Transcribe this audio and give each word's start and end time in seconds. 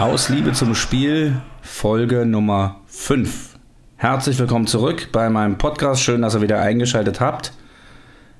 Aus 0.00 0.30
Liebe 0.30 0.54
zum 0.54 0.74
Spiel, 0.74 1.42
Folge 1.60 2.24
Nummer 2.24 2.80
5. 2.86 3.58
Herzlich 3.98 4.38
willkommen 4.38 4.66
zurück 4.66 5.08
bei 5.12 5.28
meinem 5.28 5.58
Podcast. 5.58 6.02
Schön, 6.02 6.22
dass 6.22 6.34
ihr 6.34 6.40
wieder 6.40 6.58
eingeschaltet 6.58 7.20
habt. 7.20 7.52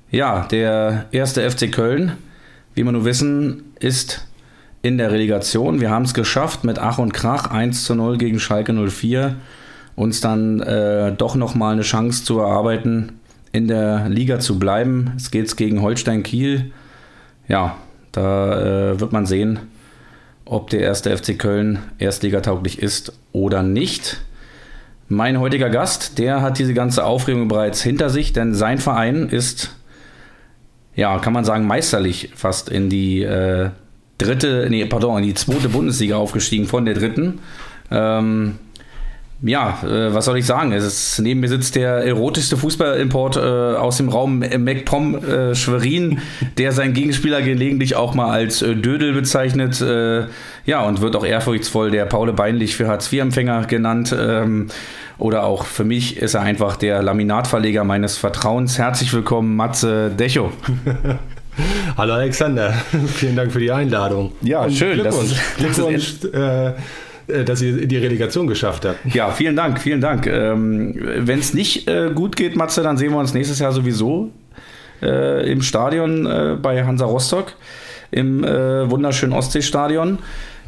Ja, 0.09 0.47
der 0.47 1.05
erste 1.11 1.47
FC 1.47 1.71
Köln, 1.71 2.13
wie 2.73 2.83
wir 2.83 2.91
nur 2.91 3.05
wissen, 3.05 3.73
ist 3.79 4.27
in 4.81 4.97
der 4.97 5.11
Relegation. 5.11 5.79
Wir 5.79 5.91
haben 5.91 6.03
es 6.03 6.15
geschafft 6.15 6.63
mit 6.63 6.79
Ach 6.79 6.97
und 6.97 7.13
Krach 7.13 7.51
1 7.51 7.83
zu 7.83 7.93
0 7.93 8.17
gegen 8.17 8.39
Schalke 8.39 8.73
04, 8.73 9.35
uns 9.95 10.19
dann 10.19 10.61
äh, 10.61 11.13
doch 11.13 11.35
nochmal 11.35 11.73
eine 11.73 11.83
Chance 11.83 12.23
zu 12.23 12.39
erarbeiten, 12.39 13.19
in 13.51 13.67
der 13.67 14.09
Liga 14.09 14.39
zu 14.39 14.57
bleiben. 14.57 15.13
Es 15.15 15.29
geht 15.29 15.55
gegen 15.57 15.83
Holstein 15.83 16.23
Kiel. 16.23 16.71
Ja, 17.47 17.75
da 18.13 18.93
äh, 18.93 18.99
wird 18.99 19.11
man 19.11 19.27
sehen, 19.27 19.59
ob 20.45 20.69
der 20.69 20.81
erste 20.81 21.15
FC 21.15 21.37
Köln 21.37 21.79
erstligatauglich 21.97 22.79
ist 22.79 23.13
oder 23.31 23.63
nicht. 23.63 24.21
Mein 25.07 25.39
heutiger 25.39 25.69
Gast, 25.69 26.19
der 26.19 26.41
hat 26.41 26.57
diese 26.57 26.73
ganze 26.73 27.03
Aufregung 27.05 27.47
bereits 27.47 27.81
hinter 27.81 28.09
sich, 28.09 28.33
denn 28.33 28.53
sein 28.53 28.77
Verein 28.77 29.27
ist, 29.27 29.75
ja, 30.95 31.19
kann 31.19 31.33
man 31.33 31.45
sagen, 31.45 31.67
meisterlich 31.67 32.31
fast 32.35 32.69
in 32.69 32.89
die 32.89 33.21
äh, 33.21 33.69
dritte, 34.17 34.67
nee, 34.69 34.85
pardon, 34.85 35.17
in 35.17 35.25
die 35.25 35.33
zweite 35.33 35.69
Bundesliga 35.69 36.15
aufgestiegen 36.15 36.65
von 36.65 36.85
der 36.85 36.93
dritten. 36.93 37.39
Ähm, 37.89 38.57
ja, 39.43 39.79
äh, 39.83 40.13
was 40.13 40.25
soll 40.25 40.37
ich 40.37 40.45
sagen? 40.45 40.71
Es 40.71 40.83
ist, 40.83 41.19
neben 41.19 41.39
mir 41.39 41.47
sitzt 41.47 41.75
der 41.75 42.05
erotischste 42.05 42.57
Fußballimport 42.57 43.37
äh, 43.37 43.39
aus 43.39 43.97
dem 43.97 44.09
Raum 44.09 44.39
MacPom 44.39 45.15
äh, 45.23 45.55
Schwerin, 45.55 46.19
der 46.57 46.71
seinen 46.71 46.93
Gegenspieler 46.93 47.41
gelegentlich 47.41 47.95
auch 47.95 48.13
mal 48.13 48.29
als 48.29 48.61
äh, 48.61 48.75
Dödel 48.75 49.13
bezeichnet. 49.13 49.81
Äh, 49.81 50.25
ja, 50.65 50.83
und 50.83 51.01
wird 51.01 51.15
auch 51.15 51.25
ehrfurchtsvoll 51.25 51.89
der 51.89 52.05
Paule 52.05 52.33
Beinlich 52.33 52.75
für 52.75 52.87
Hartz-IV-Empfänger 52.87 53.65
genannt. 53.65 54.15
Ähm, 54.17 54.67
oder 55.17 55.43
auch 55.43 55.65
für 55.65 55.83
mich 55.83 56.17
ist 56.17 56.33
er 56.33 56.41
einfach 56.41 56.75
der 56.75 57.01
Laminatverleger 57.01 57.83
meines 57.83 58.17
Vertrauens. 58.17 58.77
Herzlich 58.77 59.11
willkommen, 59.13 59.55
Matze 59.55 60.11
Decho. 60.11 60.51
Hallo 61.97 62.13
Alexander, 62.13 62.71
vielen 63.15 63.35
Dank 63.35 63.51
für 63.51 63.59
die 63.59 63.71
Einladung. 63.71 64.31
Ja, 64.41 64.63
und 64.63 64.73
schön. 64.73 64.93
Glückwunsch. 64.93 65.31
Das, 65.31 65.57
Glückwunsch. 65.57 66.19
Das 66.21 66.31
äh, 66.31 66.73
dass 67.45 67.61
ihr 67.61 67.87
die 67.87 67.97
Relegation 67.97 68.47
geschafft 68.47 68.85
habt. 68.85 69.13
Ja, 69.13 69.31
vielen 69.31 69.55
Dank, 69.55 69.79
vielen 69.79 70.01
Dank. 70.01 70.27
Ähm, 70.27 70.95
Wenn 71.17 71.39
es 71.39 71.53
nicht 71.53 71.87
äh, 71.87 72.11
gut 72.13 72.35
geht, 72.35 72.55
Matze, 72.55 72.83
dann 72.83 72.97
sehen 72.97 73.11
wir 73.11 73.19
uns 73.19 73.33
nächstes 73.33 73.59
Jahr 73.59 73.71
sowieso 73.71 74.31
äh, 75.01 75.51
im 75.51 75.61
Stadion 75.61 76.25
äh, 76.25 76.57
bei 76.61 76.83
Hansa 76.85 77.05
Rostock, 77.05 77.53
im 78.11 78.43
äh, 78.43 78.89
wunderschönen 78.89 79.33
Ostseestadion. 79.33 80.19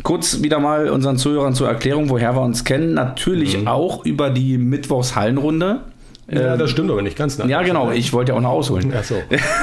Kurz 0.02 0.42
wieder 0.42 0.60
mal 0.60 0.90
unseren 0.90 1.18
Zuhörern 1.18 1.54
zur 1.54 1.68
Erklärung, 1.68 2.10
woher 2.10 2.36
wir 2.36 2.42
uns 2.42 2.64
kennen. 2.64 2.94
Natürlich 2.94 3.58
mhm. 3.58 3.68
auch 3.68 4.06
über 4.06 4.30
die 4.30 4.58
Mittwochshallenrunde. 4.58 5.82
Ja, 6.32 6.56
das 6.56 6.70
stimmt 6.70 6.90
aber 6.90 7.02
nicht 7.02 7.18
ganz. 7.18 7.38
Ne? 7.38 7.50
Ja, 7.50 7.62
genau. 7.64 7.92
Ich 7.92 8.14
wollte 8.14 8.32
ja 8.32 8.38
auch 8.38 8.42
noch 8.42 8.52
ausholen. 8.52 8.94
Ach 8.98 9.04
so. 9.04 9.16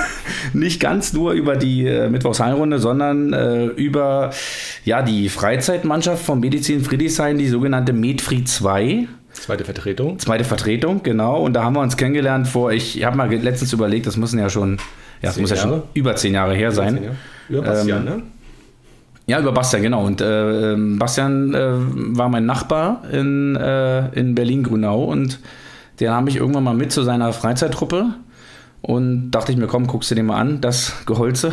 nicht 0.52 0.80
ganz 0.80 1.12
nur 1.12 1.32
über 1.32 1.56
die 1.56 1.86
äh, 1.86 2.08
Mittwochshallenrunde, 2.08 2.78
sondern 2.78 3.32
äh, 3.32 3.64
über 3.66 4.30
ja, 4.84 5.02
die 5.02 5.28
Freizeitmannschaft 5.28 6.24
vom 6.24 6.40
Medizin 6.40 6.82
Friedrichshain, 6.84 7.38
die 7.38 7.48
sogenannte 7.48 7.92
Medfried 7.92 8.48
2. 8.48 9.08
Zweite 9.32 9.64
Vertretung. 9.64 10.18
Zweite 10.18 10.44
Vertretung, 10.44 11.02
genau. 11.02 11.40
Und 11.40 11.54
da 11.54 11.64
haben 11.64 11.74
wir 11.74 11.80
uns 11.80 11.96
kennengelernt 11.96 12.46
vor, 12.46 12.72
ich, 12.72 13.02
habe 13.04 13.16
mal 13.16 13.32
letztens 13.32 13.72
überlegt, 13.72 14.06
das 14.06 14.16
müssen 14.16 14.38
ja 14.38 14.50
schon, 14.50 14.76
ja, 15.22 15.30
das 15.30 15.38
muss 15.38 15.50
Jahre? 15.50 15.62
ja 15.62 15.68
schon 15.68 15.82
über 15.94 16.16
zehn 16.16 16.34
Jahre 16.34 16.54
her 16.54 16.72
sein. 16.72 17.02
Jahre. 17.02 17.16
Über 17.48 17.62
Bastian, 17.62 18.06
ähm, 18.06 18.16
ne? 18.16 18.22
Ja, 19.26 19.40
über 19.40 19.52
Bastian, 19.52 19.82
genau. 19.82 20.04
Und 20.04 20.20
äh, 20.20 20.72
ähm, 20.72 20.98
Bastian 20.98 21.54
äh, 21.54 21.70
war 22.16 22.28
mein 22.28 22.46
Nachbar 22.46 23.02
in, 23.12 23.56
äh, 23.56 24.08
in 24.18 24.34
Berlin-Grünau 24.34 25.04
und 25.04 25.38
der 26.00 26.10
nahm 26.10 26.24
mich 26.24 26.36
irgendwann 26.36 26.64
mal 26.64 26.74
mit 26.74 26.92
zu 26.92 27.02
seiner 27.02 27.32
Freizeittruppe 27.32 28.14
und 28.82 29.30
dachte 29.30 29.52
ich 29.52 29.58
mir, 29.58 29.66
komm, 29.66 29.86
guckst 29.86 30.10
du 30.10 30.14
dir 30.14 30.22
mal 30.22 30.40
an, 30.40 30.60
das 30.60 31.04
Geholze. 31.06 31.52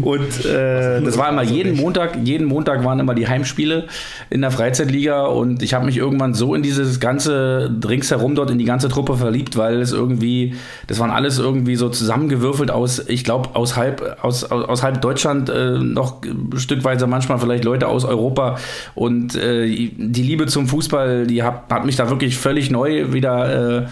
Und 0.00 0.44
äh, 0.44 1.00
das 1.02 1.18
war 1.18 1.28
immer 1.28 1.42
jeden 1.42 1.76
Montag, 1.76 2.18
jeden 2.22 2.46
Montag 2.46 2.84
waren 2.84 3.00
immer 3.00 3.14
die 3.14 3.26
Heimspiele 3.26 3.86
in 4.30 4.40
der 4.40 4.50
Freizeitliga 4.50 5.26
und 5.26 5.62
ich 5.62 5.74
habe 5.74 5.84
mich 5.84 5.96
irgendwann 5.96 6.34
so 6.34 6.54
in 6.54 6.62
dieses 6.62 7.00
ganze 7.00 7.74
ringsherum 7.86 8.34
dort 8.34 8.50
in 8.50 8.58
die 8.58 8.64
ganze 8.64 8.88
Truppe 8.88 9.16
verliebt, 9.16 9.56
weil 9.56 9.80
es 9.80 9.92
irgendwie, 9.92 10.54
das 10.86 10.98
waren 11.00 11.10
alles 11.10 11.38
irgendwie 11.38 11.76
so 11.76 11.88
zusammengewürfelt 11.88 12.70
aus, 12.70 13.04
ich 13.08 13.24
glaube, 13.24 13.50
aus 13.54 13.76
halb, 13.76 14.18
aus, 14.22 14.44
aus, 14.44 14.68
aus 14.68 14.82
halb 14.82 15.00
Deutschland, 15.00 15.50
äh, 15.50 15.78
noch 15.78 16.22
stückweise 16.56 17.06
manchmal 17.06 17.38
vielleicht 17.38 17.64
Leute 17.64 17.88
aus 17.88 18.04
Europa 18.04 18.58
und 18.94 19.34
äh, 19.34 19.66
die 19.66 20.22
Liebe 20.22 20.46
zum 20.46 20.68
Fußball, 20.68 21.26
die 21.26 21.42
hat, 21.42 21.64
hat 21.70 21.84
mich 21.84 21.96
da 21.96 22.10
wirklich 22.10 22.36
völlig 22.38 22.70
neu 22.70 23.12
wieder 23.12 23.82
äh, 23.82 23.86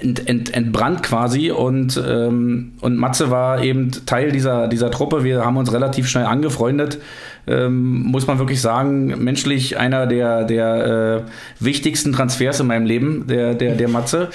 ent, 0.00 0.28
ent, 0.28 0.54
entbrannt 0.54 1.02
quasi 1.02 1.50
und, 1.50 2.02
ähm, 2.06 2.72
und 2.80 2.96
Matze 2.96 3.30
war 3.30 3.62
eben 3.62 3.90
Teil 4.06 4.32
dieser, 4.32 4.68
dieser 4.68 4.90
Truppe. 4.90 5.24
Wir 5.24 5.44
haben 5.44 5.56
uns 5.56 5.72
relativ 5.72 6.08
schnell 6.08 6.26
angefreundet. 6.26 6.98
Ähm, 7.46 8.02
muss 8.02 8.26
man 8.26 8.38
wirklich 8.38 8.60
sagen, 8.60 9.06
menschlich 9.24 9.78
einer 9.78 10.06
der, 10.06 10.44
der 10.44 11.24
äh, 11.26 11.64
wichtigsten 11.64 12.12
Transfers 12.12 12.60
in 12.60 12.66
meinem 12.66 12.86
Leben, 12.86 13.26
der, 13.26 13.54
der, 13.54 13.74
der 13.74 13.88
Matze. 13.88 14.28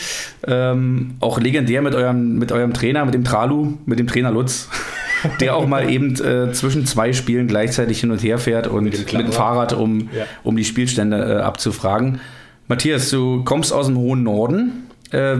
Ähm, 0.48 1.16
auch 1.20 1.40
legendär 1.40 1.82
mit 1.82 1.94
eurem, 1.94 2.40
mit 2.40 2.52
eurem 2.52 2.74
Trainer, 2.74 3.06
mit 3.06 3.14
dem 3.14 3.24
Tralu, 3.24 3.74
mit 3.86 4.00
dem 4.00 4.08
Trainer 4.08 4.32
Lutz. 4.32 4.70
der 5.40 5.56
auch 5.56 5.68
mal 5.68 5.90
eben 5.90 6.16
äh, 6.16 6.52
zwischen 6.52 6.86
zwei 6.86 7.14
Spielen 7.14 7.48
gleichzeitig 7.48 8.00
hin 8.02 8.12
und 8.12 8.22
her 8.24 8.38
fährt 8.38 8.68
und 8.68 8.84
mit, 8.84 9.14
mit 9.14 9.14
dem 9.14 9.32
Fahrrad, 9.32 9.74
um, 9.74 10.10
ja. 10.14 10.26
um 10.44 10.58
die 10.58 10.66
Spielstände 10.66 11.18
äh, 11.18 11.42
abzufragen. 11.42 12.20
Matthias, 12.68 13.10
du 13.10 13.44
kommst 13.44 13.74
aus 13.74 13.88
dem 13.88 13.98
hohen 13.98 14.24
Norden. 14.24 14.83
Äh, 15.14 15.38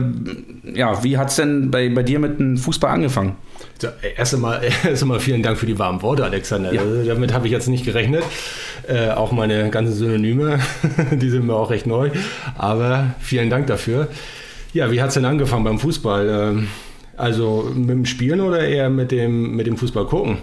ja, 0.74 1.02
wie 1.02 1.18
hat 1.18 1.30
es 1.30 1.36
denn 1.36 1.70
bei, 1.70 1.88
bei 1.88 2.04
dir 2.04 2.20
mit 2.20 2.38
dem 2.38 2.56
Fußball 2.56 2.90
angefangen? 2.90 3.36
So, 3.78 3.88
erst, 4.16 4.34
einmal, 4.34 4.62
erst 4.84 5.02
einmal 5.02 5.18
vielen 5.18 5.42
Dank 5.42 5.58
für 5.58 5.66
die 5.66 5.78
warmen 5.78 6.00
Worte, 6.02 6.24
Alexander. 6.24 6.72
Ja. 6.72 6.80
Also, 6.80 7.04
damit 7.04 7.34
habe 7.34 7.46
ich 7.46 7.52
jetzt 7.52 7.68
nicht 7.68 7.84
gerechnet. 7.84 8.22
Äh, 8.86 9.10
auch 9.10 9.32
meine 9.32 9.70
ganzen 9.70 9.94
Synonyme, 9.94 10.60
die 11.12 11.28
sind 11.28 11.46
mir 11.46 11.54
auch 11.54 11.70
recht 11.70 11.86
neu. 11.86 12.10
Aber 12.56 13.14
vielen 13.18 13.50
Dank 13.50 13.66
dafür. 13.66 14.08
Ja, 14.72 14.90
wie 14.92 15.02
hat 15.02 15.08
es 15.08 15.14
denn 15.14 15.24
angefangen 15.24 15.64
beim 15.64 15.78
Fußball? 15.78 16.28
Ähm, 16.28 16.68
also 17.16 17.70
mit 17.74 17.90
dem 17.90 18.06
Spielen 18.06 18.40
oder 18.40 18.60
eher 18.60 18.90
mit 18.90 19.10
dem, 19.10 19.56
mit 19.56 19.66
dem 19.66 19.76
Fußball 19.76 20.06
gucken? 20.06 20.38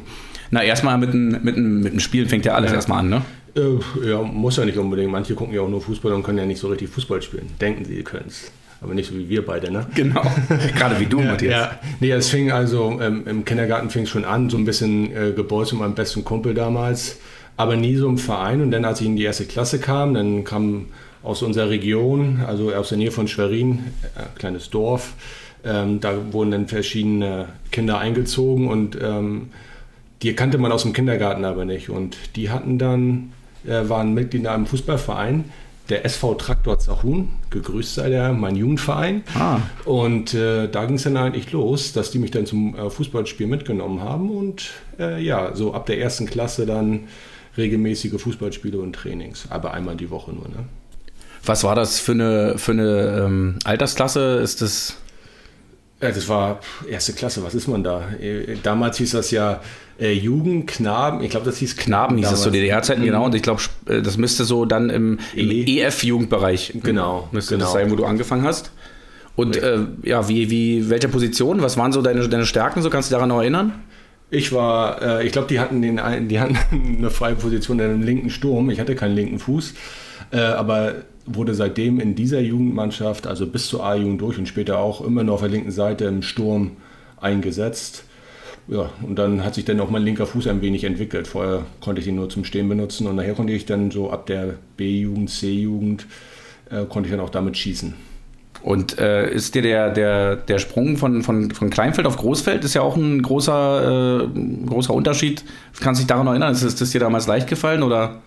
Na, 0.51 0.63
erstmal 0.63 0.97
mit 0.97 1.13
dem, 1.13 1.29
mit, 1.43 1.55
dem, 1.55 1.81
mit 1.81 1.93
dem 1.93 1.99
Spielen 2.01 2.27
fängt 2.27 2.45
ja 2.45 2.53
alles 2.53 2.71
ja. 2.71 2.75
erstmal 2.75 2.99
an, 2.99 3.09
ne? 3.09 3.21
Äh, 3.55 4.09
ja, 4.09 4.21
muss 4.21 4.57
ja 4.57 4.65
nicht 4.65 4.77
unbedingt. 4.77 5.11
Manche 5.11 5.35
gucken 5.35 5.53
ja 5.53 5.61
auch 5.61 5.69
nur 5.69 5.81
Fußball 5.81 6.11
und 6.11 6.23
können 6.23 6.37
ja 6.37 6.45
nicht 6.45 6.59
so 6.59 6.67
richtig 6.67 6.89
Fußball 6.89 7.21
spielen. 7.21 7.47
Denken 7.59 7.85
sie, 7.85 8.01
können 8.03 8.25
es 8.27 8.51
aber 8.81 8.95
nicht 8.95 9.09
so 9.09 9.15
wie 9.15 9.29
wir 9.29 9.45
beide, 9.45 9.71
ne? 9.71 9.85
Genau, 9.93 10.23
gerade 10.75 10.99
wie 10.99 11.05
du, 11.05 11.19
ja, 11.19 11.25
Matthias. 11.25 11.51
Ja, 11.51 11.79
nee, 11.99 12.11
es 12.11 12.29
fing 12.29 12.51
also, 12.51 12.99
ähm, 12.99 13.23
im 13.27 13.45
Kindergarten 13.45 13.89
fing 13.89 14.03
es 14.03 14.09
schon 14.09 14.25
an, 14.25 14.49
so 14.49 14.57
ein 14.57 14.65
bisschen 14.65 15.15
äh, 15.15 15.31
Gebäude 15.33 15.71
mit 15.71 15.81
meinem 15.81 15.95
besten 15.95 16.25
Kumpel 16.25 16.53
damals, 16.55 17.19
aber 17.57 17.75
nie 17.75 17.95
so 17.95 18.09
im 18.09 18.17
Verein. 18.17 18.61
Und 18.61 18.71
dann, 18.71 18.83
als 18.83 18.99
ich 18.99 19.07
in 19.07 19.15
die 19.15 19.23
erste 19.23 19.45
Klasse 19.45 19.79
kam, 19.79 20.15
dann 20.15 20.43
kam 20.43 20.87
aus 21.21 21.43
unserer 21.43 21.69
Region, 21.69 22.41
also 22.47 22.73
aus 22.73 22.89
der 22.89 22.97
Nähe 22.97 23.11
von 23.11 23.27
Schwerin, 23.27 23.79
äh, 24.15 24.39
kleines 24.39 24.71
Dorf, 24.71 25.13
ähm, 25.63 25.99
da 25.99 26.33
wurden 26.33 26.51
dann 26.51 26.67
verschiedene 26.67 27.49
Kinder 27.71 27.99
eingezogen 27.99 28.67
und 28.67 28.97
ähm, 28.99 29.49
die 30.23 30.33
kannte 30.33 30.57
man 30.57 30.71
aus 30.71 30.83
dem 30.83 30.93
Kindergarten 30.93 31.45
aber 31.45 31.65
nicht. 31.65 31.89
Und 31.89 32.17
die 32.35 32.49
hatten 32.49 32.79
dann, 32.79 33.31
äh, 33.65 33.87
waren 33.87 34.15
Mitglieder 34.15 34.49
in 34.49 34.55
einem 34.55 34.65
Fußballverein, 34.65 35.45
der 35.89 36.05
SV 36.05 36.35
Traktor 36.35 36.79
Zachun, 36.79 37.29
gegrüßt 37.49 37.95
sei 37.95 38.09
der, 38.09 38.33
mein 38.33 38.55
Jugendverein. 38.55 39.23
Ah. 39.37 39.59
Und 39.85 40.33
äh, 40.33 40.69
da 40.69 40.85
ging 40.85 40.95
es 40.95 41.03
dann 41.03 41.17
eigentlich 41.17 41.51
los, 41.51 41.93
dass 41.93 42.11
die 42.11 42.19
mich 42.19 42.31
dann 42.31 42.45
zum 42.45 42.75
äh, 42.75 42.89
Fußballspiel 42.89 43.47
mitgenommen 43.47 44.01
haben 44.01 44.29
und 44.29 44.69
äh, 44.99 45.21
ja, 45.21 45.55
so 45.55 45.73
ab 45.73 45.85
der 45.85 45.99
ersten 45.99 46.25
Klasse 46.27 46.65
dann 46.65 47.07
regelmäßige 47.57 48.21
Fußballspiele 48.21 48.79
und 48.79 48.93
Trainings, 48.93 49.47
aber 49.49 49.73
einmal 49.73 49.95
die 49.95 50.09
Woche 50.09 50.31
nur. 50.31 50.47
Ne? 50.47 50.65
Was 51.43 51.63
war 51.63 51.75
das 51.75 51.99
für 51.99 52.13
eine, 52.13 52.57
für 52.57 52.71
eine 52.71 53.23
ähm, 53.25 53.59
Altersklasse? 53.63 54.35
Ist 54.35 54.61
das 54.61 54.97
ja, 56.01 56.11
das 56.11 56.27
war 56.27 56.59
erste 56.89 57.13
Klasse, 57.13 57.43
was 57.43 57.53
ist 57.53 57.67
man 57.67 57.83
da? 57.83 58.09
Äh, 58.19 58.57
damals 58.63 58.97
hieß 58.97 59.11
das 59.11 59.31
ja 59.31 59.61
äh, 59.99 60.13
Jugend, 60.13 60.67
Knaben, 60.67 61.23
ich 61.23 61.29
glaube, 61.29 61.45
das 61.45 61.57
hieß 61.57 61.77
Knaben, 61.77 62.17
hieß 62.17 62.29
das 62.29 62.41
zu 62.41 62.49
DDR-Zeiten, 62.49 63.01
mhm. 63.01 63.05
genau. 63.05 63.25
Und 63.25 63.35
ich 63.35 63.43
glaube, 63.43 63.61
äh, 63.87 64.01
das 64.01 64.17
müsste 64.17 64.43
so 64.43 64.65
dann 64.65 64.89
im, 64.89 65.19
im 65.35 65.51
e. 65.51 65.79
EF-Jugendbereich 65.81 66.73
genau, 66.81 67.29
müsste 67.31 67.55
genau. 67.55 67.65
das 67.65 67.73
sein, 67.73 67.91
wo 67.91 67.95
du 67.95 68.05
angefangen 68.05 68.43
hast. 68.43 68.71
Und 69.35 69.57
äh, 69.57 69.79
ja, 70.03 70.27
wie, 70.27 70.49
wie, 70.49 70.89
welche 70.89 71.07
Position, 71.07 71.61
was 71.61 71.77
waren 71.77 71.93
so 71.93 72.01
deine, 72.01 72.27
deine 72.27 72.45
Stärken, 72.45 72.81
so 72.81 72.89
kannst 72.89 73.09
du 73.09 73.13
dich 73.13 73.17
daran 73.17 73.29
noch 73.29 73.39
erinnern? 73.39 73.73
Ich 74.29 74.51
war, 74.51 75.01
äh, 75.01 75.25
ich 75.25 75.31
glaube, 75.31 75.47
die 75.49 75.59
hatten 75.59 75.81
den, 75.81 75.99
die 76.27 76.39
hatten 76.39 76.57
eine 76.97 77.09
freie 77.11 77.35
Position 77.35 77.79
in 77.79 77.85
einem 77.85 78.01
linken 78.01 78.29
Sturm. 78.29 78.69
Ich 78.69 78.79
hatte 78.79 78.95
keinen 78.95 79.15
linken 79.15 79.39
Fuß, 79.39 79.73
äh, 80.31 80.39
aber 80.39 80.95
wurde 81.25 81.53
seitdem 81.53 81.99
in 81.99 82.15
dieser 82.15 82.39
Jugendmannschaft, 82.39 83.27
also 83.27 83.45
bis 83.47 83.67
zur 83.67 83.85
A-Jugend 83.85 84.21
durch 84.21 84.37
und 84.37 84.47
später 84.47 84.79
auch 84.79 85.01
immer 85.01 85.23
noch 85.23 85.35
auf 85.35 85.41
der 85.41 85.49
linken 85.49 85.71
Seite 85.71 86.05
im 86.05 86.21
Sturm 86.21 86.71
eingesetzt. 87.19 88.05
ja, 88.67 88.89
und 89.03 89.17
dann 89.17 89.43
hat 89.43 89.55
sich 89.55 89.65
dann 89.65 89.79
auch 89.79 89.89
mein 89.89 90.03
linker 90.03 90.25
Fuß 90.25 90.47
ein 90.47 90.61
wenig 90.61 90.83
entwickelt. 90.83 91.27
Vorher 91.27 91.65
konnte 91.79 92.01
ich 92.01 92.07
ihn 92.07 92.15
nur 92.15 92.29
zum 92.29 92.45
Stehen 92.45 92.69
benutzen 92.69 93.07
und 93.07 93.15
nachher 93.15 93.33
konnte 93.33 93.53
ich 93.53 93.65
dann 93.65 93.91
so 93.91 94.11
ab 94.11 94.25
der 94.25 94.55
B-Jugend, 94.77 95.29
C-Jugend, 95.29 96.07
äh, 96.69 96.85
konnte 96.85 97.07
ich 97.07 97.11
dann 97.11 97.23
auch 97.23 97.29
damit 97.29 97.57
schießen. 97.57 97.93
Und 98.63 98.99
äh, 98.99 99.31
ist 99.31 99.55
dir 99.55 99.63
der, 99.63 99.89
der, 99.89 100.35
der 100.35 100.59
Sprung 100.59 100.97
von, 100.97 101.23
von, 101.23 101.49
von 101.51 101.69
Kleinfeld 101.71 102.05
auf 102.05 102.17
Großfeld 102.17 102.63
ist 102.63 102.75
ja 102.75 102.81
auch 102.81 102.95
ein 102.95 103.21
großer, 103.21 104.29
äh, 104.35 104.39
großer 104.67 104.93
Unterschied. 104.93 105.43
Kannst 105.79 105.99
du 105.99 106.03
dich 106.03 106.07
daran 106.07 106.27
erinnern? 106.27 106.53
Ist 106.53 106.79
das 106.79 106.91
dir 106.91 106.99
damals 106.99 107.25
leicht 107.25 107.47
gefallen 107.47 107.81
oder? 107.81 108.21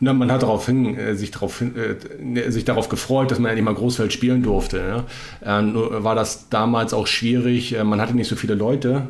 Na, 0.00 0.12
man 0.12 0.30
hat 0.30 0.42
darauf 0.42 0.66
hin, 0.66 0.96
äh, 0.96 1.14
sich, 1.14 1.30
darauf 1.30 1.58
hin, 1.58 1.74
äh, 1.76 2.50
sich 2.50 2.64
darauf 2.64 2.88
gefreut, 2.88 3.30
dass 3.30 3.38
man 3.38 3.50
endlich 3.50 3.64
mal 3.64 3.74
Großfeld 3.74 4.12
spielen 4.12 4.42
durfte. 4.42 5.04
Äh, 5.44 5.62
nur 5.62 6.04
war 6.04 6.14
das 6.14 6.48
damals 6.48 6.94
auch 6.94 7.06
schwierig. 7.06 7.74
Äh, 7.74 7.84
man 7.84 8.00
hatte 8.00 8.14
nicht 8.14 8.28
so 8.28 8.36
viele 8.36 8.54
Leute 8.54 9.08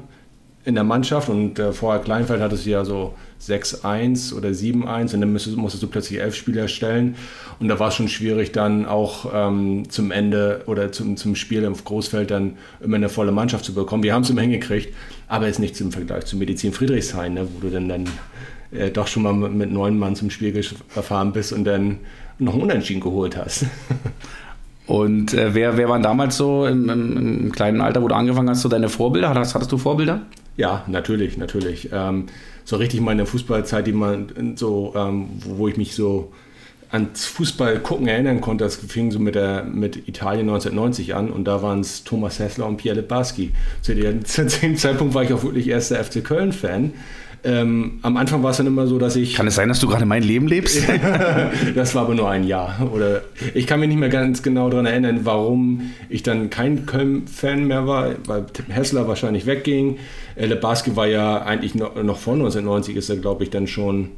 in 0.65 0.75
der 0.75 0.85
Mannschaft 0.85 1.29
und 1.29 1.59
äh, 1.59 1.73
vorher 1.73 2.03
Kleinfeld 2.03 2.43
hattest 2.43 2.67
du 2.67 2.71
ja 2.71 2.85
so 2.85 3.15
6-1 3.41 4.35
oder 4.35 4.51
7-1 4.51 5.15
und 5.15 5.21
dann 5.21 5.33
musstest, 5.33 5.57
musstest, 5.57 5.83
du 5.83 5.87
plötzlich 5.87 6.21
elf 6.21 6.35
Spieler 6.35 6.69
stellen 6.69 7.17
und 7.59 7.69
da 7.69 7.79
war 7.79 7.89
es 7.89 7.95
schon 7.95 8.09
schwierig 8.09 8.53
dann 8.53 8.85
auch 8.85 9.31
ähm, 9.33 9.89
zum 9.89 10.11
Ende 10.11 10.65
oder 10.67 10.93
zum, 10.93 11.17
zum 11.17 11.37
Spiel 11.37 11.63
im 11.63 11.73
Großfeld 11.73 12.31
dann 12.31 12.59
immer 12.81 12.97
eine 12.97 13.09
volle 13.09 13.33
Mannschaft 13.33 13.65
zu 13.65 13.73
bekommen. 13.73 14.03
Wir 14.03 14.13
haben 14.13 14.23
es 14.23 14.31
immer 14.31 14.43
hingekriegt, 14.43 14.95
aber 15.27 15.49
ist 15.49 15.59
nichts 15.59 15.81
im 15.81 15.91
Vergleich 15.91 16.27
zu 16.27 16.37
Medizin 16.37 16.73
Friedrichshain, 16.73 17.33
ne, 17.35 17.49
wo 17.55 17.61
du 17.61 17.73
dann, 17.73 17.89
dann 17.89 18.05
äh, 18.73 18.91
doch 18.91 19.07
schon 19.07 19.23
mal 19.23 19.33
mit, 19.33 19.73
neun 19.73 19.99
Mann 19.99 20.17
zum 20.17 20.31
Spiel 20.31 20.53
gefahren 20.53 21.33
bist 21.33 21.53
und 21.53 21.65
dann 21.65 21.99
noch 22.39 22.55
einen 22.55 22.63
Unentschieden 22.63 23.01
geholt 23.01 23.37
hast. 23.37 23.67
Und 24.87 25.35
äh, 25.35 25.55
wer, 25.55 25.77
wer 25.77 25.91
waren 25.91 26.03
damals 26.03 26.39
so 26.39 26.65
im, 26.65 26.89
im, 26.89 27.17
im, 27.19 27.53
kleinen 27.53 27.83
Alter, 27.83 28.03
wo 28.03 28.09
du 28.09 28.15
angefangen 28.15 28.49
hast, 28.49 28.63
so 28.63 28.71
deine 28.71 28.89
Vorbilder? 28.89 29.29
Hattest, 29.29 29.55
hattest 29.55 29.71
du 29.71 29.77
Vorbilder? 29.77 30.23
Ja, 30.57 30.83
natürlich, 30.87 31.37
natürlich. 31.37 31.91
Ähm, 31.93 32.25
so 32.65 32.77
richtig 32.77 33.03
meine 33.03 33.27
Fußballzeit, 33.27 33.87
die 33.87 33.93
man 33.93 34.57
so, 34.57 34.95
ähm, 34.97 35.29
wo, 35.41 35.69
ich 35.69 35.77
mich 35.77 35.95
so 35.95 36.33
ans 36.91 37.27
Fußball 37.27 37.81
gucken 37.81 38.09
erinnern 38.09 38.41
konnte, 38.41 38.65
das 38.65 38.77
fing 38.77 39.11
so 39.11 39.19
mit, 39.19 39.35
der, 39.35 39.65
mit 39.65 40.09
Italien 40.09 40.49
1990 40.49 41.15
an 41.15 41.31
und 41.31 41.45
da 41.45 41.63
waren 41.63 41.81
es 41.81 42.05
Thomas 42.05 42.39
Hessler 42.39 42.67
und 42.67 42.79
Pierre 42.79 42.97
Lebarski. 42.97 43.53
Zu, 43.83 43.95
zu 44.25 44.47
dem 44.47 44.77
Zeitpunkt 44.79 45.13
war 45.13 45.23
ich 45.23 45.35
auch 45.35 45.43
wirklich 45.43 45.69
erster 45.69 46.03
FC 46.03 46.25
Köln-Fan. 46.25 46.95
Ähm, 47.45 48.01
am 48.03 48.17
Anfang 48.17 48.43
war 48.43 48.51
es 48.51 48.57
dann 48.57 48.67
immer 48.67 48.87
so, 48.87 48.99
dass 48.99 49.17
ich. 49.17 49.35
Kann 49.35 49.47
es 49.47 49.55
sein, 49.55 49.69
dass 49.69 49.79
du 49.79 49.87
gerade 49.87 50.05
mein 50.05 50.23
Leben 50.23 50.49
lebst? 50.49 50.83
das 51.75 51.95
war 51.95 52.03
aber 52.03 52.15
nur 52.15 52.29
ein 52.29 52.45
Jahr. 52.45 52.91
Oder 52.93 53.23
ich 53.55 53.67
kann 53.67 53.81
mich 53.81 53.89
nicht 53.89 53.99
mehr 53.99 54.09
ganz 54.09 54.43
genau 54.43 54.69
daran 54.71 54.87
erinnern, 54.87 55.21
warum 55.23 55.91
ich 56.09 56.23
dann 56.23 56.51
kein 56.51 56.87
Köln-Fan 56.87 57.65
mehr 57.65 57.87
war, 57.87 58.11
weil 58.27 58.47
Hessler 58.69 59.07
wahrscheinlich 59.07 59.47
wegging. 59.47 59.99
Äh, 60.35 60.47
Lebarski 60.47 60.97
war 60.97 61.07
ja 61.07 61.43
eigentlich 61.43 61.75
noch, 61.75 62.03
noch 62.03 62.19
vor 62.19 62.35
1990, 62.35 62.97
ist 62.97 63.09
er, 63.09 63.17
glaube 63.17 63.45
ich, 63.45 63.51
dann 63.51 63.67
schon 63.67 64.11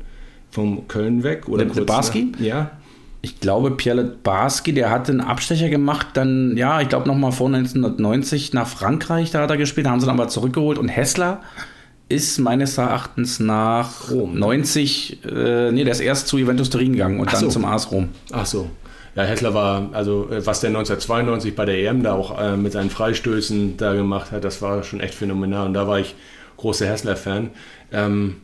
vom 0.50 0.88
Köln 0.88 1.22
weg. 1.22 1.48
Oder 1.48 1.64
Le 1.64 1.82
Barski? 1.82 2.32
Ja. 2.38 2.72
Ich 3.22 3.38
glaube, 3.38 3.70
Pierre 3.72 4.02
Barski, 4.02 4.72
der 4.72 4.90
hat 4.90 5.10
einen 5.10 5.20
Abstecher 5.20 5.68
gemacht, 5.68 6.08
dann, 6.14 6.56
ja, 6.56 6.80
ich 6.80 6.88
glaube 6.88 7.06
nochmal 7.06 7.32
vor 7.32 7.48
1990 7.48 8.54
nach 8.54 8.66
Frankreich, 8.66 9.30
da 9.30 9.42
hat 9.42 9.50
er 9.50 9.58
gespielt, 9.58 9.86
da 9.86 9.90
haben 9.90 10.00
sie 10.00 10.06
dann 10.06 10.18
aber 10.18 10.28
zurückgeholt 10.28 10.78
und 10.78 10.88
Hessler 10.88 11.42
ist 12.10 12.38
meines 12.38 12.76
Erachtens 12.76 13.38
nach 13.38 14.10
Rom. 14.10 14.38
90, 14.38 15.24
äh, 15.24 15.70
nee, 15.70 15.84
der 15.84 15.92
ist 15.92 16.00
erst 16.00 16.26
zu 16.26 16.38
Juventus 16.38 16.68
Turin 16.68 16.92
gegangen 16.92 17.20
und 17.20 17.28
Ach 17.28 17.32
dann 17.32 17.42
so. 17.42 17.48
zum 17.48 17.64
AS 17.64 17.90
Rom. 17.92 18.08
Ach 18.32 18.44
so. 18.44 18.68
Ja, 19.14 19.22
Hessler 19.22 19.54
war, 19.54 19.88
also 19.92 20.28
äh, 20.30 20.44
was 20.44 20.60
der 20.60 20.68
1992 20.68 21.54
bei 21.54 21.64
der 21.64 21.78
EM 21.78 22.02
da 22.02 22.14
auch 22.14 22.38
äh, 22.38 22.56
mit 22.56 22.72
seinen 22.72 22.90
Freistößen 22.90 23.76
da 23.76 23.94
gemacht 23.94 24.32
hat, 24.32 24.44
das 24.44 24.60
war 24.60 24.82
schon 24.82 25.00
echt 25.00 25.14
phänomenal 25.14 25.66
und 25.66 25.74
da 25.74 25.86
war 25.86 26.00
ich 26.00 26.16
großer 26.56 26.86
Hessler-Fan. 26.86 27.50
Ähm, 27.92 28.36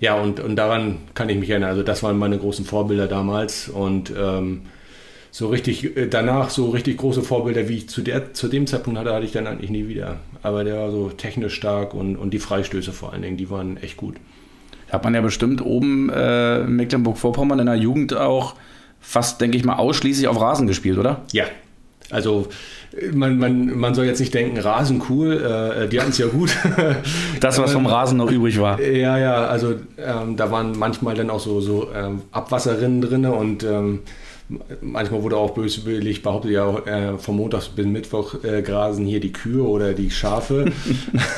ja, 0.00 0.14
und, 0.14 0.40
und 0.40 0.56
daran 0.56 0.98
kann 1.14 1.28
ich 1.28 1.38
mich 1.38 1.48
erinnern. 1.48 1.70
Also 1.70 1.84
das 1.84 2.02
waren 2.02 2.18
meine 2.18 2.38
großen 2.38 2.64
Vorbilder 2.64 3.06
damals 3.06 3.68
und 3.68 4.12
ähm, 4.16 4.62
so 5.32 5.48
richtig 5.48 5.96
äh, 5.96 6.06
danach 6.06 6.50
so 6.50 6.68
richtig 6.68 6.98
große 6.98 7.22
Vorbilder, 7.22 7.68
wie 7.68 7.78
ich 7.78 7.88
zu, 7.88 8.02
der, 8.02 8.34
zu 8.34 8.46
dem 8.46 8.68
Zeitpunkt 8.68 9.00
hatte, 9.00 9.12
hatte 9.12 9.24
ich 9.24 9.32
dann 9.32 9.48
eigentlich 9.48 9.70
nie 9.70 9.88
wieder. 9.88 10.18
Aber 10.42 10.62
der 10.62 10.76
war 10.76 10.90
so 10.92 11.08
technisch 11.08 11.54
stark 11.54 11.94
und, 11.94 12.16
und 12.16 12.32
die 12.32 12.38
Freistöße 12.38 12.92
vor 12.92 13.12
allen 13.12 13.22
Dingen, 13.22 13.38
die 13.38 13.50
waren 13.50 13.78
echt 13.78 13.96
gut. 13.96 14.16
Hat 14.90 15.02
man 15.02 15.14
ja 15.14 15.22
bestimmt 15.22 15.64
oben 15.64 16.10
äh, 16.10 16.62
Mecklenburg-Vorpommern 16.64 17.58
in 17.60 17.66
der 17.66 17.76
Jugend 17.76 18.14
auch 18.14 18.54
fast, 19.00 19.40
denke 19.40 19.56
ich 19.56 19.64
mal, 19.64 19.76
ausschließlich 19.76 20.28
auf 20.28 20.38
Rasen 20.38 20.66
gespielt, 20.66 20.98
oder? 20.98 21.22
Ja. 21.32 21.44
Also 22.10 22.48
man, 23.14 23.38
man, 23.38 23.78
man 23.78 23.94
soll 23.94 24.04
jetzt 24.04 24.20
nicht 24.20 24.34
denken, 24.34 24.58
Rasen 24.58 25.02
cool, 25.08 25.32
äh, 25.32 25.88
die 25.88 25.98
hatten 25.98 26.10
es 26.10 26.18
ja 26.18 26.26
gut. 26.26 26.54
das, 27.40 27.58
was 27.58 27.72
vom 27.72 27.86
Rasen 27.86 28.18
noch 28.18 28.30
übrig 28.30 28.60
war. 28.60 28.78
Ja, 28.82 29.16
ja, 29.16 29.46
also 29.46 29.76
ähm, 29.96 30.36
da 30.36 30.50
waren 30.50 30.78
manchmal 30.78 31.14
dann 31.14 31.30
auch 31.30 31.40
so, 31.40 31.62
so 31.62 31.88
ähm, 31.94 32.20
Abwasserrinnen 32.32 33.00
drin 33.00 33.24
und 33.24 33.64
ähm, 33.64 34.00
manchmal 34.80 35.22
wurde 35.22 35.36
auch 35.36 35.50
böswillig 35.50 36.22
behauptet, 36.22 36.52
ja, 36.52 36.78
äh, 36.78 37.18
vom 37.18 37.36
Montag 37.36 37.68
bis 37.74 37.86
Mittwoch 37.86 38.42
äh, 38.44 38.62
grasen 38.62 39.06
hier 39.06 39.20
die 39.20 39.32
Kühe 39.32 39.62
oder 39.62 39.92
die 39.92 40.10
Schafe. 40.10 40.66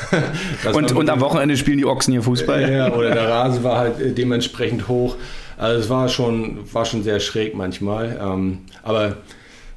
und, 0.73 0.91
und 0.91 1.09
am 1.09 1.19
Wochenende 1.21 1.57
spielen 1.57 1.77
die 1.77 1.85
Ochsen 1.85 2.13
hier 2.13 2.23
Fußball. 2.23 2.71
ja, 2.71 2.93
oder 2.93 3.11
der 3.11 3.29
Rasen 3.29 3.63
war 3.63 3.77
halt 3.77 3.99
äh, 3.99 4.11
dementsprechend 4.11 4.87
hoch. 4.87 5.15
Also 5.57 5.79
es 5.79 5.89
war 5.89 6.09
schon, 6.09 6.59
war 6.73 6.85
schon 6.85 7.03
sehr 7.03 7.19
schräg 7.19 7.55
manchmal. 7.55 8.19
Ähm, 8.21 8.59
aber 8.83 9.17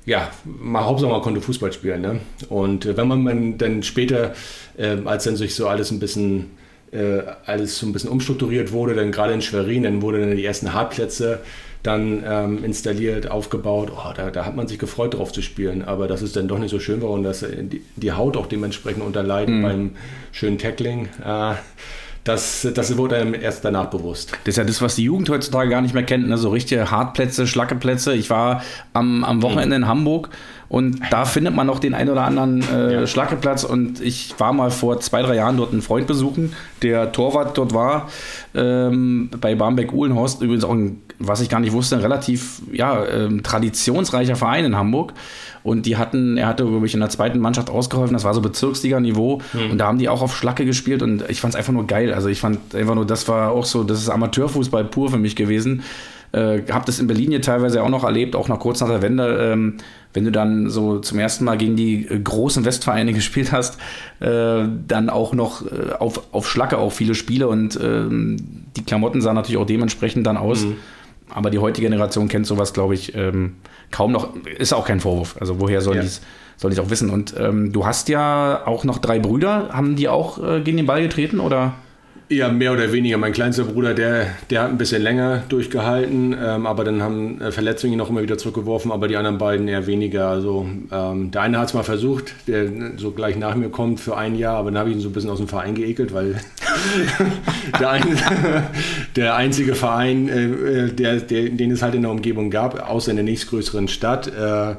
ja, 0.04 0.30
mal 0.44 0.84
Hauptsache 0.84 1.10
man 1.10 1.20
konnte 1.20 1.40
Fußball 1.40 1.72
spielen. 1.72 2.00
Ne? 2.00 2.20
Und 2.48 2.86
äh, 2.86 2.96
wenn 2.96 3.08
man 3.08 3.58
dann 3.58 3.82
später, 3.82 4.32
äh, 4.76 4.96
als 5.04 5.24
dann 5.24 5.36
sich 5.36 5.54
so 5.54 5.68
alles 5.68 5.90
ein 5.90 6.00
bisschen 6.00 6.50
äh, 6.90 7.22
alles 7.44 7.78
so 7.78 7.86
ein 7.86 7.92
bisschen 7.92 8.10
umstrukturiert 8.10 8.72
wurde, 8.72 8.94
dann 8.94 9.12
gerade 9.12 9.34
in 9.34 9.42
Schwerin, 9.42 9.82
dann 9.82 10.02
wurden 10.02 10.20
dann 10.20 10.36
die 10.36 10.44
ersten 10.44 10.72
Hartplätze 10.72 11.40
dann 11.82 12.22
ähm, 12.26 12.64
installiert, 12.64 13.30
aufgebaut. 13.30 13.92
Oh, 13.94 14.12
da, 14.14 14.30
da, 14.30 14.44
hat 14.44 14.56
man 14.56 14.68
sich 14.68 14.78
gefreut, 14.78 15.14
drauf 15.14 15.32
zu 15.32 15.42
spielen. 15.42 15.82
Aber 15.82 16.08
dass 16.08 16.22
es 16.22 16.32
dann 16.32 16.48
doch 16.48 16.58
nicht 16.58 16.70
so 16.70 16.80
schön 16.80 17.02
war 17.02 17.10
und 17.10 17.22
dass 17.22 17.40
die, 17.40 17.82
die 17.96 18.12
Haut 18.12 18.36
auch 18.36 18.46
dementsprechend 18.46 19.02
unterleiden 19.02 19.58
mhm. 19.58 19.62
beim 19.62 19.90
schönen 20.32 20.58
Tackling. 20.58 21.08
Äh, 21.24 21.54
das, 22.24 22.68
das 22.74 22.96
wurde 22.98 23.16
einem 23.16 23.32
erst 23.32 23.64
danach 23.64 23.86
bewusst. 23.86 24.32
Das 24.44 24.52
ist 24.52 24.56
ja 24.58 24.64
das, 24.64 24.82
was 24.82 24.96
die 24.96 25.04
Jugend 25.04 25.30
heutzutage 25.30 25.70
gar 25.70 25.80
nicht 25.80 25.94
mehr 25.94 26.02
kennt. 26.02 26.28
Ne? 26.28 26.36
So 26.36 26.50
richtige 26.50 26.90
Hartplätze, 26.90 27.46
Schlackeplätze. 27.46 28.12
Ich 28.14 28.28
war 28.28 28.62
am, 28.92 29.24
am 29.24 29.40
Wochenende 29.40 29.76
in 29.76 29.86
Hamburg 29.86 30.28
und 30.68 31.00
da 31.10 31.24
findet 31.24 31.54
man 31.54 31.66
noch 31.66 31.78
den 31.78 31.94
ein 31.94 32.10
oder 32.10 32.24
anderen 32.24 32.62
äh, 32.70 32.92
ja. 32.92 33.06
Schlackeplatz. 33.06 33.64
Und 33.64 34.00
ich 34.00 34.34
war 34.38 34.52
mal 34.52 34.70
vor 34.70 35.00
zwei, 35.00 35.22
drei 35.22 35.36
Jahren 35.36 35.56
dort 35.56 35.72
einen 35.72 35.80
Freund 35.80 36.06
besuchen, 36.06 36.52
der 36.82 37.12
Torwart 37.12 37.56
dort 37.56 37.72
war, 37.72 38.08
ähm, 38.54 39.30
bei 39.40 39.54
Barmbek-Uhlenhorst. 39.54 40.42
Übrigens 40.42 40.64
auch, 40.64 40.72
ein, 40.72 41.00
was 41.18 41.40
ich 41.40 41.48
gar 41.48 41.60
nicht 41.60 41.72
wusste, 41.72 41.96
ein 41.96 42.02
relativ 42.02 42.60
ja, 42.70 43.04
ähm, 43.06 43.42
traditionsreicher 43.42 44.36
Verein 44.36 44.66
in 44.66 44.76
Hamburg. 44.76 45.14
Und 45.62 45.86
die 45.86 45.96
hatten, 45.96 46.36
er 46.36 46.46
hatte, 46.46 46.64
glaube 46.64 46.86
ich, 46.86 46.94
in 46.94 47.00
der 47.00 47.08
zweiten 47.08 47.40
Mannschaft 47.40 47.70
ausgeholfen, 47.70 48.14
das 48.14 48.24
war 48.24 48.34
so 48.34 48.40
Bezirksliga-Niveau. 48.42 49.40
Mhm. 49.54 49.70
Und 49.70 49.78
da 49.78 49.86
haben 49.86 49.98
die 49.98 50.08
auch 50.08 50.22
auf 50.22 50.36
Schlacke 50.36 50.66
gespielt 50.66 51.02
und 51.02 51.28
ich 51.28 51.40
fand 51.40 51.54
es 51.54 51.58
einfach 51.58 51.72
nur 51.72 51.86
geil. 51.86 52.12
Also 52.12 52.28
ich 52.28 52.40
fand 52.40 52.74
einfach 52.74 52.94
nur, 52.94 53.06
das 53.06 53.26
war 53.26 53.52
auch 53.52 53.64
so, 53.64 53.84
das 53.84 54.00
ist 54.00 54.10
Amateurfußball 54.10 54.84
pur 54.84 55.10
für 55.10 55.18
mich 55.18 55.34
gewesen. 55.34 55.82
Äh, 56.32 56.62
hab 56.70 56.86
das 56.86 56.98
in 56.98 57.06
Berlin 57.06 57.30
hier 57.30 57.42
teilweise 57.42 57.82
auch 57.82 57.88
noch 57.88 58.04
erlebt, 58.04 58.36
auch 58.36 58.48
noch 58.48 58.58
kurz 58.58 58.80
nach 58.80 58.88
der 58.88 59.02
Wende. 59.02 59.52
Ähm, 59.52 59.78
wenn 60.12 60.24
du 60.24 60.30
dann 60.30 60.68
so 60.68 60.98
zum 60.98 61.18
ersten 61.18 61.44
Mal 61.44 61.56
gegen 61.56 61.76
die 61.76 62.06
äh, 62.06 62.18
großen 62.18 62.64
Westvereine 62.64 63.12
gespielt 63.14 63.52
hast, 63.52 63.78
äh, 64.20 64.64
dann 64.86 65.10
auch 65.10 65.32
noch 65.32 65.64
äh, 65.66 65.92
auf, 65.98 66.22
auf 66.32 66.48
Schlacke 66.48 66.78
auch 66.78 66.92
viele 66.92 67.14
Spiele 67.14 67.48
und 67.48 67.78
ähm, 67.82 68.36
die 68.76 68.84
Klamotten 68.84 69.20
sahen 69.20 69.34
natürlich 69.34 69.58
auch 69.58 69.66
dementsprechend 69.66 70.26
dann 70.26 70.36
aus. 70.36 70.64
Mhm. 70.64 70.76
Aber 71.30 71.50
die 71.50 71.58
heutige 71.58 71.86
Generation 71.86 72.28
kennt 72.28 72.46
sowas, 72.46 72.72
glaube 72.72 72.94
ich, 72.94 73.14
ähm, 73.14 73.56
kaum 73.90 74.12
noch. 74.12 74.30
Ist 74.46 74.72
auch 74.72 74.86
kein 74.86 75.00
Vorwurf. 75.00 75.36
Also 75.38 75.60
woher 75.60 75.82
soll 75.82 75.96
ja. 75.96 76.02
die 76.02 76.08
soll 76.58 76.72
ich 76.72 76.80
auch 76.80 76.90
wissen. 76.90 77.10
Und 77.10 77.34
ähm, 77.38 77.72
du 77.72 77.86
hast 77.86 78.08
ja 78.08 78.66
auch 78.66 78.84
noch 78.84 78.98
drei 78.98 79.18
Brüder. 79.18 79.70
Haben 79.72 79.96
die 79.96 80.08
auch 80.08 80.42
äh, 80.42 80.60
gegen 80.60 80.76
den 80.76 80.86
Ball 80.86 81.02
getreten 81.02 81.40
oder? 81.40 81.74
Ja, 82.30 82.50
mehr 82.50 82.74
oder 82.74 82.92
weniger. 82.92 83.16
Mein 83.16 83.32
kleinster 83.32 83.64
Bruder, 83.64 83.94
der, 83.94 84.26
der 84.50 84.62
hat 84.64 84.70
ein 84.70 84.76
bisschen 84.76 85.00
länger 85.00 85.44
durchgehalten, 85.48 86.36
ähm, 86.38 86.66
aber 86.66 86.84
dann 86.84 87.02
haben 87.02 87.40
äh, 87.40 87.50
Verletzungen 87.52 87.94
ihn 87.94 87.98
noch 87.98 88.10
immer 88.10 88.20
wieder 88.20 88.36
zurückgeworfen, 88.36 88.92
aber 88.92 89.08
die 89.08 89.16
anderen 89.16 89.38
beiden 89.38 89.66
eher 89.66 89.86
weniger. 89.86 90.28
Also 90.28 90.68
ähm, 90.92 91.30
der 91.30 91.40
eine 91.40 91.58
hat 91.58 91.68
es 91.68 91.74
mal 91.74 91.84
versucht, 91.84 92.34
der 92.46 92.66
so 92.98 93.12
gleich 93.12 93.36
nach 93.36 93.54
mir 93.54 93.70
kommt 93.70 94.00
für 94.00 94.18
ein 94.18 94.34
Jahr, 94.34 94.56
aber 94.56 94.70
dann 94.70 94.78
habe 94.78 94.90
ich 94.90 94.96
ihn 94.96 95.00
so 95.00 95.08
ein 95.08 95.14
bisschen 95.14 95.30
aus 95.30 95.38
dem 95.38 95.48
Verein 95.48 95.74
geekelt, 95.74 96.12
weil 96.12 96.38
der, 97.80 97.90
ein, 97.90 98.04
der, 99.16 99.34
einzige 99.34 99.74
Verein, 99.74 100.28
äh, 100.28 100.44
äh, 100.44 100.92
der, 100.92 101.20
der, 101.20 101.48
den 101.48 101.70
es 101.70 101.80
halt 101.80 101.94
in 101.94 102.02
der 102.02 102.10
Umgebung 102.10 102.50
gab, 102.50 102.90
außer 102.90 103.10
in 103.10 103.16
der 103.16 103.24
nächstgrößeren 103.24 103.88
Stadt, 103.88 104.28
äh, 104.28 104.74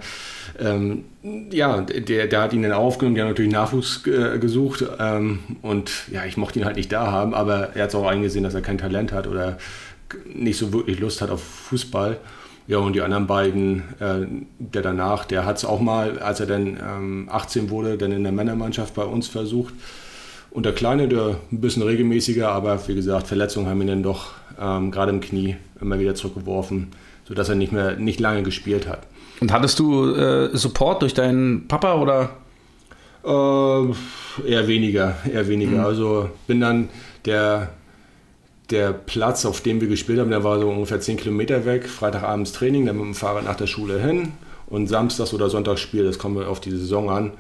ähm, 0.60 1.06
ja, 1.52 1.82
der, 1.82 2.28
der 2.28 2.42
hat 2.42 2.54
ihn 2.54 2.64
dann 2.64 2.72
aufgenommen, 2.72 3.16
die 3.16 3.22
haben 3.22 3.30
natürlich 3.30 3.52
Nachwuchs 3.52 4.06
äh, 4.08 4.40
gesucht 4.40 4.86
ähm, 5.00 5.40
und 5.62 5.92
ja, 6.12 6.26
ich 6.26 6.38
mochte 6.38 6.60
ihn 6.60 6.66
halt 6.66 6.76
nicht 6.76 6.92
da 6.92 7.12
haben, 7.12 7.34
aber 7.34 7.76
er 7.76 7.84
hat 7.84 7.90
es 7.90 7.96
auch 7.96 8.08
eingesehen, 8.08 8.44
dass 8.44 8.54
er 8.54 8.62
kein 8.62 8.78
Talent 8.78 9.12
hat 9.12 9.28
oder 9.28 9.58
nicht 10.26 10.58
so 10.58 10.74
wirklich 10.74 11.00
Lust 11.00 11.22
hat 11.22 11.30
auf 11.30 11.42
Fußball. 11.42 12.18
Ja, 12.68 12.78
und 12.78 12.94
die 12.94 13.02
anderen 13.02 13.26
beiden, 13.26 13.80
äh, 14.00 14.28
der 14.60 14.84
danach, 14.84 15.26
der 15.26 15.44
hat 15.46 15.58
es 15.58 15.66
auch 15.66 15.80
mal, 15.80 16.20
als 16.20 16.40
er 16.40 16.46
dann 16.46 16.78
ähm, 16.78 17.30
18 17.32 17.72
wurde, 17.72 17.98
dann 17.98 18.12
in 18.12 18.22
der 18.22 18.32
Männermannschaft 18.32 18.94
bei 18.94 19.04
uns 19.04 19.28
versucht. 19.28 19.74
Und 20.52 20.68
der 20.68 20.74
Kleine, 20.74 21.08
der 21.08 21.38
ein 21.52 21.62
bisschen 21.62 21.82
regelmäßiger, 21.82 22.50
aber 22.50 22.88
wie 22.88 22.94
gesagt, 22.94 23.28
Verletzungen 23.28 23.68
haben 23.68 23.82
ihn 23.82 23.88
dann 23.88 24.04
doch 24.04 24.34
ähm, 24.60 24.92
gerade 24.92 25.12
im 25.12 25.20
Knie 25.20 25.58
immer 25.82 26.00
wieder 26.00 26.14
zurückgeworfen, 26.14 26.90
sodass 27.28 27.50
er 27.50 27.56
nicht 27.56 27.72
mehr 27.72 27.96
nicht 27.96 28.20
lange 28.20 28.44
gespielt 28.44 28.88
hat. 28.88 29.08
Und 29.40 29.52
hattest 29.52 29.80
du 29.80 30.14
äh, 30.14 30.56
Support 30.56 31.02
durch 31.02 31.14
deinen 31.14 31.68
Papa 31.68 31.96
oder? 31.96 32.32
Äh, 33.24 34.50
eher 34.50 34.68
weniger, 34.68 35.16
eher 35.32 35.48
weniger. 35.48 35.80
Mhm. 35.80 35.86
Also 35.86 36.30
bin 36.48 36.60
dann 36.60 36.90
der, 37.26 37.70
der 38.70 38.92
Platz, 38.92 39.46
auf 39.46 39.62
dem 39.62 39.82
wir 39.82 39.88
gespielt 39.88 40.20
haben, 40.20 40.30
der 40.30 40.44
war 40.44 40.60
so 40.60 40.70
ungefähr 40.70 41.00
10 41.00 41.18
Kilometer 41.18 41.66
weg. 41.66 41.88
Freitagabends 41.88 42.52
Training, 42.52 42.86
dann 42.86 42.98
mit 42.98 43.06
dem 43.06 43.16
Fahrrad 43.16 43.46
nach 43.46 43.56
der 43.56 43.68
Schule 43.68 44.00
hin 44.00 44.34
und 44.68 44.88
Samstags 44.88 45.34
oder 45.34 45.50
Sonntagsspiel, 45.50 46.04
das 46.04 46.20
kommt 46.20 46.44
auf 46.46 46.60
die 46.60 46.72
Saison 46.72 47.10
an. 47.10 47.32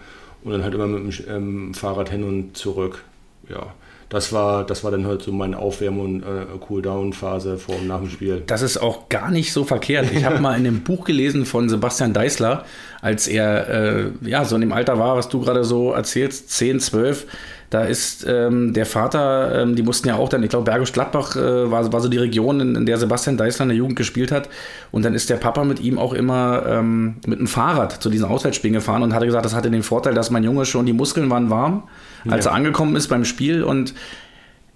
Und 0.43 0.53
dann 0.53 0.63
halt 0.63 0.73
immer 0.73 0.87
mit 0.87 1.19
dem 1.19 1.25
ähm, 1.29 1.73
Fahrrad 1.73 2.09
hin 2.09 2.23
und 2.23 2.55
zurück. 2.55 3.03
Ja 3.49 3.73
das 4.09 4.33
war, 4.33 4.65
das 4.65 4.83
war 4.83 4.89
dann 4.89 5.05
halt 5.05 5.21
so 5.21 5.31
meine 5.31 5.57
Aufwärm- 5.57 5.99
und 5.99 6.23
äh, 6.23 6.45
Cooldown-Phase 6.59 7.57
vor 7.57 7.75
und 7.75 7.87
nach 7.87 7.99
dem 7.99 8.09
Spiel. 8.09 8.41
Das 8.45 8.63
ist 8.63 8.77
auch 8.77 9.07
gar 9.07 9.29
nicht 9.29 9.53
so 9.53 9.63
verkehrt. 9.63 10.07
Ich 10.11 10.25
habe 10.25 10.39
mal 10.41 10.57
in 10.57 10.63
dem 10.63 10.81
Buch 10.81 11.05
gelesen 11.05 11.45
von 11.45 11.69
Sebastian 11.69 12.11
Deißler, 12.13 12.65
als 13.01 13.27
er 13.27 13.69
äh, 13.69 14.11
ja 14.21 14.45
so 14.45 14.55
in 14.55 14.61
dem 14.61 14.73
Alter 14.73 14.97
war, 14.97 15.15
was 15.15 15.29
du 15.29 15.39
gerade 15.41 15.63
so 15.63 15.93
erzählst, 15.93 16.49
10, 16.49 16.79
12. 16.79 17.27
Da 17.69 17.83
ist 17.83 18.25
ähm, 18.27 18.73
der 18.73 18.85
Vater, 18.85 19.61
ähm, 19.61 19.75
die 19.75 19.83
mussten 19.83 20.07
ja 20.07 20.15
auch 20.15 20.29
dann, 20.29 20.41
ich 20.41 20.49
glaube, 20.49 20.65
Bergisch 20.65 20.91
Gladbach 20.91 21.35
äh, 21.35 21.69
war, 21.69 21.91
war 21.93 22.01
so 22.01 22.09
die 22.09 22.17
Region, 22.17 22.59
in, 22.59 22.75
in, 22.75 22.85
der 22.85 22.97
Sebastian 22.97 23.37
Deißler 23.37 23.63
in 23.63 23.69
der 23.69 23.77
Jugend 23.77 23.95
gespielt 23.95 24.31
hat. 24.31 24.49
Und 24.91 25.05
dann 25.05 25.13
ist 25.13 25.29
der 25.29 25.37
Papa 25.37 25.63
mit 25.63 25.79
ihm 25.79 25.99
auch 25.99 26.13
immer 26.13 26.63
ähm, 26.67 27.17
mit 27.27 27.39
dem 27.39 27.47
Fahrrad 27.47 28.01
zu 28.01 28.09
diesen 28.09 28.25
Auswärtsspielen 28.25 28.73
gefahren 28.73 29.03
und 29.03 29.13
hatte 29.13 29.27
gesagt, 29.27 29.45
das 29.45 29.55
hatte 29.55 29.69
den 29.69 29.83
Vorteil, 29.83 30.15
dass 30.15 30.31
mein 30.31 30.43
Junge 30.43 30.65
schon, 30.65 30.85
die 30.85 30.93
Muskeln 30.93 31.29
waren 31.29 31.49
warm 31.49 31.83
als 32.27 32.45
ja. 32.45 32.51
er 32.51 32.55
angekommen 32.55 32.95
ist 32.95 33.07
beim 33.07 33.23
Spiel 33.23 33.63
und 33.63 33.93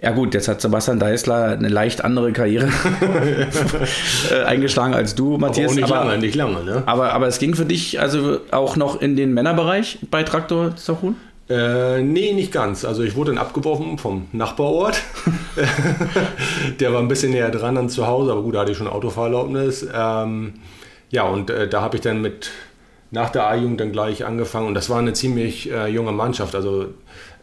ja 0.01 0.11
gut, 0.11 0.33
jetzt 0.33 0.49
hat 0.49 0.59
Sebastian 0.59 0.99
Deißler 0.99 1.51
eine 1.51 1.69
leicht 1.69 2.03
andere 2.03 2.33
Karriere 2.33 2.67
äh, 4.31 4.43
eingeschlagen 4.43 4.93
als 4.93 5.15
du, 5.15 5.37
Matthias. 5.37 5.71
Aber 5.71 5.71
auch 5.71 5.75
nicht 5.75 5.93
aber, 5.93 6.05
lange, 6.05 6.17
nicht 6.19 6.35
lange, 6.35 6.63
ne? 6.65 6.83
Aber, 6.85 7.13
aber 7.13 7.27
es 7.27 7.39
ging 7.39 7.55
für 7.55 7.65
dich 7.65 8.01
also 8.01 8.39
auch 8.51 8.75
noch 8.75 9.01
in 9.01 9.15
den 9.15 9.33
Männerbereich 9.33 9.99
bei 10.11 10.23
Traktor 10.23 10.75
Zachun? 10.75 11.15
Äh, 11.49 12.01
nee, 12.01 12.33
nicht 12.33 12.51
ganz. 12.51 12.85
Also 12.85 13.03
ich 13.03 13.15
wurde 13.15 13.31
dann 13.31 13.37
abgeworfen 13.37 13.97
vom 13.97 14.27
Nachbarort. 14.31 15.01
Der 16.79 16.93
war 16.93 16.99
ein 16.99 17.07
bisschen 17.07 17.31
näher 17.31 17.51
dran 17.51 17.77
an 17.77 17.89
zu 17.89 18.07
Hause, 18.07 18.31
aber 18.31 18.41
gut, 18.41 18.55
da 18.55 18.61
hatte 18.61 18.71
ich 18.71 18.77
schon 18.77 18.87
Autofahrerlaubnis. 18.87 19.87
Ähm, 19.93 20.53
ja, 21.09 21.23
und 21.23 21.49
äh, 21.49 21.67
da 21.67 21.81
habe 21.81 21.97
ich 21.97 22.01
dann 22.01 22.21
mit 22.21 22.49
nach 23.11 23.29
der 23.29 23.45
A-Jugend 23.45 23.79
dann 23.79 23.91
gleich 23.91 24.25
angefangen 24.25 24.67
und 24.67 24.73
das 24.73 24.89
war 24.89 24.97
eine 24.97 25.13
ziemlich 25.13 25.71
äh, 25.71 25.87
junge 25.87 26.11
Mannschaft. 26.11 26.55
Also 26.55 26.87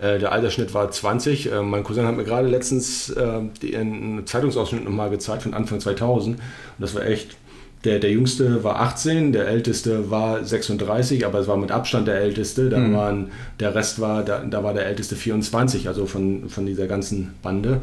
äh, 0.00 0.18
der 0.18 0.32
Altersschnitt 0.32 0.74
war 0.74 0.90
20. 0.90 1.52
Äh, 1.52 1.62
mein 1.62 1.84
Cousin 1.84 2.06
hat 2.06 2.16
mir 2.16 2.24
gerade 2.24 2.48
letztens 2.48 3.10
äh, 3.10 3.40
die, 3.62 3.76
einen 3.76 4.26
Zeitungsausschnitt 4.26 4.84
nochmal 4.84 5.10
gezeigt 5.10 5.42
von 5.44 5.54
Anfang 5.54 5.78
2000 5.78 6.36
und 6.36 6.42
das 6.78 6.94
war 6.94 7.04
echt. 7.04 7.36
Der, 7.84 7.98
der 7.98 8.10
jüngste 8.10 8.62
war 8.62 8.80
18, 8.80 9.32
der 9.32 9.48
älteste 9.48 10.10
war 10.10 10.44
36, 10.44 11.24
aber 11.24 11.38
es 11.38 11.48
war 11.48 11.56
mit 11.56 11.70
Abstand 11.70 12.08
der 12.08 12.20
älteste. 12.20 12.68
Da 12.68 12.78
mhm. 12.78 12.94
waren, 12.94 13.30
der 13.58 13.74
Rest 13.74 14.00
war, 14.00 14.22
da, 14.22 14.40
da 14.40 14.62
war 14.62 14.74
der 14.74 14.86
älteste 14.86 15.16
24, 15.16 15.88
also 15.88 16.04
von, 16.06 16.48
von 16.50 16.66
dieser 16.66 16.86
ganzen 16.86 17.34
Bande. 17.42 17.80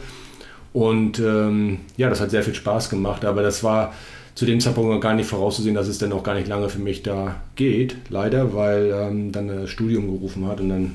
Und 0.73 1.17
ähm, 1.19 1.79
ja, 1.97 2.09
das 2.09 2.21
hat 2.21 2.29
sehr 2.29 2.43
viel 2.43 2.53
Spaß 2.53 2.89
gemacht, 2.89 3.25
aber 3.25 3.41
das 3.41 3.63
war, 3.63 3.93
zu 4.35 4.45
dem 4.45 4.59
Zeitpunkt 4.59 5.01
gar 5.01 5.15
nicht 5.15 5.27
vorauszusehen, 5.27 5.73
dass 5.73 5.87
es 5.87 5.97
dann 5.97 6.11
auch 6.13 6.21
gar 6.21 6.35
nicht 6.35 6.47
lange 6.47 6.69
für 6.69 6.77
mich 6.77 7.01
da 7.01 7.37
geht, 7.55 7.95
leider, 8.09 8.53
weil 8.53 8.93
ähm, 8.93 9.31
dann 9.31 9.47
das 9.47 9.71
Studium 9.71 10.05
gerufen 10.05 10.45
hat 10.47 10.61
und 10.61 10.69
dann 10.69 10.91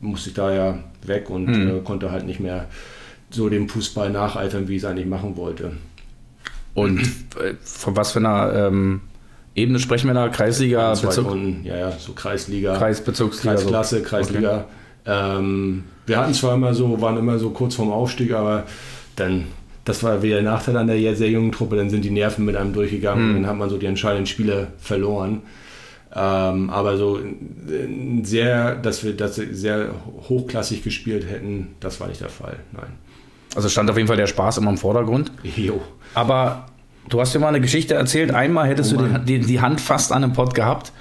musste 0.00 0.28
ich 0.28 0.34
da 0.34 0.52
ja 0.54 0.78
weg 1.06 1.30
und 1.30 1.46
mhm. 1.46 1.78
äh, 1.78 1.80
konnte 1.82 2.10
halt 2.10 2.26
nicht 2.26 2.40
mehr 2.40 2.66
so 3.30 3.48
dem 3.48 3.70
Fußball 3.70 4.10
nacheifern, 4.10 4.68
wie 4.68 4.76
ich 4.76 4.82
es 4.82 4.84
eigentlich 4.84 5.06
machen 5.06 5.38
wollte. 5.38 5.72
Und 6.74 7.00
äh, 7.00 7.54
von 7.62 7.96
was 7.96 8.12
für 8.12 8.18
einer 8.18 8.52
ähm, 8.52 9.00
Ebene 9.54 9.78
sprechen 9.78 10.08
wir 10.08 10.14
da? 10.14 10.28
Kreisliga, 10.28 10.94
ja, 10.94 11.00
Bezirk? 11.00 11.26
Runden, 11.26 11.64
ja, 11.64 11.76
ja, 11.76 11.92
so 11.92 12.12
Kreisliga. 12.12 12.76
Kreisbezirksliga. 12.76 13.54
Kreisklasse, 13.54 14.02
Kreisliga. 14.02 14.66
Okay. 15.04 15.38
Ähm, 15.38 15.84
wir 16.06 16.18
hatten 16.18 16.34
zwar 16.34 16.54
immer 16.54 16.74
so, 16.74 17.00
waren 17.00 17.16
immer 17.16 17.38
so 17.38 17.50
kurz 17.50 17.76
vorm 17.76 17.92
Aufstieg, 17.92 18.32
aber 18.32 18.64
dann 19.16 19.46
das 19.84 20.02
war 20.02 20.22
wieder 20.22 20.36
der 20.36 20.44
Nachteil 20.50 20.76
an 20.76 20.86
der 20.86 21.14
sehr 21.14 21.28
jungen 21.28 21.52
Truppe, 21.52 21.76
dann 21.76 21.90
sind 21.90 22.04
die 22.04 22.10
Nerven 22.10 22.44
mit 22.44 22.56
einem 22.56 22.72
durchgegangen 22.72 23.24
mhm. 23.24 23.36
und 23.36 23.42
dann 23.42 23.50
hat 23.50 23.58
man 23.58 23.70
so 23.70 23.76
die 23.76 23.86
entscheidenden 23.86 24.26
Spiele 24.26 24.68
verloren. 24.78 25.42
Ähm, 26.16 26.70
aber 26.70 26.96
so 26.96 27.18
sehr, 28.22 28.76
dass 28.76 29.04
wir 29.04 29.16
das 29.16 29.34
sehr 29.34 29.90
hochklassig 30.28 30.82
gespielt 30.82 31.28
hätten, 31.28 31.74
das 31.80 32.00
war 32.00 32.08
nicht 32.08 32.20
der 32.20 32.28
Fall, 32.28 32.56
nein. 32.72 32.92
Also 33.54 33.68
stand 33.68 33.90
auf 33.90 33.96
jeden 33.96 34.08
Fall 34.08 34.16
der 34.16 34.26
Spaß 34.26 34.58
immer 34.58 34.70
im 34.70 34.78
Vordergrund. 34.78 35.30
Jo. 35.42 35.80
Aber 36.14 36.66
du 37.08 37.20
hast 37.20 37.34
dir 37.34 37.38
mal 37.38 37.48
eine 37.48 37.60
Geschichte 37.60 37.94
erzählt, 37.94 38.32
einmal 38.34 38.68
hättest 38.68 38.94
oh 38.94 38.98
du 38.98 39.06
die, 39.06 39.38
die, 39.38 39.46
die 39.46 39.60
Hand 39.60 39.80
fast 39.80 40.12
an 40.12 40.24
einem 40.24 40.32
Pott 40.32 40.54
gehabt 40.54 40.92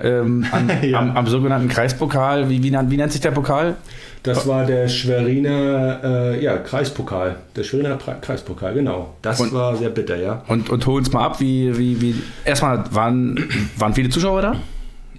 ähm, 0.00 0.46
an, 0.50 0.70
ja. 0.82 0.98
am, 0.98 1.16
am, 1.16 1.26
sogenannten 1.26 1.68
Kreispokal. 1.68 2.48
Wie, 2.48 2.62
wie, 2.62 2.72
wie, 2.72 2.96
nennt 2.96 3.12
sich 3.12 3.20
der 3.20 3.32
Pokal? 3.32 3.76
Das 4.22 4.46
war 4.46 4.66
der 4.66 4.88
Schweriner 4.88 6.00
äh, 6.02 6.42
ja, 6.42 6.58
Kreispokal. 6.58 7.36
Der 7.56 7.62
Schweriner 7.62 7.96
Kreispokal, 7.96 8.74
genau. 8.74 9.14
Das 9.22 9.40
und, 9.40 9.52
war 9.52 9.76
sehr 9.76 9.90
bitter, 9.90 10.16
ja. 10.16 10.42
Und, 10.48 10.70
und 10.70 10.86
hol 10.86 10.98
uns 10.98 11.12
mal 11.12 11.24
ab, 11.24 11.40
wie, 11.40 11.76
wie, 11.78 12.00
wie. 12.00 12.14
Erstmal, 12.44 12.84
waren, 12.92 13.48
waren 13.76 13.94
viele 13.94 14.08
Zuschauer 14.08 14.42
da? 14.42 14.56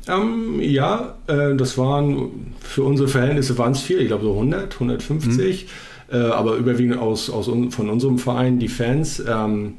Ähm, 0.08 0.60
ja, 0.60 1.16
äh, 1.28 1.56
das 1.56 1.78
waren 1.78 2.54
für 2.62 2.84
unsere 2.84 3.08
Verhältnisse 3.08 3.58
waren 3.58 3.74
es 3.74 3.82
viel, 3.82 4.02
ich 4.02 4.08
glaube 4.08 4.24
so 4.24 4.34
100, 4.34 4.74
150, 4.74 5.64
mhm. 5.64 5.70
Äh, 6.12 6.18
aber 6.18 6.56
überwiegend 6.56 7.00
aus, 7.00 7.30
aus 7.30 7.50
von 7.70 7.90
unserem 7.90 8.18
Verein, 8.18 8.60
die 8.60 8.68
Fans. 8.68 9.24
Ähm, 9.28 9.76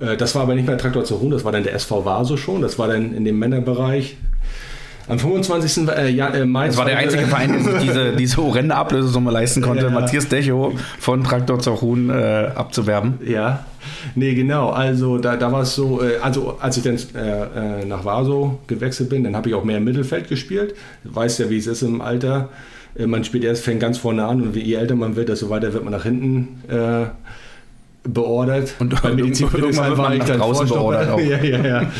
äh, 0.00 0.16
das 0.16 0.34
war 0.34 0.42
aber 0.42 0.54
nicht 0.54 0.66
mehr 0.66 0.78
Traktor 0.78 1.04
zur 1.04 1.18
Ruhe, 1.18 1.30
das 1.30 1.44
war 1.44 1.52
dann 1.52 1.62
der 1.62 1.74
SV 1.74 2.04
Vaso 2.04 2.36
schon, 2.36 2.62
das 2.62 2.78
war 2.78 2.88
dann 2.88 3.14
in 3.14 3.24
dem 3.24 3.38
Männerbereich. 3.38 4.16
Am 5.08 5.18
25. 5.18 5.88
Äh, 5.88 6.44
Mai. 6.44 6.68
Das 6.68 6.76
war 6.76 6.84
der 6.84 6.98
einzige 6.98 7.26
Verein, 7.26 7.52
der 7.52 7.60
sich 7.60 7.82
diese, 7.82 8.12
diese 8.12 8.36
horrende 8.36 8.76
Ablösesumme 8.76 9.32
leisten 9.32 9.60
konnte, 9.60 9.84
ja. 9.86 9.90
Matthias 9.90 10.28
Decho 10.28 10.72
von 11.00 11.24
Traktor 11.24 11.58
zur 11.58 11.80
Huhn 11.80 12.10
äh, 12.10 12.50
abzuwerben. 12.54 13.18
Ja, 13.26 13.64
nee, 14.14 14.34
genau. 14.34 14.70
Also 14.70 15.18
da, 15.18 15.36
da 15.36 15.50
war 15.50 15.62
es 15.62 15.74
so, 15.74 16.00
also 16.22 16.58
als 16.60 16.76
ich 16.76 16.84
dann 16.84 16.94
äh, 16.94 17.84
nach 17.86 18.04
Vaso 18.04 18.60
gewechselt 18.68 19.10
bin, 19.10 19.24
dann 19.24 19.34
habe 19.34 19.48
ich 19.48 19.54
auch 19.56 19.64
mehr 19.64 19.78
im 19.78 19.84
Mittelfeld 19.84 20.28
gespielt. 20.28 20.76
Weißt 21.02 21.40
ja, 21.40 21.50
wie 21.50 21.58
es 21.58 21.66
ist 21.66 21.82
im 21.82 22.00
Alter. 22.00 22.48
Man 23.06 23.24
spielt 23.24 23.44
erst, 23.44 23.64
fängt 23.64 23.80
ganz 23.80 23.98
vorne 23.98 24.24
an 24.24 24.42
und 24.42 24.56
je 24.56 24.74
älter 24.74 24.94
man 24.94 25.16
wird, 25.16 25.28
desto 25.28 25.50
weiter 25.50 25.72
wird 25.72 25.84
man 25.84 25.92
nach 25.92 26.04
hinten 26.04 26.48
beordert. 28.04 28.74
Und 28.78 29.02
bei 29.02 29.12
Medizinpolizei 29.12 29.96
war 29.96 30.14
ich 30.14 30.24
dann 30.24 30.38
draußen 30.38 30.68
beordert 30.68 31.10
auch. 31.10 31.20
ja, 31.20 31.42
ja, 31.42 31.64
ja. 31.64 31.90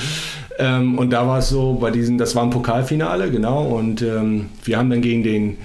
ähm, 0.58 0.98
und 0.98 1.10
da 1.10 1.26
war 1.26 1.38
es 1.38 1.48
so, 1.48 1.74
bei 1.74 1.90
diesen, 1.90 2.18
das 2.18 2.34
war 2.34 2.42
ein 2.42 2.50
Pokalfinale, 2.50 3.30
genau. 3.30 3.64
Und 3.64 4.02
ähm, 4.02 4.46
wir 4.64 4.78
haben 4.78 4.90
dann 4.90 5.02
gegen 5.02 5.22
den, 5.22 5.56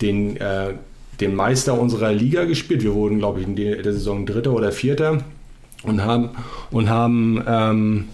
den, 0.00 0.36
äh, 0.36 0.74
den 1.20 1.34
Meister 1.34 1.78
unserer 1.78 2.12
Liga 2.12 2.44
gespielt. 2.44 2.82
Wir 2.82 2.94
wurden, 2.94 3.18
glaube 3.18 3.40
ich, 3.40 3.46
in 3.46 3.56
der 3.56 3.82
Saison 3.84 4.26
Dritter 4.26 4.52
oder 4.52 4.72
Vierter 4.72 5.18
und 5.84 6.04
haben, 6.04 6.30
und 6.70 6.88
haben 6.88 7.42
ähm, 7.46 8.04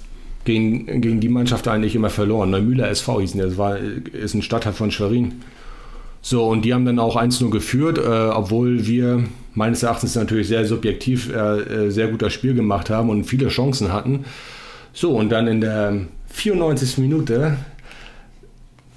gegen, 0.45 1.01
gegen 1.01 1.21
die 1.21 1.29
Mannschaft 1.29 1.69
eigentlich 1.69 1.95
immer 1.95 2.11
verloren. 2.11 2.51
Neumühler 2.51 2.89
SV 2.89 3.21
hießen 3.21 3.41
das 3.41 3.57
war, 3.57 3.79
ist 3.79 4.35
ein 4.35 4.43
Stadtteil 4.43 4.73
von 4.73 4.91
Schwerin. 4.91 5.43
So, 6.31 6.47
und 6.47 6.67
die 6.67 6.75
haben 6.75 6.85
dann 6.85 6.99
auch 6.99 7.17
1-0 7.17 7.49
geführt, 7.49 7.97
äh, 7.97 8.03
obwohl 8.03 8.87
wir 8.87 9.25
meines 9.55 9.83
Erachtens 9.83 10.15
natürlich 10.15 10.49
sehr 10.49 10.67
subjektiv 10.67 11.33
äh, 11.33 11.87
äh, 11.87 11.91
sehr 11.91 12.09
guter 12.09 12.29
Spiel 12.29 12.53
gemacht 12.53 12.91
haben 12.91 13.09
und 13.09 13.25
viele 13.25 13.49
Chancen 13.49 13.95
hatten. 13.95 14.27
So, 14.93 15.13
und 15.13 15.31
dann 15.31 15.47
in 15.49 15.63
der 15.63 16.01
94. 16.27 16.99
Minute, 16.99 17.57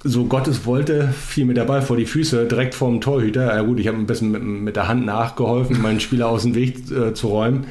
so 0.04 0.26
Gottes 0.26 0.66
wollte, 0.66 1.08
fiel 1.08 1.46
mir 1.46 1.54
der 1.54 1.64
Ball 1.64 1.80
vor 1.80 1.96
die 1.96 2.04
Füße, 2.04 2.44
direkt 2.44 2.74
vorm 2.74 3.00
Torhüter. 3.00 3.46
Ja 3.46 3.62
gut, 3.62 3.80
ich 3.80 3.88
habe 3.88 3.96
ein 3.96 4.06
bisschen 4.06 4.30
mit, 4.30 4.42
mit, 4.42 4.76
der 4.76 4.88
Hand 4.88 5.06
nachgeholfen, 5.06 5.80
meinen 5.80 6.00
Spieler 6.00 6.28
aus 6.28 6.42
dem 6.42 6.54
Weg 6.54 6.90
äh, 6.90 7.14
zu 7.14 7.28
räumen. 7.28 7.64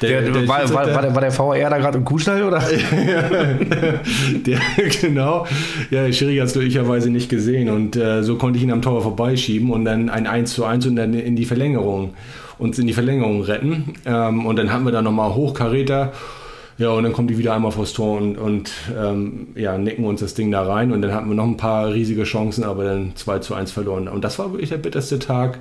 Der, 0.00 0.22
der, 0.22 0.30
der 0.30 0.48
war, 0.48 0.68
war, 0.72 0.94
war, 0.94 1.02
der, 1.02 1.14
war 1.14 1.20
der 1.20 1.32
VR 1.32 1.68
da 1.68 1.78
gerade 1.78 1.98
im 1.98 2.04
Kuhstall 2.04 2.42
oder? 2.42 2.58
der, 4.46 4.58
genau. 5.00 5.46
Ja, 5.90 6.04
der 6.04 6.12
Schiri 6.12 6.36
hat 6.38 6.46
es 6.46 6.52
glücklicherweise 6.54 7.10
nicht 7.10 7.28
gesehen 7.28 7.68
und 7.68 7.96
äh, 7.96 8.22
so 8.22 8.36
konnte 8.36 8.58
ich 8.58 8.62
ihn 8.62 8.72
am 8.72 8.82
Tor 8.82 9.02
vorbeischieben 9.02 9.70
und 9.70 9.84
dann 9.84 10.08
ein 10.08 10.26
1 10.26 10.54
zu 10.54 10.64
1 10.64 10.86
und 10.86 10.96
dann 10.96 11.12
in 11.14 11.36
die 11.36 11.44
Verlängerung 11.44 12.14
uns 12.60 12.78
in 12.78 12.86
die 12.86 12.92
Verlängerung 12.92 13.42
retten. 13.42 13.94
Ähm, 14.04 14.46
und 14.46 14.56
dann 14.56 14.72
hatten 14.72 14.84
wir 14.84 14.92
da 14.92 15.02
nochmal 15.02 15.34
Hochkaräter 15.34 16.12
ja, 16.80 16.88
und 16.92 17.04
dann 17.04 17.12
kommen 17.12 17.28
die 17.28 17.36
wieder 17.36 17.54
einmal 17.54 17.72
vors 17.72 17.92
Tor 17.92 18.16
und, 18.16 18.38
und 18.38 18.72
ähm, 18.98 19.48
ja, 19.54 19.76
nicken 19.76 20.06
uns 20.06 20.20
das 20.20 20.32
Ding 20.32 20.50
da 20.50 20.62
rein. 20.62 20.92
Und 20.92 21.02
dann 21.02 21.12
hatten 21.12 21.28
wir 21.28 21.34
noch 21.34 21.44
ein 21.44 21.58
paar 21.58 21.92
riesige 21.92 22.24
Chancen, 22.24 22.64
aber 22.64 22.84
dann 22.84 23.12
2 23.14 23.38
zu 23.40 23.54
1 23.54 23.70
verloren. 23.70 24.08
Und 24.08 24.24
das 24.24 24.38
war 24.38 24.50
wirklich 24.52 24.70
der 24.70 24.78
bitterste 24.78 25.18
Tag 25.18 25.58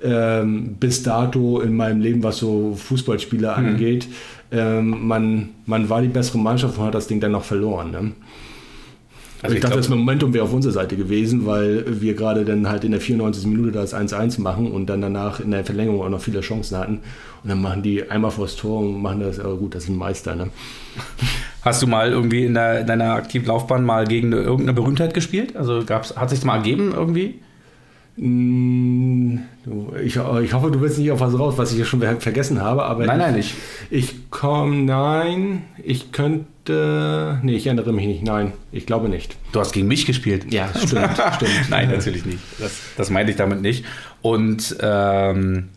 ähm, 0.00 0.76
bis 0.78 1.02
dato 1.02 1.58
in 1.60 1.74
meinem 1.74 2.00
Leben, 2.00 2.22
was 2.22 2.36
so 2.36 2.76
Fußballspieler 2.76 3.58
mhm. 3.58 3.66
angeht. 3.66 4.06
Ähm, 4.52 5.08
man, 5.08 5.48
man 5.66 5.88
war 5.88 6.02
die 6.02 6.08
bessere 6.08 6.38
Mannschaft 6.38 6.78
und 6.78 6.84
hat 6.84 6.94
das 6.94 7.08
Ding 7.08 7.18
dann 7.18 7.32
noch 7.32 7.44
verloren. 7.44 7.90
Ne? 7.90 8.12
Also 9.42 9.54
ich, 9.54 9.58
ich 9.58 9.62
dachte, 9.62 9.74
glaub, 9.74 9.80
das 9.80 9.88
Momentum 9.88 10.34
wäre 10.34 10.44
auf 10.44 10.52
unserer 10.52 10.72
Seite 10.72 10.96
gewesen, 10.96 11.46
weil 11.46 12.00
wir 12.00 12.14
gerade 12.14 12.44
dann 12.44 12.68
halt 12.68 12.84
in 12.84 12.90
der 12.90 13.00
94. 13.00 13.46
Minute 13.46 13.72
das 13.72 13.94
1-1 13.94 14.40
machen 14.40 14.70
und 14.70 14.86
dann 14.86 15.00
danach 15.00 15.40
in 15.40 15.50
der 15.50 15.64
Verlängerung 15.64 16.02
auch 16.02 16.10
noch 16.10 16.20
viele 16.20 16.40
Chancen 16.40 16.76
hatten. 16.76 17.00
Und 17.42 17.48
dann 17.48 17.62
machen 17.62 17.82
die 17.82 18.10
einmal 18.10 18.30
vors 18.30 18.56
Tor 18.56 18.80
und 18.80 19.00
machen 19.00 19.20
das, 19.20 19.38
aber 19.40 19.56
gut, 19.56 19.74
das 19.74 19.84
sind 19.84 19.96
Meister. 19.96 20.34
Ne? 20.34 20.50
Hast 21.62 21.82
du 21.82 21.86
mal 21.86 22.10
irgendwie 22.10 22.44
in, 22.44 22.54
der, 22.54 22.80
in 22.80 22.86
deiner 22.86 23.14
aktiven 23.14 23.46
Laufbahn 23.46 23.84
mal 23.84 24.06
gegen 24.06 24.32
eine, 24.32 24.42
irgendeine 24.42 24.74
Berühmtheit 24.74 25.14
gespielt? 25.14 25.56
Also 25.56 25.84
gab's, 25.86 26.16
hat 26.16 26.28
sich 26.30 26.40
das 26.40 26.44
mal 26.44 26.56
ergeben 26.56 26.92
irgendwie? 26.94 27.40
Mm, 28.22 29.38
ich, 30.04 30.16
ich, 30.16 30.52
hoffe, 30.52 30.70
du 30.70 30.80
willst 30.82 30.98
nicht 30.98 31.10
auf 31.10 31.20
was 31.20 31.38
raus, 31.38 31.54
was 31.56 31.72
ich 31.72 31.78
ja 31.78 31.86
schon 31.86 32.02
vergessen 32.20 32.60
habe. 32.60 32.84
Aber 32.84 33.06
nein, 33.06 33.18
nein, 33.18 33.34
nicht. 33.34 33.54
Ich 33.88 34.30
komme, 34.30 34.76
nein, 34.82 35.62
ich 35.82 36.12
könnte, 36.12 37.40
nee, 37.42 37.54
ich 37.54 37.66
erinnere 37.66 37.94
mich 37.94 38.06
nicht, 38.06 38.22
nein, 38.22 38.52
ich 38.72 38.84
glaube 38.84 39.08
nicht. 39.08 39.36
Du 39.52 39.60
hast 39.60 39.72
gegen 39.72 39.88
mich 39.88 40.04
gespielt? 40.04 40.52
Ja, 40.52 40.68
stimmt, 40.68 41.08
stimmt. 41.36 41.70
Nein, 41.70 41.88
natürlich 41.88 42.26
nicht. 42.26 42.40
Das, 42.58 42.78
das 42.94 43.08
meinte 43.08 43.30
ich 43.30 43.38
damit 43.38 43.62
nicht. 43.62 43.86
Und 44.20 44.76
ähm, 44.82 45.70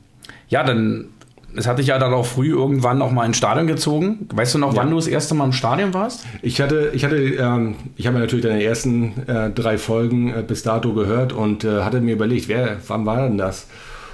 ja, 0.50 0.64
dann 0.64 1.06
es 1.56 1.68
hat 1.68 1.80
dich 1.80 1.88
ja 1.88 2.00
dann 2.00 2.14
auch 2.14 2.26
früh 2.26 2.50
irgendwann 2.50 3.02
auch 3.02 3.12
mal 3.12 3.26
ins 3.26 3.38
Stadion 3.38 3.68
gezogen. 3.68 4.28
Weißt 4.34 4.56
du 4.56 4.60
noch, 4.60 4.74
ja. 4.74 4.82
wann 4.82 4.90
du 4.90 4.96
das 4.96 5.08
erste 5.08 5.36
Mal 5.36 5.46
im 5.46 5.54
Stadion 5.54 5.94
warst? 5.94 6.26
Ich 6.42 6.60
hatte, 6.62 6.92
ich 6.94 7.04
hatte, 7.04 7.18
ähm, 7.18 7.76
ich 7.96 8.08
habe 8.08 8.20
natürlich 8.20 8.46
deine 8.46 8.64
ersten 8.64 9.14
äh, 9.28 9.50
drei 9.52 9.78
Folgen 9.78 10.34
äh, 10.34 10.44
bis 10.46 10.64
dato 10.64 10.94
gehört 10.94 11.34
und 11.34 11.64
äh, 11.64 11.82
hatte 11.82 12.02
mir 12.02 12.14
überlegt, 12.14 12.48
wer, 12.48 12.78
wann 12.88 13.06
war 13.06 13.28
denn 13.28 13.38
das? 13.38 13.68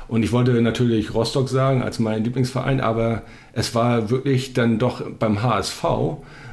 Und 0.08 0.24
ich 0.24 0.32
wollte 0.32 0.60
natürlich 0.62 1.14
Rostock 1.14 1.50
sagen 1.50 1.84
als 1.84 2.00
mein 2.00 2.24
Lieblingsverein, 2.24 2.82
aber 2.82 3.22
es 3.54 3.76
war 3.76 4.10
wirklich 4.10 4.54
dann 4.54 4.80
doch 4.80 5.04
beim 5.20 5.44
HSV. 5.44 5.84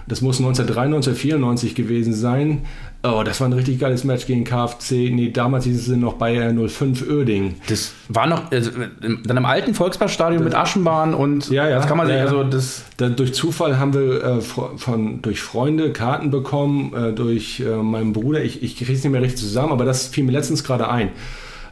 Das 0.06 0.20
muss 0.20 0.38
1993, 0.38 1.18
94 1.18 1.74
gewesen 1.74 2.12
sein. 2.12 2.62
Oh, 3.06 3.22
das 3.22 3.40
war 3.40 3.48
ein 3.48 3.52
richtig 3.52 3.78
geiles 3.78 4.04
Match 4.04 4.26
gegen 4.26 4.44
KFC. 4.44 5.10
Nee, 5.12 5.30
damals 5.30 5.64
hieß 5.64 5.88
es 5.88 5.96
noch 5.96 6.14
Bayern 6.14 6.68
05 6.68 7.08
Oerding. 7.08 7.54
Das 7.68 7.92
war 8.08 8.26
noch 8.26 8.50
also, 8.50 8.70
dann 9.00 9.36
im 9.36 9.44
alten 9.44 9.75
Volksparkstadion 9.75 10.42
mit 10.42 10.54
Aschenbahn 10.54 11.14
und 11.14 11.48
ja, 11.50 11.68
ja, 11.68 11.76
das 11.76 11.86
kann 11.86 11.98
man 11.98 12.06
sich 12.06 12.16
ja, 12.16 12.22
also 12.22 12.42
das 12.42 12.82
dann 12.96 13.14
durch 13.14 13.34
Zufall 13.34 13.78
haben 13.78 13.94
wir 13.94 14.25
äh, 14.25 14.40
von 14.40 15.22
durch 15.22 15.40
Freunde 15.40 15.92
Karten 15.92 16.30
bekommen 16.30 16.92
äh, 16.94 17.12
durch 17.12 17.60
äh, 17.60 17.76
meinen 17.76 18.12
Bruder. 18.12 18.42
Ich, 18.42 18.62
ich 18.62 18.76
kriege 18.76 18.92
es 18.92 19.04
nicht 19.04 19.12
mehr 19.12 19.22
richtig 19.22 19.40
zusammen, 19.40 19.72
aber 19.72 19.84
das 19.84 20.08
fiel 20.08 20.25
mir 20.25 20.32
letztens 20.32 20.64
gerade 20.64 20.88
ein. 20.88 21.10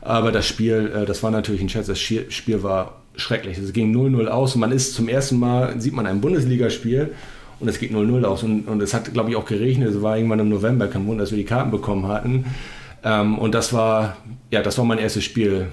Aber 0.03 0.31
das 0.31 0.47
Spiel, 0.47 0.93
äh, 0.95 1.07
das 1.07 1.23
war 1.23 1.31
natürlich 1.31 1.63
ein 1.63 1.69
Scherz. 1.69 1.87
Das 1.87 1.99
Spiel 1.99 2.63
war 2.63 3.01
schrecklich. 3.17 3.59
Es 3.59 3.73
ging 3.73 3.95
0-0 3.95 4.27
aus 4.27 4.55
und 4.55 4.61
man 4.61 4.73
ist 4.73 4.95
zum 4.95 5.09
ersten 5.09 5.39
Mal 5.39 5.81
sieht 5.81 5.95
man 5.95 6.07
ein 6.07 6.21
Bundesligaspiel 6.21 7.13
und 7.61 7.69
es 7.69 7.79
geht 7.79 7.93
0-0 7.93 8.25
aus. 8.25 8.43
Und, 8.43 8.69
und 8.69 8.83
es 8.83 8.95
hat, 8.95 9.13
glaube 9.13 9.31
ich, 9.31 9.37
auch 9.37 9.45
geregnet. 9.45 9.91
Es 9.91 10.03
war 10.03 10.17
irgendwann 10.17 10.41
im 10.41 10.49
November, 10.49 10.89
kein 10.89 11.07
Wunder, 11.07 11.25
dass 11.25 11.31
wir 11.31 11.39
die 11.39 11.45
Karten 11.45 11.71
bekommen 11.71 12.09
hatten. 12.09 12.47
Ähm, 13.05 13.39
und 13.39 13.55
das 13.55 13.73
war, 13.73 14.17
ja, 14.51 14.63
das 14.63 14.79
war 14.79 14.85
mein 14.85 14.99
erstes 14.99 15.25
Spiel 15.25 15.69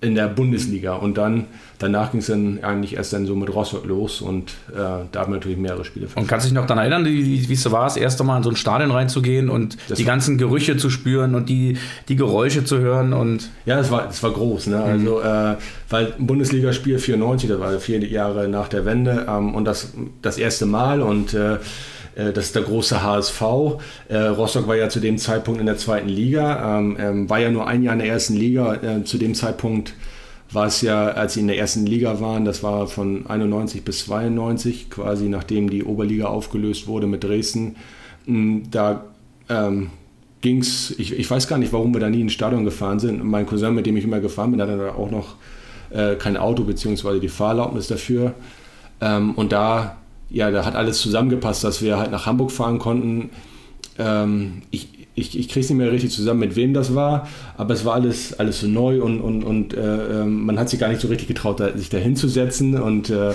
in 0.00 0.14
der 0.14 0.28
Bundesliga. 0.28 0.94
Und 0.94 1.16
dann 1.16 1.46
danach 1.78 2.10
ging 2.10 2.20
es 2.20 2.26
dann 2.26 2.62
eigentlich 2.62 2.96
erst 2.96 3.12
dann 3.12 3.26
so 3.26 3.34
mit 3.34 3.52
Rostock 3.54 3.84
los 3.86 4.20
und 4.20 4.50
äh, 4.72 5.04
da 5.12 5.20
haben 5.20 5.32
wir 5.32 5.36
natürlich 5.36 5.58
mehrere 5.58 5.84
Spiele. 5.84 6.08
Und 6.14 6.26
kannst 6.26 6.46
du 6.46 6.48
dich 6.48 6.54
noch 6.54 6.66
daran 6.66 6.82
erinnern, 6.82 7.04
wie, 7.04 7.48
wie 7.48 7.52
es 7.52 7.62
so 7.62 7.72
war, 7.72 7.84
das 7.84 7.96
erste 7.96 8.24
Mal 8.24 8.38
in 8.38 8.42
so 8.42 8.50
ein 8.50 8.56
Stadion 8.56 8.90
reinzugehen 8.90 9.48
und 9.50 9.76
das 9.88 9.98
die 9.98 10.04
ganzen 10.04 10.38
Gerüche 10.38 10.76
zu 10.76 10.90
spüren 10.90 11.34
und 11.34 11.48
die, 11.48 11.78
die 12.08 12.16
Geräusche 12.16 12.64
zu 12.64 12.78
hören? 12.78 13.12
Und 13.12 13.50
ja, 13.64 13.78
es 13.78 13.90
war, 13.90 14.08
es 14.08 14.22
war 14.22 14.32
groß. 14.32 14.68
Ne? 14.68 14.76
Mhm. 14.76 14.82
Also, 14.82 15.20
äh, 15.20 15.56
weil 15.88 16.14
Bundesligaspiel 16.18 16.98
94, 16.98 17.48
das 17.48 17.60
war 17.60 17.78
vier 17.78 18.04
Jahre 18.04 18.48
nach 18.48 18.68
der 18.68 18.84
Wende 18.84 19.26
ähm, 19.28 19.54
und 19.54 19.64
das, 19.64 19.92
das 20.22 20.38
erste 20.38 20.66
Mal 20.66 21.02
und 21.02 21.34
äh 21.34 21.58
das 22.32 22.46
ist 22.46 22.56
der 22.56 22.62
große 22.62 23.02
HSV. 23.02 23.42
Äh, 24.08 24.16
Rostock 24.18 24.66
war 24.66 24.76
ja 24.76 24.88
zu 24.88 25.00
dem 25.00 25.18
Zeitpunkt 25.18 25.60
in 25.60 25.66
der 25.66 25.76
zweiten 25.76 26.08
Liga, 26.08 26.78
ähm, 26.78 26.96
ähm, 26.98 27.30
war 27.30 27.38
ja 27.38 27.50
nur 27.50 27.66
ein 27.66 27.82
Jahr 27.82 27.92
in 27.92 28.00
der 28.00 28.08
ersten 28.08 28.34
Liga. 28.34 28.74
Äh, 28.74 29.04
zu 29.04 29.18
dem 29.18 29.34
Zeitpunkt 29.34 29.94
war 30.50 30.66
es 30.66 30.80
ja, 30.80 31.08
als 31.08 31.34
sie 31.34 31.40
in 31.40 31.48
der 31.48 31.58
ersten 31.58 31.86
Liga 31.86 32.20
waren, 32.20 32.44
das 32.44 32.62
war 32.62 32.86
von 32.86 33.26
91 33.26 33.84
bis 33.84 34.04
92, 34.06 34.90
quasi 34.90 35.28
nachdem 35.28 35.68
die 35.70 35.84
Oberliga 35.84 36.26
aufgelöst 36.26 36.86
wurde 36.86 37.06
mit 37.06 37.24
Dresden. 37.24 37.76
Mm, 38.26 38.62
da 38.70 39.04
ähm, 39.48 39.90
ging 40.40 40.58
es, 40.58 40.94
ich, 40.98 41.18
ich, 41.18 41.30
weiß 41.30 41.48
gar 41.48 41.58
nicht, 41.58 41.72
warum 41.72 41.92
wir 41.92 42.00
da 42.00 42.08
nie 42.08 42.20
ins 42.20 42.32
Stadion 42.32 42.64
gefahren 42.64 43.00
sind. 43.00 43.24
Mein 43.24 43.46
Cousin, 43.46 43.74
mit 43.74 43.86
dem 43.86 43.96
ich 43.96 44.04
immer 44.04 44.20
gefahren 44.20 44.52
bin, 44.52 44.62
hatte 44.62 44.76
da 44.76 44.94
auch 44.94 45.10
noch 45.10 45.36
äh, 45.90 46.14
kein 46.14 46.36
Auto 46.36 46.64
bzw. 46.64 47.20
die 47.20 47.28
Fahrerlaubnis 47.28 47.88
dafür. 47.88 48.34
Ähm, 49.00 49.34
und 49.34 49.52
da, 49.52 49.98
ja, 50.30 50.50
da 50.50 50.64
hat 50.64 50.74
alles 50.74 50.98
zusammengepasst, 50.98 51.64
dass 51.64 51.82
wir 51.82 51.98
halt 51.98 52.10
nach 52.10 52.26
Hamburg 52.26 52.50
fahren 52.50 52.78
konnten. 52.78 53.30
Ähm, 53.98 54.62
ich, 54.70 54.88
ich, 55.14 55.38
ich 55.38 55.48
kriege 55.48 55.60
es 55.60 55.70
nicht 55.70 55.78
mehr 55.78 55.90
richtig 55.90 56.10
zusammen, 56.10 56.40
mit 56.40 56.56
wem 56.56 56.74
das 56.74 56.94
war, 56.94 57.26
aber 57.56 57.72
es 57.72 57.84
war 57.84 57.94
alles, 57.94 58.38
alles 58.38 58.60
so 58.60 58.66
neu 58.66 59.02
und, 59.02 59.20
und, 59.20 59.44
und 59.44 59.74
äh, 59.74 60.22
ähm, 60.22 60.44
man 60.44 60.58
hat 60.58 60.68
sich 60.68 60.78
gar 60.78 60.88
nicht 60.88 61.00
so 61.00 61.08
richtig 61.08 61.28
getraut, 61.28 61.60
da, 61.60 61.76
sich 61.76 61.88
da 61.88 61.98
hinzusetzen. 61.98 62.78
Und 62.80 63.08
äh, 63.08 63.32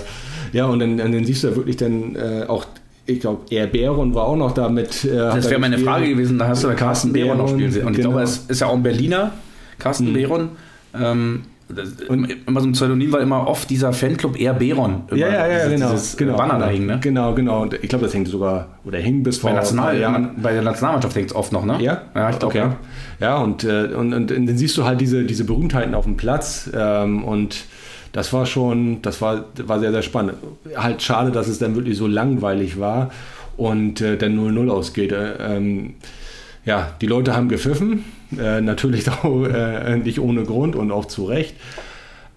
ja, 0.52 0.66
und 0.66 0.78
dann, 0.78 0.98
dann 0.98 1.24
siehst 1.24 1.42
du 1.42 1.48
ja 1.48 1.56
wirklich 1.56 1.76
dann 1.76 2.14
äh, 2.14 2.44
auch 2.46 2.66
ich 3.04 3.18
glaube, 3.18 3.42
er 3.50 3.66
Beron 3.66 4.14
war 4.14 4.26
auch 4.26 4.36
noch 4.36 4.52
da 4.52 4.68
mit. 4.68 5.04
Äh, 5.04 5.16
das 5.16 5.50
wäre 5.50 5.60
meine 5.60 5.78
Frage 5.78 6.08
gewesen, 6.08 6.38
da 6.38 6.46
hast 6.46 6.62
du 6.62 6.68
da 6.68 6.74
Carsten 6.74 7.12
Beron 7.12 7.36
noch 7.36 7.48
spielen 7.48 7.72
sehen. 7.72 7.84
Und 7.84 7.94
genau. 7.94 8.10
ich 8.10 8.14
glaube, 8.14 8.22
es 8.22 8.44
ist 8.48 8.60
ja 8.60 8.68
auch 8.68 8.74
ein 8.74 8.82
Berliner, 8.84 9.32
Carsten 9.80 10.10
mhm. 10.10 10.14
Beron. 10.14 10.48
Ähm, 10.94 11.42
und 12.08 12.28
immer 12.46 12.60
so 12.60 12.66
ein 12.66 12.72
Pseudonym 12.72 13.12
war 13.12 13.20
immer 13.20 13.46
oft 13.46 13.70
dieser 13.70 13.92
Fanclub 13.92 14.38
Air 14.38 14.54
Beron. 14.54 15.02
Ja, 15.10 15.28
ja, 15.28 15.46
ja, 15.46 15.48
dieses, 15.48 15.72
genau. 15.72 15.90
Dieses 15.90 16.16
genau. 16.16 16.36
Banner 16.36 16.58
da 16.58 16.68
hing, 16.68 16.86
ne? 16.86 16.98
Genau, 17.00 17.34
genau. 17.34 17.62
Und 17.62 17.74
ich 17.74 17.88
glaube, 17.88 18.04
das 18.04 18.14
hängt 18.14 18.28
sogar, 18.28 18.68
oder 18.84 18.98
hing 18.98 19.22
bis 19.22 19.38
vor 19.38 19.50
bei, 19.50 19.56
National, 19.56 19.98
Jahren. 19.98 20.30
bei 20.42 20.52
der 20.52 20.62
Nationalmannschaft 20.62 21.16
hängt 21.16 21.30
es 21.30 21.36
oft 21.36 21.52
noch, 21.52 21.64
ne? 21.64 21.78
Ja, 21.80 22.02
ja 22.14 22.30
ich 22.30 22.38
glaube, 22.38 22.58
okay. 22.58 22.58
ja. 22.58 22.76
Ja, 23.20 23.38
und, 23.38 23.64
äh, 23.64 23.88
und, 23.96 24.12
und, 24.12 24.32
und, 24.32 24.46
dann 24.46 24.56
siehst 24.56 24.76
du 24.76 24.84
halt 24.84 25.00
diese, 25.00 25.24
diese 25.24 25.44
Berühmtheiten 25.44 25.94
auf 25.94 26.04
dem 26.04 26.16
Platz 26.16 26.70
ähm, 26.74 27.24
und 27.24 27.64
das 28.12 28.32
war 28.32 28.44
schon, 28.44 29.00
das 29.02 29.22
war, 29.22 29.46
war 29.64 29.80
sehr, 29.80 29.92
sehr 29.92 30.02
spannend. 30.02 30.34
Halt 30.76 31.00
schade, 31.02 31.30
dass 31.30 31.48
es 31.48 31.58
dann 31.58 31.74
wirklich 31.74 31.96
so 31.96 32.06
langweilig 32.06 32.78
war 32.78 33.10
und 33.56 34.00
äh, 34.00 34.16
dann 34.16 34.38
0-0 34.38 34.70
ausgeht. 34.70 35.12
Äh, 35.12 35.56
ähm, 35.56 35.94
ja, 36.64 36.94
die 37.00 37.06
Leute 37.06 37.34
haben 37.34 37.48
gepfiffen, 37.48 38.04
äh, 38.38 38.60
natürlich 38.60 39.08
auch 39.24 39.44
äh, 39.44 39.96
nicht 39.96 40.20
ohne 40.20 40.44
Grund 40.44 40.76
und 40.76 40.90
auch 40.90 41.06
zu 41.06 41.24
Recht. 41.24 41.56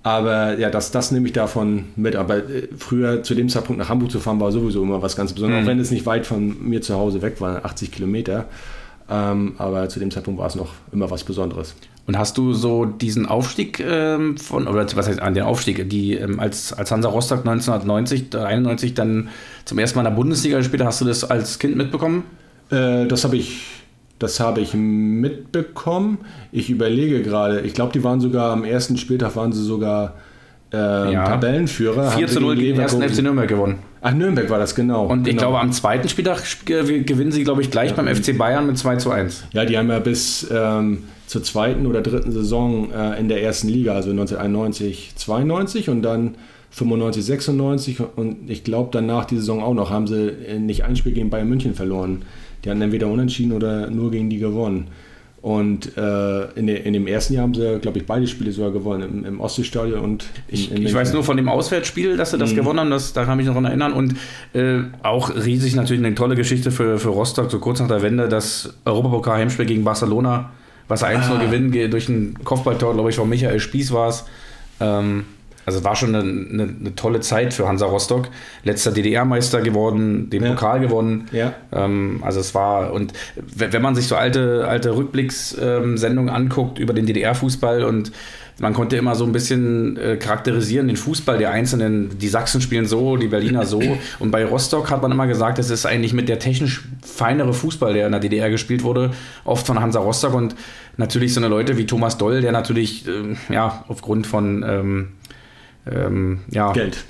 Aber 0.04 0.60
ja, 0.60 0.70
das, 0.70 0.92
das 0.92 1.12
nehme 1.12 1.26
ich 1.26 1.34
davon 1.34 1.86
mit. 1.96 2.16
Aber 2.16 2.38
äh, 2.38 2.68
früher 2.78 3.24
zu 3.24 3.34
dem 3.34 3.50
Zeitpunkt 3.50 3.80
nach 3.80 3.90
Hamburg 3.90 4.12
zu 4.12 4.20
fahren, 4.20 4.40
war 4.40 4.52
sowieso 4.52 4.84
immer 4.84 5.02
was 5.02 5.16
ganz 5.16 5.34
Besonderes, 5.34 5.62
mhm. 5.62 5.68
auch 5.68 5.72
wenn 5.72 5.80
es 5.80 5.90
nicht 5.90 6.06
weit 6.06 6.28
von 6.28 6.68
mir 6.68 6.82
zu 6.82 6.96
Hause 6.96 7.24
weg 7.24 7.42
war, 7.42 7.66
80 7.66 7.92
Kilometer. 7.92 8.46
Ähm, 9.10 9.54
aber 9.58 9.90
zu 9.90 10.00
dem 10.00 10.12
Zeitpunkt 10.12 10.40
war 10.40 10.48
es 10.48 10.56
noch 10.56 10.74
immer 10.92 11.10
was 11.10 11.24
Besonderes. 11.24 11.76
Und 12.08 12.20
hast 12.20 12.38
du 12.38 12.54
so 12.54 12.86
diesen 12.86 13.26
Aufstieg 13.26 13.80
ähm, 13.80 14.38
von, 14.38 14.68
oder 14.68 14.86
was 14.96 15.08
heißt 15.08 15.20
an 15.20 15.34
den 15.34 15.44
Aufstieg, 15.44 15.90
die 15.90 16.14
ähm, 16.14 16.40
als, 16.40 16.72
als 16.72 16.92
Hansa 16.92 17.10
Rostock 17.10 17.40
1990, 17.40 18.36
91 18.36 18.94
dann 18.94 19.30
zum 19.66 19.80
ersten 19.80 19.98
Mal 19.98 20.04
in 20.04 20.12
der 20.12 20.16
Bundesliga 20.16 20.58
gespielt 20.58 20.84
hast 20.84 21.02
du 21.02 21.06
das 21.06 21.24
als 21.24 21.58
Kind 21.58 21.76
mitbekommen? 21.76 22.24
Äh, 22.70 23.08
das 23.08 23.24
habe 23.24 23.38
ich 23.38 23.85
das 24.20 24.40
habe 24.40 24.62
ich 24.62 24.74
mitbekommen. 24.74 26.20
Ich 26.52 26.70
überlege 26.70 27.22
gerade, 27.22 27.62
ich 27.62 27.74
glaube, 27.74 27.92
die 27.92 28.04
waren 28.04 28.22
sogar 28.22 28.52
am 28.52 28.64
ersten 28.64 28.98
Spieltag 28.98 29.36
waren 29.36 29.52
sie 29.52 29.64
sogar 29.64 30.16
äh, 30.74 31.14
ja. 31.14 31.26
Tabellenführer. 31.26 32.12
4 32.12 32.28
zu 32.28 32.40
0 32.40 32.56
gegen 32.56 32.76
den 32.76 32.82
ersten 32.82 33.02
FC 33.02 33.22
Nürnberg 33.22 33.48
gewonnen. 33.48 33.80
Ach, 34.02 34.14
Nürnberg 34.14 34.50
war 34.50 34.60
das, 34.60 34.76
genau. 34.76 35.08
Und 35.08 35.28
ich 35.28 35.36
genau. 35.36 35.50
glaube, 35.50 35.60
am 35.60 35.72
zweiten 35.72 36.08
Spieltag 36.08 36.44
gewinnen 36.66 37.32
sie, 37.32 37.44
glaube 37.44 37.62
ich, 37.62 37.72
gleich 37.72 37.92
ja. 37.92 37.96
beim 37.96 38.14
FC 38.14 38.38
Bayern 38.38 38.68
mit 38.68 38.78
2 38.78 38.98
zu 38.98 39.12
1. 39.12 39.46
Ja, 39.52 39.66
die 39.66 39.78
haben 39.78 39.90
ja 39.90 40.00
bis 40.00 40.48
ähm, 40.52 41.04
zur 41.28 41.44
zweiten 41.44 41.86
oder 41.88 42.02
dritten 42.02 42.32
Saison 42.32 42.92
äh, 42.92 43.20
in 43.20 43.28
der 43.28 43.42
ersten 43.42 43.68
Liga, 43.68 43.94
also 43.94 44.12
1991, 44.12 45.14
92 45.16 45.90
und 45.90 46.04
dann 46.04 46.36
95, 46.70 47.26
96 47.26 48.00
und 48.16 48.50
ich 48.50 48.64
glaube 48.64 48.90
danach 48.92 49.26
die 49.26 49.38
Saison 49.38 49.64
auch 49.64 49.74
noch, 49.74 49.90
haben 49.90 50.08
sie 50.08 50.28
äh, 50.28 50.60
nicht 50.60 50.84
ein 50.84 50.96
Spiel 50.96 51.14
gegen 51.14 51.30
Bayern 51.30 51.50
München 51.50 51.74
verloren. 51.74 52.24
Die 52.66 52.70
hatten 52.70 52.82
entweder 52.82 53.08
unentschieden 53.08 53.52
oder 53.52 53.90
nur 53.90 54.12
gegen 54.12 54.30
die 54.30 54.40
gewonnen. 54.40 54.88
Und 55.46 55.96
äh, 55.96 56.46
in, 56.56 56.66
de, 56.66 56.82
in, 56.82 56.94
dem 56.94 57.06
ersten 57.06 57.36
Jahr 57.36 57.44
haben 57.44 57.54
sie, 57.54 57.78
glaube 57.80 58.00
ich, 58.00 58.08
beide 58.08 58.26
Spiele 58.26 58.52
sogar 58.52 58.72
gewonnen, 58.72 59.20
im, 59.20 59.26
im 59.26 59.40
Ostseestadion 59.40 60.00
und 60.00 60.26
in, 60.48 60.56
Ich, 60.56 60.72
ich 60.72 60.94
weiß 60.94 61.14
nur 61.14 61.24
von 61.24 61.38
dem 61.38 61.48
Auswärtsspiel, 61.48 62.18
dass 62.18 62.32
sie 62.32 62.40
das 62.40 62.54
mhm. 62.54 62.56
gewonnen 62.56 62.80
haben, 62.80 62.90
das, 62.90 63.14
da 63.14 63.26
kann 63.26 63.34
ich 63.40 63.46
mich 63.46 63.54
noch 63.54 63.54
daran 63.54 63.66
erinnern. 63.66 63.94
Und 63.94 64.16
äh, 64.54 64.80
auch 65.04 65.30
riesig 65.36 65.76
natürlich 65.76 66.04
eine 66.04 66.16
tolle 66.16 66.36
Geschichte 66.36 66.72
für, 66.72 66.98
für 66.98 67.10
Rostock, 67.10 67.52
so 67.52 67.60
kurz 67.60 67.80
nach 67.80 67.88
der 67.88 68.02
Wende, 68.02 68.28
das 68.28 68.74
Europapokal-Heimspiel 68.86 69.68
gegen 69.68 69.84
Barcelona, 69.84 70.50
was 70.88 71.04
1-0 71.04 71.20
ah. 71.20 71.38
gewinnen, 71.38 71.92
durch 71.92 72.10
ein 72.10 72.34
Kopfballtor, 72.44 72.96
glaube 72.96 73.12
ich, 73.12 73.16
von 73.16 73.30
Michael 73.30 73.60
Spieß 73.60 73.92
war 73.92 74.10
es. 74.10 74.26
Ähm, 74.80 75.26
also 75.66 75.84
war 75.84 75.96
schon 75.96 76.16
eine, 76.16 76.24
eine, 76.24 76.64
eine, 76.80 76.96
tolle 76.96 77.22
Zeit 77.22 77.54
für 77.54 77.68
Hansa 77.68 77.86
Rostock. 77.86 78.28
Letzter 78.64 78.92
DDR-Meister 78.92 79.62
geworden, 79.62 80.30
den 80.30 80.44
ja. 80.44 80.50
Pokal 80.52 80.80
gewonnen. 80.80 81.28
Ja. 81.32 81.54
Ähm, 81.72 82.22
also 82.24 82.40
es 82.40 82.54
war, 82.54 82.94
und 82.94 83.14
wenn 83.36 83.82
man 83.82 83.96
sich 83.96 84.08
so 84.08 84.16
alte, 84.16 84.68
alte 84.68 84.96
Rückblickssendungen 84.96 86.30
anguckt 86.30 86.80
über 86.80 86.94
den 86.94 87.06
DDR-Fußball 87.06 87.84
und 87.84 88.12
man 88.60 88.74
konnte 88.74 88.96
immer 88.96 89.16
so 89.16 89.26
ein 89.26 89.34
bisschen 89.34 89.98
äh, 89.98 90.16
charakterisieren, 90.16 90.88
den 90.88 90.96
Fußball 90.96 91.38
der 91.38 91.52
Einzelnen. 91.52 92.18
Die 92.18 92.28
Sachsen 92.30 92.62
spielen 92.62 92.86
so, 92.86 93.18
die 93.18 93.28
Berliner 93.28 93.66
so. 93.66 93.82
Und 94.20 94.32
bei 94.32 94.46
Rostock 94.46 94.92
hat 94.92 95.02
man 95.02 95.12
immer 95.12 95.28
gesagt, 95.28 95.60
es 95.60 95.70
ist 95.70 95.86
eigentlich 95.86 96.14
mit 96.14 96.30
der 96.30 96.40
technisch 96.40 96.84
feinere 97.04 97.54
Fußball, 97.54 97.94
der 97.94 98.06
in 98.06 98.14
der 98.14 98.22
DDR 98.22 98.50
gespielt 98.50 98.84
wurde, 98.84 99.12
oft 99.44 99.68
von 99.68 99.82
Hansa 99.82 100.00
Rostock. 100.00 100.34
Und 100.34 100.56
natürlich 100.96 101.34
so 101.34 101.42
eine 101.42 101.50
Leute 101.50 101.78
wie 101.78 101.86
Thomas 101.86 102.18
Doll, 102.18 102.40
der 102.40 102.54
natürlich, 102.54 103.06
äh, 103.08 103.54
ja, 103.54 103.84
aufgrund 103.90 104.26
von 104.26 104.64
ähm, 104.66 105.08
ähm, 105.92 106.40
ja, 106.50 106.72
Geld. 106.72 107.06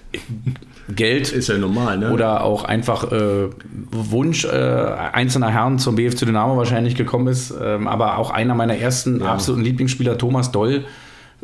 Geld. 0.89 1.31
Ist 1.31 1.49
ja 1.49 1.57
normal, 1.57 1.97
ne? 1.97 2.11
Oder 2.11 2.43
auch 2.43 2.63
einfach 2.63 3.11
äh, 3.11 3.49
Wunsch 3.91 4.45
äh, 4.45 4.49
einzelner 4.49 5.49
Herren 5.49 5.79
zum 5.79 5.95
BFC 5.95 6.25
Dynamo 6.25 6.57
wahrscheinlich 6.57 6.95
gekommen 6.95 7.27
ist. 7.27 7.53
Ähm, 7.59 7.87
aber 7.87 8.17
auch 8.17 8.31
einer 8.31 8.53
meiner 8.53 8.77
ersten 8.77 9.21
ja. 9.21 9.33
absoluten 9.33 9.63
Lieblingsspieler, 9.63 10.17
Thomas 10.17 10.51
Doll, 10.51 10.85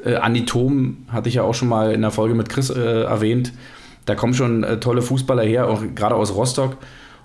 äh, 0.03 0.15
Andi 0.15 0.45
Thom, 0.45 1.05
hatte 1.07 1.29
ich 1.29 1.35
ja 1.35 1.43
auch 1.43 1.53
schon 1.53 1.69
mal 1.69 1.91
in 1.91 2.01
der 2.01 2.11
Folge 2.11 2.35
mit 2.35 2.49
Chris 2.49 2.69
äh, 2.69 3.03
erwähnt. 3.03 3.53
Da 4.05 4.15
kommen 4.15 4.33
schon 4.33 4.63
äh, 4.63 4.79
tolle 4.79 5.01
Fußballer 5.01 5.43
her, 5.43 5.67
auch 5.67 5.83
gerade 5.95 6.15
aus 6.15 6.35
Rostock. 6.35 6.77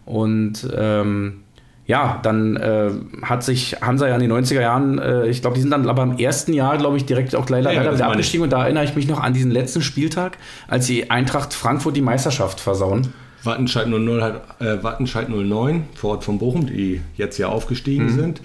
Und 0.04 0.66
ähm, 0.74 1.42
ja, 1.86 2.18
dann 2.22 2.56
äh, 2.56 2.90
hat 3.22 3.44
sich 3.44 3.80
Hansa 3.80 4.08
ja 4.08 4.14
in 4.16 4.20
den 4.20 4.32
90er 4.32 4.60
Jahren, 4.60 4.98
äh, 4.98 5.28
ich 5.28 5.40
glaube, 5.40 5.54
die 5.54 5.60
sind 5.60 5.70
dann 5.70 5.88
aber 5.88 6.02
im 6.02 6.18
ersten 6.18 6.52
Jahr, 6.52 6.78
glaube 6.78 6.96
ich, 6.96 7.04
direkt 7.04 7.36
auch 7.36 7.48
leider, 7.48 7.72
ja, 7.72 7.80
leider 7.80 7.94
wieder 7.94 8.08
abgestiegen. 8.08 8.42
Und 8.42 8.50
da 8.50 8.64
erinnere 8.64 8.84
ich 8.84 8.96
mich 8.96 9.06
noch 9.06 9.22
an 9.22 9.32
diesen 9.34 9.52
letzten 9.52 9.82
Spieltag, 9.82 10.36
als 10.66 10.86
die 10.86 11.10
Eintracht 11.10 11.54
Frankfurt 11.54 11.96
die 11.96 12.02
Meisterschaft 12.02 12.58
versauen. 12.58 13.12
Wattenscheid 13.44 13.86
00 13.86 14.22
hat, 14.22 14.60
äh, 14.60 14.82
Wattenscheid 14.82 15.28
09 15.28 15.84
vor 15.94 16.10
Ort 16.12 16.24
von 16.24 16.38
Bochum, 16.38 16.66
die 16.66 17.00
jetzt 17.16 17.38
ja 17.38 17.48
aufgestiegen 17.48 18.06
mhm. 18.06 18.16
sind, 18.16 18.40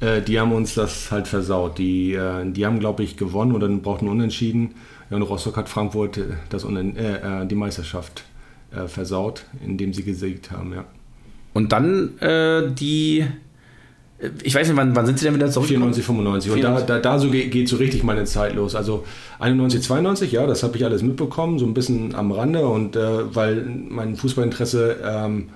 äh, 0.00 0.20
die 0.20 0.38
haben 0.38 0.52
uns 0.52 0.74
das 0.74 1.10
halt 1.10 1.28
versaut. 1.28 1.78
Die, 1.78 2.12
äh, 2.12 2.44
die 2.44 2.66
haben, 2.66 2.78
glaube 2.78 3.02
ich, 3.02 3.16
gewonnen 3.16 3.52
oder 3.52 3.68
brauchten 3.68 4.08
Unentschieden. 4.08 4.74
Ja, 5.08 5.16
und 5.16 5.22
Rostock 5.22 5.56
hat 5.56 5.70
Frankfurt 5.70 6.18
äh, 6.18 6.24
das, 6.50 6.66
die 6.66 7.54
Meisterschaft 7.54 8.24
versaut, 8.86 9.44
indem 9.62 9.92
sie 9.92 10.02
gesiegt 10.02 10.50
haben, 10.50 10.72
ja. 10.72 10.86
Und 11.54 11.72
dann 11.72 12.18
äh, 12.20 12.70
die, 12.72 13.26
äh, 14.18 14.30
ich 14.42 14.54
weiß 14.54 14.68
nicht, 14.68 14.76
wann, 14.76 14.96
wann 14.96 15.06
sind 15.06 15.18
sie 15.18 15.26
denn 15.26 15.34
wieder 15.34 15.50
zurück? 15.50 15.68
94, 15.68 16.04
95. 16.04 16.52
Und 16.52 16.62
da, 16.62 16.80
da, 16.80 16.98
da 16.98 17.18
so 17.18 17.30
geht, 17.30 17.50
geht 17.50 17.68
so 17.68 17.76
richtig 17.76 18.02
meine 18.04 18.24
Zeit 18.24 18.54
los. 18.54 18.74
Also 18.74 19.04
91, 19.38 19.82
92, 19.82 20.32
ja, 20.32 20.46
das 20.46 20.62
habe 20.62 20.76
ich 20.76 20.84
alles 20.84 21.02
mitbekommen, 21.02 21.58
so 21.58 21.66
ein 21.66 21.74
bisschen 21.74 22.14
am 22.14 22.32
Rande. 22.32 22.66
Und 22.66 22.96
äh, 22.96 23.34
weil 23.34 23.64
mein 23.88 24.16
Fußballinteresse, 24.16 24.96
ähm, 25.04 25.48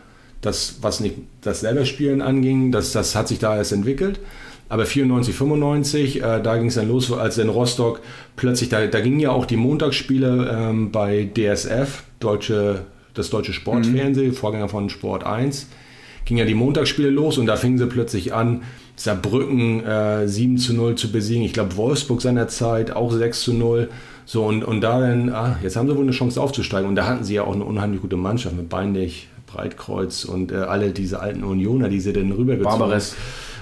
das, 0.43 0.79
was 0.83 1.01
nicht 1.01 1.17
das 1.41 1.61
selber 1.61 1.87
Spielen 1.87 2.21
anging, 2.21 2.73
das, 2.73 2.93
das 2.93 3.15
hat 3.15 3.29
sich 3.29 3.39
da 3.39 3.57
erst 3.57 3.73
entwickelt. 3.73 4.21
Aber 4.69 4.85
94, 4.85 5.35
95, 5.35 6.23
äh, 6.23 6.43
da 6.43 6.57
ging 6.57 6.67
es 6.67 6.75
dann 6.75 6.89
los, 6.89 7.13
als 7.13 7.39
in 7.39 7.49
Rostock 7.49 8.01
plötzlich, 8.35 8.69
da, 8.69 8.87
da 8.87 9.01
gingen 9.01 9.21
ja 9.21 9.31
auch 9.31 9.47
die 9.47 9.57
Montagsspiele 9.57 10.51
ähm, 10.53 10.91
bei 10.91 11.31
DSF, 11.33 12.03
Deutsche, 12.19 12.85
das 13.15 13.31
deutsche 13.31 13.53
Sportfernsehen, 13.53 14.31
mhm. 14.31 14.35
Vorgänger 14.35 14.69
von 14.69 14.91
Sport 14.91 15.25
1 15.25 15.69
ging 16.27 16.37
ja 16.37 16.45
die 16.45 16.55
Montagsspiele 16.55 17.09
los 17.09 17.39
und 17.39 17.47
da 17.47 17.57
fingen 17.57 17.79
sie 17.79 17.87
plötzlich 17.87 18.35
an, 18.35 18.63
Saarbrücken 18.97 19.85
äh, 19.85 20.29
7 20.29 20.59
zu 20.59 20.75
0 20.75 20.97
zu 20.97 21.13
besiegen. 21.13 21.45
Ich 21.45 21.53
glaube, 21.53 21.77
Wolfsburg 21.77 22.21
seinerzeit 22.21 22.91
auch 22.91 23.13
6 23.13 23.43
zu 23.43 23.55
0. 23.55 23.89
So, 24.25 24.45
und, 24.45 24.65
und 24.65 24.81
da 24.81 25.01
dann, 25.01 25.29
ah, 25.29 25.59
jetzt 25.63 25.77
haben 25.77 25.89
sie 25.89 25.95
wohl 25.95 26.03
eine 26.03 26.13
Chance 26.13 26.41
aufzusteigen. 26.41 26.89
Und 26.89 26.97
da 26.97 27.07
hatten 27.07 27.23
sie 27.23 27.35
ja 27.35 27.45
auch 27.45 27.55
eine 27.55 27.65
unheimlich 27.65 28.01
gute 28.01 28.17
Mannschaft 28.17 28.57
mit 28.57 28.69
Beinlich, 28.69 29.29
Breitkreuz 29.47 30.25
und 30.25 30.51
äh, 30.51 30.57
alle 30.57 30.91
diese 30.91 31.21
alten 31.21 31.45
Unioner, 31.45 31.89
die 31.89 32.01
sie 32.01 32.13
dann 32.13 32.33
rübergezogen 32.33 32.79
Barbares. 32.79 33.15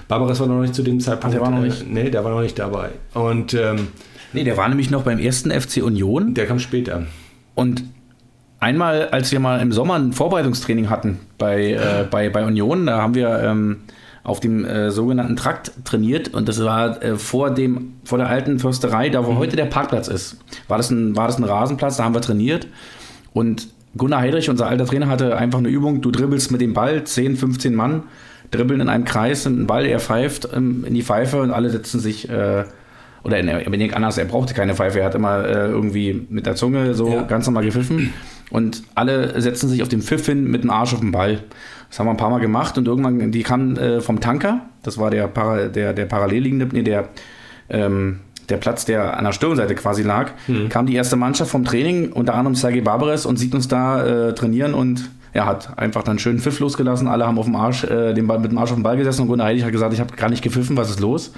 Barbares 0.07 0.39
war 0.39 0.47
noch 0.47 0.61
nicht 0.61 0.73
zu 0.73 0.81
dem 0.81 0.99
Zeitpunkt. 0.99 1.35
Ach, 1.35 1.39
der 1.39 1.41
war 1.41 1.51
noch 1.51 1.63
nicht? 1.63 1.81
Äh, 1.81 1.85
nee, 1.89 2.09
der 2.09 2.23
war 2.23 2.31
noch 2.31 2.41
nicht 2.41 2.57
dabei. 2.57 2.89
Und, 3.13 3.53
ähm, 3.53 3.89
nee, 4.33 4.43
der 4.43 4.57
war 4.57 4.67
nämlich 4.67 4.89
noch 4.89 5.03
beim 5.03 5.19
ersten 5.19 5.51
FC 5.51 5.83
Union. 5.83 6.33
Der 6.33 6.47
kam 6.47 6.59
später. 6.59 7.05
Und 7.53 7.83
einmal, 8.59 9.09
als 9.09 9.31
wir 9.31 9.39
mal 9.39 9.59
im 9.61 9.71
Sommer 9.71 9.95
ein 9.95 10.13
Vorbereitungstraining 10.13 10.89
hatten 10.89 11.19
bei, 11.37 11.73
äh, 11.73 12.05
bei, 12.09 12.29
bei 12.29 12.45
Union, 12.45 12.85
da 12.87 13.01
haben 13.01 13.15
wir 13.15 13.39
ähm, 13.39 13.77
auf 14.23 14.39
dem 14.39 14.65
äh, 14.65 14.89
sogenannten 14.91 15.35
Trakt 15.35 15.71
trainiert 15.83 16.33
und 16.33 16.49
das 16.49 16.63
war 16.63 17.01
äh, 17.03 17.15
vor, 17.15 17.51
dem, 17.51 17.93
vor 18.03 18.17
der 18.17 18.27
alten 18.27 18.59
Försterei, 18.59 19.09
da 19.09 19.25
wo 19.25 19.33
mhm. 19.33 19.37
heute 19.37 19.55
der 19.55 19.65
Parkplatz 19.65 20.07
ist. 20.07 20.37
War 20.67 20.77
das, 20.77 20.89
ein, 20.89 21.15
war 21.15 21.27
das 21.27 21.37
ein 21.37 21.43
Rasenplatz, 21.43 21.97
da 21.97 22.03
haben 22.03 22.15
wir 22.15 22.21
trainiert 22.21 22.67
und 23.33 23.69
Gunnar 23.97 24.21
Heidrich, 24.21 24.49
unser 24.49 24.67
alter 24.67 24.85
Trainer, 24.85 25.07
hatte 25.07 25.37
einfach 25.37 25.59
eine 25.59 25.69
Übung, 25.69 26.01
du 26.01 26.11
dribbelst 26.11 26.51
mit 26.51 26.59
dem 26.59 26.73
Ball, 26.73 27.03
10, 27.03 27.37
15 27.37 27.75
Mann, 27.75 28.03
dribbeln 28.51 28.81
in 28.81 28.89
einem 28.89 29.05
Kreis, 29.05 29.45
einen 29.45 29.67
Ball, 29.67 29.85
er 29.85 29.99
pfeift 29.99 30.49
ähm, 30.53 30.83
in 30.85 30.93
die 30.95 31.03
Pfeife 31.03 31.41
und 31.41 31.51
alle 31.51 31.69
setzen 31.69 31.99
sich 31.99 32.27
äh, 32.29 32.65
oder 33.23 33.39
in, 33.39 33.47
in 33.47 33.93
anders, 33.93 34.17
er 34.17 34.25
brauchte 34.25 34.53
keine 34.53 34.75
Pfeife, 34.75 34.99
er 34.99 35.05
hat 35.05 35.15
immer 35.15 35.45
äh, 35.45 35.67
irgendwie 35.67 36.27
mit 36.29 36.45
der 36.45 36.55
Zunge 36.55 36.93
so 36.93 37.09
ja. 37.09 37.21
ganz 37.23 37.45
normal 37.45 37.63
gepfiffen. 37.63 38.13
Und 38.51 38.83
alle 38.93 39.39
setzen 39.41 39.69
sich 39.69 39.81
auf 39.81 39.89
den 39.89 40.01
Pfiff 40.01 40.25
hin 40.25 40.45
mit 40.45 40.63
dem 40.63 40.69
Arsch 40.69 40.93
auf 40.93 40.99
den 40.99 41.11
Ball. 41.11 41.43
Das 41.89 41.99
haben 41.99 42.07
wir 42.07 42.11
ein 42.11 42.17
paar 42.17 42.29
Mal 42.29 42.39
gemacht 42.39 42.77
und 42.77 42.87
irgendwann, 42.87 43.31
die 43.31 43.43
kamen 43.43 43.77
äh, 43.77 44.01
vom 44.01 44.19
Tanker, 44.19 44.61
das 44.83 44.97
war 44.97 45.11
der, 45.11 45.27
Para, 45.27 45.67
der, 45.67 45.93
der 45.93 46.05
parallel 46.05 46.43
liegende, 46.43 46.67
nee, 46.71 46.83
der, 46.83 47.09
ähm, 47.69 48.19
der 48.49 48.57
Platz, 48.57 48.85
der 48.85 49.17
an 49.17 49.25
der 49.25 49.31
Stirnseite 49.31 49.75
quasi 49.75 50.03
lag, 50.03 50.31
mhm. 50.47 50.69
kam 50.69 50.85
die 50.85 50.95
erste 50.95 51.15
Mannschaft 51.15 51.51
vom 51.51 51.65
Training, 51.65 52.11
unter 52.11 52.35
anderem 52.35 52.55
Sergei 52.55 52.81
Barbares 52.81 53.25
und 53.25 53.37
sieht 53.37 53.55
uns 53.55 53.67
da 53.67 54.29
äh, 54.29 54.35
trainieren 54.35 54.73
und 54.73 55.09
er 55.33 55.45
hat 55.45 55.77
einfach 55.77 56.03
dann 56.03 56.17
schön 56.17 56.39
Pfiff 56.39 56.59
losgelassen. 56.59 57.07
Alle 57.07 57.27
haben 57.27 57.37
auf 57.37 57.45
dem 57.45 57.55
Arsch, 57.55 57.83
äh, 57.83 58.13
den 58.13 58.27
Ball, 58.27 58.39
mit 58.39 58.51
dem 58.51 58.57
Arsch 58.57 58.71
auf 58.71 58.77
dem 58.77 58.83
Ball 58.83 58.97
gesessen 58.97 59.23
und 59.23 59.27
Gunnar 59.27 59.47
Heidig 59.47 59.63
hat 59.63 59.71
gesagt, 59.71 59.93
ich 59.93 59.99
habe 59.99 60.15
gar 60.15 60.29
nicht 60.29 60.41
gepfiffen, 60.41 60.77
was 60.77 60.89
ist 60.89 61.01
los? 61.01 61.33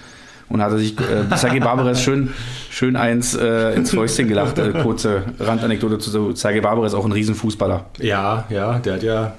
Und 0.50 0.62
hatte 0.62 0.78
sich 0.78 0.98
äh, 1.00 1.36
Sergei 1.36 1.60
Barbares 1.60 2.02
schön, 2.02 2.30
schön 2.70 2.96
eins 2.96 3.36
äh, 3.36 3.74
ins 3.74 3.92
Fäustchen 3.92 4.28
gelacht. 4.28 4.58
Äh, 4.58 4.72
kurze 4.82 5.24
Randanekdote 5.40 6.00
zu 6.00 6.10
so, 6.10 6.34
Sergei 6.34 6.62
Barbares, 6.62 6.94
auch 6.94 7.06
ein 7.06 7.12
Riesenfußballer. 7.12 7.86
Ja, 8.00 8.46
ja, 8.50 8.80
der 8.80 8.94
hat 8.94 9.04
ja, 9.04 9.34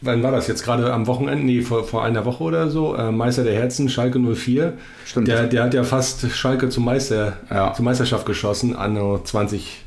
wann 0.00 0.22
war 0.22 0.32
das 0.32 0.48
jetzt 0.48 0.64
gerade 0.64 0.92
am 0.92 1.06
Wochenende, 1.06 1.44
nee, 1.44 1.62
vor, 1.62 1.84
vor 1.84 2.04
einer 2.04 2.24
Woche 2.24 2.42
oder 2.42 2.70
so, 2.70 2.94
äh, 2.96 3.10
Meister 3.10 3.44
der 3.44 3.54
Herzen, 3.54 3.88
Schalke 3.88 4.18
04. 4.18 4.74
Stimmt. 5.04 5.28
Der, 5.28 5.46
der 5.46 5.64
hat 5.64 5.74
ja 5.74 5.84
fast 5.84 6.30
Schalke 6.32 6.68
zum 6.68 6.84
Meister, 6.84 7.34
ja. 7.50 7.72
zur 7.72 7.84
Meisterschaft 7.84 8.26
geschossen, 8.26 8.74
anno 8.74 9.20
20, 9.22 9.82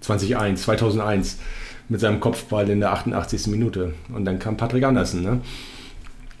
2001, 0.00 0.62
2001 0.62 1.38
mit 1.88 2.00
seinem 2.00 2.20
Kopfball 2.20 2.68
in 2.70 2.80
der 2.80 2.92
88. 2.92 3.48
Minute. 3.48 3.92
Und 4.14 4.24
dann 4.24 4.38
kam 4.38 4.56
Patrick 4.56 4.84
Andersen, 4.84 5.22
ne? 5.22 5.40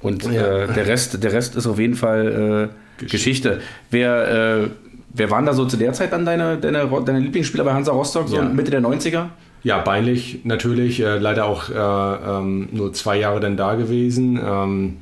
Und 0.00 0.24
ja. 0.24 0.64
äh, 0.64 0.72
der, 0.72 0.86
Rest, 0.86 1.22
der 1.22 1.32
Rest 1.32 1.54
ist 1.54 1.66
auf 1.66 1.78
jeden 1.78 1.94
Fall 1.94 2.70
äh, 3.02 3.06
Geschichte. 3.06 3.60
Wer, 3.90 4.62
äh, 4.62 4.68
wer 5.12 5.30
waren 5.30 5.46
da 5.46 5.52
so 5.52 5.64
zu 5.66 5.76
der 5.76 5.92
Zeit 5.92 6.12
dann 6.12 6.24
deine, 6.24 6.56
deine, 6.56 6.88
deine 7.04 7.20
Lieblingsspieler 7.20 7.64
bei 7.64 7.72
Hansa 7.72 7.92
Rostock, 7.92 8.28
so 8.28 8.36
ja. 8.36 8.42
Mitte 8.42 8.70
der 8.70 8.80
90er? 8.80 9.26
Ja, 9.64 9.78
Beinlich 9.78 10.40
natürlich, 10.44 11.00
äh, 11.00 11.18
leider 11.18 11.46
auch 11.46 11.68
äh, 11.70 11.74
ähm, 11.74 12.68
nur 12.72 12.92
zwei 12.92 13.18
Jahre 13.18 13.38
dann 13.38 13.56
da 13.56 13.74
gewesen. 13.74 14.40
Ähm, 14.44 14.96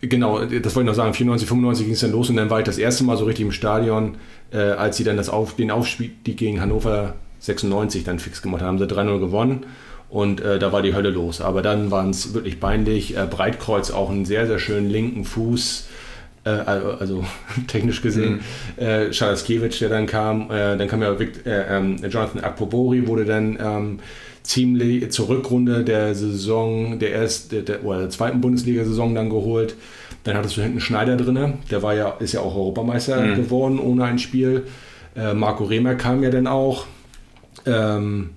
genau, 0.00 0.38
das 0.44 0.76
wollte 0.76 0.80
ich 0.80 0.86
noch 0.86 0.94
sagen, 0.94 1.12
94, 1.12 1.48
95 1.48 1.86
ging 1.86 1.94
es 1.94 2.00
dann 2.00 2.12
los 2.12 2.30
und 2.30 2.36
dann 2.36 2.50
war 2.50 2.60
ich 2.60 2.64
das 2.64 2.78
erste 2.78 3.02
Mal 3.02 3.16
so 3.16 3.24
richtig 3.24 3.44
im 3.44 3.52
Stadion, 3.52 4.16
äh, 4.52 4.58
als 4.58 4.96
sie 4.96 5.04
dann 5.04 5.16
das 5.16 5.28
Auf, 5.28 5.56
den 5.56 5.70
Aufstieg 5.72 6.22
gegen 6.24 6.60
Hannover 6.60 7.14
96 7.40 8.04
dann 8.04 8.18
fix 8.20 8.42
gemacht 8.42 8.62
haben. 8.62 8.78
Haben 8.80 8.88
sie 8.88 8.94
3-0 8.94 9.18
gewonnen 9.18 9.66
und 10.08 10.40
äh, 10.40 10.58
da 10.58 10.72
war 10.72 10.82
die 10.82 10.94
Hölle 10.94 11.10
los. 11.10 11.40
Aber 11.40 11.62
dann 11.62 11.90
waren 11.90 12.10
es 12.10 12.32
wirklich 12.32 12.60
Beinlich, 12.60 13.16
äh, 13.16 13.26
Breitkreuz 13.28 13.90
auch 13.90 14.10
einen 14.10 14.24
sehr, 14.24 14.46
sehr 14.46 14.58
schönen 14.58 14.88
linken 14.88 15.24
Fuß 15.24 15.88
äh, 16.58 16.68
also, 16.68 16.90
also 16.90 17.24
technisch 17.66 18.02
gesehen, 18.02 18.40
mhm. 18.76 18.82
äh, 18.82 19.12
Schalaskiewicz, 19.12 19.78
der 19.78 19.88
dann 19.88 20.06
kam, 20.06 20.50
äh, 20.50 20.76
dann 20.76 20.88
kam 20.88 21.02
ja 21.02 21.18
Vic, 21.18 21.46
äh, 21.46 21.76
ähm, 21.76 21.96
Jonathan 22.08 22.42
Akpobori, 22.42 23.06
wurde 23.06 23.24
dann 23.24 23.58
ähm, 23.60 23.98
ziemlich 24.42 25.10
zur 25.12 25.28
Rückrunde 25.28 25.84
der 25.84 26.14
Saison, 26.14 26.98
der 26.98 27.14
ersten, 27.14 27.50
der, 27.50 27.62
der, 27.62 27.84
oder 27.84 28.00
der 28.00 28.10
zweiten 28.10 28.40
Bundesliga-Saison 28.40 29.14
dann 29.14 29.30
geholt. 29.30 29.74
Dann 30.24 30.36
hattest 30.36 30.56
du 30.56 30.62
hinten 30.62 30.80
Schneider 30.80 31.16
drin, 31.16 31.54
der 31.70 31.82
war 31.82 31.94
ja, 31.94 32.10
ist 32.18 32.32
ja 32.32 32.40
auch 32.40 32.54
Europameister 32.54 33.20
mhm. 33.20 33.36
geworden 33.36 33.78
ohne 33.78 34.04
ein 34.04 34.18
Spiel. 34.18 34.64
Äh, 35.16 35.34
Marco 35.34 35.64
Rehmer 35.64 35.94
kam 35.94 36.22
ja 36.22 36.30
dann 36.30 36.46
auch. 36.46 36.86
Ähm, 37.66 38.30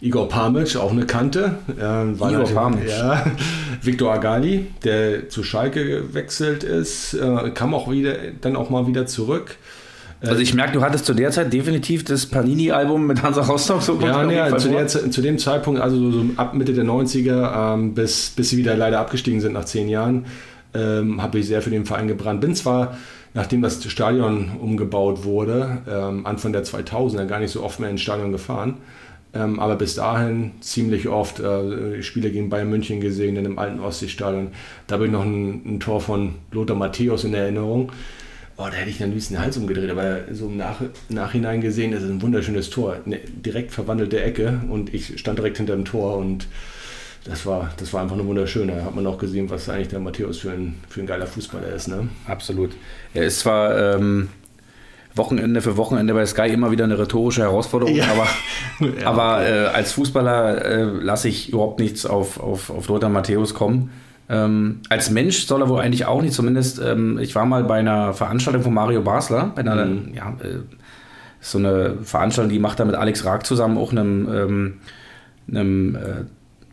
Igor 0.00 0.28
Pamic, 0.28 0.76
auch 0.76 0.92
eine 0.92 1.04
Kante. 1.06 1.58
Äh, 1.68 2.12
Igor 2.12 2.44
Pamic. 2.44 2.88
Ja. 2.88 3.26
Viktor 3.82 4.12
Agali, 4.12 4.66
der 4.84 5.28
zu 5.28 5.42
Schalke 5.42 5.84
gewechselt 5.84 6.64
ist, 6.64 7.14
äh, 7.14 7.50
kam 7.50 7.74
auch 7.74 7.90
wieder, 7.90 8.14
dann 8.40 8.56
auch 8.56 8.70
mal 8.70 8.86
wieder 8.86 9.06
zurück. 9.06 9.56
Also 10.22 10.42
ich 10.42 10.52
merke, 10.52 10.72
du 10.72 10.82
hattest 10.82 11.06
zu 11.06 11.14
der 11.14 11.30
Zeit 11.30 11.50
definitiv 11.50 12.04
das 12.04 12.26
Panini-Album 12.26 13.06
mit 13.06 13.22
Hansa 13.22 13.40
Rostock 13.40 13.80
so 13.80 13.98
Ja, 14.00 14.22
nee, 14.22 14.56
zu, 14.58 14.68
der, 14.68 14.86
zu, 14.86 15.22
dem 15.22 15.38
Zeitpunkt, 15.38 15.80
also 15.80 16.10
so 16.10 16.24
ab 16.36 16.52
Mitte 16.52 16.74
der 16.74 16.84
90er, 16.84 17.74
ähm, 17.74 17.94
bis, 17.94 18.30
bis 18.30 18.50
sie 18.50 18.58
wieder 18.58 18.76
leider 18.76 19.00
abgestiegen 19.00 19.40
sind 19.40 19.54
nach 19.54 19.64
zehn 19.64 19.88
Jahren, 19.88 20.26
ähm, 20.74 21.22
habe 21.22 21.38
ich 21.38 21.46
sehr 21.46 21.62
für 21.62 21.70
den 21.70 21.86
Verein 21.86 22.06
gebrannt. 22.06 22.42
Bin 22.42 22.54
zwar, 22.54 22.98
nachdem 23.32 23.62
das 23.62 23.82
Stadion 23.82 24.50
umgebaut 24.60 25.24
wurde, 25.24 25.78
ähm, 25.90 26.26
Anfang 26.26 26.52
der 26.52 26.64
2000er 26.64 27.24
gar 27.24 27.40
nicht 27.40 27.52
so 27.52 27.62
oft 27.62 27.80
mehr 27.80 27.88
ins 27.88 28.02
Stadion 28.02 28.30
gefahren. 28.30 28.76
Ähm, 29.32 29.60
aber 29.60 29.76
bis 29.76 29.94
dahin 29.94 30.52
ziemlich 30.60 31.08
oft 31.08 31.38
äh, 31.38 32.02
Spiele 32.02 32.30
gegen 32.30 32.50
Bayern 32.50 32.68
München 32.68 33.00
gesehen 33.00 33.36
in 33.36 33.44
dem 33.44 33.58
alten 33.58 33.78
Ostseestadion. 33.78 34.48
Da 34.88 34.94
habe 34.94 35.06
ich 35.06 35.12
noch 35.12 35.24
ein, 35.24 35.62
ein, 35.64 35.80
Tor 35.80 36.00
von 36.00 36.34
Lothar 36.50 36.76
Matthäus 36.76 37.22
in 37.22 37.34
Erinnerung. 37.34 37.92
Oh, 38.56 38.64
da 38.64 38.72
hätte 38.72 38.90
ich 38.90 38.98
dann 38.98 39.12
liebsten 39.12 39.34
den 39.34 39.42
Hals 39.42 39.56
umgedreht, 39.56 39.88
aber 39.88 40.22
so 40.32 40.46
im 40.46 40.56
Nach 40.56 40.80
Nachhinein 41.08 41.60
gesehen, 41.60 41.92
das 41.92 42.02
ist 42.02 42.10
ein 42.10 42.20
wunderschönes 42.22 42.70
Tor. 42.70 42.96
Eine 43.06 43.18
direkt 43.18 43.70
verwandelte 43.70 44.20
Ecke 44.20 44.60
und 44.68 44.92
ich 44.92 45.18
stand 45.18 45.38
direkt 45.38 45.58
hinter 45.58 45.76
dem 45.76 45.84
Tor 45.84 46.16
und 46.18 46.48
das 47.24 47.46
war, 47.46 47.72
das 47.76 47.92
war 47.92 48.02
einfach 48.02 48.16
nur 48.16 48.26
wunderschön. 48.26 48.68
Da 48.68 48.84
hat 48.84 48.94
man 48.94 49.06
auch 49.06 49.18
gesehen, 49.18 49.48
was 49.48 49.68
eigentlich 49.68 49.88
der 49.88 50.00
Matthäus 50.00 50.38
für 50.38 50.50
ein, 50.50 50.80
für 50.88 51.00
ein 51.00 51.06
geiler 51.06 51.26
Fußballer 51.26 51.68
ist. 51.68 51.88
Ne? 51.88 52.08
Absolut. 52.26 52.72
Er 53.14 53.24
ist 53.24 53.40
zwar 53.40 53.94
ähm, 53.94 54.28
Wochenende 55.14 55.60
für 55.60 55.76
Wochenende 55.76 56.14
bei 56.14 56.24
Sky 56.24 56.48
immer 56.48 56.70
wieder 56.70 56.84
eine 56.84 56.98
rhetorische 56.98 57.42
Herausforderung, 57.42 57.94
ja. 57.94 58.06
aber, 58.10 58.90
ja, 59.00 59.06
aber 59.06 59.46
äh, 59.46 59.66
als 59.66 59.92
Fußballer 59.92 60.64
äh, 60.64 60.82
lasse 60.82 61.28
ich 61.28 61.50
überhaupt 61.50 61.80
nichts 61.80 62.06
auf, 62.06 62.38
auf, 62.40 62.70
auf 62.70 62.88
Lothar 62.88 63.10
Matthäus 63.10 63.54
kommen. 63.54 63.90
Ähm, 64.28 64.80
als 64.88 65.10
Mensch 65.10 65.46
soll 65.46 65.62
er 65.62 65.68
wohl 65.68 65.80
eigentlich 65.80 66.06
auch 66.06 66.22
nicht, 66.22 66.34
zumindest, 66.34 66.80
ähm, 66.80 67.18
ich 67.18 67.34
war 67.34 67.44
mal 67.46 67.64
bei 67.64 67.80
einer 67.80 68.14
Veranstaltung 68.14 68.62
von 68.62 68.72
Mario 68.72 69.02
Basler, 69.02 69.50
bei 69.54 69.62
einer, 69.62 69.84
mhm. 69.84 70.14
ja, 70.14 70.36
äh, 70.40 70.60
so 71.40 71.58
eine 71.58 71.96
Veranstaltung, 72.02 72.52
die 72.52 72.60
macht 72.60 72.78
er 72.78 72.86
mit 72.86 72.94
Alex 72.94 73.24
Raag 73.24 73.44
zusammen, 73.44 73.76
auch 73.78 73.90
einem, 73.90 74.28
ähm, 74.32 74.74
einem 75.48 75.96
äh, 75.96 76.00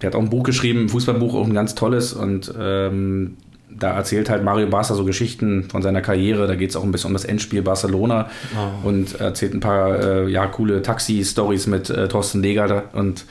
der 0.02 0.08
hat 0.08 0.15
auch 0.15 0.21
ein 0.21 0.30
Buch 0.30 0.43
geschrieben, 0.43 0.84
ein 0.84 0.89
Fußballbuch, 0.89 1.34
auch 1.34 1.47
ein 1.47 1.56
ganz 1.56 1.73
tolles 1.73 2.13
und 2.13 2.54
ähm, 2.60 3.38
da 3.80 3.92
erzählt 3.92 4.30
halt 4.30 4.44
Mario 4.44 4.68
Barca 4.68 4.94
so 4.94 5.06
Geschichten 5.06 5.66
von 5.70 5.82
seiner 5.82 6.02
Karriere. 6.02 6.48
Da 6.48 6.56
geht 6.56 6.70
es 6.70 6.76
auch 6.76 6.84
ein 6.84 6.92
bisschen 6.92 7.10
um 7.10 7.13
das 7.13 7.26
Endspiel 7.26 7.62
Barcelona 7.62 8.30
oh. 8.56 8.88
und 8.88 9.20
erzählt 9.20 9.54
ein 9.54 9.60
paar 9.60 10.00
äh, 10.00 10.30
ja, 10.30 10.48
coole 10.48 10.82
Taxi-Stories 10.82 11.68
mit 11.68 11.90
äh, 11.90 12.08
Thorsten 12.08 12.42
Legert 12.42 12.94
und 12.94 13.26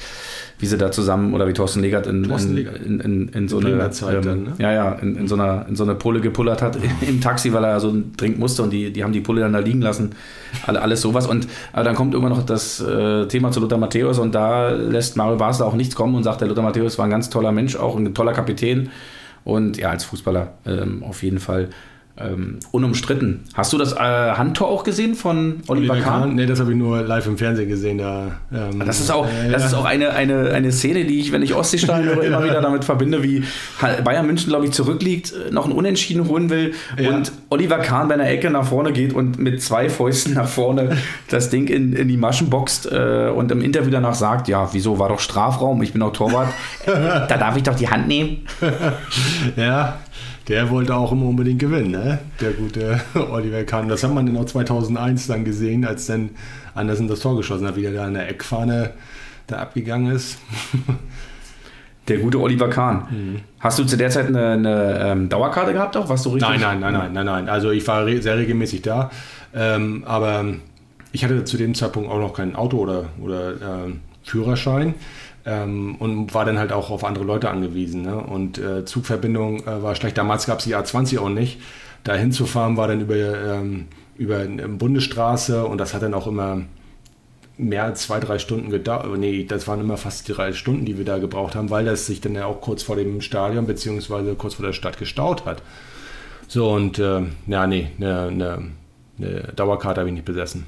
wie 0.59 0.67
sie 0.67 0.79
da 0.79 0.91
zusammen 0.91 1.35
oder 1.35 1.47
wie 1.47 1.53
Thorsten 1.53 1.81
Legert 1.81 2.07
in, 2.07 2.23
Thorsten 2.23 2.55
Legert. 2.55 2.79
in, 2.79 3.01
in, 3.01 3.29
in, 3.29 3.49
so 3.49 3.59
eine 3.59 3.91
Zeit 3.91 4.17
ähm, 4.17 4.23
dann, 4.23 4.43
ne? 4.45 4.53
ja, 4.59 4.73
ja, 4.73 4.93
in, 4.93 5.29
so 5.29 5.35
einer, 5.35 5.67
in 5.69 5.77
so 5.77 5.85
eine 5.85 5.95
Pulle 5.95 6.21
gepullert 6.21 6.63
hat 6.63 6.79
im 7.07 7.21
Taxi, 7.21 7.53
weil 7.53 7.65
er 7.65 7.79
so 7.79 7.95
dringend 8.17 8.39
musste 8.39 8.63
und 8.63 8.71
die, 8.71 8.91
die 8.91 9.05
haben 9.05 9.13
die 9.13 9.21
Pulle 9.21 9.43
dann 9.43 9.53
da 9.53 9.59
liegen 9.59 9.83
lassen. 9.83 10.13
Alle, 10.67 10.81
alles 10.81 11.03
sowas. 11.03 11.27
Und 11.27 11.47
dann 11.75 11.95
kommt 11.95 12.15
irgendwann 12.15 12.37
noch 12.37 12.47
das 12.47 12.81
äh, 12.81 13.27
Thema 13.27 13.51
zu 13.51 13.61
Lothar 13.61 13.79
Matthäus 13.79 14.19
und 14.19 14.35
da 14.35 14.71
lässt 14.71 15.17
Mario 15.17 15.37
Basler 15.37 15.67
auch 15.67 15.75
nichts 15.75 15.95
kommen 15.95 16.15
und 16.15 16.23
sagt, 16.23 16.41
der 16.41 16.49
Lothar 16.49 16.65
Matthäus 16.65 16.97
war 16.97 17.05
ein 17.05 17.11
ganz 17.11 17.29
toller 17.29 17.53
Mensch, 17.53 17.77
auch 17.77 17.97
ein 17.97 18.15
toller 18.15 18.33
Kapitän 18.33 18.89
und 19.47 19.79
ja, 19.79 19.91
als 19.91 20.05
Fußballer 20.05 20.55
ähm, 20.67 21.05
auf 21.05 21.23
jeden 21.23 21.39
Fall 21.39 21.71
ähm, 22.19 22.59
unumstritten. 22.73 23.45
Hast 23.55 23.73
du 23.73 23.79
das 23.79 23.93
äh, 23.93 23.97
Handtor 23.97 24.69
auch 24.69 24.85
gesehen 24.85 25.15
von 25.15 25.61
Oliver, 25.69 25.93
Oliver 25.93 26.05
Kahn? 26.05 26.21
Kahn? 26.21 26.35
Nee, 26.35 26.47
das 26.47 26.61
habe 26.61 26.73
ich 26.73 26.79
nur 26.79 27.03
live 27.03 27.27
im 27.27 27.37
Fernsehen 27.37 27.69
gesehen. 27.69 27.99
Da, 27.99 28.39
ähm, 28.53 28.83
das 28.85 29.01
ist 29.01 29.11
auch, 29.11 29.27
äh, 29.27 29.51
das 29.51 29.63
ja. 29.63 29.69
ist 29.69 29.75
auch 29.75 29.85
eine, 29.85 30.11
eine, 30.11 30.51
eine 30.51 30.73
Szene, 30.73 31.05
die 31.05 31.21
ich, 31.21 31.33
wenn 31.33 31.43
ich 31.43 31.55
Ostseestein 31.55 32.05
höre, 32.05 32.23
immer 32.23 32.43
wieder 32.43 32.61
damit 32.63 32.85
verbinde, 32.85 33.23
wie 33.23 33.45
Bayern 34.03 34.27
München, 34.27 34.49
glaube 34.49 34.65
ich, 34.65 34.73
zurückliegt, 34.73 35.33
äh, 35.33 35.51
noch 35.51 35.67
ein 35.67 35.73
Unentschieden 35.73 36.27
holen 36.27 36.49
will 36.49 36.73
ja. 36.99 37.11
und 37.11 37.33
Oliver 37.51 37.79
Kahn 37.79 38.09
bei 38.09 38.15
einer 38.15 38.29
Ecke 38.29 38.51
nach 38.51 38.65
vorne 38.65 38.93
geht 38.93 39.13
und 39.13 39.39
mit 39.39 39.63
zwei 39.63 39.91
Fäusten 39.91 40.35
nach 40.35 40.49
vorne 40.49 40.97
das 41.29 41.51
Ding 41.51 41.69
in, 41.69 41.93
in 41.93 42.09
die 42.09 42.17
Maschen 42.17 42.49
boxt 42.49 42.91
äh, 42.91 43.31
und 43.35 43.51
im 43.53 43.61
Interview 43.61 43.91
danach 43.91 44.15
sagt, 44.15 44.49
ja, 44.49 44.71
wieso, 44.73 44.99
war 44.99 45.11
doch 45.11 45.21
Strafraum, 45.21 45.83
ich 45.83 45.93
bin 45.93 46.03
auch 46.03 46.13
Torwart, 46.13 46.49
da 46.87 47.27
darf 47.27 47.57
ich 47.57 47.63
doch 47.63 47.75
die 47.75 47.89
Hand 47.89 48.09
nehmen. 48.09 48.47
ja, 49.57 49.99
der 50.49 50.71
wollte 50.71 50.95
auch 50.95 51.13
immer 51.13 51.27
unbedingt 51.27 51.59
gewinnen, 51.59 51.91
ne? 51.91 52.19
der 52.41 52.53
gute 52.53 53.01
Oliver 53.31 53.65
Kahn. 53.65 53.89
Das 53.89 54.05
hat 54.05 54.15
man 54.15 54.27
dann 54.27 54.37
auch 54.37 54.45
2001 54.45 55.27
dann 55.27 55.45
gesehen, 55.45 55.85
als 55.85 56.07
dann 56.07 56.31
Andersen 56.75 57.09
das 57.09 57.21
Tor 57.21 57.37
geschossen 57.37 57.67
hat, 57.67 57.77
wie 57.77 57.85
er 57.85 57.93
da 57.93 58.05
an 58.05 58.15
der 58.15 58.29
Eckfahne 58.29 58.93
da 59.47 59.57
abgegangen 59.57 60.15
ist. 60.15 60.39
Der 62.09 62.19
gute 62.19 62.41
Oliver 62.41 62.69
Kahn. 62.71 63.09
Mhm. 63.11 63.41
Hast 63.59 63.81
du 63.81 63.85
zu 63.85 63.97
der 63.97 64.11
Zeit 64.11 64.29
eine, 64.29 64.53
eine 64.53 64.99
ähm, 65.01 65.29
Dauerkarte 65.29 65.73
gehabt 65.73 65.97
auch? 65.97 66.09
Was 66.09 66.23
du 66.23 66.29
richtig? 66.29 66.49
Nein, 66.49 66.61
nein, 66.61 66.79
nein, 66.79 66.93
nein, 66.93 67.13
nein, 67.13 67.27
nein. 67.27 67.49
Also 67.49 67.73
ich 67.73 67.85
war 67.89 68.07
re 68.07 68.23
sehr 68.23 68.39
regelmäßig 68.39 68.83
da, 68.83 69.11
ähm, 69.53 70.05
aber 70.07 70.45
ich 71.11 71.25
hatte 71.25 71.43
zu 71.43 71.57
dem 71.57 71.75
Zeitpunkt 71.75 72.09
auch 72.09 72.21
noch 72.21 72.33
kein 72.33 72.55
Auto 72.55 72.79
oder, 72.79 73.07
oder 73.21 73.51
äh, 73.55 73.93
Führerschein 74.23 74.95
ähm, 75.47 75.95
und 75.97 76.35
war 76.35 76.45
dann 76.45 76.59
halt 76.59 76.73
auch 76.73 76.91
auf 76.91 77.05
andere 77.05 77.25
Leute 77.25 77.49
angewiesen. 77.49 78.03
Ne? 78.03 78.17
Und 78.17 78.59
äh, 78.59 78.85
Zugverbindung 78.85 79.61
äh, 79.61 79.83
war 79.83 79.95
schlecht. 79.95 80.19
Damals 80.19 80.47
gab 80.47 80.59
es 80.59 80.65
die 80.65 80.77
A20 80.77 81.21
auch 81.21 81.29
nicht. 81.29 81.61
Da 82.05 82.15
hinzufahren 82.15 82.77
war 82.77 82.89
dann 82.89 83.01
über, 83.01 83.15
ähm, 83.17 83.87
über 84.17 84.39
eine 84.39 84.69
Bundesstraße 84.69 85.65
und 85.65 85.79
das 85.79 85.95
hat 85.95 86.03
dann 86.03 86.15
auch 86.15 86.27
immer 86.27 86.63
mehr 87.59 87.85
als 87.85 88.03
zwei, 88.03 88.21
drei 88.21 88.39
Stunden 88.39 88.71
gedauert. 88.71 89.07
Nee, 89.19 89.45
das 89.45 89.67
waren 89.67 89.81
immer 89.81 89.97
fast 89.97 90.29
drei 90.29 90.53
Stunden, 90.53 90.85
die 90.85 90.99
wir 90.99 91.05
da 91.05 91.19
gebraucht 91.19 91.55
haben, 91.55 91.71
weil 91.71 91.85
das 91.85 92.07
sich 92.07 92.21
dann 92.21 92.35
ja 92.35 92.45
auch 92.47 92.61
kurz 92.61 92.83
vor 92.83 92.97
dem 92.97 93.21
Stadion 93.21 93.67
beziehungsweise 93.67 94.35
kurz 94.35 94.55
vor 94.55 94.67
der 94.67 94.73
Stadt 94.73 94.99
gestaut 94.99 95.47
hat. 95.47 95.63
So 96.49 96.71
und 96.71 96.99
äh, 96.99 97.23
ja, 97.47 97.67
nee, 97.67 97.89
eine 97.99 98.31
ne, 98.31 98.71
ne 99.17 99.53
Dauerkarte 99.57 100.01
habe 100.01 100.11
ich 100.11 100.15
nicht 100.15 100.27
besessen. 100.27 100.67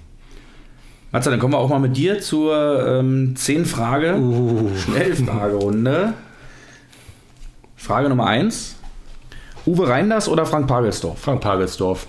Matze, 1.11 1.31
dann 1.31 1.39
kommen 1.39 1.55
wir 1.55 1.59
auch 1.59 1.71
mal 1.71 1.79
mit 1.79 1.97
dir 1.97 2.21
zur 2.21 2.87
ähm, 2.87 3.35
10 3.35 3.65
Frage 3.65 4.17
uh. 4.17 4.71
Schnellfragerunde. 4.77 6.13
Frage 7.77 8.11
Nummer 8.11 8.27
1. 8.27 8.77
Uwe 9.67 9.89
Reinders 9.89 10.29
oder 10.29 10.45
Frank 10.45 10.67
Pagelsdorf? 10.67 11.19
Frank 11.19 11.41
Pagelsdorf. 11.41 12.07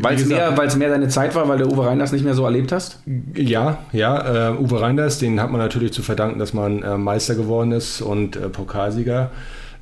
Weil 0.00 0.16
es 0.16 0.26
mehr, 0.26 0.52
mehr 0.76 0.88
deine 0.90 1.08
Zeit 1.08 1.34
war, 1.34 1.48
weil 1.48 1.58
du 1.58 1.66
Uwe 1.66 1.86
Reinders 1.86 2.12
nicht 2.12 2.24
mehr 2.24 2.34
so 2.34 2.44
erlebt 2.44 2.72
hast? 2.72 3.00
Ja, 3.34 3.78
ja. 3.92 4.50
Äh, 4.50 4.58
Uwe 4.58 4.80
Reinders, 4.80 5.18
den 5.18 5.40
hat 5.40 5.50
man 5.50 5.60
natürlich 5.60 5.92
zu 5.92 6.02
verdanken, 6.02 6.38
dass 6.38 6.52
man 6.52 6.82
äh, 6.82 6.96
Meister 6.98 7.34
geworden 7.34 7.72
ist 7.72 8.00
und 8.00 8.36
äh, 8.36 8.48
Pokalsieger. 8.48 9.30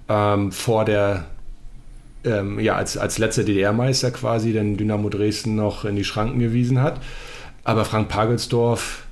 Ähm, 0.09 0.53
vor 0.53 0.85
der, 0.85 1.25
ähm, 2.25 2.61
ja, 2.61 2.77
als, 2.77 2.97
als 2.97 3.19
letzter 3.19 3.43
DDR-Meister 3.43 4.11
quasi, 4.13 4.53
den 4.53 4.77
Dynamo 4.77 5.09
Dresden 5.09 5.57
noch 5.57 5.85
in 5.85 5.97
die 5.97 6.05
Schranken 6.05 6.39
gewiesen 6.39 6.81
hat. 6.81 7.01
Aber 7.67 7.85
Frank 7.85 8.09
Pagelsdorf, 8.09 9.03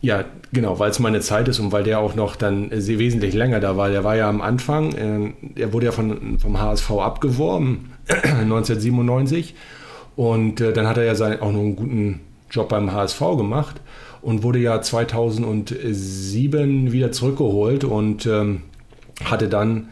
ja, 0.00 0.24
genau, 0.52 0.78
weil 0.78 0.90
es 0.90 1.00
meine 1.00 1.20
Zeit 1.20 1.48
ist 1.48 1.58
und 1.58 1.72
weil 1.72 1.82
der 1.82 1.98
auch 1.98 2.14
noch 2.14 2.36
dann 2.36 2.70
sehr 2.72 3.00
wesentlich 3.00 3.34
länger 3.34 3.58
da 3.58 3.76
war. 3.76 3.90
Der 3.90 4.04
war 4.04 4.14
ja 4.14 4.28
am 4.28 4.40
Anfang, 4.40 4.92
äh, 4.92 5.32
er 5.60 5.72
wurde 5.72 5.86
ja 5.86 5.92
von, 5.92 6.38
vom 6.38 6.60
HSV 6.60 6.88
abgeworben, 6.92 7.90
1997. 8.08 9.56
Und 10.14 10.60
äh, 10.60 10.72
dann 10.72 10.86
hat 10.86 10.96
er 10.96 11.02
ja 11.02 11.16
sein, 11.16 11.40
auch 11.40 11.50
noch 11.50 11.58
einen 11.58 11.74
guten 11.74 12.20
Job 12.52 12.68
beim 12.68 12.92
HSV 12.92 13.18
gemacht 13.36 13.80
und 14.22 14.44
wurde 14.44 14.60
ja 14.60 14.80
2007 14.80 16.92
wieder 16.92 17.10
zurückgeholt 17.10 17.82
und 17.82 18.26
ähm, 18.26 18.62
hatte 19.24 19.48
dann 19.48 19.88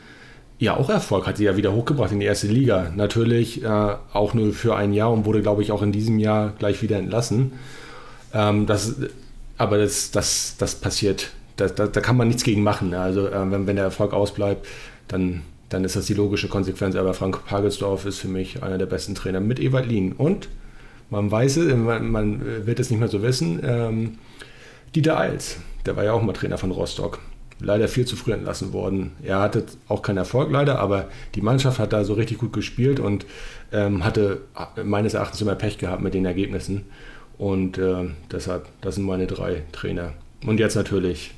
ja 0.58 0.76
auch 0.76 0.88
Erfolg, 0.88 1.26
hat 1.26 1.36
sie 1.36 1.44
ja 1.44 1.56
wieder 1.56 1.72
hochgebracht 1.72 2.12
in 2.12 2.20
die 2.20 2.26
erste 2.26 2.46
Liga. 2.46 2.92
Natürlich 2.94 3.62
äh, 3.62 3.96
auch 4.12 4.34
nur 4.34 4.52
für 4.52 4.76
ein 4.76 4.92
Jahr 4.92 5.12
und 5.12 5.24
wurde, 5.24 5.42
glaube 5.42 5.62
ich, 5.62 5.72
auch 5.72 5.82
in 5.82 5.92
diesem 5.92 6.18
Jahr 6.18 6.52
gleich 6.58 6.82
wieder 6.82 6.98
entlassen. 6.98 7.52
Ähm, 8.32 8.66
das, 8.66 8.96
aber 9.58 9.78
das, 9.78 10.10
das, 10.10 10.56
das 10.58 10.76
passiert, 10.76 11.30
da, 11.56 11.68
da, 11.68 11.86
da 11.86 12.00
kann 12.00 12.16
man 12.16 12.28
nichts 12.28 12.44
gegen 12.44 12.62
machen. 12.62 12.90
Ne? 12.90 13.00
Also 13.00 13.28
äh, 13.28 13.50
wenn, 13.50 13.66
wenn 13.66 13.76
der 13.76 13.84
Erfolg 13.84 14.12
ausbleibt, 14.12 14.66
dann, 15.08 15.42
dann 15.68 15.84
ist 15.84 15.96
das 15.96 16.06
die 16.06 16.14
logische 16.14 16.48
Konsequenz. 16.48 16.96
Aber 16.96 17.14
Frank 17.14 17.44
Pagelsdorf 17.46 18.06
ist 18.06 18.18
für 18.18 18.28
mich 18.28 18.62
einer 18.62 18.78
der 18.78 18.86
besten 18.86 19.14
Trainer 19.14 19.40
mit 19.40 19.60
Ewald 19.60 19.86
Lien. 19.86 20.12
Und 20.12 20.48
man 21.10 21.30
weiß 21.30 21.58
es, 21.58 21.74
man, 21.74 22.10
man 22.10 22.66
wird 22.66 22.80
es 22.80 22.90
nicht 22.90 23.00
mehr 23.00 23.08
so 23.08 23.22
wissen, 23.22 23.60
ähm, 23.64 24.18
Dieter 24.94 25.18
Eils, 25.18 25.56
der 25.86 25.96
war 25.96 26.04
ja 26.04 26.12
auch 26.12 26.22
mal 26.22 26.32
Trainer 26.32 26.56
von 26.56 26.70
Rostock 26.70 27.18
leider 27.60 27.88
viel 27.88 28.04
zu 28.04 28.16
früh 28.16 28.32
entlassen 28.32 28.72
worden. 28.72 29.12
Er 29.22 29.40
hatte 29.40 29.64
auch 29.88 30.02
keinen 30.02 30.18
Erfolg 30.18 30.50
leider, 30.50 30.78
aber 30.78 31.06
die 31.34 31.40
Mannschaft 31.40 31.78
hat 31.78 31.92
da 31.92 32.04
so 32.04 32.14
richtig 32.14 32.38
gut 32.38 32.52
gespielt 32.52 33.00
und 33.00 33.26
ähm, 33.72 34.04
hatte 34.04 34.42
meines 34.82 35.14
Erachtens 35.14 35.40
immer 35.40 35.54
Pech 35.54 35.78
gehabt 35.78 36.02
mit 36.02 36.14
den 36.14 36.24
Ergebnissen. 36.24 36.84
Und 37.38 37.78
äh, 37.78 38.08
deshalb, 38.30 38.66
das 38.80 38.96
sind 38.96 39.04
meine 39.04 39.26
drei 39.26 39.62
Trainer. 39.72 40.12
Und 40.46 40.60
jetzt 40.60 40.76
natürlich. 40.76 41.32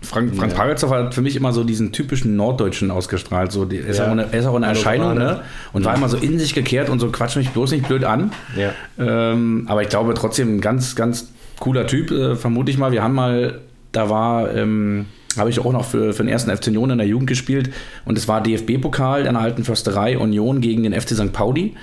Frank, 0.00 0.36
Frank 0.36 0.52
ja. 0.52 0.58
Pagelsdorf 0.58 0.92
hat 0.92 1.14
für 1.14 1.22
mich 1.22 1.34
immer 1.34 1.52
so 1.52 1.64
diesen 1.64 1.90
typischen 1.90 2.36
Norddeutschen 2.36 2.92
ausgestrahlt. 2.92 3.50
So, 3.50 3.64
die, 3.64 3.78
er, 3.78 3.86
ist 3.86 3.98
ja. 3.98 4.06
auch 4.06 4.12
eine, 4.12 4.32
er 4.32 4.38
ist 4.38 4.46
auch 4.46 4.54
eine 4.54 4.66
Erscheinung 4.66 5.14
ne? 5.14 5.40
und 5.72 5.82
ja. 5.82 5.88
war 5.88 5.96
immer 5.96 6.08
so 6.08 6.16
in 6.16 6.38
sich 6.38 6.54
gekehrt 6.54 6.88
und 6.88 7.00
so 7.00 7.10
quatsch 7.10 7.34
mich 7.36 7.50
bloß 7.50 7.72
nicht 7.72 7.88
blöd 7.88 8.04
an. 8.04 8.30
Ja. 8.56 8.72
Ähm, 8.96 9.64
aber 9.68 9.82
ich 9.82 9.88
glaube 9.88 10.14
trotzdem 10.14 10.56
ein 10.56 10.60
ganz, 10.60 10.94
ganz 10.94 11.32
cooler 11.58 11.88
Typ, 11.88 12.12
äh, 12.12 12.36
vermute 12.36 12.70
ich 12.70 12.78
mal. 12.78 12.92
Wir 12.92 13.02
haben 13.02 13.14
mal, 13.14 13.60
da 13.90 14.08
war. 14.08 14.54
Ähm, 14.54 15.06
habe 15.36 15.50
ich 15.50 15.60
auch 15.60 15.72
noch 15.72 15.84
für, 15.84 16.12
für 16.12 16.22
den 16.22 16.28
ersten 16.28 16.54
FC 16.54 16.68
Union 16.68 16.90
in 16.90 16.98
der 16.98 17.06
Jugend 17.06 17.28
gespielt. 17.28 17.70
Und 18.04 18.16
es 18.16 18.28
war 18.28 18.42
DFB-Pokal 18.42 19.26
in 19.26 19.34
der 19.34 19.42
alten 19.42 19.64
Försterei 19.64 20.18
Union 20.18 20.60
gegen 20.60 20.82
den 20.82 20.98
FC 20.98 21.10
St. 21.10 21.32
Pauli. 21.32 21.74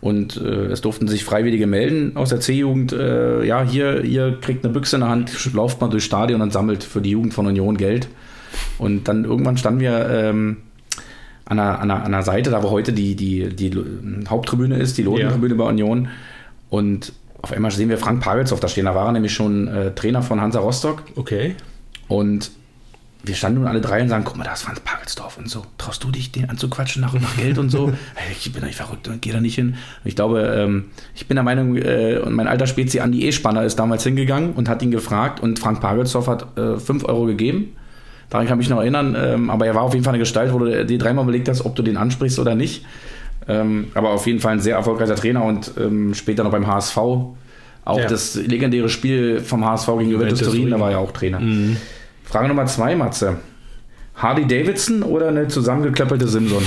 Und 0.00 0.36
äh, 0.36 0.66
es 0.66 0.80
durften 0.80 1.08
sich 1.08 1.24
Freiwillige 1.24 1.66
melden 1.66 2.16
aus 2.16 2.28
der 2.28 2.40
C-Jugend. 2.40 2.92
Äh, 2.92 3.44
ja, 3.44 3.62
hier, 3.62 4.04
ihr 4.04 4.38
kriegt 4.40 4.64
eine 4.64 4.72
Büchse 4.72 4.96
in 4.96 5.00
der 5.00 5.08
Hand, 5.08 5.54
lauft 5.54 5.80
mal 5.80 5.88
durchs 5.88 6.04
Stadion 6.04 6.42
und 6.42 6.52
sammelt 6.52 6.84
für 6.84 7.00
die 7.00 7.10
Jugend 7.10 7.32
von 7.32 7.46
Union 7.46 7.76
Geld. 7.76 8.08
Und 8.78 9.08
dann 9.08 9.24
irgendwann 9.24 9.56
standen 9.56 9.80
wir 9.80 10.08
ähm, 10.10 10.58
an, 11.46 11.56
der, 11.56 11.80
an, 11.80 11.88
der, 11.88 12.04
an 12.04 12.12
der 12.12 12.22
Seite, 12.22 12.50
da 12.50 12.62
wo 12.62 12.70
heute 12.70 12.92
die, 12.92 13.16
die, 13.16 13.48
die 13.48 13.72
Haupttribüne 14.28 14.76
ist, 14.76 14.98
die 14.98 15.02
Lodentribüne 15.02 15.54
ja. 15.54 15.58
bei 15.58 15.68
Union. 15.68 16.08
Und 16.70 17.12
auf 17.40 17.52
einmal 17.52 17.70
sehen 17.70 17.88
wir 17.88 17.98
Frank 17.98 18.22
Pagelsdorf 18.22 18.60
da 18.60 18.68
stehen. 18.68 18.86
Da 18.86 18.94
war 18.94 19.06
er 19.06 19.12
nämlich 19.12 19.32
schon 19.32 19.68
äh, 19.68 19.94
Trainer 19.94 20.22
von 20.22 20.40
Hansa 20.40 20.60
Rostock. 20.60 21.02
Okay. 21.16 21.54
Und 22.08 22.50
wir 23.24 23.34
standen 23.34 23.60
nun 23.60 23.68
alle 23.68 23.80
drei 23.80 24.02
und 24.02 24.08
sagen, 24.08 24.24
guck 24.24 24.36
mal, 24.36 24.44
da 24.44 24.52
ist 24.52 24.62
Franz 24.62 24.80
Pagelsdorf 24.80 25.38
und 25.38 25.48
so. 25.48 25.64
Traust 25.78 26.04
du 26.04 26.10
dich, 26.10 26.32
den 26.32 26.50
anzuquatschen 26.50 27.02
nach, 27.02 27.14
nach 27.14 27.36
Geld 27.36 27.58
und 27.58 27.70
so? 27.70 27.92
ich 28.32 28.52
bin 28.52 28.60
doch 28.60 28.66
nicht 28.66 28.76
verrückt 28.76 29.08
und 29.08 29.22
geh 29.22 29.32
da 29.32 29.40
nicht 29.40 29.54
hin. 29.54 29.76
Ich 30.04 30.16
glaube, 30.16 30.40
ähm, 30.42 30.86
ich 31.14 31.26
bin 31.26 31.36
der 31.36 31.44
Meinung, 31.44 31.76
äh, 31.76 32.18
und 32.18 32.34
mein 32.34 32.46
alter 32.46 32.66
Spezi 32.66 33.00
Andi 33.00 33.26
E-Spanner 33.26 33.64
ist 33.64 33.78
damals 33.78 34.04
hingegangen 34.04 34.52
und 34.52 34.68
hat 34.68 34.82
ihn 34.82 34.90
gefragt 34.90 35.40
und 35.40 35.58
Frank 35.58 35.80
Pagelsdorf 35.80 36.26
hat 36.26 36.46
5 36.56 36.88
äh, 37.02 37.06
Euro 37.06 37.26
gegeben. 37.26 37.76
Daran 38.30 38.46
kann 38.46 38.58
ich 38.58 38.66
mich 38.66 38.70
noch 38.70 38.80
erinnern, 38.80 39.16
ähm, 39.18 39.50
aber 39.50 39.66
er 39.66 39.74
war 39.74 39.82
auf 39.82 39.92
jeden 39.92 40.04
Fall 40.04 40.12
eine 40.12 40.18
Gestalt, 40.18 40.52
wo 40.52 40.58
du 40.58 40.84
dir 40.84 40.98
dreimal 40.98 41.24
überlegt 41.24 41.48
hast, 41.48 41.64
ob 41.64 41.76
du 41.76 41.82
den 41.82 41.96
ansprichst 41.96 42.38
oder 42.38 42.54
nicht. 42.54 42.84
Ähm, 43.46 43.88
aber 43.94 44.10
auf 44.10 44.26
jeden 44.26 44.40
Fall 44.40 44.54
ein 44.54 44.60
sehr 44.60 44.76
erfolgreicher 44.76 45.16
Trainer 45.16 45.44
und 45.44 45.72
ähm, 45.78 46.14
später 46.14 46.44
noch 46.44 46.50
beim 46.50 46.66
HSV. 46.66 46.96
Auch 46.96 47.98
ja. 47.98 48.06
das 48.06 48.34
legendäre 48.34 48.88
Spiel 48.88 49.40
vom 49.40 49.64
HSV 49.64 49.86
gegen 49.98 50.10
Juventus 50.10 50.40
Turin, 50.40 50.70
da 50.70 50.80
war 50.80 50.90
er 50.90 50.98
auch 50.98 51.12
Trainer. 51.12 51.40
Mhm. 51.40 51.76
Frage 52.24 52.48
Nummer 52.48 52.66
zwei, 52.66 52.96
Matze. 52.96 53.36
Harley 54.16 54.46
Davidson 54.46 55.02
oder 55.02 55.28
eine 55.28 55.48
zusammengeklöppelte 55.48 56.28
Simson? 56.28 56.62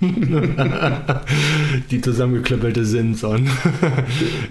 die 1.90 2.00
zusammengeklöppelte 2.00 2.86
Simson. 2.86 3.46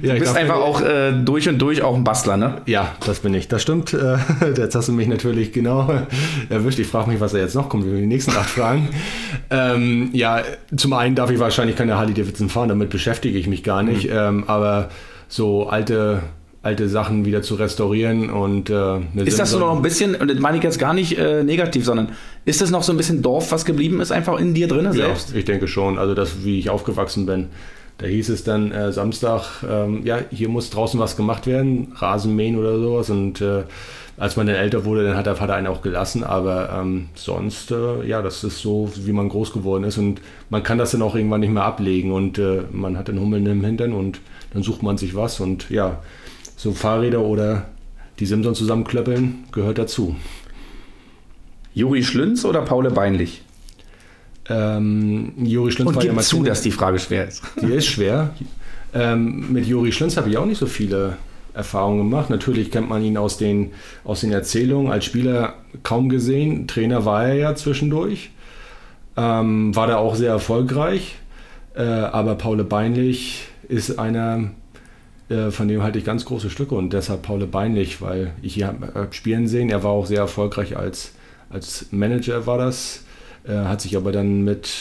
ja, 0.02 0.14
du 0.14 0.20
bist 0.20 0.38
einfach 0.38 0.58
auch 0.58 0.82
äh, 0.82 1.12
durch 1.12 1.50
und 1.50 1.58
durch 1.60 1.82
auch 1.82 1.96
ein 1.96 2.04
Bastler, 2.04 2.38
ne? 2.38 2.62
Ja, 2.68 2.96
das 3.06 3.22
bin 3.22 3.34
ich. 3.34 3.48
Das 3.48 3.64
stimmt. 3.64 3.94
Äh, 3.94 4.18
jetzt 4.58 4.76
hast 4.76 4.90
du 4.90 4.94
mich 4.94 5.08
natürlich 5.08 5.52
genau 5.52 5.92
erwischt. 6.50 6.78
Ich 6.78 6.88
frage 6.88 7.10
mich, 7.10 7.20
was 7.20 7.32
da 7.32 7.40
jetzt 7.40 7.56
noch 7.56 7.68
kommt. 7.68 7.86
Die 7.86 8.06
nächsten 8.06 8.32
acht 8.32 8.50
Fragen. 8.50 8.90
Ähm, 9.50 10.10
ja, 10.14 10.44
zum 10.76 10.94
einen 10.94 11.16
darf 11.16 11.32
ich 11.32 11.40
wahrscheinlich 11.40 11.76
keine 11.76 11.98
Harley 11.98 12.14
Davidson 12.14 12.50
fahren. 12.50 12.70
Damit 12.70 12.92
beschäftige 12.92 13.38
ich 13.38 13.48
mich 13.48 13.64
gar 13.64 13.82
nicht. 13.82 14.06
Mhm. 14.06 14.18
Ähm, 14.18 14.44
aber 14.46 14.90
so 15.28 15.68
alte 15.68 16.22
alte 16.62 16.90
Sachen 16.90 17.26
wieder 17.26 17.42
zu 17.42 17.56
restaurieren 17.56 18.30
und 18.30 18.70
äh, 18.70 19.00
ist 19.16 19.40
das 19.40 19.52
so 19.52 19.60
noch 19.60 19.76
ein 19.76 19.82
bisschen 19.82 20.16
und 20.16 20.30
das 20.30 20.40
meine 20.40 20.58
ich 20.58 20.64
jetzt 20.64 20.78
gar 20.78 20.94
nicht 20.94 21.18
äh, 21.18 21.44
negativ 21.44 21.86
sondern 21.86 22.10
ist 22.44 22.60
das 22.60 22.70
noch 22.70 22.84
so 22.84 22.92
ein 22.92 22.98
bisschen 22.98 23.22
Dorf 23.22 23.52
was 23.52 23.64
geblieben 23.64 24.02
ist 24.02 24.12
einfach 24.12 24.38
in 24.40 24.54
dir 24.54 24.68
drin 24.68 24.92
selbst? 24.92 25.32
ja, 25.32 25.38
ich 25.38 25.46
denke 25.46 25.70
schon. 25.70 25.98
Also 25.98 26.14
das 26.14 26.44
wie 26.44 26.60
ich 26.60 26.70
aufgewachsen 26.70 27.26
bin 27.26 27.48
da 28.00 28.08
hieß 28.08 28.30
es 28.30 28.44
dann 28.44 28.72
äh, 28.72 28.92
Samstag 28.92 29.64
ähm, 29.70 30.06
ja 30.06 30.20
hier 30.32 30.50
muss 30.50 30.70
draußen 30.70 31.00
was 31.00 31.18
gemacht 31.18 31.46
werden 31.46 31.92
Rasenmähen 31.96 32.58
oder 32.58 32.80
sowas. 32.80 33.10
Und 33.10 33.42
äh, 33.42 33.64
als 34.18 34.38
man 34.38 34.48
dann 34.48 34.56
älter 34.56 34.86
wurde 34.86 35.06
dann 35.06 35.18
hat 35.18 35.26
der 35.26 35.36
Vater 35.36 35.56
einen 35.56 35.68
auch 35.68 35.82
gelassen. 35.82 36.24
Aber 36.24 36.70
ähm, 36.74 37.10
sonst 37.14 37.72
äh, 37.72 38.06
ja 38.08 38.22
das 38.22 38.44
ist 38.44 38.60
so 38.60 38.90
wie 38.96 39.12
man 39.12 39.28
groß 39.28 39.52
geworden 39.52 39.84
ist. 39.84 39.98
Und 39.98 40.22
man 40.50 40.64
kann 40.64 40.78
das 40.78 40.92
dann 40.92 41.02
auch 41.02 41.14
irgendwann 41.14 41.42
nicht 41.42 41.52
mehr 41.52 41.66
ablegen. 41.66 42.14
Und 42.14 42.40
äh, 42.40 42.64
man 42.72 42.98
hat 42.98 43.10
den 43.10 43.20
Hummeln 43.20 43.46
im 43.46 43.66
Hintern 43.66 43.92
und 43.92 44.22
dann 44.54 44.64
sucht 44.64 44.82
man 44.82 44.98
sich 44.98 45.14
was. 45.14 45.42
Und 45.42 45.70
ja 45.70 46.00
so 46.60 46.74
Fahrräder 46.74 47.22
oder 47.22 47.70
die 48.20 48.26
Simson 48.26 48.54
zusammenklöppeln 48.54 49.46
gehört 49.54 49.78
dazu. 49.78 50.18
Juri 51.74 52.04
Schlünz 52.04 52.44
oder 52.44 52.64
Paul 52.64 52.92
Beinlich? 52.92 53.44
Ähm, 54.50 55.32
Juri 55.38 55.72
Schlünz 55.72 55.88
Und 55.88 55.96
war 55.96 56.04
ja 56.04 56.12
mal 56.12 56.22
zu, 56.22 56.44
dass 56.44 56.62
die 56.62 56.72
Frage 56.72 57.00
schwer 57.00 57.30
ist. 57.30 57.42
Die 57.62 57.72
ist 57.72 57.86
schwer. 57.86 58.36
Ähm, 58.94 59.54
mit 59.54 59.68
Juri 59.68 59.94
Schlünz 59.94 60.18
habe 60.18 60.30
ich 60.30 60.38
auch 60.38 60.46
nicht 60.46 60.58
so 60.58 60.66
viele 60.66 61.16
Erfahrungen 61.54 62.00
gemacht. 62.00 62.30
Natürlich 62.30 62.72
kennt 62.72 62.90
man 62.90 63.04
ihn 63.04 63.16
aus 63.16 63.38
den, 63.38 63.72
aus 64.04 64.20
den 64.20 64.34
Erzählungen. 64.34 64.92
Als 64.92 65.06
Spieler 65.06 65.54
kaum 65.84 66.10
gesehen. 66.10 66.68
Trainer 66.68 67.06
war 67.06 67.26
er 67.26 67.36
ja 67.36 67.56
zwischendurch. 67.56 68.32
Ähm, 69.16 69.74
war 69.78 69.88
da 69.88 69.96
auch 69.96 70.16
sehr 70.16 70.32
erfolgreich. 70.32 71.16
Äh, 71.74 71.84
aber 71.84 72.36
Paul 72.36 72.62
Beinlich 72.66 73.48
ist 73.70 73.98
einer, 73.98 74.52
von 75.52 75.68
dem 75.68 75.84
halte 75.84 76.00
ich 76.00 76.06
ganz 76.06 76.26
große 76.26 76.50
Stücke 76.50 76.74
und 76.74 76.92
deshalb 76.92 77.22
Paul 77.22 77.46
Beinlich, 77.46 78.02
weil 78.02 78.34
ich 78.42 78.58
ihn 78.58 78.66
habe 78.66 79.08
spielen 79.12 79.48
sehen. 79.48 79.70
Er 79.70 79.84
war 79.84 79.92
auch 79.92 80.08
sehr 80.08 80.20
erfolgreich 80.20 80.76
als, 80.76 81.12
als 81.50 81.88
Manager, 81.92 82.48
war 82.48 82.58
das. 82.58 83.04
Er 83.44 83.70
hat 83.70 83.82
sich 83.82 83.96
aber 83.96 84.12
dann 84.12 84.44
mit, 84.44 84.72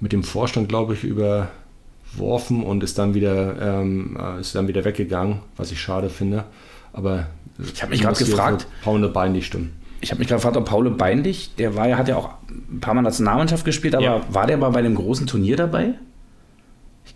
mit 0.00 0.12
dem 0.12 0.22
Vorstand, 0.22 0.68
glaube 0.68 0.94
ich, 0.94 1.04
überworfen 1.04 2.62
und 2.62 2.84
ist 2.84 2.98
dann 2.98 3.14
wieder, 3.14 3.80
ähm, 3.80 4.16
äh, 4.20 4.40
ist 4.40 4.54
dann 4.54 4.68
wieder 4.68 4.84
weggegangen, 4.84 5.40
was 5.56 5.72
ich 5.72 5.80
schade 5.80 6.08
finde. 6.08 6.44
Aber 6.92 7.26
ich 7.58 7.82
habe 7.82 7.90
mich 7.90 8.02
gerade 8.02 8.18
gefragt, 8.18 8.66
Paul 8.82 9.08
Beinlich 9.08 9.46
stimmt. 9.46 9.70
Ich 10.00 10.12
habe 10.12 10.20
mich 10.20 10.28
gerade 10.28 10.38
gefragt, 10.38 10.56
ob 10.56 10.64
Paul 10.66 10.88
Beinlich, 10.90 11.54
der 11.56 11.74
war 11.74 11.88
ja, 11.88 11.98
hat 11.98 12.08
ja 12.08 12.16
auch 12.16 12.30
ein 12.48 12.78
paar 12.80 12.94
Mal 12.94 13.02
Nationalmannschaft 13.02 13.64
gespielt, 13.64 13.96
aber 13.96 14.04
ja. 14.04 14.20
war 14.30 14.46
der 14.46 14.56
mal 14.56 14.70
bei 14.70 14.82
dem 14.82 14.94
großen 14.94 15.26
Turnier 15.26 15.56
dabei? 15.56 15.94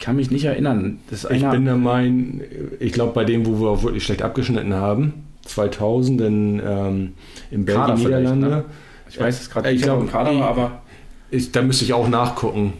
Ich 0.02 0.06
kann 0.06 0.16
mich 0.16 0.32
nicht 0.32 0.46
erinnern. 0.46 0.98
ich 1.12 1.48
bin 1.48 1.64
der 1.64 1.76
Meinung, 1.76 2.40
ich 2.80 2.90
glaube, 2.90 3.12
bei 3.12 3.24
dem, 3.24 3.46
wo 3.46 3.60
wir 3.60 3.68
auch 3.68 3.84
wirklich 3.84 4.02
schlecht 4.02 4.20
abgeschnitten 4.20 4.74
haben, 4.74 5.12
2000 5.44 6.20
in, 6.22 6.60
ähm, 6.66 7.12
in 7.52 7.64
Belgien, 7.64 7.94
Niederlande. 7.94 8.48
Ne? 8.48 8.64
Ich 9.08 9.20
weiß 9.20 9.42
es 9.42 9.48
gerade 9.48 9.72
nicht, 9.72 9.86
im 9.86 10.10
Kader 10.10 10.36
war, 10.40 10.48
aber. 10.48 10.82
Ich, 11.30 11.52
da 11.52 11.62
müsste 11.62 11.84
ich 11.84 11.92
auch 11.92 12.08
nachgucken. 12.08 12.72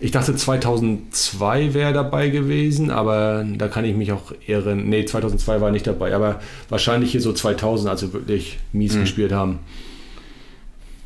Ich 0.00 0.10
dachte 0.10 0.34
2002 0.34 1.74
wäre 1.74 1.92
dabei 1.92 2.30
gewesen, 2.30 2.90
aber 2.90 3.44
da 3.58 3.68
kann 3.68 3.84
ich 3.84 3.94
mich 3.94 4.12
auch 4.12 4.32
ehren. 4.46 4.88
Nee, 4.88 5.04
2002 5.04 5.60
war 5.60 5.70
nicht 5.70 5.86
dabei, 5.86 6.14
aber 6.14 6.40
wahrscheinlich 6.70 7.12
hier 7.12 7.20
so 7.20 7.34
2000, 7.34 7.90
als 7.90 8.00
wir 8.00 8.14
wirklich 8.14 8.58
mies 8.72 8.94
hm. 8.94 9.02
gespielt 9.02 9.32
haben. 9.32 9.58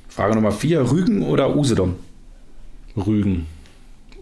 Frage 0.09 0.37
Nummer 0.37 0.53
4, 0.53 0.89
Rügen 0.93 1.23
oder 1.23 1.57
Usedom? 1.57 1.97
Rügen. 2.97 3.47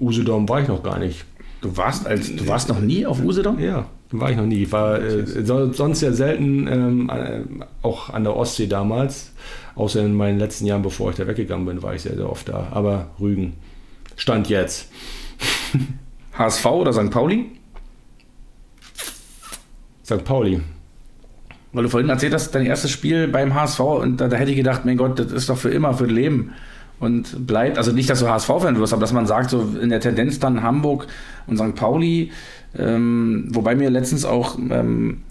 Usedom 0.01 0.49
war 0.49 0.63
ich 0.63 0.69
noch 0.69 0.83
gar 0.83 0.99
nicht. 0.99 1.27
Du 1.63 1.77
warst, 1.77 2.09
als, 2.09 2.35
du 2.35 2.47
warst 2.49 2.69
noch 2.69 2.81
nie 2.81 3.07
auf 3.07 3.23
Usedom? 3.23 3.61
Ja, 3.61 3.87
war 4.11 4.31
ich 4.33 4.37
noch 4.37 4.47
nie. 4.47 4.65
Ich 4.65 4.73
war 4.73 5.01
äh, 5.01 5.25
sonst 5.45 6.03
ja 6.03 6.13
selten 6.13 6.67
ähm, 6.67 7.09
äh, 7.09 7.43
auch 7.83 8.11
an 8.11 8.25
der 8.25 8.37
Ostsee 8.37 8.67
damals. 8.67 9.33
Außer 9.77 10.05
in 10.05 10.13
meinen 10.13 10.41
letzten 10.41 10.67
Jahren, 10.67 10.83
bevor 10.83 11.11
ich 11.11 11.17
da 11.17 11.27
weggegangen 11.29 11.65
bin, 11.65 11.81
war 11.81 11.95
ich 11.95 12.03
sehr, 12.03 12.17
sehr 12.17 12.29
oft 12.29 12.49
da. 12.49 12.67
Aber 12.73 13.11
Rügen. 13.21 13.55
Stand 14.17 14.49
jetzt. 14.49 14.91
HSV 16.37 16.67
oder 16.67 16.93
St. 16.93 17.11
Pauli? 17.11 17.53
St. 20.05 20.25
Pauli. 20.25 20.61
Weil 21.73 21.85
du 21.85 21.89
vorhin 21.89 22.11
erzählt 22.11 22.35
hast, 22.35 22.51
dein 22.57 22.67
erstes 22.67 22.91
Spiel 22.91 23.29
beim 23.29 23.55
HSV 23.55 23.81
und 23.81 24.21
da, 24.21 24.27
da 24.27 24.37
hätte 24.37 24.51
ich 24.51 24.57
gedacht, 24.57 24.85
mein 24.85 24.97
Gott, 24.97 25.19
das 25.21 25.31
ist 25.31 25.49
doch 25.49 25.57
für 25.57 25.71
immer, 25.71 25.95
für 25.95 26.05
das 26.05 26.13
Leben 26.13 26.53
und 27.03 27.49
bleibt, 27.49 27.79
also 27.79 27.91
nicht, 27.91 28.09
dass 28.09 28.21
du 28.21 28.29
HSV-Fan 28.29 28.79
wirst, 28.79 28.93
aber 28.93 29.01
dass 29.01 29.13
man 29.13 29.27
sagt, 29.27 29.51
so 29.51 29.69
in 29.81 29.89
der 29.89 29.99
Tendenz 29.99 30.39
dann 30.39 30.63
Hamburg 30.63 31.09
und 31.49 31.57
St. 31.59 31.75
Pauli, 31.75 32.31
ähm, 32.79 33.49
wobei 33.51 33.75
mir 33.75 33.91
letztens 33.91 34.25
auch 34.25 34.57
ähm, 34.57 35.23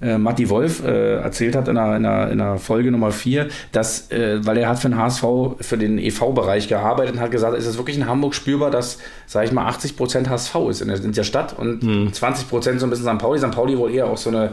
äh, 0.00 0.16
Matti 0.16 0.48
Wolf 0.48 0.82
äh, 0.82 1.16
erzählt 1.16 1.54
hat 1.54 1.68
in 1.68 1.76
einer, 1.76 1.96
in, 1.96 2.06
einer, 2.06 2.30
in 2.30 2.40
einer 2.40 2.56
Folge 2.56 2.90
Nummer 2.90 3.10
4, 3.10 3.48
dass, 3.72 4.10
äh, 4.10 4.44
weil 4.46 4.56
er 4.56 4.70
hat 4.70 4.78
für 4.78 4.88
den 4.88 4.96
HSV, 4.96 5.24
für 5.60 5.76
den 5.76 5.98
EV-Bereich 5.98 6.66
gearbeitet 6.66 7.16
und 7.16 7.20
hat 7.20 7.30
gesagt, 7.30 7.56
ist 7.58 7.66
es 7.66 7.76
wirklich 7.76 7.98
in 7.98 8.06
Hamburg 8.06 8.34
spürbar, 8.34 8.70
dass, 8.70 8.98
sage 9.26 9.46
ich 9.46 9.52
mal, 9.52 9.70
80% 9.70 10.28
HSV 10.28 10.54
ist 10.70 10.80
in 10.80 10.88
der, 10.88 11.04
in 11.04 11.12
der 11.12 11.24
Stadt 11.24 11.58
und 11.58 11.82
mhm. 11.82 12.08
20% 12.08 12.78
so 12.78 12.86
ein 12.86 12.90
bisschen 12.90 13.06
St. 13.06 13.18
Pauli. 13.18 13.38
St. 13.38 13.50
Pauli 13.50 13.76
wohl 13.76 13.92
eher 13.92 14.06
auch 14.06 14.16
so 14.16 14.30
eine 14.30 14.52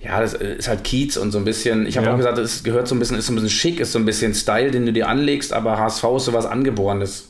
ja, 0.00 0.20
das 0.20 0.34
ist 0.34 0.68
halt 0.68 0.84
Kiez 0.84 1.16
und 1.16 1.32
so 1.32 1.38
ein 1.38 1.44
bisschen, 1.44 1.86
ich 1.86 1.96
habe 1.96 2.06
ja. 2.06 2.12
auch 2.12 2.16
gesagt, 2.16 2.38
es 2.38 2.62
gehört 2.62 2.86
so 2.86 2.94
ein 2.94 2.98
bisschen, 3.00 3.18
ist 3.18 3.26
so 3.26 3.32
ein 3.32 3.34
bisschen 3.34 3.50
schick, 3.50 3.80
ist 3.80 3.92
so 3.92 3.98
ein 3.98 4.04
bisschen 4.04 4.32
Style, 4.34 4.70
den 4.70 4.86
du 4.86 4.92
dir 4.92 5.08
anlegst, 5.08 5.52
aber 5.52 5.78
HSV 5.78 6.04
ist 6.16 6.24
sowas 6.26 6.46
Angeborenes. 6.46 7.28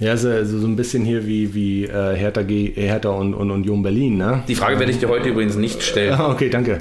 Ja, 0.00 0.16
so, 0.16 0.28
also 0.28 0.60
so 0.60 0.66
ein 0.66 0.76
bisschen 0.76 1.04
hier 1.04 1.26
wie, 1.26 1.54
wie 1.54 1.84
äh, 1.84 2.14
Hertha, 2.14 2.42
G, 2.42 2.72
Hertha 2.74 3.08
und, 3.08 3.34
und 3.34 3.50
Union 3.50 3.82
Berlin, 3.82 4.16
ne? 4.16 4.44
Die 4.46 4.54
Frage 4.54 4.78
werde 4.78 4.92
ich 4.92 4.98
dir 4.98 5.08
heute 5.08 5.28
übrigens 5.28 5.56
nicht 5.56 5.82
stellen. 5.82 6.20
Okay, 6.20 6.50
danke. 6.50 6.78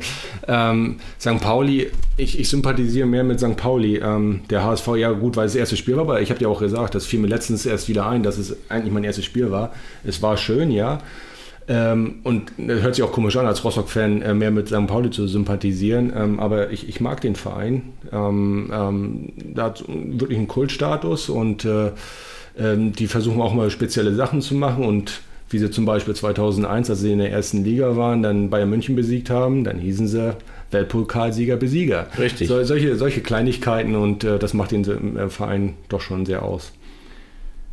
Ähm, 0.47 0.97
St. 1.19 1.39
Pauli, 1.41 1.89
ich, 2.17 2.39
ich 2.39 2.47
sympathisiere 2.47 3.07
mehr 3.07 3.23
mit 3.23 3.39
St. 3.39 3.57
Pauli. 3.57 3.97
Ähm, 3.97 4.41
der 4.51 4.63
HSV, 4.63 4.89
ja 4.97 5.11
gut, 5.11 5.35
weil 5.35 5.47
es 5.47 5.53
das 5.53 5.59
erste 5.59 5.77
Spiel 5.77 5.95
war, 5.95 6.03
aber 6.03 6.21
ich 6.21 6.29
habe 6.29 6.37
dir 6.39 6.47
auch 6.47 6.59
gesagt, 6.59 6.93
das 6.93 7.07
fiel 7.07 7.19
mir 7.19 7.27
letztens 7.27 7.65
erst 7.65 7.87
wieder 7.89 8.07
ein, 8.07 8.21
dass 8.21 8.37
es 8.37 8.55
eigentlich 8.69 8.93
mein 8.93 9.03
erstes 9.03 9.25
Spiel 9.25 9.49
war. 9.49 9.73
Es 10.03 10.21
war 10.21 10.37
schön, 10.37 10.69
ja. 10.69 10.99
Ähm, 11.69 12.19
und 12.23 12.51
das 12.57 12.81
hört 12.81 12.95
sich 12.95 13.03
auch 13.03 13.11
komisch 13.11 13.35
an, 13.35 13.45
als 13.45 13.63
Rostock-Fan 13.63 14.21
äh, 14.21 14.33
mehr 14.33 14.51
mit 14.51 14.69
St. 14.69 14.87
Pauli 14.87 15.09
zu 15.09 15.27
sympathisieren. 15.27 16.13
Ähm, 16.15 16.39
aber 16.39 16.71
ich, 16.71 16.87
ich, 16.87 17.01
mag 17.01 17.19
den 17.21 17.35
Verein. 17.35 17.93
Ähm, 18.11 18.71
ähm 18.73 19.33
da 19.53 19.65
hat 19.65 19.83
wirklich 19.87 20.37
einen 20.37 20.47
Kultstatus 20.47 21.29
und 21.29 21.65
äh, 21.65 21.91
ähm, 22.57 22.93
die 22.93 23.07
versuchen 23.07 23.41
auch 23.41 23.53
mal 23.53 23.69
spezielle 23.69 24.13
Sachen 24.15 24.41
zu 24.41 24.55
machen. 24.55 24.85
Und 24.85 25.19
wie 25.49 25.59
sie 25.59 25.69
zum 25.69 25.85
Beispiel 25.85 26.15
2001, 26.15 26.89
als 26.89 26.99
sie 27.01 27.11
in 27.11 27.19
der 27.19 27.31
ersten 27.31 27.63
Liga 27.63 27.97
waren, 27.97 28.23
dann 28.23 28.49
Bayern 28.49 28.69
München 28.69 28.95
besiegt 28.95 29.29
haben, 29.29 29.65
dann 29.65 29.79
hießen 29.79 30.07
sie 30.07 30.35
Weltpokalsieger, 30.71 31.57
Besieger. 31.57 32.07
Richtig. 32.17 32.47
So, 32.47 32.63
solche, 32.63 32.95
solche 32.95 33.21
Kleinigkeiten 33.21 33.95
und 33.95 34.23
äh, 34.23 34.39
das 34.39 34.53
macht 34.53 34.71
den 34.71 35.17
äh, 35.17 35.29
Verein 35.29 35.75
doch 35.89 36.01
schon 36.01 36.25
sehr 36.25 36.43
aus. 36.43 36.73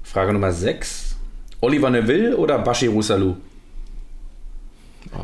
Frage 0.02 0.32
Nummer 0.32 0.52
6. 0.52 1.16
Oliver 1.60 1.90
Neville 1.90 2.36
oder 2.36 2.58
Bashi 2.58 2.86
Rusalou? 2.86 3.36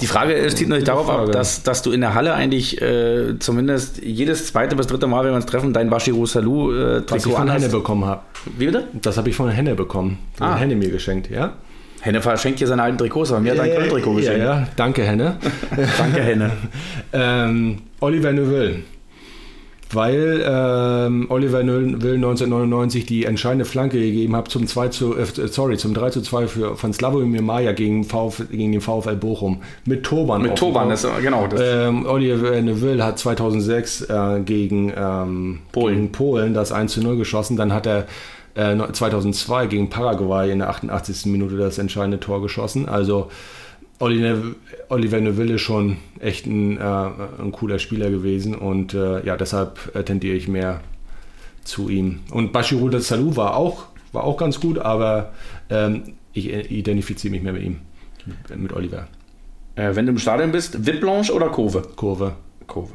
Die 0.01 0.07
Frage 0.07 0.51
steht 0.51 0.68
natürlich 0.68 0.84
darauf 0.84 1.09
ab, 1.11 1.32
dass, 1.32 1.62
dass 1.62 1.82
du 1.82 1.93
in 1.93 2.01
der 2.01 2.14
Halle 2.14 2.34
eigentlich 2.34 2.80
äh, 2.80 3.38
zumindest 3.38 4.03
jedes 4.03 4.47
zweite 4.47 4.76
bis 4.76 4.86
dritte 4.86 5.07
Mal, 5.07 5.24
wenn 5.24 5.32
wir 5.32 5.36
uns 5.36 5.47
treffen, 5.47 5.72
dein 5.72 5.91
Bashiru 5.91 6.26
Salou 6.26 6.72
äh, 6.72 7.03
Trikot 7.03 7.14
Was 7.14 7.26
ich 7.26 7.32
von 7.32 7.51
Henne 7.51 7.68
bekommen 7.68 8.05
habe. 8.05 8.22
Wie 8.57 8.66
bitte? 8.66 8.84
Das 8.95 9.16
habe 9.16 9.28
ich 9.28 9.36
von 9.36 9.51
Henne 9.51 9.74
bekommen. 9.74 10.18
Ah. 10.38 10.57
Henne 10.57 10.76
mir 10.76 10.91
geschenkt, 10.91 11.30
ja. 11.30 11.55
Henne 12.01 12.22
verschenkt 12.22 12.61
dir 12.61 12.66
seine 12.66 12.82
alten 12.82 12.99
Trikots, 12.99 13.30
aber 13.30 13.41
mir 13.41 13.53
hat 13.53 13.61
ein 13.61 13.70
Köln-Trikot 13.70 14.14
geschenkt. 14.14 14.38
Ja, 14.38 14.61
ja, 14.61 14.66
danke 14.76 15.03
Henne. 15.03 15.36
danke 15.99 16.22
Henne. 16.22 16.51
ähm, 17.12 17.82
Oliver 18.01 18.32
Neuville. 18.32 18.76
Weil 19.93 20.45
ähm, 20.47 21.26
Oliver 21.30 21.59
Will 21.66 22.14
1999 22.14 23.07
die 23.07 23.24
entscheidende 23.24 23.64
Flanke 23.64 23.99
gegeben 23.99 24.36
hat 24.36 24.49
zum 24.49 24.66
2 24.66 24.88
zu, 24.88 25.16
äh, 25.16 25.26
sorry, 25.49 25.76
zum 25.76 25.95
3 25.95 26.11
zu 26.11 26.22
2 26.22 26.47
für, 26.47 26.76
von 26.76 26.93
Slavomir 26.93 27.43
Maja 27.43 27.72
gegen, 27.72 28.05
VfL, 28.05 28.45
gegen 28.47 28.72
den 28.72 28.80
VfL 28.80 29.16
Bochum. 29.16 29.62
Mit 29.84 30.05
Turban. 30.05 30.43
Mit 30.43 30.57
Turban, 30.57 30.88
das, 30.88 31.07
genau. 31.22 31.47
Das 31.47 31.61
ähm, 31.62 32.07
Oliver 32.07 32.61
Neville 32.61 33.05
hat 33.05 33.18
2006 33.18 34.03
äh, 34.03 34.41
gegen, 34.45 34.93
ähm, 34.97 35.61
Polen. 35.72 35.95
gegen 35.95 36.12
Polen 36.12 36.55
das 36.55 36.72
1 36.72 36.93
zu 36.93 37.01
0 37.01 37.16
geschossen. 37.16 37.57
Dann 37.57 37.72
hat 37.72 37.86
er 37.86 38.07
2002 38.55 39.64
äh, 39.64 39.68
gegen 39.68 39.91
Paraguay 39.91 40.51
in 40.51 40.59
der 40.59 40.70
88. 40.70 41.26
Minute 41.26 41.57
das 41.57 41.78
entscheidende 41.78 42.18
Tor 42.18 42.43
geschossen. 42.43 42.88
Also 42.88 43.30
Oliver 44.01 45.20
Neville 45.20 45.55
ist 45.55 45.61
schon 45.61 45.98
echt 46.20 46.46
ein, 46.46 46.78
äh, 46.78 46.80
ein 46.80 47.53
cooler 47.53 47.78
Spieler 47.78 48.11
gewesen 48.11 48.55
und 48.55 48.94
äh, 48.94 49.24
ja, 49.24 49.36
deshalb 49.36 49.94
äh, 49.94 50.03
tendiere 50.03 50.36
ich 50.36 50.48
mehr 50.48 50.80
zu 51.64 51.90
ihm. 51.90 52.20
Und 52.30 52.53
Bashirul 52.53 52.98
Salou 53.01 53.36
war 53.36 53.57
auch, 53.57 53.84
war 54.12 54.24
auch 54.24 54.38
ganz 54.38 54.59
gut, 54.59 54.78
aber 54.78 55.32
ähm, 55.68 56.14
ich 56.32 56.51
identifiziere 56.51 57.32
mich 57.32 57.42
mehr 57.42 57.53
mit 57.53 57.62
ihm, 57.62 57.80
mit 58.57 58.72
Oliver. 58.72 59.07
Äh, 59.76 59.94
wenn 59.94 60.07
du 60.07 60.12
im 60.12 60.18
Stadion 60.18 60.51
bist, 60.51 60.86
Vip 60.86 61.05
oder 61.05 61.48
Kurve? 61.51 61.82
Kurve. 61.94 62.36
Kurve. 62.66 62.94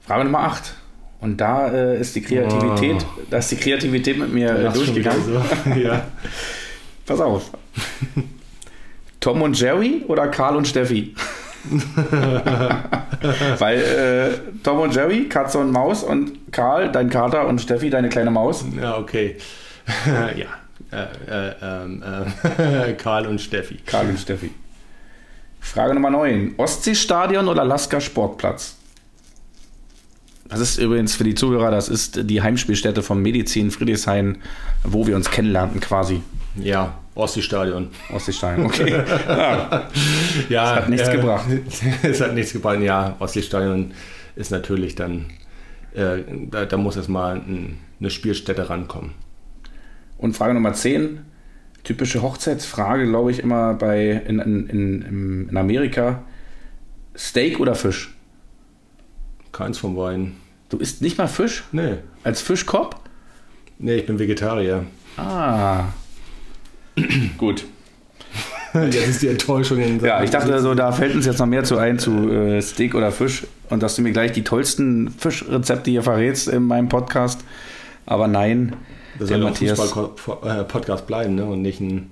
Frage 0.00 0.24
Nummer 0.24 0.40
8. 0.40 0.74
Und 1.20 1.40
da 1.40 1.68
äh, 1.68 2.00
ist 2.00 2.16
die 2.16 2.22
Kreativität, 2.22 2.96
oh. 3.00 3.20
da 3.30 3.38
ist 3.38 3.50
die 3.50 3.56
Kreativität 3.56 4.18
mit 4.18 4.32
mir 4.32 4.50
äh, 4.50 4.72
durchgegangen. 4.72 5.22
So. 5.24 5.42
ja. 5.78 6.04
Pass 7.06 7.20
auf. 7.20 7.50
Tom 9.20 9.42
und 9.42 9.58
Jerry 9.58 10.02
oder 10.08 10.28
Karl 10.28 10.56
und 10.56 10.66
Steffi? 10.66 11.14
Weil 13.58 13.78
äh, 13.78 14.30
Tom 14.62 14.80
und 14.80 14.94
Jerry, 14.94 15.28
Katze 15.28 15.58
und 15.58 15.70
Maus 15.70 16.02
und 16.02 16.52
Karl, 16.52 16.90
dein 16.90 17.10
Kater 17.10 17.46
und 17.46 17.60
Steffi, 17.60 17.90
deine 17.90 18.08
kleine 18.08 18.30
Maus. 18.30 18.64
Ja, 18.80 18.96
okay. 18.96 19.36
ja. 20.36 20.46
Äh, 20.90 21.02
äh, 21.30 21.54
ähm, 21.62 22.02
äh, 22.58 22.92
Karl 22.98 23.26
und 23.26 23.40
Steffi. 23.40 23.76
Karl 23.84 24.08
und 24.08 24.18
Steffi. 24.18 24.50
Frage 25.60 25.92
Nummer 25.94 26.10
9. 26.10 26.54
Ostseestadion 26.56 27.46
oder 27.46 27.64
Lasker 27.64 28.00
Sportplatz? 28.00 28.76
Das 30.48 30.58
ist 30.58 30.78
übrigens 30.78 31.14
für 31.14 31.22
die 31.22 31.34
Zuhörer, 31.34 31.70
das 31.70 31.88
ist 31.88 32.28
die 32.28 32.42
Heimspielstätte 32.42 33.02
vom 33.02 33.22
Medizin 33.22 33.70
Friedrichshain, 33.70 34.38
wo 34.82 35.06
wir 35.06 35.14
uns 35.14 35.30
kennenlernten 35.30 35.80
quasi. 35.80 36.22
Ja, 36.56 36.98
Ostseestadion. 37.14 37.88
Ostseestadion, 38.12 38.66
okay. 38.66 38.90
ja, 38.90 39.88
ja, 40.48 40.72
es 40.72 40.82
hat 40.82 40.88
nichts 40.88 41.08
äh, 41.08 41.16
gebracht. 41.16 41.46
es 42.02 42.20
hat 42.20 42.34
nichts 42.34 42.52
gebracht. 42.52 42.80
Ja, 42.80 43.16
Ostseestadion 43.18 43.92
ist 44.36 44.50
natürlich 44.50 44.94
dann, 44.94 45.26
äh, 45.94 46.18
da, 46.50 46.64
da, 46.66 46.76
muss 46.76 46.96
erstmal 46.96 47.36
ein, 47.36 47.78
eine 47.98 48.10
Spielstätte 48.10 48.70
rankommen. 48.70 49.12
Und 50.18 50.36
Frage 50.36 50.54
Nummer 50.54 50.72
10, 50.72 51.20
typische 51.82 52.22
Hochzeitsfrage, 52.22 53.06
glaube 53.06 53.32
ich, 53.32 53.40
immer 53.40 53.74
bei 53.74 54.22
in, 54.26 54.38
in, 54.38 54.66
in, 54.68 55.48
in 55.48 55.56
Amerika. 55.56 56.22
Steak 57.16 57.58
oder 57.58 57.74
Fisch? 57.74 58.14
Keins 59.52 59.78
von 59.78 59.96
beiden. 59.96 60.36
Du 60.68 60.78
isst 60.78 61.02
nicht 61.02 61.18
mal 61.18 61.26
Fisch? 61.26 61.64
Nee. 61.72 61.96
Als 62.22 62.40
Fischkopf? 62.40 62.96
Nee, 63.78 63.96
ich 63.96 64.06
bin 64.06 64.18
Vegetarier. 64.18 64.84
Ah. 65.16 65.88
Gut. 67.38 67.64
Jetzt 68.74 69.08
ist 69.08 69.22
die 69.22 69.28
Enttäuschung 69.28 69.78
in 69.78 70.00
Ja, 70.00 70.22
ich 70.22 70.30
dachte 70.30 70.60
so, 70.60 70.74
da 70.74 70.92
fällt 70.92 71.14
uns 71.14 71.26
jetzt 71.26 71.38
noch 71.38 71.46
mehr 71.46 71.64
zu 71.64 71.76
ein 71.76 71.98
zu 71.98 72.30
äh, 72.30 72.62
Steak 72.62 72.94
oder 72.94 73.10
Fisch 73.10 73.44
und 73.68 73.82
dass 73.82 73.96
du 73.96 74.02
mir 74.02 74.12
gleich 74.12 74.30
die 74.30 74.44
tollsten 74.44 75.10
Fischrezepte 75.10 75.90
hier 75.90 76.04
verrätst 76.04 76.48
in 76.48 76.64
meinem 76.64 76.88
Podcast. 76.88 77.40
Aber 78.06 78.28
nein, 78.28 78.76
das 79.18 79.28
soll 79.28 79.44
ein 79.44 79.54
Fußball-Podcast 79.54 81.06
bleiben 81.06 81.34
ne? 81.34 81.44
und 81.44 81.62
nicht 81.62 81.80
ein. 81.80 82.10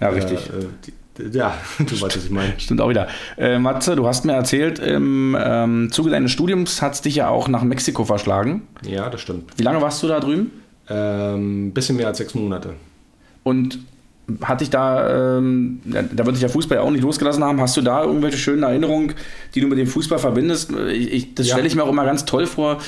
Ja, 0.00 0.10
richtig. 0.10 0.50
Äh, 0.50 1.30
ja, 1.32 1.54
du 1.78 1.84
weißt, 1.84 2.16
was 2.16 2.24
ich 2.24 2.30
meine. 2.30 2.52
Stimmt 2.58 2.80
auch 2.80 2.88
wieder. 2.88 3.08
Äh, 3.36 3.58
Matze, 3.58 3.96
du 3.96 4.06
hast 4.06 4.24
mir 4.24 4.34
erzählt, 4.34 4.78
im 4.78 5.36
ähm, 5.38 5.88
Zuge 5.90 6.10
deines 6.10 6.30
Studiums 6.30 6.82
hat 6.82 6.94
es 6.94 7.02
dich 7.02 7.16
ja 7.16 7.28
auch 7.28 7.48
nach 7.48 7.62
Mexiko 7.62 8.04
verschlagen. 8.04 8.62
Ja, 8.86 9.08
das 9.10 9.22
stimmt. 9.22 9.50
Wie 9.56 9.62
lange 9.62 9.80
warst 9.80 10.02
du 10.02 10.08
da 10.08 10.20
drüben? 10.20 10.52
Ein 10.86 10.96
ähm, 10.96 11.72
bisschen 11.72 11.96
mehr 11.96 12.06
als 12.06 12.18
sechs 12.18 12.34
Monate. 12.34 12.74
Und 13.48 13.78
hatte 14.42 14.62
ich 14.62 14.68
da, 14.68 15.38
ähm, 15.38 15.80
da 15.84 16.26
wird 16.26 16.36
sich 16.36 16.42
der 16.42 16.50
Fußball 16.50 16.76
ja 16.76 16.82
auch 16.84 16.90
nicht 16.90 17.02
losgelassen 17.02 17.42
haben. 17.42 17.60
Hast 17.62 17.76
du 17.78 17.80
da 17.80 18.04
irgendwelche 18.04 18.36
schönen 18.36 18.62
Erinnerungen, 18.62 19.14
die 19.54 19.60
du 19.62 19.68
mit 19.68 19.78
dem 19.78 19.86
Fußball 19.86 20.18
verbindest? 20.18 20.70
Ich, 20.92 21.12
ich, 21.12 21.34
das 21.34 21.48
ja. 21.48 21.54
stelle 21.54 21.66
ich 21.66 21.74
mir 21.74 21.82
auch 21.82 21.88
immer 21.88 22.04
ganz 22.04 22.26
toll 22.26 22.46
vor, 22.46 22.78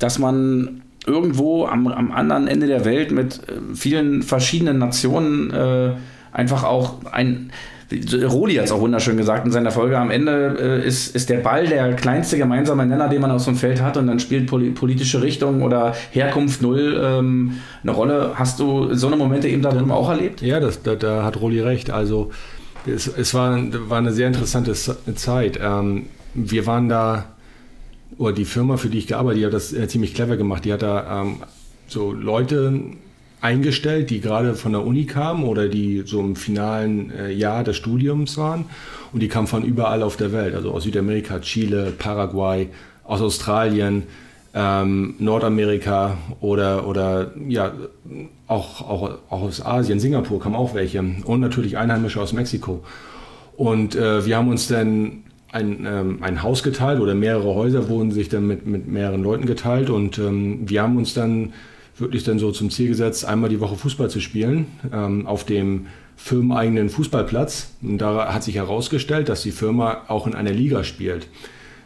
dass 0.00 0.18
man 0.18 0.82
irgendwo 1.06 1.66
am, 1.66 1.86
am 1.86 2.10
anderen 2.10 2.48
Ende 2.48 2.66
der 2.66 2.84
Welt 2.84 3.12
mit 3.12 3.40
äh, 3.48 3.74
vielen 3.74 4.22
verschiedenen 4.22 4.78
Nationen 4.78 5.50
äh, 5.52 5.92
einfach 6.38 6.64
auch 6.64 7.04
ein 7.10 7.50
Roli 7.90 8.56
hat 8.56 8.66
es 8.66 8.72
auch 8.72 8.80
wunderschön 8.80 9.16
gesagt 9.16 9.46
in 9.46 9.52
seiner 9.52 9.70
Folge. 9.70 9.98
Am 9.98 10.10
Ende 10.10 10.56
äh, 10.60 10.86
ist, 10.86 11.16
ist 11.16 11.30
der 11.30 11.38
Ball 11.38 11.66
der 11.66 11.94
kleinste 11.94 12.36
gemeinsame 12.36 12.84
Nenner, 12.84 13.08
den 13.08 13.22
man 13.22 13.30
aus 13.30 13.46
dem 13.46 13.56
Feld 13.56 13.80
hat, 13.80 13.96
und 13.96 14.06
dann 14.06 14.20
spielt 14.20 14.46
poli 14.46 14.70
politische 14.70 15.22
Richtung 15.22 15.62
oder 15.62 15.94
Herkunft 16.10 16.60
null 16.60 17.00
ähm, 17.02 17.54
eine 17.82 17.92
Rolle. 17.92 18.32
Hast 18.34 18.60
du 18.60 18.92
so 18.94 19.06
eine 19.06 19.16
Momente 19.16 19.48
eben 19.48 19.62
da 19.62 19.70
drüben 19.70 19.90
auch 19.90 20.10
erlebt? 20.10 20.42
Ja, 20.42 20.60
das, 20.60 20.82
da, 20.82 20.96
da 20.96 21.24
hat 21.24 21.40
Roli 21.40 21.62
recht. 21.62 21.90
Also, 21.90 22.30
es, 22.86 23.06
es 23.06 23.32
war, 23.32 23.58
war 23.88 23.98
eine 23.98 24.12
sehr 24.12 24.26
interessante 24.26 24.74
Zeit. 24.74 25.58
Ähm, 25.62 26.06
wir 26.34 26.66
waren 26.66 26.90
da, 26.90 27.24
oder 28.18 28.34
die 28.34 28.44
Firma, 28.44 28.76
für 28.76 28.90
die 28.90 28.98
ich 28.98 29.06
gearbeitet 29.06 29.44
habe, 29.44 29.46
hat 29.46 29.54
das 29.54 29.72
äh, 29.72 29.88
ziemlich 29.88 30.12
clever 30.12 30.36
gemacht. 30.36 30.66
Die 30.66 30.74
hat 30.74 30.82
da 30.82 31.22
ähm, 31.22 31.36
so 31.86 32.12
Leute 32.12 32.82
eingestellt, 33.40 34.10
die 34.10 34.20
gerade 34.20 34.54
von 34.54 34.72
der 34.72 34.84
Uni 34.84 35.04
kamen 35.06 35.44
oder 35.44 35.68
die 35.68 36.02
so 36.04 36.20
im 36.20 36.36
finalen 36.36 37.10
äh, 37.10 37.30
Jahr 37.30 37.64
des 37.64 37.76
Studiums 37.76 38.36
waren. 38.36 38.64
Und 39.12 39.20
die 39.20 39.28
kamen 39.28 39.46
von 39.46 39.62
überall 39.62 40.02
auf 40.02 40.16
der 40.16 40.32
Welt, 40.32 40.54
also 40.54 40.72
aus 40.72 40.84
Südamerika, 40.84 41.40
Chile, 41.40 41.92
Paraguay, 41.96 42.68
aus 43.04 43.20
Australien, 43.22 44.04
ähm, 44.54 45.14
Nordamerika 45.18 46.18
oder, 46.40 46.86
oder 46.86 47.32
ja, 47.48 47.72
auch, 48.46 48.80
auch, 48.82 49.10
auch 49.28 49.42
aus 49.42 49.64
Asien, 49.64 50.00
Singapur 50.00 50.40
kamen 50.40 50.56
auch 50.56 50.74
welche 50.74 51.00
und 51.24 51.40
natürlich 51.40 51.78
Einheimische 51.78 52.20
aus 52.20 52.32
Mexiko. 52.32 52.82
Und 53.56 53.94
äh, 53.94 54.24
wir 54.24 54.36
haben 54.36 54.48
uns 54.48 54.68
dann 54.68 55.24
ein, 55.52 55.86
ähm, 55.86 56.18
ein 56.22 56.42
Haus 56.42 56.62
geteilt 56.62 57.00
oder 57.00 57.14
mehrere 57.14 57.54
Häuser 57.54 57.88
wurden 57.88 58.10
sich 58.10 58.28
dann 58.28 58.46
mit, 58.46 58.66
mit 58.66 58.86
mehreren 58.86 59.22
Leuten 59.22 59.46
geteilt 59.46 59.90
und 59.90 60.18
ähm, 60.18 60.60
wir 60.68 60.82
haben 60.82 60.96
uns 60.96 61.14
dann 61.14 61.52
wirklich 62.00 62.24
dann 62.24 62.38
so 62.38 62.52
zum 62.52 62.70
Ziel 62.70 62.88
gesetzt, 62.88 63.24
einmal 63.24 63.50
die 63.50 63.60
Woche 63.60 63.76
Fußball 63.76 64.10
zu 64.10 64.20
spielen 64.20 64.66
ähm, 64.92 65.26
auf 65.26 65.44
dem 65.44 65.86
firmeneigenen 66.16 66.90
Fußballplatz. 66.90 67.74
Und 67.82 67.98
da 67.98 68.32
hat 68.32 68.44
sich 68.44 68.56
herausgestellt, 68.56 69.28
dass 69.28 69.42
die 69.42 69.52
Firma 69.52 70.02
auch 70.08 70.26
in 70.26 70.34
einer 70.34 70.50
Liga 70.50 70.84
spielt. 70.84 71.28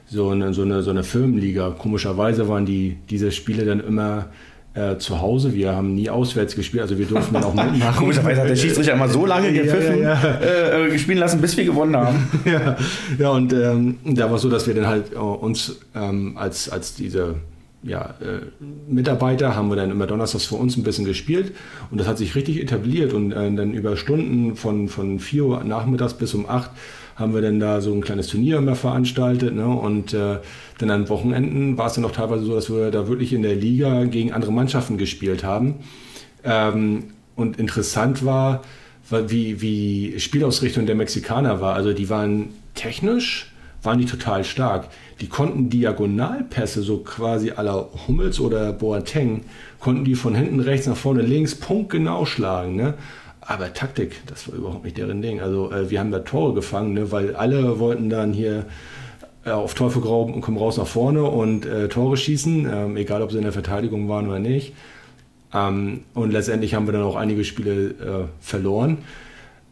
So 0.07 0.31
eine, 0.31 0.53
so 0.53 0.63
eine, 0.63 0.83
so 0.83 0.91
eine 0.91 1.05
Firmenliga. 1.05 1.71
Komischerweise 1.71 2.49
waren 2.49 2.67
die, 2.67 2.99
diese 3.09 3.31
Spiele 3.31 3.65
dann 3.65 3.81
immer 3.81 4.29
äh, 4.75 4.97
zu 4.97 5.21
Hause. 5.21 5.55
Wir 5.55 5.75
haben 5.75 5.95
nie 5.95 6.09
auswärts 6.09 6.55
gespielt, 6.55 6.83
also 6.83 6.99
wir 6.99 7.07
durften 7.07 7.35
dann 7.35 7.45
auch 7.45 7.55
mitmachen. 7.55 7.97
Komischerweise 7.97 8.41
hat 8.41 8.49
der 8.49 8.57
Schiedsrichter 8.57 8.95
immer 8.95 9.09
so 9.09 9.27
lange 9.27 9.53
gepfiffen, 9.53 10.03
ja, 10.03 10.15
ja, 10.15 10.79
ja. 10.79 10.87
Äh, 10.87 10.99
spielen 10.99 11.19
lassen, 11.19 11.41
bis 11.41 11.57
wir 11.57 11.65
gewonnen 11.65 11.97
haben. 11.97 12.27
ja, 12.45 12.77
ja 13.19 13.31
und 13.31 13.53
ähm, 13.53 13.99
da 14.05 14.29
war 14.29 14.37
es 14.37 14.43
so, 14.43 14.49
dass 14.49 14.67
wir 14.67 14.75
dann 14.75 14.87
halt 14.87 15.13
äh, 15.13 15.17
uns 15.17 15.79
ähm, 15.95 16.37
als, 16.37 16.71
als 16.71 16.95
diese 16.95 17.37
ja, 17.83 18.15
äh, 18.21 18.47
Mitarbeiter 18.89 19.57
haben 19.57 19.69
wir 19.69 19.77
dann 19.77 19.91
immer 19.91 20.07
donnerstags 20.07 20.45
für 20.45 20.55
uns 20.55 20.77
ein 20.77 20.85
bisschen 20.85 21.05
gespielt 21.05 21.53
und 21.91 21.99
das 21.99 22.07
hat 22.07 22.19
sich 22.19 22.35
richtig 22.35 22.61
etabliert 22.61 23.13
und 23.13 23.33
äh, 23.33 23.55
dann 23.55 23.75
über 23.75 23.97
Stunden 23.97 24.55
von, 24.55 24.89
von 24.89 25.19
4 25.19 25.45
Uhr 25.45 25.65
nachmittags 25.65 26.15
bis 26.15 26.35
um 26.35 26.49
8 26.49 26.71
haben 27.17 27.35
wir 27.35 27.43
dann 27.43 27.61
da 27.61 27.81
so 27.81 27.93
ein 27.93 28.01
kleines 28.01 28.29
Turnier 28.29 28.59
immer 28.59 28.77
veranstaltet 28.77 29.55
ne? 29.55 29.67
und 29.67 30.15
äh, 30.15 30.39
dann 30.79 30.91
an 30.91 31.09
Wochenenden 31.09 31.77
war 31.77 31.89
es 31.89 31.95
dann 31.95 32.05
auch 32.05 32.13
teilweise 32.13 32.45
so, 32.45 32.55
dass 32.55 32.71
wir 32.71 32.91
da 32.91 33.09
wirklich 33.09 33.33
in 33.33 33.43
der 33.43 33.57
Liga 33.57 34.05
gegen 34.05 34.33
andere 34.33 34.53
Mannschaften 34.53 34.97
gespielt 34.97 35.45
haben 35.45 35.77
ähm, 36.45 37.05
und 37.37 37.59
interessant 37.59 38.25
war, 38.25 38.63
wie, 39.11 39.61
wie 39.61 40.19
Spielausrichtung 40.19 40.87
der 40.87 40.95
Mexikaner 40.95 41.61
war. 41.61 41.75
Also 41.75 41.93
die 41.93 42.09
waren 42.09 42.51
technisch, 42.75 43.52
waren 43.83 43.99
die 43.99 44.07
total 44.07 44.45
stark 44.45 44.89
die 45.23 45.29
konnten 45.29 45.71
Diagonalpässe, 45.71 46.83
so 46.83 46.99
quasi 46.99 47.53
aller 47.53 47.89
Hummels 48.09 48.41
oder 48.41 48.73
Boateng, 48.73 49.43
konnten 49.79 50.05
die 50.05 50.17
von 50.17 50.35
hinten 50.35 50.59
rechts 50.59 50.89
nach 50.89 50.97
vorne 50.97 51.23
links 51.23 51.55
punktgenau 51.55 52.25
schlagen. 52.25 52.75
Ne? 52.75 52.95
Aber 53.41 53.73
Taktik, 53.73 54.21
das 54.27 54.49
war 54.49 54.57
überhaupt 54.57 54.85
nicht 54.85 54.99
deren 54.99 55.23
Ding. 55.23 55.41
Also 55.41 55.71
äh, 55.71 55.91
wir 55.91 56.01
haben 56.01 56.11
da 56.11 56.19
Tore 56.19 56.55
gefangen, 56.55 56.95
ne? 56.95 57.13
weil 57.13 57.37
alle 57.37 57.79
wollten 57.79 58.11
dann 58.11 58.33
hier 58.33 58.67
äh, 59.45 59.51
auf 59.51 59.75
Teufel 59.75 60.03
komm 60.03 60.57
raus 60.57 60.77
nach 60.77 60.89
vorne 60.89 61.23
und 61.23 61.67
äh, 61.67 61.89
Tore 61.89 62.17
schießen, 62.17 62.69
ähm, 62.69 62.97
egal 62.97 63.23
ob 63.23 63.31
sie 63.31 63.39
in 63.39 63.45
der 63.45 63.53
Verteidigung 63.53 64.09
waren 64.09 64.27
oder 64.27 64.41
nicht. 64.41 64.75
Ähm, 65.55 66.01
und 66.15 66.33
letztendlich 66.33 66.75
haben 66.75 66.87
wir 66.87 66.93
dann 66.93 67.03
auch 67.03 67.17
einige 67.17 67.45
Spiele 67.45 67.91
äh, 67.91 68.25
verloren. 68.41 68.99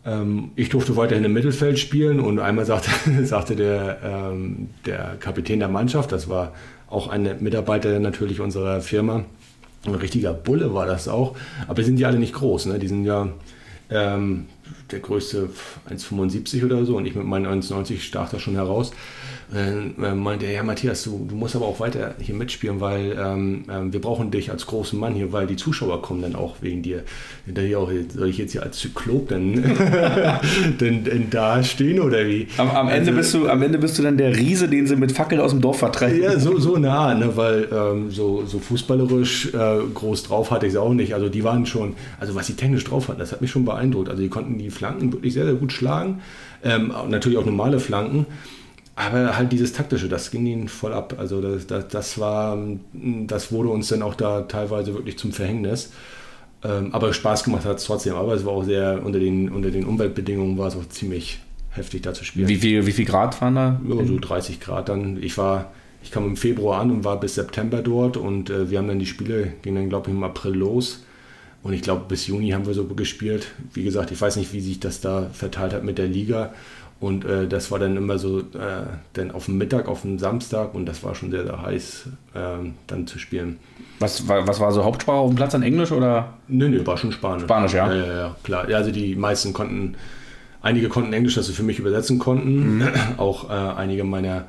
Ähm, 0.04 0.50
ich 0.56 0.68
durfte 0.68 0.96
weiterhin 0.96 1.24
im 1.24 1.32
Mittelfeld 1.32 1.78
spielen 1.78 2.20
und 2.20 2.38
einmal 2.38 2.64
sagte, 2.64 2.90
sagte 3.24 3.56
der, 3.56 3.98
ähm, 4.02 4.70
der 4.86 5.16
Kapitän 5.20 5.58
der 5.58 5.68
Mannschaft, 5.68 6.12
das 6.12 6.28
war 6.28 6.52
auch 6.88 7.08
ein 7.08 7.36
Mitarbeiter 7.40 7.98
natürlich 8.00 8.40
unserer 8.40 8.80
Firma. 8.80 9.24
Ein 9.86 9.94
richtiger 9.94 10.34
Bulle 10.34 10.74
war 10.74 10.86
das 10.86 11.08
auch. 11.08 11.36
Aber 11.66 11.76
die 11.76 11.84
sind 11.84 11.98
ja 11.98 12.08
alle 12.08 12.18
nicht 12.18 12.34
groß. 12.34 12.66
Ne? 12.66 12.78
Die 12.78 12.88
sind 12.88 13.04
ja 13.04 13.28
ähm, 13.90 14.46
der 14.90 15.00
größte 15.00 15.50
1,75 15.88 16.64
oder 16.64 16.84
so 16.84 16.96
und 16.96 17.06
ich 17.06 17.14
mit 17.14 17.24
meinen 17.24 17.46
1,90 17.46 18.00
stach 18.00 18.30
da 18.30 18.38
schon 18.38 18.54
heraus. 18.54 18.92
Äh, 19.52 20.14
meinte 20.14 20.46
er, 20.46 20.52
ja 20.52 20.62
Matthias, 20.62 21.02
du, 21.02 21.26
du, 21.28 21.34
musst 21.34 21.56
aber 21.56 21.66
auch 21.66 21.80
weiter 21.80 22.14
hier 22.20 22.36
mitspielen, 22.36 22.80
weil 22.80 23.16
ähm, 23.20 23.64
äh, 23.68 23.92
wir 23.92 24.00
brauchen 24.00 24.30
dich 24.30 24.50
als 24.50 24.66
großen 24.66 24.98
Mann 24.98 25.14
hier, 25.14 25.32
weil 25.32 25.48
die 25.48 25.56
Zuschauer 25.56 26.02
kommen 26.02 26.22
dann 26.22 26.36
auch 26.36 26.56
wegen 26.60 26.82
dir. 26.82 27.02
Da 27.46 27.60
ich 27.62 27.74
auch, 27.74 27.90
soll 28.14 28.28
ich 28.28 28.38
jetzt 28.38 28.52
hier 28.52 28.62
als 28.62 28.78
Zyklop 28.78 29.28
dann, 29.28 29.54
denn, 30.80 31.02
denn 31.02 31.30
da 31.30 31.64
stehen 31.64 31.98
oder 31.98 32.26
wie? 32.26 32.46
Am, 32.58 32.70
am, 32.70 32.88
Ende 32.88 33.10
also, 33.10 33.12
bist 33.12 33.34
du, 33.34 33.48
am 33.48 33.62
Ende 33.62 33.78
bist 33.78 33.98
du 33.98 34.02
dann 34.04 34.16
der 34.16 34.36
Riese, 34.36 34.68
den 34.68 34.86
sie 34.86 34.94
mit 34.94 35.10
Fackeln 35.10 35.40
aus 35.40 35.50
dem 35.50 35.60
Dorf 35.60 35.78
vertreiben. 35.78 36.22
Ja, 36.22 36.38
so, 36.38 36.58
so 36.60 36.76
nah, 36.76 37.12
ne, 37.14 37.36
weil 37.36 37.68
ähm, 37.72 38.10
so, 38.10 38.44
so 38.46 38.60
fußballerisch 38.60 39.52
äh, 39.52 39.78
groß 39.92 40.24
drauf 40.24 40.52
hatte 40.52 40.66
ich 40.66 40.72
sie 40.72 40.80
auch 40.80 40.94
nicht. 40.94 41.14
Also 41.14 41.28
die 41.28 41.42
waren 41.42 41.66
schon, 41.66 41.94
also 42.20 42.36
was 42.36 42.46
sie 42.46 42.54
technisch 42.54 42.84
drauf 42.84 43.08
hatten, 43.08 43.18
das 43.18 43.32
hat 43.32 43.40
mich 43.40 43.50
schon 43.50 43.64
beeindruckt. 43.64 44.08
Also 44.08 44.22
die 44.22 44.28
konnten 44.28 44.58
die 44.58 44.70
Flanken 44.70 45.12
wirklich 45.12 45.34
sehr, 45.34 45.44
sehr 45.44 45.54
gut 45.54 45.72
schlagen. 45.72 46.20
Ähm, 46.62 46.92
natürlich 47.08 47.38
auch 47.38 47.46
normale 47.46 47.80
Flanken. 47.80 48.26
Aber 48.96 49.36
halt 49.36 49.52
dieses 49.52 49.72
Taktische, 49.72 50.08
das 50.08 50.30
ging 50.30 50.46
ihnen 50.46 50.68
voll 50.68 50.92
ab. 50.92 51.14
Also 51.18 51.40
das, 51.40 51.66
das, 51.66 51.88
das, 51.88 52.18
war, 52.18 52.58
das 52.92 53.50
wurde 53.52 53.70
uns 53.70 53.88
dann 53.88 54.02
auch 54.02 54.14
da 54.14 54.42
teilweise 54.42 54.94
wirklich 54.94 55.18
zum 55.18 55.32
Verhängnis. 55.32 55.92
Ähm, 56.62 56.92
aber 56.92 57.12
Spaß 57.12 57.44
gemacht 57.44 57.64
hat 57.64 57.78
es 57.78 57.84
trotzdem. 57.84 58.14
Aber 58.14 58.34
es 58.34 58.44
war 58.44 58.52
auch 58.52 58.64
sehr, 58.64 59.00
unter 59.04 59.18
den, 59.18 59.48
unter 59.48 59.70
den 59.70 59.84
Umweltbedingungen 59.84 60.58
war 60.58 60.68
es 60.68 60.76
auch 60.76 60.86
ziemlich 60.88 61.40
heftig 61.70 62.02
da 62.02 62.12
zu 62.12 62.24
spielen. 62.24 62.48
Wie 62.48 62.56
viel, 62.56 62.86
wie 62.86 62.92
viel 62.92 63.06
Grad 63.06 63.40
waren 63.40 63.54
da? 63.54 63.80
Ja, 63.88 64.04
so 64.04 64.18
30 64.18 64.60
Grad 64.60 64.88
dann. 64.88 65.22
Ich 65.22 65.38
war, 65.38 65.72
ich 66.02 66.10
kam 66.10 66.26
im 66.26 66.36
Februar 66.36 66.80
an 66.80 66.90
und 66.90 67.04
war 67.04 67.18
bis 67.18 67.36
September 67.36 67.82
dort 67.82 68.16
und 68.16 68.50
äh, 68.50 68.70
wir 68.70 68.78
haben 68.78 68.88
dann 68.88 68.98
die 68.98 69.06
Spiele, 69.06 69.52
gingen 69.62 69.76
dann 69.76 69.88
glaube 69.88 70.10
ich 70.10 70.16
im 70.16 70.24
April 70.24 70.54
los. 70.54 71.04
Und 71.62 71.74
ich 71.74 71.82
glaube, 71.82 72.04
bis 72.08 72.26
Juni 72.26 72.50
haben 72.50 72.66
wir 72.66 72.72
so 72.72 72.84
gespielt. 72.84 73.48
Wie 73.74 73.84
gesagt, 73.84 74.10
ich 74.10 74.20
weiß 74.20 74.36
nicht, 74.36 74.54
wie 74.54 74.60
sich 74.60 74.80
das 74.80 75.02
da 75.02 75.28
verteilt 75.32 75.74
hat 75.74 75.84
mit 75.84 75.98
der 75.98 76.06
Liga. 76.06 76.54
Und 77.00 77.24
äh, 77.24 77.48
das 77.48 77.70
war 77.70 77.78
dann 77.78 77.96
immer 77.96 78.18
so, 78.18 78.40
äh, 78.40 78.42
dann 79.14 79.30
auf 79.30 79.46
dem 79.46 79.56
Mittag, 79.56 79.88
auf 79.88 80.02
dem 80.02 80.18
Samstag 80.18 80.74
und 80.74 80.84
das 80.84 81.02
war 81.02 81.14
schon 81.14 81.30
sehr, 81.30 81.44
sehr 81.44 81.62
heiß, 81.62 82.08
äh, 82.34 82.38
dann 82.86 83.06
zu 83.06 83.18
spielen. 83.18 83.58
Was 84.00 84.28
war, 84.28 84.46
was 84.46 84.60
war 84.60 84.70
so 84.72 84.84
Hauptsprache 84.84 85.16
auf 85.16 85.30
dem 85.30 85.36
Platz 85.36 85.54
an 85.54 85.62
Englisch 85.62 85.92
oder? 85.92 86.34
Nö, 86.46 86.68
nö, 86.68 86.86
war 86.86 86.98
schon 86.98 87.10
Spanisch. 87.12 87.44
Spanisch, 87.44 87.72
ja. 87.72 87.90
Ja, 87.90 88.06
ja, 88.06 88.14
ja 88.14 88.36
klar. 88.42 88.68
Ja, 88.68 88.76
also 88.76 88.90
die 88.90 89.16
meisten 89.16 89.54
konnten, 89.54 89.94
einige 90.60 90.90
konnten 90.90 91.14
Englisch, 91.14 91.36
das 91.36 91.46
sie 91.46 91.54
für 91.54 91.62
mich 91.62 91.78
übersetzen 91.78 92.18
konnten. 92.18 92.78
Mhm. 92.78 92.88
Auch 93.16 93.48
äh, 93.48 93.52
einige 93.52 94.04
meiner 94.04 94.44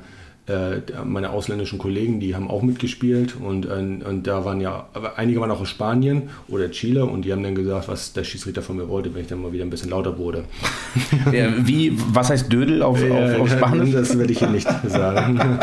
meine 1.04 1.30
ausländischen 1.30 1.78
Kollegen, 1.78 2.18
die 2.18 2.34
haben 2.34 2.50
auch 2.50 2.62
mitgespielt 2.62 3.36
und, 3.40 3.64
und, 3.66 4.02
und 4.02 4.26
da 4.26 4.44
waren 4.44 4.60
ja, 4.60 4.88
einige 5.14 5.40
waren 5.40 5.52
auch 5.52 5.60
aus 5.60 5.68
Spanien 5.68 6.30
oder 6.48 6.68
Chile 6.72 7.04
und 7.04 7.24
die 7.24 7.32
haben 7.32 7.44
dann 7.44 7.54
gesagt, 7.54 7.86
was 7.86 8.12
der 8.12 8.24
Schiedsrichter 8.24 8.60
von 8.60 8.76
mir 8.76 8.88
wollte, 8.88 9.14
wenn 9.14 9.22
ich 9.22 9.28
dann 9.28 9.40
mal 9.40 9.52
wieder 9.52 9.64
ein 9.64 9.70
bisschen 9.70 9.90
lauter 9.90 10.18
wurde. 10.18 10.44
Wie, 11.58 11.96
was 12.12 12.30
heißt 12.30 12.52
Dödel 12.52 12.82
auf, 12.82 13.00
auf, 13.02 13.40
auf 13.40 13.50
Spanisch? 13.50 13.92
Das 13.92 14.18
werde 14.18 14.32
ich 14.32 14.40
hier 14.40 14.50
nicht 14.50 14.68
sagen. 14.88 15.40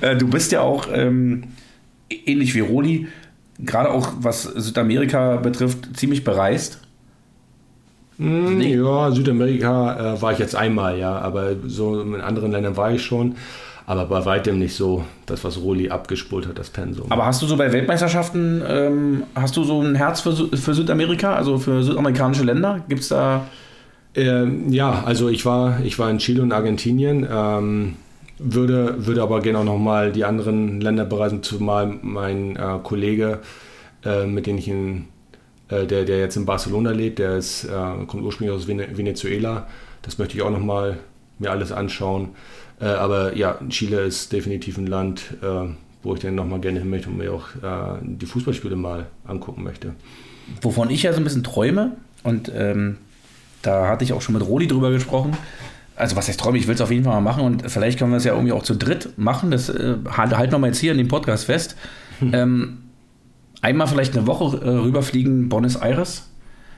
Äh, 0.00 0.16
du 0.16 0.28
bist 0.28 0.52
ja 0.52 0.60
auch 0.60 0.88
ähm, 0.92 1.44
ähnlich 2.10 2.54
wie 2.54 2.60
Roli, 2.60 3.08
gerade 3.58 3.90
auch 3.90 4.12
was 4.20 4.42
Südamerika 4.42 5.36
betrifft, 5.36 5.96
ziemlich 5.96 6.22
bereist. 6.22 6.80
Hm, 8.18 8.58
nee. 8.58 8.76
Ja, 8.76 9.10
Südamerika 9.10 10.14
äh, 10.14 10.22
war 10.22 10.32
ich 10.32 10.38
jetzt 10.38 10.56
einmal, 10.56 10.98
ja, 10.98 11.18
aber 11.18 11.54
so 11.66 12.00
in 12.00 12.20
anderen 12.20 12.52
Ländern 12.52 12.76
war 12.76 12.92
ich 12.92 13.02
schon. 13.02 13.36
Aber 13.86 14.04
bei 14.04 14.22
weitem 14.26 14.58
nicht 14.58 14.74
so 14.74 15.02
das, 15.24 15.44
was 15.44 15.58
Roli 15.62 15.88
abgespult 15.88 16.46
hat, 16.46 16.58
das 16.58 16.68
Pensum. 16.68 17.10
Aber 17.10 17.24
hast 17.24 17.40
du 17.40 17.46
so 17.46 17.56
bei 17.56 17.72
Weltmeisterschaften, 17.72 18.62
ähm, 18.68 19.22
hast 19.34 19.56
du 19.56 19.64
so 19.64 19.80
ein 19.80 19.94
Herz 19.94 20.20
für, 20.20 20.34
für 20.34 20.74
Südamerika, 20.74 21.34
also 21.34 21.56
für 21.56 21.82
südamerikanische 21.82 22.44
Länder? 22.44 22.84
Gibt 22.86 23.00
es 23.00 23.08
da. 23.08 23.46
Ähm, 24.14 24.70
ja, 24.70 25.04
also 25.06 25.30
ich 25.30 25.46
war, 25.46 25.80
ich 25.84 25.98
war 25.98 26.10
in 26.10 26.18
Chile 26.18 26.42
und 26.42 26.52
Argentinien. 26.52 27.26
Ähm, 27.32 27.96
würde, 28.38 29.06
würde 29.06 29.22
aber 29.22 29.40
gerne 29.40 29.60
auch 29.60 29.64
nochmal 29.64 30.12
die 30.12 30.24
anderen 30.24 30.82
Länder 30.82 31.06
bereisen, 31.06 31.42
zumal 31.42 31.98
mein 32.02 32.56
äh, 32.56 32.78
Kollege, 32.82 33.38
äh, 34.04 34.26
mit 34.26 34.46
dem 34.46 34.58
ich 34.58 34.68
in 34.68 35.06
der, 35.70 36.04
der 36.04 36.18
jetzt 36.18 36.36
in 36.36 36.46
Barcelona 36.46 36.92
lebt, 36.92 37.18
der 37.18 37.36
ist, 37.36 37.64
äh, 37.64 37.68
kommt 38.06 38.22
ursprünglich 38.22 38.56
aus 38.56 38.66
Venezuela. 38.66 39.66
Das 40.02 40.18
möchte 40.18 40.36
ich 40.36 40.42
auch 40.42 40.50
nochmal 40.50 40.98
mir 41.38 41.50
alles 41.50 41.72
anschauen. 41.72 42.30
Äh, 42.80 42.86
aber 42.86 43.36
ja, 43.36 43.58
Chile 43.68 44.00
ist 44.00 44.32
definitiv 44.32 44.78
ein 44.78 44.86
Land, 44.86 45.34
wo 46.02 46.14
ich 46.14 46.20
dann 46.20 46.34
nochmal 46.34 46.60
gerne 46.60 46.78
hin 46.78 46.88
möchte 46.88 47.08
und 47.08 47.18
mir 47.18 47.32
auch 47.32 47.48
die 48.02 48.26
Fußballspiele 48.26 48.76
mal 48.76 49.06
angucken 49.26 49.64
möchte. 49.64 49.94
Wovon 50.62 50.88
ich 50.90 51.02
ja 51.02 51.12
so 51.12 51.18
ein 51.18 51.24
bisschen 51.24 51.44
träume, 51.44 51.96
und 52.22 52.50
ähm, 52.54 52.98
da 53.62 53.88
hatte 53.88 54.04
ich 54.04 54.12
auch 54.12 54.22
schon 54.22 54.34
mit 54.34 54.46
Rodi 54.46 54.66
drüber 54.66 54.90
gesprochen. 54.90 55.36
Also, 55.96 56.14
was 56.14 56.28
heißt 56.28 56.38
träume? 56.38 56.58
Ich 56.58 56.68
will 56.68 56.74
es 56.74 56.80
auf 56.80 56.90
jeden 56.90 57.04
Fall 57.04 57.14
mal 57.14 57.20
machen 57.20 57.44
und 57.44 57.70
vielleicht 57.70 57.98
können 57.98 58.12
wir 58.12 58.18
es 58.18 58.24
ja 58.24 58.32
irgendwie 58.32 58.52
auch 58.52 58.62
zu 58.62 58.76
dritt 58.76 59.18
machen. 59.18 59.50
Das 59.50 59.68
äh, 59.68 59.96
halten 60.10 60.52
wir 60.52 60.58
mal 60.58 60.68
jetzt 60.68 60.78
hier 60.78 60.92
in 60.92 60.98
dem 60.98 61.08
Podcast 61.08 61.46
fest. 61.46 61.76
ähm, 62.32 62.78
einmal 63.62 63.86
vielleicht 63.86 64.16
eine 64.16 64.26
Woche 64.26 64.58
äh, 64.58 64.68
rüberfliegen, 64.68 65.48
Buenos 65.48 65.76
Aires. 65.76 66.28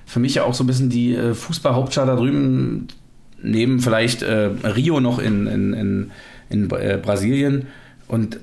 Für 0.07 0.21
mich 0.21 0.35
ja 0.35 0.45
auch 0.45 0.55
so 0.55 0.65
ein 0.65 0.67
bisschen 0.67 0.91
die 0.91 1.15
äh, 1.15 1.35
Fußballhauptstadt 1.35 2.09
da 2.09 2.17
drüben, 2.17 2.89
neben 3.43 3.81
vielleicht 3.81 4.23
äh, 4.23 4.51
Rio 4.65 5.01
noch 5.01 5.19
in, 5.19 5.47
in, 5.47 5.73
in, 5.73 6.11
in 6.49 6.71
äh, 6.71 6.99
Brasilien. 7.01 7.67
Und 8.09 8.41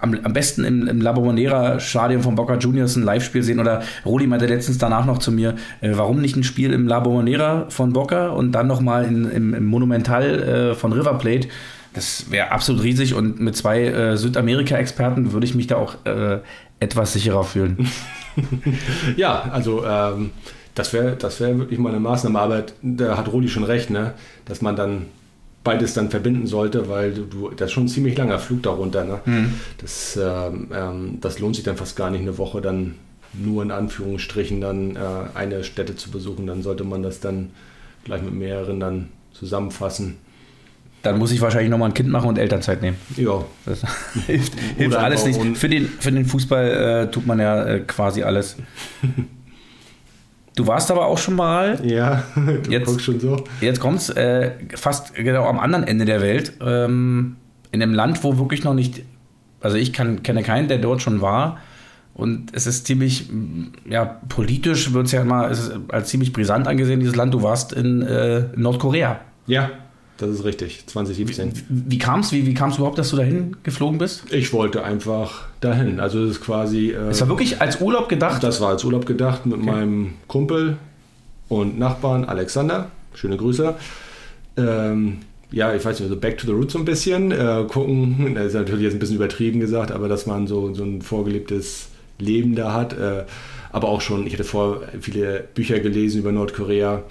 am, 0.00 0.18
am 0.22 0.32
besten 0.32 0.64
im, 0.64 0.86
im 0.86 1.00
La 1.00 1.12
Bombonera 1.12 1.80
Stadion 1.80 2.22
von 2.22 2.34
Boca 2.34 2.56
Juniors 2.56 2.96
ein 2.96 3.02
Live-Spiel 3.02 3.42
sehen. 3.42 3.58
Oder 3.58 3.82
Rodi 4.04 4.26
meinte 4.26 4.46
letztens 4.46 4.78
danach 4.78 5.06
noch 5.06 5.18
zu 5.18 5.32
mir, 5.32 5.54
äh, 5.80 5.92
warum 5.94 6.20
nicht 6.20 6.36
ein 6.36 6.44
Spiel 6.44 6.72
im 6.72 6.86
La 6.86 7.00
Bombonera 7.00 7.66
von 7.70 7.92
Boca 7.92 8.28
und 8.28 8.52
dann 8.52 8.66
nochmal 8.66 9.04
im, 9.04 9.54
im 9.54 9.64
Monumental 9.64 10.24
äh, 10.24 10.74
von 10.74 10.92
River 10.92 11.14
Plate. 11.14 11.48
Das 11.94 12.30
wäre 12.30 12.50
absolut 12.50 12.82
riesig 12.82 13.14
und 13.14 13.40
mit 13.40 13.56
zwei 13.56 13.84
äh, 13.84 14.16
Südamerika-Experten 14.16 15.32
würde 15.32 15.46
ich 15.46 15.54
mich 15.54 15.68
da 15.68 15.76
auch 15.76 16.04
äh, 16.04 16.40
etwas 16.80 17.12
sicherer 17.12 17.44
fühlen. 17.44 17.88
ja, 19.16 19.42
also 19.42 19.84
ähm, 19.84 20.30
das 20.74 20.92
wäre 20.92 21.16
das 21.16 21.40
wär 21.40 21.58
wirklich 21.58 21.78
mal 21.78 21.90
eine 21.90 22.00
Maßnahme, 22.00 22.38
aber 22.38 22.64
da 22.82 23.16
hat 23.16 23.32
Rudi 23.32 23.48
schon 23.48 23.64
recht, 23.64 23.90
ne? 23.90 24.14
dass 24.44 24.60
man 24.60 24.76
dann 24.76 25.06
beides 25.62 25.94
dann 25.94 26.10
verbinden 26.10 26.46
sollte, 26.46 26.88
weil 26.88 27.14
du, 27.14 27.24
du 27.24 27.50
das 27.50 27.68
ist 27.68 27.72
schon 27.72 27.84
ein 27.84 27.88
ziemlich 27.88 28.18
langer 28.18 28.38
Flug 28.38 28.62
darunter. 28.62 29.04
Ne? 29.04 29.20
Mhm. 29.24 29.54
Das, 29.78 30.18
ähm, 30.20 30.68
ähm, 30.74 31.18
das 31.20 31.38
lohnt 31.38 31.56
sich 31.56 31.64
dann 31.64 31.76
fast 31.76 31.96
gar 31.96 32.10
nicht, 32.10 32.20
eine 32.20 32.36
Woche 32.38 32.60
dann 32.60 32.96
nur 33.32 33.62
in 33.62 33.70
Anführungsstrichen 33.70 34.60
dann 34.60 34.96
äh, 34.96 34.98
eine 35.34 35.64
Stätte 35.64 35.96
zu 35.96 36.10
besuchen. 36.10 36.46
Dann 36.46 36.62
sollte 36.62 36.84
man 36.84 37.02
das 37.02 37.20
dann 37.20 37.50
gleich 38.04 38.22
mit 38.22 38.34
mehreren 38.34 38.78
dann 38.78 39.08
zusammenfassen 39.32 40.18
dann 41.04 41.18
muss 41.18 41.30
ich 41.32 41.40
wahrscheinlich 41.40 41.70
nochmal 41.70 41.90
ein 41.90 41.94
Kind 41.94 42.08
machen 42.08 42.28
und 42.28 42.38
Elternzeit 42.38 42.82
nehmen. 42.82 42.96
Ja. 43.16 43.44
Das 43.66 43.82
hilft, 44.26 44.58
hilft 44.76 44.96
alles 44.96 45.24
nicht. 45.24 45.56
Für 45.56 45.68
den, 45.68 45.86
für 45.86 46.10
den 46.10 46.24
Fußball 46.24 47.04
äh, 47.06 47.10
tut 47.10 47.26
man 47.26 47.38
ja 47.38 47.64
äh, 47.64 47.80
quasi 47.80 48.22
alles. 48.22 48.56
Du 50.56 50.66
warst 50.66 50.90
aber 50.90 51.06
auch 51.06 51.18
schon 51.18 51.36
mal. 51.36 51.78
Ja, 51.84 52.24
du 52.34 52.70
jetzt, 52.70 52.86
guckst 52.86 53.04
schon 53.04 53.20
so. 53.20 53.44
Jetzt 53.60 53.80
kommt's 53.80 54.08
äh, 54.08 54.52
fast 54.74 55.14
genau 55.14 55.44
am 55.44 55.58
anderen 55.58 55.84
Ende 55.84 56.06
der 56.06 56.22
Welt. 56.22 56.54
Ähm, 56.64 57.36
in 57.70 57.82
einem 57.82 57.92
Land, 57.92 58.24
wo 58.24 58.38
wirklich 58.38 58.64
noch 58.64 58.74
nicht. 58.74 59.02
Also 59.60 59.76
ich 59.76 59.92
kann, 59.92 60.22
kenne 60.22 60.42
keinen, 60.42 60.68
der 60.68 60.78
dort 60.78 61.02
schon 61.02 61.20
war. 61.20 61.58
Und 62.14 62.54
es 62.54 62.66
ist 62.66 62.86
ziemlich, 62.86 63.28
ja, 63.88 64.04
politisch 64.28 64.92
wird 64.92 65.06
es 65.06 65.12
ja 65.12 65.22
immer 65.22 65.50
als 65.88 66.08
ziemlich 66.08 66.32
brisant 66.32 66.68
angesehen, 66.68 67.00
dieses 67.00 67.16
Land. 67.16 67.34
Du 67.34 67.42
warst 67.42 67.72
in, 67.72 68.02
äh, 68.02 68.52
in 68.54 68.62
Nordkorea. 68.62 69.20
Ja, 69.46 69.70
das 70.26 70.36
ist 70.36 70.44
richtig, 70.44 70.86
2017. 70.86 71.52
Wie, 71.68 71.92
wie 71.92 71.98
kam 71.98 72.20
es 72.20 72.32
wie, 72.32 72.46
wie 72.46 72.52
überhaupt, 72.52 72.98
dass 72.98 73.10
du 73.10 73.16
dahin 73.16 73.56
geflogen 73.62 73.98
bist? 73.98 74.24
Ich 74.32 74.52
wollte 74.52 74.84
einfach 74.84 75.46
dahin. 75.60 76.00
Also 76.00 76.22
es 76.24 76.32
ist 76.32 76.40
quasi... 76.40 76.90
Äh, 76.90 77.10
es 77.10 77.20
war 77.20 77.28
wirklich 77.28 77.60
als 77.60 77.80
Urlaub 77.80 78.08
gedacht? 78.08 78.42
Das 78.42 78.60
war 78.60 78.70
als 78.70 78.84
Urlaub 78.84 79.06
gedacht 79.06 79.46
mit 79.46 79.58
okay. 79.58 79.66
meinem 79.66 80.14
Kumpel 80.28 80.76
und 81.48 81.78
Nachbarn 81.78 82.24
Alexander. 82.24 82.90
Schöne 83.14 83.36
Grüße. 83.36 83.74
Ähm, 84.56 85.18
ja, 85.50 85.74
ich 85.74 85.84
weiß 85.84 86.00
nicht, 86.00 86.08
so 86.08 86.16
back 86.16 86.38
to 86.38 86.46
the 86.46 86.52
roots 86.52 86.72
so 86.72 86.78
ein 86.78 86.84
bisschen. 86.84 87.30
Äh, 87.30 87.64
gucken, 87.68 88.32
das 88.34 88.46
ist 88.46 88.54
natürlich 88.54 88.84
jetzt 88.84 88.94
ein 88.94 88.98
bisschen 88.98 89.16
übertrieben 89.16 89.60
gesagt, 89.60 89.92
aber 89.92 90.08
dass 90.08 90.26
man 90.26 90.46
so, 90.46 90.74
so 90.74 90.84
ein 90.84 91.02
vorgelebtes 91.02 91.88
Leben 92.18 92.54
da 92.54 92.72
hat. 92.72 92.98
Äh, 92.98 93.24
aber 93.72 93.88
auch 93.88 94.00
schon, 94.00 94.26
ich 94.26 94.34
hatte 94.34 94.44
vor 94.44 94.82
viele 95.00 95.44
Bücher 95.54 95.80
gelesen 95.80 96.20
über 96.20 96.32
Nordkorea 96.32 97.02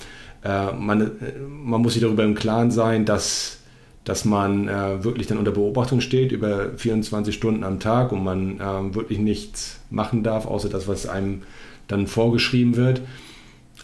äh, 0.44 0.72
man, 0.74 1.12
man 1.48 1.82
muss 1.82 1.94
sich 1.94 2.02
darüber 2.02 2.24
im 2.24 2.36
Klaren 2.36 2.72
sein, 2.72 3.06
dass, 3.06 3.60
dass 4.04 4.26
man 4.26 4.68
äh, 4.68 5.04
wirklich 5.04 5.28
dann 5.28 5.38
unter 5.38 5.52
Beobachtung 5.52 6.02
steht 6.02 6.32
über 6.32 6.72
24 6.78 7.34
Stunden 7.34 7.64
am 7.64 7.80
Tag 7.80 8.12
und 8.12 8.24
man 8.24 8.60
äh, 8.60 8.96
wirklich 8.96 9.20
nichts 9.20 9.80
machen 9.90 10.24
darf, 10.24 10.46
außer 10.46 10.70
das, 10.70 10.88
was 10.88 11.08
einem 11.08 11.44
dann 11.88 12.08
vorgeschrieben 12.08 12.76
wird. 12.76 13.02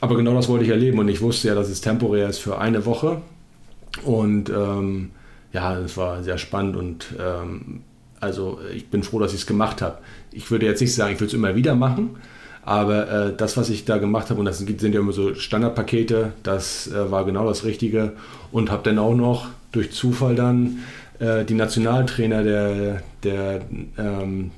Aber 0.01 0.16
genau 0.16 0.34
das 0.34 0.47
wollte 0.47 0.66
ich 0.66 0.72
erleben 0.72 0.99
und 0.99 1.10
ich 1.10 1.22
wusste 1.22 1.49
ja, 1.49 1.55
dass 1.55 1.70
es 1.70 1.82
temporär 1.82 2.30
ist 2.30 2.39
für 2.39 2.57
eine 2.60 2.86
Woche. 2.86 3.22
Und 4.03 4.49
ähm, 4.49 5.12
ja, 5.51 5.78
es 5.80 5.97
war 5.97 6.24
sehr 6.24 6.38
spannend 6.38 6.76
und 6.78 7.07
ähm, 7.20 7.82
Also 8.22 8.60
ich 8.74 8.88
bin 8.89 9.03
froh, 9.03 9.20
dass 9.20 9.34
ich 9.34 9.41
es 9.41 9.47
gemacht 9.47 9.82
habe. 9.82 9.99
Ich 10.32 10.51
würde 10.51 10.66
jetzt 10.66 10.82
nicht 10.82 10.93
sagen, 10.93 11.14
ich 11.14 11.20
würde 11.20 11.30
es 11.30 11.34
immer 11.34 11.55
wieder 11.55 11.76
machen, 11.76 12.18
aber 12.70 13.09
äh, 13.09 13.34
das, 13.36 13.57
was 13.57 13.72
ich 13.72 13.86
da 13.86 13.97
gemacht 13.97 14.30
habe, 14.30 14.39
und 14.39 14.45
das 14.45 14.59
sind 14.59 14.93
ja 14.93 14.99
immer 14.99 15.11
so 15.11 15.34
Standardpakete, 15.34 16.34
das 16.43 16.86
äh, 16.86 17.09
war 17.09 17.26
genau 17.26 17.47
das 17.47 17.63
Richtige. 17.63 18.11
Und 18.51 18.70
habe 18.70 18.84
dann 18.84 18.99
auch 18.99 19.15
noch 19.15 19.47
durch 19.72 19.91
Zufall 19.91 20.36
dann 20.36 20.78
äh, 21.17 21.45
die 21.45 21.55
Nationaltrainer 21.55 22.43
der, 22.43 23.01
der, 23.24 23.61
ähm, 23.97 24.51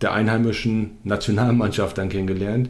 der 0.00 0.12
einheimischen 0.12 0.98
Nationalmannschaft 1.04 1.98
dann 1.98 2.08
kennengelernt 2.08 2.68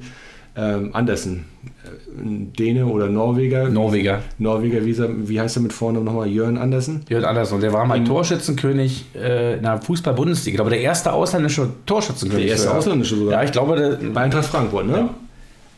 ähm, 0.55 0.91
Andersen. 0.93 1.47
Äh, 1.65 2.59
Däne 2.59 2.87
oder 2.87 3.09
Norweger. 3.09 3.69
Norweger. 3.69 4.21
Norweger, 4.39 4.85
wie, 4.85 5.29
wie 5.29 5.41
heißt 5.41 5.57
er 5.57 5.63
mit 5.63 5.73
vorne 5.73 6.01
nochmal? 6.01 6.29
Jörn 6.29 6.59
Andersen? 6.59 7.05
Jörn 7.09 7.25
Andersen. 7.25 7.61
Der 7.61 7.73
war 7.73 7.87
mal 7.87 7.97
Im, 7.97 8.05
Torschützenkönig 8.05 9.07
äh, 9.15 9.57
in 9.57 9.63
der 9.63 9.81
Fußball-Bundesliga. 9.81 10.53
Ich 10.53 10.57
glaube, 10.57 10.71
der 10.71 10.81
erste 10.81 11.13
ausländische 11.13 11.69
Torschützenkönig. 11.87 12.47
Der 12.47 12.53
erste 12.53 12.69
ja. 12.69 12.75
ausländische 12.75 13.17
sogar. 13.17 13.33
Ja, 13.33 13.45
ich 13.45 13.53
glaube. 13.53 13.77
Der, 13.77 14.09
bei 14.11 14.23
Eintracht 14.23 14.45
Frankfurt, 14.45 14.87
ne? 14.87 15.09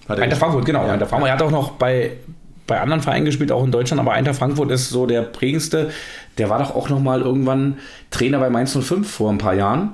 Ja. 0.09 0.15
Eintracht 0.17 0.41
Frankfurt, 0.41 0.65
genau. 0.65 0.85
Ja. 0.87 0.93
Eintracht 0.93 1.11
Frankfurt. 1.11 1.29
Er 1.29 1.35
hat 1.35 1.43
auch 1.43 1.51
noch 1.53 1.73
bei, 1.73 2.13
bei 2.67 2.81
anderen 2.81 3.01
Vereinen 3.01 3.25
gespielt, 3.25 3.53
auch 3.53 3.65
in 3.65 3.71
Deutschland, 3.71 4.01
aber 4.01 4.13
Eintracht 4.13 4.37
Frankfurt 4.37 4.73
ist 4.73 4.91
so 4.91 5.07
der 5.07 5.23
prägendste. 5.23 5.91
Der 6.39 6.51
war 6.51 6.59
doch 6.59 6.75
auch 6.75 6.89
noch 6.89 7.01
mal 7.01 7.21
irgendwann 7.21 7.79
Trainer 8.11 8.41
bei 8.41 8.51
Mainz 8.51 8.77
05 8.77 9.09
vor 9.09 9.31
ein 9.31 9.39
paar 9.39 9.55
Jahren 9.55 9.93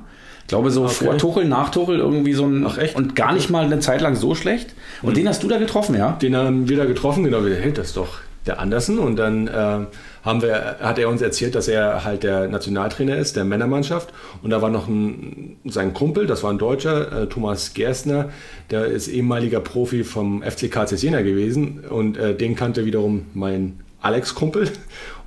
glaube, 0.51 0.71
so 0.71 0.85
okay. 0.85 1.05
vor 1.07 1.17
Tuchel, 1.17 1.45
nach 1.47 1.71
Tuchel 1.71 1.99
irgendwie 1.99 2.35
so 2.35 2.45
ein. 2.45 2.67
Ach, 2.67 2.77
echt? 2.77 2.97
Und 2.97 3.17
gar 3.17 3.33
nicht 3.33 3.49
mal 3.51 3.65
eine 3.65 3.81
Zeit 3.81 4.01
lang 4.01 4.15
so 4.17 4.35
schlecht. 4.35 4.75
Und 5.01 5.11
mhm. 5.11 5.15
den 5.15 5.29
hast 5.29 5.43
du 5.43 5.49
da 5.49 5.59
getroffen, 5.59 5.97
ja? 5.97 6.13
Den 6.21 6.37
haben 6.37 6.69
wir 6.69 6.77
da 6.77 6.85
getroffen, 6.85 7.25
genau. 7.25 7.43
Hey, 7.45 7.73
das 7.73 7.89
ist 7.89 7.97
doch 7.97 8.19
der 8.47 8.59
Andersen. 8.59 8.99
Und 8.99 9.17
dann 9.17 9.49
äh, 9.49 9.87
haben 10.23 10.43
wir, 10.43 10.77
hat 10.81 10.99
er 10.99 11.09
uns 11.09 11.23
erzählt, 11.23 11.55
dass 11.55 11.69
er 11.69 12.05
halt 12.05 12.23
der 12.23 12.49
Nationaltrainer 12.49 13.17
ist, 13.17 13.37
der 13.37 13.45
Männermannschaft. 13.45 14.13
Und 14.43 14.51
da 14.51 14.61
war 14.61 14.71
noch 14.71 14.89
ein, 14.89 15.57
sein 15.65 15.95
Kumpel, 15.95 16.27
das 16.27 16.43
war 16.43 16.51
ein 16.51 16.59
Deutscher, 16.59 17.23
äh, 17.23 17.27
Thomas 17.27 17.75
Gerstner, 17.75 18.31
der 18.71 18.87
ist 18.87 19.09
ehemaliger 19.09 19.61
Profi 19.61 20.05
vom 20.05 20.43
FC 20.43 20.71
KC 20.71 20.97
Jena 20.97 21.23
gewesen. 21.23 21.81
Und 21.89 22.17
äh, 22.17 22.35
den 22.35 22.57
kannte 22.57 22.85
wiederum 22.85 23.27
mein 23.35 23.81
Alex-Kumpel. 24.01 24.71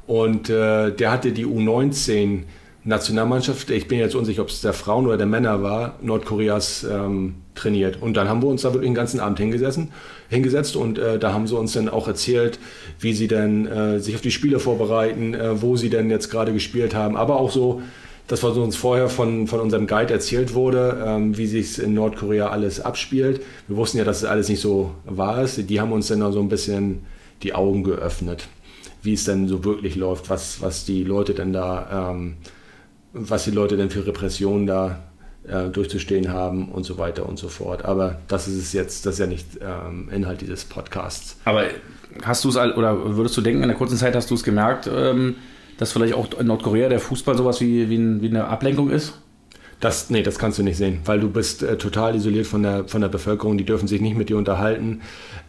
Und 0.06 0.50
äh, 0.50 0.92
der 0.92 1.12
hatte 1.12 1.32
die 1.32 1.46
U19 1.46 2.44
Nationalmannschaft, 2.86 3.70
ich 3.70 3.88
bin 3.88 4.00
jetzt 4.00 4.16
unsicher, 4.16 4.42
ob 4.42 4.50
es 4.50 4.62
der 4.62 4.74
Frauen 4.74 5.06
oder 5.06 5.18
der 5.18 5.26
Männer 5.26 5.64
war, 5.64 5.98
Nordkoreas 6.02 6.84
ähm, 6.84 7.36
trainiert. 7.56 8.02
Und 8.02 8.18
dann 8.18 8.28
haben 8.28 8.42
wir 8.42 8.50
uns 8.50 8.64
da 8.64 8.74
wirklich 8.74 8.90
den 8.90 8.96
ganzen 8.96 9.20
Abend 9.20 9.40
hingesessen, 9.40 9.92
hingesetzt 10.30 10.76
und 10.76 10.98
äh, 10.98 11.18
da 11.18 11.34
haben 11.34 11.48
sie 11.48 11.56
uns 11.56 11.74
dann 11.74 11.88
auch 11.88 12.08
erzählt, 12.08 12.60
wie 13.00 13.14
sie 13.14 13.28
dann 13.28 13.66
äh, 13.68 14.00
sich 14.00 14.16
auf 14.16 14.22
die 14.22 14.32
Spiele 14.32 14.60
vorbereiten, 14.60 15.34
äh, 15.34 15.62
wo 15.62 15.78
sie 15.78 15.90
denn 15.90 16.10
jetzt 16.10 16.30
gerade 16.30 16.52
gespielt 16.52 16.94
haben, 16.94 17.16
aber 17.16 17.40
auch 17.40 17.52
so, 17.52 17.82
das, 18.28 18.42
was 18.42 18.56
uns 18.56 18.76
vorher 18.76 19.10
von, 19.10 19.48
von 19.48 19.60
unserem 19.60 19.86
Guide 19.86 20.14
erzählt 20.14 20.54
wurde, 20.54 21.04
ähm, 21.06 21.38
wie 21.38 21.46
sich 21.46 21.80
in 21.80 21.94
Nordkorea 21.94 22.48
alles 22.48 22.80
abspielt. 22.80 23.42
Wir 23.68 23.78
wussten 23.78 23.98
ja, 23.98 24.06
dass 24.06 24.18
es 24.18 24.26
alles 24.26 24.48
nicht 24.48 24.62
so 24.62 24.96
wahr 25.06 25.44
ist. 25.44 25.70
Die 25.70 25.82
haben 25.82 25.92
uns 25.92 26.08
dann 26.08 26.32
so 26.32 26.40
ein 26.40 26.48
bisschen 26.48 27.06
die 27.44 27.54
Augen 27.54 27.84
geöffnet, 27.84 28.48
wie 29.02 29.14
es 29.14 29.26
denn 29.26 29.48
so 29.48 29.66
wirklich 29.66 29.96
läuft, 29.96 30.30
was, 30.30 30.62
was 30.62 30.86
die 30.86 31.04
Leute 31.04 31.34
denn 31.34 31.52
da 31.52 32.12
ähm, 32.12 32.36
was 33.14 33.46
die 33.46 33.52
Leute 33.52 33.78
denn 33.78 33.90
für 33.90 34.06
Repressionen 34.06 34.68
da 34.68 35.00
äh, 35.48 35.70
durchzustehen 35.70 36.32
haben 36.32 36.70
und 36.70 36.84
so 36.84 36.98
weiter 36.98 37.28
und 37.28 37.38
so 37.38 37.48
fort. 37.48 37.86
Aber 37.86 38.20
das 38.28 38.48
ist 38.48 38.58
es 38.58 38.74
jetzt, 38.74 39.06
das 39.06 39.16
ist 39.16 39.20
ja 39.20 39.28
nicht 39.28 39.48
ähm, 39.62 40.10
Inhalt 40.10 40.42
dieses 40.42 40.66
Podcasts. 40.66 41.38
Aber 41.46 41.66
hast 42.24 42.44
du 42.44 42.50
es, 42.50 42.58
oder 42.58 43.16
würdest 43.16 43.38
du 43.38 43.42
denken, 43.42 43.62
in 43.62 43.70
der 43.70 43.78
kurzen 43.78 43.98
Zeit 43.98 44.16
hast 44.16 44.30
du 44.32 44.36
es 44.36 44.44
gemerkt, 44.44 44.90
ähm, 44.94 45.36
dass 45.78 45.92
vielleicht 45.92 46.14
auch 46.14 46.28
in 46.40 46.48
Nordkorea 46.48 46.90
der 46.90 47.00
Fußball 47.00 47.38
sowas 47.38 47.62
wie, 47.62 47.90
wie, 47.90 48.22
wie 48.22 48.30
eine 48.30 48.46
Ablenkung 48.46 48.90
ist? 48.90 49.20
Das, 49.84 50.10
nee, 50.10 50.24
das 50.24 50.40
kannst 50.40 50.58
du 50.58 50.64
nicht 50.64 50.78
sehen, 50.78 51.00
weil 51.04 51.20
du 51.20 51.30
bist 51.30 51.62
äh, 51.62 51.78
total 51.78 52.16
isoliert 52.16 52.48
von 52.48 52.64
der, 52.64 52.88
von 52.88 53.02
der 53.02 53.10
Bevölkerung, 53.10 53.58
die 53.58 53.66
dürfen 53.66 53.86
sich 53.86 54.00
nicht 54.00 54.16
mit 54.16 54.30
dir 54.30 54.38
unterhalten. 54.38 55.02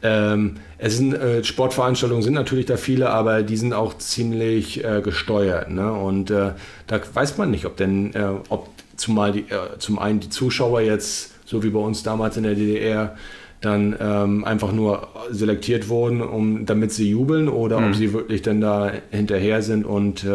Ähm, 0.03 0.57
es 0.77 0.97
sind, 0.97 1.15
äh, 1.15 1.45
Sportveranstaltungen 1.45 2.21
sind 2.21 2.35
natürlich 2.35 2.67
da 2.67 2.77
viele, 2.77 3.11
aber 3.11 3.45
die 3.45 3.57
sind 3.57 3.73
auch 3.75 3.97
ziemlich 3.97 4.85
äh, 4.85 5.03
gesteuert. 5.03 5.71
Ne? 5.71 5.93
Und 5.93 6.33
äh, 6.33 6.51
da 6.89 7.01
weiß 7.15 7.39
man 7.39 7.53
nicht, 7.53 7.65
ob 7.65 7.77
denn, 7.77 8.13
äh, 8.15 8.27
ob 8.49 8.71
zumal 8.97 9.31
die, 9.31 9.43
äh, 9.43 9.79
zum 9.79 10.01
einen 10.01 10.19
die 10.19 10.31
Zuschauer 10.31 10.81
jetzt, 10.81 11.35
so 11.45 11.63
wie 11.63 11.71
bei 11.71 11.79
uns 11.79 12.03
damals 12.03 12.37
in 12.37 12.43
der 12.43 12.57
DDR, 12.57 13.15
dann 13.61 13.95
ähm, 14.01 14.45
einfach 14.45 14.73
nur 14.73 15.11
selektiert 15.31 15.89
wurden, 15.89 16.21
um, 16.21 16.67
damit 16.67 16.91
sie 16.91 17.09
jubeln 17.09 17.49
oder 17.49 17.79
mhm. 17.79 17.87
ob 17.87 17.95
sie 17.95 18.13
wirklich 18.13 18.43
dann 18.43 18.61
da 18.61 18.91
hinterher 19.13 19.63
sind 19.63 19.87
und 19.87 20.27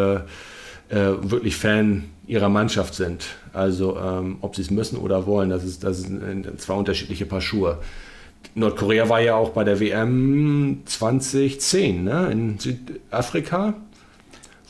wirklich 0.92 1.56
Fan 1.56 2.06
ihrer 2.30 2.48
Mannschaft 2.48 2.94
sind. 2.94 3.26
Also 3.54 3.98
ähm, 3.98 4.38
ob 4.42 4.56
sie 4.56 4.62
es 4.62 4.70
müssen 4.70 4.98
oder 4.98 5.26
wollen, 5.26 5.50
das 5.50 5.64
ist, 5.64 5.84
das 5.84 6.02
sind 6.02 6.62
zwei 6.62 6.76
unterschiedliche 6.76 7.26
Paar 7.26 7.42
Schuhe. 7.42 7.80
Nordkorea 8.54 9.10
war 9.10 9.20
ja 9.20 9.36
auch 9.36 9.50
bei 9.50 9.64
der 9.64 9.80
WM 9.80 10.82
2010 10.86 12.04
ne? 12.04 12.30
in 12.32 12.60
Südafrika, 12.60 13.74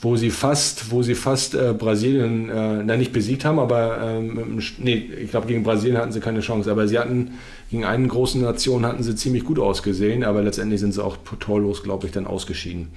wo 0.01 0.15
sie 0.15 0.29
fast, 0.29 0.89
wo 0.91 1.03
sie 1.03 1.15
fast 1.15 1.53
äh, 1.53 1.73
Brasilien, 1.77 2.49
äh, 2.49 2.83
na, 2.83 2.95
nicht 2.95 3.11
besiegt 3.11 3.43
haben, 3.43 3.59
aber 3.59 3.99
ähm, 4.01 4.61
nee, 4.77 5.09
ich 5.21 5.31
glaube 5.31 5.47
gegen 5.47 5.63
Brasilien 5.63 5.97
hatten 5.97 6.13
sie 6.13 6.21
keine 6.21 6.39
Chance, 6.39 6.71
aber 6.71 6.87
sie 6.87 6.97
hatten 6.97 7.31
gegen 7.69 7.83
eine 7.83 8.07
große 8.07 8.39
Nation 8.39 8.85
hatten 8.85 9.03
sie 9.03 9.15
ziemlich 9.15 9.43
gut 9.43 9.59
ausgesehen, 9.59 10.23
aber 10.23 10.41
letztendlich 10.41 10.79
sind 10.79 10.93
sie 10.93 11.03
auch 11.03 11.17
torlos, 11.41 11.83
glaube 11.83 12.07
ich, 12.07 12.13
dann 12.13 12.25
ausgeschieden 12.25 12.87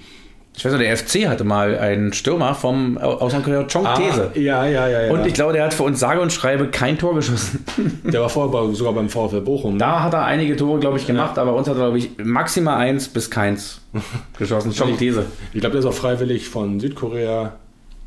ich 0.55 0.63
weiß 0.63 0.73
nicht, 0.73 0.83
der 0.83 0.97
FC 0.97 1.27
hatte 1.27 1.43
mal 1.43 1.77
einen 1.79 2.13
Stürmer 2.13 2.53
vom 2.53 2.97
Auslandkorea 2.99 3.63
Chong 3.63 3.87
ah, 3.87 3.95
These. 3.95 4.31
Ja, 4.35 4.65
ja, 4.67 4.87
ja, 4.87 5.05
ja. 5.05 5.11
Und 5.11 5.25
ich 5.25 5.33
glaube, 5.33 5.53
der 5.53 5.65
hat 5.65 5.73
für 5.73 5.83
uns 5.83 5.99
sage 5.99 6.21
und 6.21 6.31
schreibe 6.31 6.67
kein 6.67 6.97
Tor 6.97 7.15
geschossen. 7.15 7.65
Der 8.03 8.21
war 8.21 8.29
vorher 8.29 8.75
sogar 8.75 8.93
beim 8.93 9.09
VfL 9.09 9.41
Bochum. 9.41 9.79
Da 9.79 10.03
hat 10.03 10.13
er 10.13 10.25
einige 10.25 10.55
Tore, 10.55 10.79
glaube 10.79 10.97
ich, 10.97 11.07
gemacht, 11.07 11.37
ja. 11.37 11.41
aber 11.41 11.55
uns 11.55 11.67
hat 11.67 11.75
er, 11.75 11.85
glaube 11.85 11.97
ich, 11.97 12.11
maximal 12.23 12.77
eins 12.77 13.07
bis 13.07 13.31
keins 13.31 13.81
geschossen. 14.37 14.73
Chong 14.75 14.95
These. 14.97 15.25
Ich 15.53 15.59
glaube, 15.59 15.71
der 15.71 15.79
ist 15.79 15.85
auch 15.87 15.93
freiwillig 15.93 16.47
von 16.47 16.79
Südkorea 16.79 17.53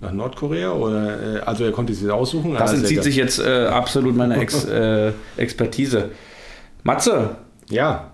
nach 0.01 0.13
Nordkorea 0.13 0.73
oder 0.73 1.37
äh, 1.37 1.41
also 1.41 1.65
er 1.65 1.73
konnte 1.73 1.95
sich 1.95 2.09
aussuchen. 2.11 2.55
Das 2.55 2.73
entzieht 2.73 3.03
sich 3.03 3.17
jetzt 3.17 3.41
äh, 3.41 3.67
absolut 3.67 4.15
meiner 4.15 4.39
Ex, 4.39 4.65
äh, 4.67 5.13
Expertise. 5.37 6.11
Matze. 6.85 7.37
Ja. 7.71 8.13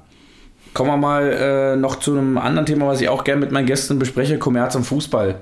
Kommen 0.75 0.91
wir 0.91 0.97
mal 0.97 1.33
äh, 1.33 1.77
noch 1.77 1.97
zu 1.97 2.13
einem 2.13 2.39
anderen 2.39 2.67
Thema, 2.67 2.87
was 2.87 3.01
ich 3.01 3.09
auch 3.09 3.25
gerne 3.25 3.41
mit 3.41 3.53
meinen 3.53 3.67
Gästen 3.67 3.99
bespreche: 3.99 4.39
Kommerz 4.39 4.75
im 4.75 4.85
Fußball. 4.85 5.37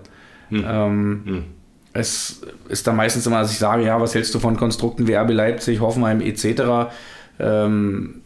Hm. 0.48 0.64
Ähm, 0.66 1.22
hm. 1.24 1.44
Es 1.92 2.42
ist 2.68 2.86
da 2.86 2.92
meistens 2.92 3.26
immer, 3.26 3.40
dass 3.40 3.52
ich 3.52 3.58
sage: 3.58 3.84
Ja, 3.84 4.00
was 4.00 4.14
hältst 4.14 4.34
du 4.34 4.38
von 4.38 4.56
Konstrukten 4.56 5.06
wie 5.06 5.14
RB 5.14 5.30
Leipzig, 5.30 5.80
Hoffenheim 5.80 6.20
etc.? 6.20 6.90
Ähm, 7.38 8.22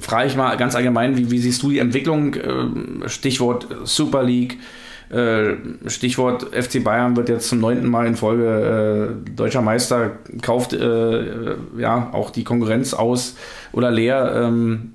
frage 0.00 0.28
ich 0.28 0.36
mal 0.36 0.56
ganz 0.56 0.74
allgemein, 0.74 1.16
wie, 1.16 1.30
wie 1.30 1.38
siehst 1.38 1.62
du 1.62 1.70
die 1.70 1.78
Entwicklung? 1.78 2.34
Äh, 2.34 3.08
Stichwort 3.08 3.66
Super 3.84 4.22
League, 4.22 4.58
äh, 5.10 5.54
Stichwort 5.86 6.54
FC 6.54 6.82
Bayern 6.82 7.16
wird 7.16 7.28
jetzt 7.28 7.48
zum 7.48 7.60
neunten 7.60 7.88
Mal 7.88 8.06
in 8.06 8.16
Folge 8.16 9.18
äh, 9.26 9.30
deutscher 9.30 9.60
Meister, 9.62 10.12
kauft 10.40 10.72
äh, 10.72 11.56
ja 11.78 12.10
auch 12.12 12.30
die 12.30 12.44
Konkurrenz 12.44 12.94
aus 12.94 13.36
oder 13.72 13.90
leer. 13.90 14.32
Ähm, 14.36 14.92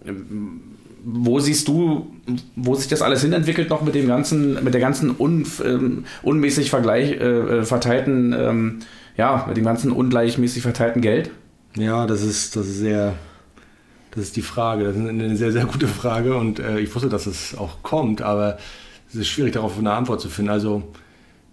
wo 1.04 1.39
siehst 1.39 1.68
du, 1.68 2.08
wo 2.56 2.76
sich 2.76 2.88
das 2.88 3.02
alles 3.02 3.22
hinentwickelt 3.22 3.70
noch 3.70 3.82
mit 3.82 3.95
dem 3.95 4.08
ganzen, 4.08 4.64
mit 4.64 4.74
der 4.74 4.82
ganzen 4.82 5.16
un, 5.18 5.45
ähm, 5.64 6.06
unmäßig 6.24 6.70
vergleich, 6.70 7.12
äh, 7.12 7.60
äh, 7.60 7.64
verteilten, 7.64 8.34
ähm, 8.38 8.80
ja, 9.18 9.45
mit 9.47 9.58
dem 9.58 9.66
ganzen 9.66 9.91
ungleichmäßig 9.91 10.62
verteilten 10.62 11.02
Geld? 11.02 11.32
Ja, 11.76 12.06
das 12.06 12.22
ist, 12.24 12.56
das 12.56 12.68
ist 12.68 12.80
sehr, 12.80 13.16
das 14.12 14.26
ist 14.26 14.36
die 14.36 14.41
Frage. 14.41 14.84
Das 14.86 14.95
ist 14.95 15.08
eine 15.08 15.36
sehr, 15.36 15.52
sehr 15.52 15.66
gute 15.66 15.88
Frage 15.88 16.36
und 16.36 16.60
äh, 16.60 16.80
ich 16.80 16.93
wusste, 16.93 17.10
dass 17.10 17.26
es 17.26 17.58
auch 17.58 17.84
kommt, 17.84 18.22
aber 18.22 18.58
es 19.10 19.16
ist 19.16 19.28
schwierig, 19.28 19.54
darauf 19.54 19.78
eine 19.78 19.91
Antwort 19.91 20.22
zu 20.22 20.30
finden. 20.30 20.52
Also, 20.52 20.84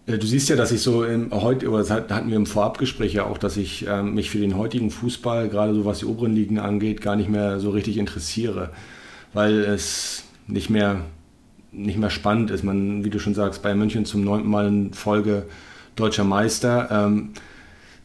äh, 0.07 0.19
du 0.19 0.27
siehst 0.27 0.49
ja, 0.49 0.57
dass 0.57 0.73
ich 0.73 0.81
so 0.81 1.05
im, 1.05 1.31
heute, 1.33 1.69
oder 1.69 1.79
das 1.79 1.91
hatten 1.91 2.29
wir 2.29 2.37
im 2.37 2.47
Vorabgespräch 2.47 3.15
ja 3.15 3.25
auch, 3.25 3.39
dass 3.39 3.57
ich 3.57 3.87
äh, 3.87 4.03
mich 4.03 4.31
für 4.31 4.39
den 4.39 4.57
heutigen 4.57 4.91
Fußball, 4.91 5.49
gerade 5.49 5.75
so 5.75 5.85
was 5.85 6.01
die 6.01 6.07
oberen 6.07 6.35
Ligen 6.35 6.59
angeht, 6.59 7.01
gar 7.01 7.17
nicht 7.17 7.29
mehr 7.29 7.61
so 7.61 7.71
richtig 7.71 7.99
interessiere 7.99 8.71
weil 9.37 9.61
es 9.61 10.25
nicht 10.47 10.71
mehr, 10.71 11.03
nicht 11.71 11.99
mehr 11.99 12.09
spannend 12.09 12.51
ist. 12.51 12.65
Man, 12.65 13.05
wie 13.05 13.11
du 13.11 13.19
schon 13.19 13.35
sagst, 13.35 13.63
bei 13.63 13.75
München 13.75 14.07
zum 14.07 14.25
neunten 14.25 14.49
Mal 14.49 14.67
in 14.67 14.95
Folge 14.95 15.45
deutscher 15.95 16.25
Meister. 16.25 16.89
Ähm, 16.91 17.33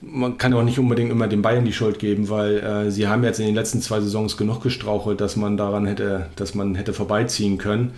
man 0.02 0.38
kann 0.38 0.54
auch 0.54 0.64
nicht 0.64 0.78
unbedingt 0.78 1.10
immer 1.10 1.30
den 1.30 1.42
Bayern 1.42 1.64
die 1.64 1.72
Schuld 1.72 2.00
geben, 2.00 2.28
weil 2.28 2.58
äh, 2.58 2.92
sie 2.92 3.08
haben 3.08 3.24
jetzt 3.24 3.40
in 3.40 3.46
den 3.46 3.56
letzten 3.56 3.80
zwei 3.80 4.02
Saisons 4.02 4.36
genug 4.36 4.62
gestrauchelt, 4.62 5.22
dass 5.22 5.38
man 5.38 5.56
daran 5.56 5.86
hätte, 5.86 6.26
dass 6.36 6.54
man 6.54 6.76
hätte 6.76 6.92
vorbeiziehen 6.92 7.58
können. 7.58 7.92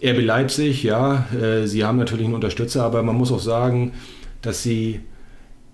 RB 0.00 0.22
Leipzig, 0.22 0.84
ja, 0.84 1.26
äh, 1.34 1.66
sie 1.66 1.84
haben 1.84 1.98
natürlich 1.98 2.26
einen 2.26 2.34
Unterstützer, 2.34 2.84
aber 2.84 3.02
man 3.02 3.16
muss 3.16 3.32
auch 3.32 3.40
sagen, 3.40 3.94
dass 4.42 4.62
sie 4.62 5.00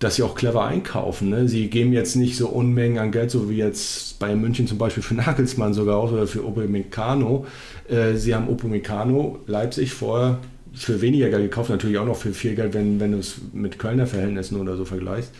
dass 0.03 0.17
sie 0.17 0.23
auch 0.23 0.35
clever 0.35 0.65
einkaufen. 0.65 1.31
Ne? 1.31 1.49
Sie 1.49 1.69
geben 1.69 1.93
jetzt 1.93 2.17
nicht 2.17 2.37
so 2.37 2.49
Unmengen 2.49 2.99
an 2.99 3.13
Geld, 3.13 3.31
so 3.31 3.49
wie 3.49 3.57
jetzt 3.57 4.19
bei 4.19 4.35
München 4.35 4.67
zum 4.67 4.79
Beispiel 4.79 5.03
für 5.03 5.15
Nagelsmann 5.15 5.75
sogar 5.75 5.99
aus 5.99 6.13
oder 6.13 6.27
für 6.27 6.45
Upamecano. 6.45 7.47
Äh, 7.89 8.15
sie 8.15 8.35
haben 8.35 8.49
Upamecano 8.49 9.39
Leipzig 9.47 9.93
vorher 9.93 10.39
für 10.75 11.01
weniger 11.01 11.29
Geld 11.29 11.43
gekauft, 11.43 11.71
natürlich 11.71 11.99
auch 11.99 12.07
noch 12.07 12.17
für 12.17 12.33
viel 12.33 12.55
Geld, 12.55 12.75
wenn, 12.75 12.99
wenn 12.99 13.13
du 13.13 13.19
es 13.19 13.37
mit 13.53 13.79
Kölner 13.79 14.07
Verhältnissen 14.07 14.59
oder 14.59 14.77
so 14.77 14.85
vergleichst. 14.85 15.33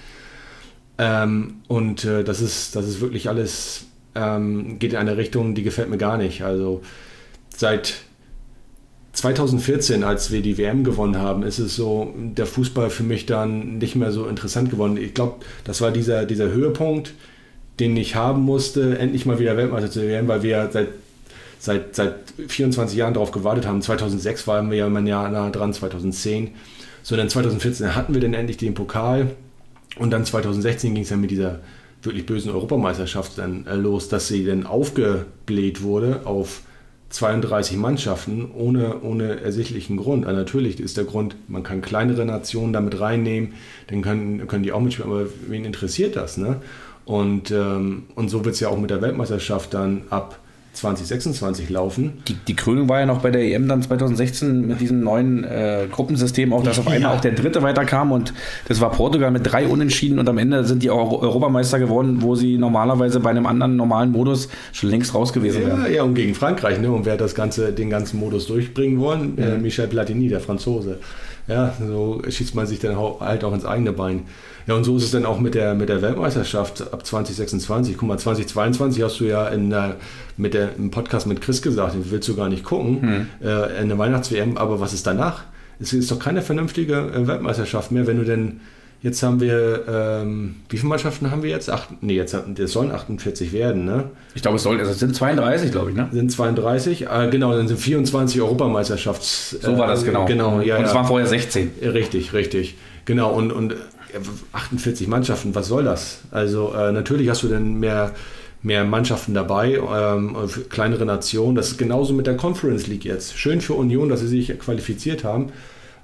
Ähm, 0.99 1.55
und 1.69 2.05
äh, 2.05 2.23
das, 2.23 2.41
ist, 2.41 2.77
das 2.77 2.87
ist 2.87 3.01
wirklich 3.01 3.29
alles, 3.29 3.87
ähm, 4.15 4.79
geht 4.79 4.93
in 4.93 4.99
eine 4.99 5.17
Richtung, 5.17 5.55
die 5.55 5.63
gefällt 5.63 5.89
mir 5.89 5.99
gar 5.99 6.19
nicht. 6.19 6.43
Also 6.43 6.83
seit 7.49 7.95
2014, 9.13 10.05
als 10.05 10.31
wir 10.31 10.41
die 10.41 10.57
WM 10.57 10.85
gewonnen 10.85 11.19
haben, 11.19 11.43
ist 11.43 11.59
es 11.59 11.77
so, 11.77 12.15
der 12.17 12.47
Fußball 12.47 12.89
für 12.89 13.03
mich 13.03 13.27
dann 13.27 13.79
nicht 13.79 13.95
mehr 13.95 14.11
so 14.11 14.27
interessant 14.27 14.71
geworden. 14.71 14.97
Ich 14.97 15.13
glaube, 15.13 15.45
das 15.65 15.83
war 15.83 15.91
dieser, 15.91 16.25
dieser 16.25 16.51
Höhepunkt, 16.51 17.13
den 17.79 17.97
ich 17.97 18.15
haben 18.15 18.43
musste, 18.43 18.99
endlich 18.99 19.27
mal 19.27 19.39
wieder 19.39 19.57
Weltmeister 19.57 19.91
zu 19.91 20.03
werden, 20.03 20.29
weil 20.29 20.43
wir 20.43 20.71
seit, 20.73 20.89
seit, 21.59 21.95
seit 21.95 22.15
24 22.49 22.97
Jahren 22.97 23.13
darauf 23.15 23.33
gewartet 23.33 23.67
haben. 23.67 23.83
2006 23.83 24.47
waren 24.47 24.71
wir 24.71 24.79
ja 24.79 24.87
immer 24.87 25.03
nah 25.03 25.51
dran, 25.51 25.75
2010. 25.75 26.53
So, 27.03 27.17
dann 27.17 27.29
2014 27.29 27.95
hatten 27.95 28.15
wir 28.15 28.21
dann 28.21 28.33
endlich 28.33 28.57
den 28.57 28.75
Pokal 28.75 29.33
und 29.99 30.11
dann 30.11 30.25
2016 30.25 30.95
ging 30.95 31.03
es 31.03 31.11
ja 31.11 31.17
mit 31.17 31.31
dieser 31.31 31.61
wirklich 32.03 32.25
bösen 32.25 32.51
Europameisterschaft 32.51 33.39
dann 33.39 33.67
äh, 33.67 33.75
los, 33.75 34.09
dass 34.09 34.29
sie 34.29 34.45
dann 34.45 34.67
aufgebläht 34.67 35.83
wurde 35.83 36.23
auf 36.25 36.63
32 37.13 37.77
Mannschaften 37.77 38.51
ohne, 38.53 39.01
ohne 39.03 39.41
ersichtlichen 39.41 39.99
Grund. 39.99 40.27
Also 40.27 40.39
natürlich 40.39 40.81
ist 40.81 40.97
der 40.97 41.05
Grund, 41.05 41.37
man 41.47 41.63
kann 41.63 41.83
kleinere 41.83 42.25
Nationen 42.25 42.73
damit 42.73 42.99
reinnehmen, 42.99 43.55
dann 43.89 44.03
können, 44.03 44.47
können 44.47 44.63
die 44.63 44.73
auch 44.73 44.81
mitspielen, 44.81 45.13
aber 45.13 45.27
wen 45.47 45.65
interessiert 45.65 46.17
das? 46.17 46.39
Ne? 46.39 46.57
Und, 47.05 47.51
ähm, 47.51 48.05
und 48.15 48.29
so 48.31 48.45
wird 48.45 48.55
es 48.55 48.61
ja 48.61 48.69
auch 48.69 48.79
mit 48.79 48.91
der 48.91 49.03
Weltmeisterschaft 49.03 49.75
dann 49.75 50.03
ab 50.09 50.39
2026 50.73 51.69
laufen. 51.69 52.15
Die, 52.29 52.35
die 52.35 52.57
Krönung 52.57 52.89
war 52.89 53.01
ja 53.01 53.07
noch 53.07 53.21
bei 53.21 53.31
der 53.31 53.43
EM 53.43 53.69
dann 53.69 53.83
2016 53.83 54.67
mit 54.67 54.81
diesem 54.81 55.01
neuen 55.01 55.45
äh, 55.45 55.87
Gruppensystem, 55.91 56.53
auch 56.53 56.63
dass 56.63 56.79
auf 56.79 56.87
einmal 56.87 57.11
ja. 57.13 57.17
auch 57.17 57.21
der 57.21 57.33
Dritte 57.33 57.63
weiterkam 57.63 58.11
und 58.11 58.33
das 58.69 58.81
war 58.81 58.91
Portugal 58.91 59.31
mit 59.31 59.43
drei 59.45 59.67
Unentschieden 59.67 60.19
und 60.19 60.29
am 60.29 60.39
Ende 60.39 60.65
sind 60.65 60.83
die 60.83 60.91
auch 60.91 61.21
Europameister 61.21 61.79
geworden, 61.79 62.23
wo 62.23 62.35
sie 62.35 62.57
normalerweise 62.57 63.21
bei 63.21 63.31
einem 63.31 63.47
anderen 63.47 63.77
normalen 63.77 64.13
Modus 64.13 64.49
schon 64.73 64.89
längst 64.89 65.15
raus 65.15 65.33
gewesen 65.33 65.63
ja, 65.63 65.69
wären. 65.69 65.93
Ja, 65.93 66.03
und 66.05 66.15
gegen 66.15 66.35
Frankreich, 66.35 66.81
ne? 66.81 66.91
Und 66.91 67.05
wer 67.05 67.17
das 67.17 67.35
ganze, 67.35 67.73
den 67.73 67.91
ganzen 67.91 68.19
Modus 68.19 68.47
durchbringen 68.47 68.99
wollen, 68.99 69.37
äh, 69.37 69.43
ja. 69.43 69.55
äh, 69.55 69.59
Michel 69.59 69.89
Platini, 69.89 70.29
der 70.29 70.41
Franzose. 70.41 70.99
Ja, 71.49 71.75
so 71.81 72.23
schießt 72.27 72.55
man 72.55 72.67
sich 72.67 72.79
dann 72.79 72.97
halt 72.97 73.45
auch 73.45 73.53
ins 73.53 73.65
eigene 73.65 73.93
Bein. 73.93 74.23
Ja, 74.67 74.75
und 74.75 74.85
so 74.85 74.97
ist 74.97 75.05
es 75.05 75.11
dann 75.11 75.27
auch 75.27 75.41
mit 75.41 75.55
der, 75.55 75.75
mit 75.75 75.89
der 75.89 76.03
Weltmeisterschaft 76.03 76.93
ab 76.93 77.05
2026. 77.05 77.97
Guck 77.97 78.09
mal, 78.09 78.19
2022 78.19 79.03
hast 79.03 79.19
du 79.19 79.25
ja 79.25 79.49
in 79.49 79.71
der, 79.71 79.97
mit 80.37 80.55
der, 80.55 80.77
im 80.77 80.91
Podcast 80.91 81.27
mit 81.27 81.41
Chris 81.41 81.61
gesagt, 81.61 81.95
den 81.95 82.11
willst 82.11 82.29
du 82.29 82.37
gar 82.37 82.49
nicht 82.49 82.65
gucken, 82.65 83.03
hm. 83.03 83.27
äh, 83.43 83.81
in 83.81 83.89
der 83.89 83.99
Weihnachts-WM, 83.99 84.57
aber 84.57 84.81
was 84.81 84.93
ist 84.93 85.07
danach? 85.07 85.43
Es 85.81 85.93
ist 85.93 86.11
doch 86.13 86.21
keine 86.21 86.43
vernünftige 86.43 86.95
äh, 86.95 87.27
Weltmeisterschaft 87.27 87.91
mehr, 87.91 88.07
wenn 88.07 88.19
du 88.19 88.25
denn 88.25 88.61
Jetzt 89.03 89.21
haben 89.25 89.41
wir, 89.41 89.85
ähm, 89.89 90.57
wie 90.69 90.77
viele 90.77 90.89
Mannschaften 90.89 91.33
haben 91.33 91.43
wir 91.43 91.51
jetzt? 91.51 91.69
Acht, 91.69 91.89
nee, 92.03 92.15
jetzt 92.15 92.35
es 92.35 92.73
sollen 92.73 92.93
48 92.93 93.53
werden, 93.53 93.85
ne? 93.85 94.05
Ich 94.37 94.43
glaube, 94.43 94.59
es 94.59 94.63
soll, 94.63 94.79
also 94.79 94.93
es 94.93 95.01
sind 95.01 95.17
32, 95.17 95.73
glaube 95.73 95.91
ich, 95.91 95.97
ne? 95.97 96.09
Sind 96.13 96.31
32, 96.31 97.09
äh, 97.11 97.29
genau, 97.29 97.53
dann 97.53 97.67
sind 97.67 97.81
24 97.81 98.41
Europameisterschafts. 98.41 99.57
So 99.61 99.77
war 99.77 99.89
das, 99.89 100.05
genau. 100.05 100.25
Äh, 100.25 100.29
genau 100.29 100.61
ja, 100.61 100.77
und 100.77 100.85
es 100.85 100.91
ja. 100.91 100.95
waren 100.95 101.07
vorher 101.07 101.27
16. 101.27 101.73
Richtig, 101.83 102.33
richtig. 102.33 102.77
Genau, 103.05 103.33
und, 103.33 103.51
und 103.51 103.75
48 104.53 105.09
Mannschaften, 105.09 105.53
was 105.57 105.67
soll 105.67 105.83
das? 105.83 106.21
Also 106.31 106.73
äh, 106.73 106.93
natürlich 106.93 107.29
hast 107.29 107.43
du 107.43 107.49
dann 107.49 107.81
mehr, 107.81 108.13
mehr 108.63 108.85
Mannschaften 108.85 109.35
dabei, 109.35 109.81
ähm, 109.93 110.37
kleinere 110.69 111.07
Nationen. 111.07 111.57
Das 111.57 111.73
ist 111.73 111.79
genauso 111.79 112.13
mit 112.13 112.29
der 112.29 112.37
Conference 112.37 112.87
League 112.87 113.05
jetzt. 113.05 113.37
Schön 113.37 113.61
für 113.61 113.75
Union, 113.75 114.09
dass 114.09 114.21
sie 114.21 114.29
sich 114.29 114.57
qualifiziert 114.61 115.25
haben. 115.25 115.51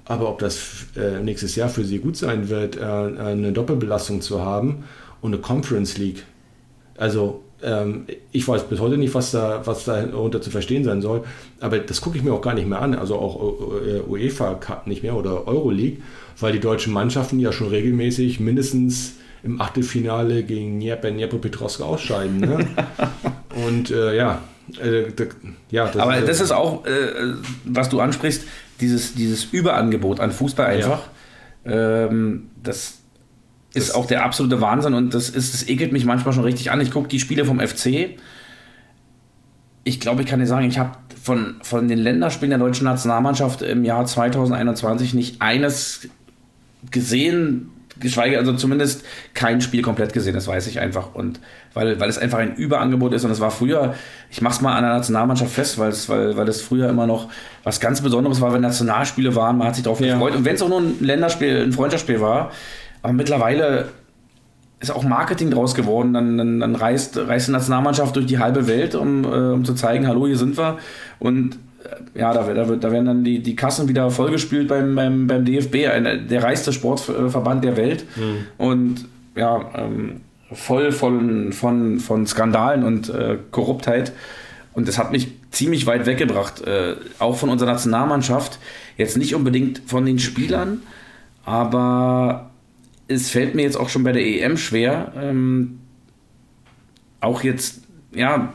Aber 0.09 0.27
ob 0.27 0.39
das 0.39 0.87
äh, 0.97 1.21
nächstes 1.21 1.55
Jahr 1.55 1.69
für 1.69 1.85
sie 1.85 1.99
gut 1.99 2.17
sein 2.17 2.49
wird, 2.49 2.77
äh, 2.77 2.81
eine 2.81 3.51
Doppelbelastung 3.51 4.21
zu 4.21 4.41
haben 4.41 4.85
und 5.21 5.33
eine 5.33 5.41
Conference 5.41 5.99
League. 5.99 6.23
Also 6.97 7.43
ähm, 7.61 8.07
ich 8.31 8.47
weiß 8.47 8.63
bis 8.63 8.79
heute 8.79 8.97
nicht, 8.97 9.13
was 9.13 9.29
da 9.29 9.61
was 9.65 9.85
darunter 9.85 10.41
zu 10.41 10.49
verstehen 10.49 10.83
sein 10.83 11.03
soll, 11.03 11.25
aber 11.59 11.77
das 11.77 12.01
gucke 12.01 12.17
ich 12.17 12.23
mir 12.23 12.33
auch 12.33 12.41
gar 12.41 12.55
nicht 12.55 12.67
mehr 12.67 12.81
an. 12.81 12.95
Also 12.95 13.17
auch 13.17 13.61
äh, 13.85 13.99
UEFA 13.99 14.55
Cup 14.55 14.87
nicht 14.87 15.03
mehr 15.03 15.15
oder 15.15 15.47
Euroleague, 15.47 15.99
weil 16.39 16.53
die 16.53 16.59
deutschen 16.59 16.91
Mannschaften 16.91 17.39
ja 17.39 17.51
schon 17.51 17.67
regelmäßig 17.67 18.39
mindestens 18.39 19.13
im 19.43 19.61
Achtelfinale 19.61 20.41
gegen 20.41 20.79
Dnipropetrovsk 20.79 21.81
ausscheiden. 21.81 22.39
Ne? 22.39 22.67
und 23.67 23.89
ja, 23.89 24.41
äh, 24.77 25.11
ja. 25.71 25.87
Das 25.87 25.97
aber 25.97 26.17
ist, 26.17 26.27
das 26.27 26.41
ist 26.41 26.51
auch, 26.51 26.85
äh, 26.85 27.33
was 27.65 27.89
du 27.89 27.99
ansprichst 27.99 28.43
dieses, 28.79 29.13
dieses 29.13 29.45
Überangebot 29.45 30.19
an 30.19 30.31
Fußball 30.31 30.65
einfach, 30.65 31.01
ja. 31.65 32.05
ähm, 32.05 32.49
das 32.63 32.99
ist 33.73 33.89
das 33.89 33.95
auch 33.95 34.05
der 34.07 34.25
absolute 34.25 34.61
Wahnsinn 34.61 34.93
und 34.93 35.13
das, 35.13 35.29
ist, 35.29 35.53
das 35.53 35.67
ekelt 35.67 35.91
mich 35.91 36.05
manchmal 36.05 36.33
schon 36.33 36.43
richtig 36.43 36.71
an. 36.71 36.81
Ich 36.81 36.91
gucke 36.91 37.07
die 37.07 37.19
Spiele 37.19 37.45
vom 37.45 37.59
FC. 37.59 38.17
Ich 39.83 39.99
glaube, 39.99 40.23
ich 40.23 40.27
kann 40.27 40.39
dir 40.39 40.47
sagen, 40.47 40.67
ich 40.67 40.79
habe 40.79 40.91
von, 41.21 41.55
von 41.61 41.87
den 41.87 41.99
Länderspielen 41.99 42.49
der 42.49 42.59
deutschen 42.59 42.85
Nationalmannschaft 42.85 43.61
im 43.61 43.83
Jahr 43.83 44.05
2021 44.05 45.13
nicht 45.13 45.41
eines 45.41 46.09
gesehen, 46.91 47.69
geschweige, 47.99 48.37
also 48.37 48.53
zumindest 48.53 49.03
kein 49.33 49.61
Spiel 49.61 49.81
komplett 49.81 50.13
gesehen, 50.13 50.33
das 50.33 50.47
weiß 50.47 50.67
ich 50.67 50.79
einfach. 50.79 51.15
Und 51.15 51.39
weil, 51.73 51.99
weil 51.99 52.09
es 52.09 52.17
einfach 52.17 52.39
ein 52.39 52.55
Überangebot 52.55 53.13
ist 53.13 53.25
und 53.25 53.31
es 53.31 53.39
war 53.39 53.51
früher, 53.51 53.95
ich 54.29 54.41
mach's 54.41 54.61
mal 54.61 54.75
an 54.75 54.83
der 54.83 54.93
Nationalmannschaft 54.93 55.51
fest, 55.51 55.77
weil 55.77 55.89
es, 55.89 56.09
weil, 56.09 56.35
weil 56.37 56.47
es 56.47 56.61
früher 56.61 56.89
immer 56.89 57.07
noch 57.07 57.29
was 57.63 57.79
ganz 57.79 58.01
Besonderes 58.01 58.41
war, 58.41 58.53
wenn 58.53 58.61
Nationalspiele 58.61 59.35
waren, 59.35 59.57
man 59.57 59.67
hat 59.67 59.75
sich 59.75 59.83
darauf 59.83 59.99
ja. 59.99 60.13
gefreut. 60.13 60.35
Und 60.35 60.45
wenn 60.45 60.55
es 60.55 60.61
auch 60.61 60.69
nur 60.69 60.81
ein 60.81 60.97
Länderspiel, 60.99 61.63
ein 61.63 61.73
Freundschaftsspiel 61.73 62.21
war, 62.21 62.51
aber 63.01 63.13
mittlerweile 63.13 63.89
ist 64.79 64.91
auch 64.91 65.03
Marketing 65.03 65.51
draus 65.51 65.75
geworden. 65.75 66.13
Dann, 66.13 66.37
dann, 66.37 66.59
dann 66.59 66.75
reist, 66.75 67.17
reist 67.17 67.47
die 67.47 67.51
Nationalmannschaft 67.51 68.15
durch 68.15 68.25
die 68.25 68.39
halbe 68.39 68.67
Welt, 68.67 68.95
um, 68.95 69.25
äh, 69.25 69.27
um 69.27 69.65
zu 69.65 69.73
zeigen, 69.73 70.07
hallo, 70.07 70.25
hier 70.27 70.37
sind 70.37 70.57
wir. 70.57 70.77
Und 71.19 71.57
ja, 72.13 72.33
da, 72.33 72.43
da, 72.53 72.65
da 72.65 72.91
werden 72.91 73.05
dann 73.05 73.23
die, 73.23 73.39
die 73.39 73.55
Kassen 73.55 73.87
wieder 73.87 74.11
vollgespült 74.11 74.67
beim, 74.67 74.95
beim, 74.95 75.27
beim 75.27 75.45
DFB, 75.45 75.73
der 76.29 76.43
reichste 76.43 76.73
Sportverband 76.73 77.63
der 77.63 77.77
Welt. 77.77 78.05
Mhm. 78.15 78.45
Und 78.57 79.05
ja, 79.35 79.69
ähm, 79.75 80.21
voll 80.51 80.91
von, 80.91 81.53
von, 81.53 81.99
von 81.99 82.27
Skandalen 82.27 82.83
und 82.83 83.09
äh, 83.09 83.37
Korruptheit. 83.51 84.13
Und 84.73 84.87
das 84.87 84.97
hat 84.97 85.11
mich 85.11 85.29
ziemlich 85.51 85.85
weit 85.85 86.05
weggebracht, 86.05 86.61
äh, 86.61 86.95
auch 87.19 87.37
von 87.37 87.49
unserer 87.49 87.71
Nationalmannschaft. 87.71 88.59
Jetzt 88.97 89.17
nicht 89.17 89.35
unbedingt 89.35 89.81
von 89.85 90.05
den 90.05 90.19
Spielern, 90.19 90.81
aber 91.45 92.51
es 93.07 93.29
fällt 93.29 93.55
mir 93.55 93.63
jetzt 93.63 93.77
auch 93.77 93.89
schon 93.89 94.03
bei 94.03 94.11
der 94.11 94.25
EM 94.25 94.57
schwer, 94.57 95.13
ähm, 95.19 95.79
auch 97.21 97.43
jetzt, 97.43 97.81
ja, 98.13 98.53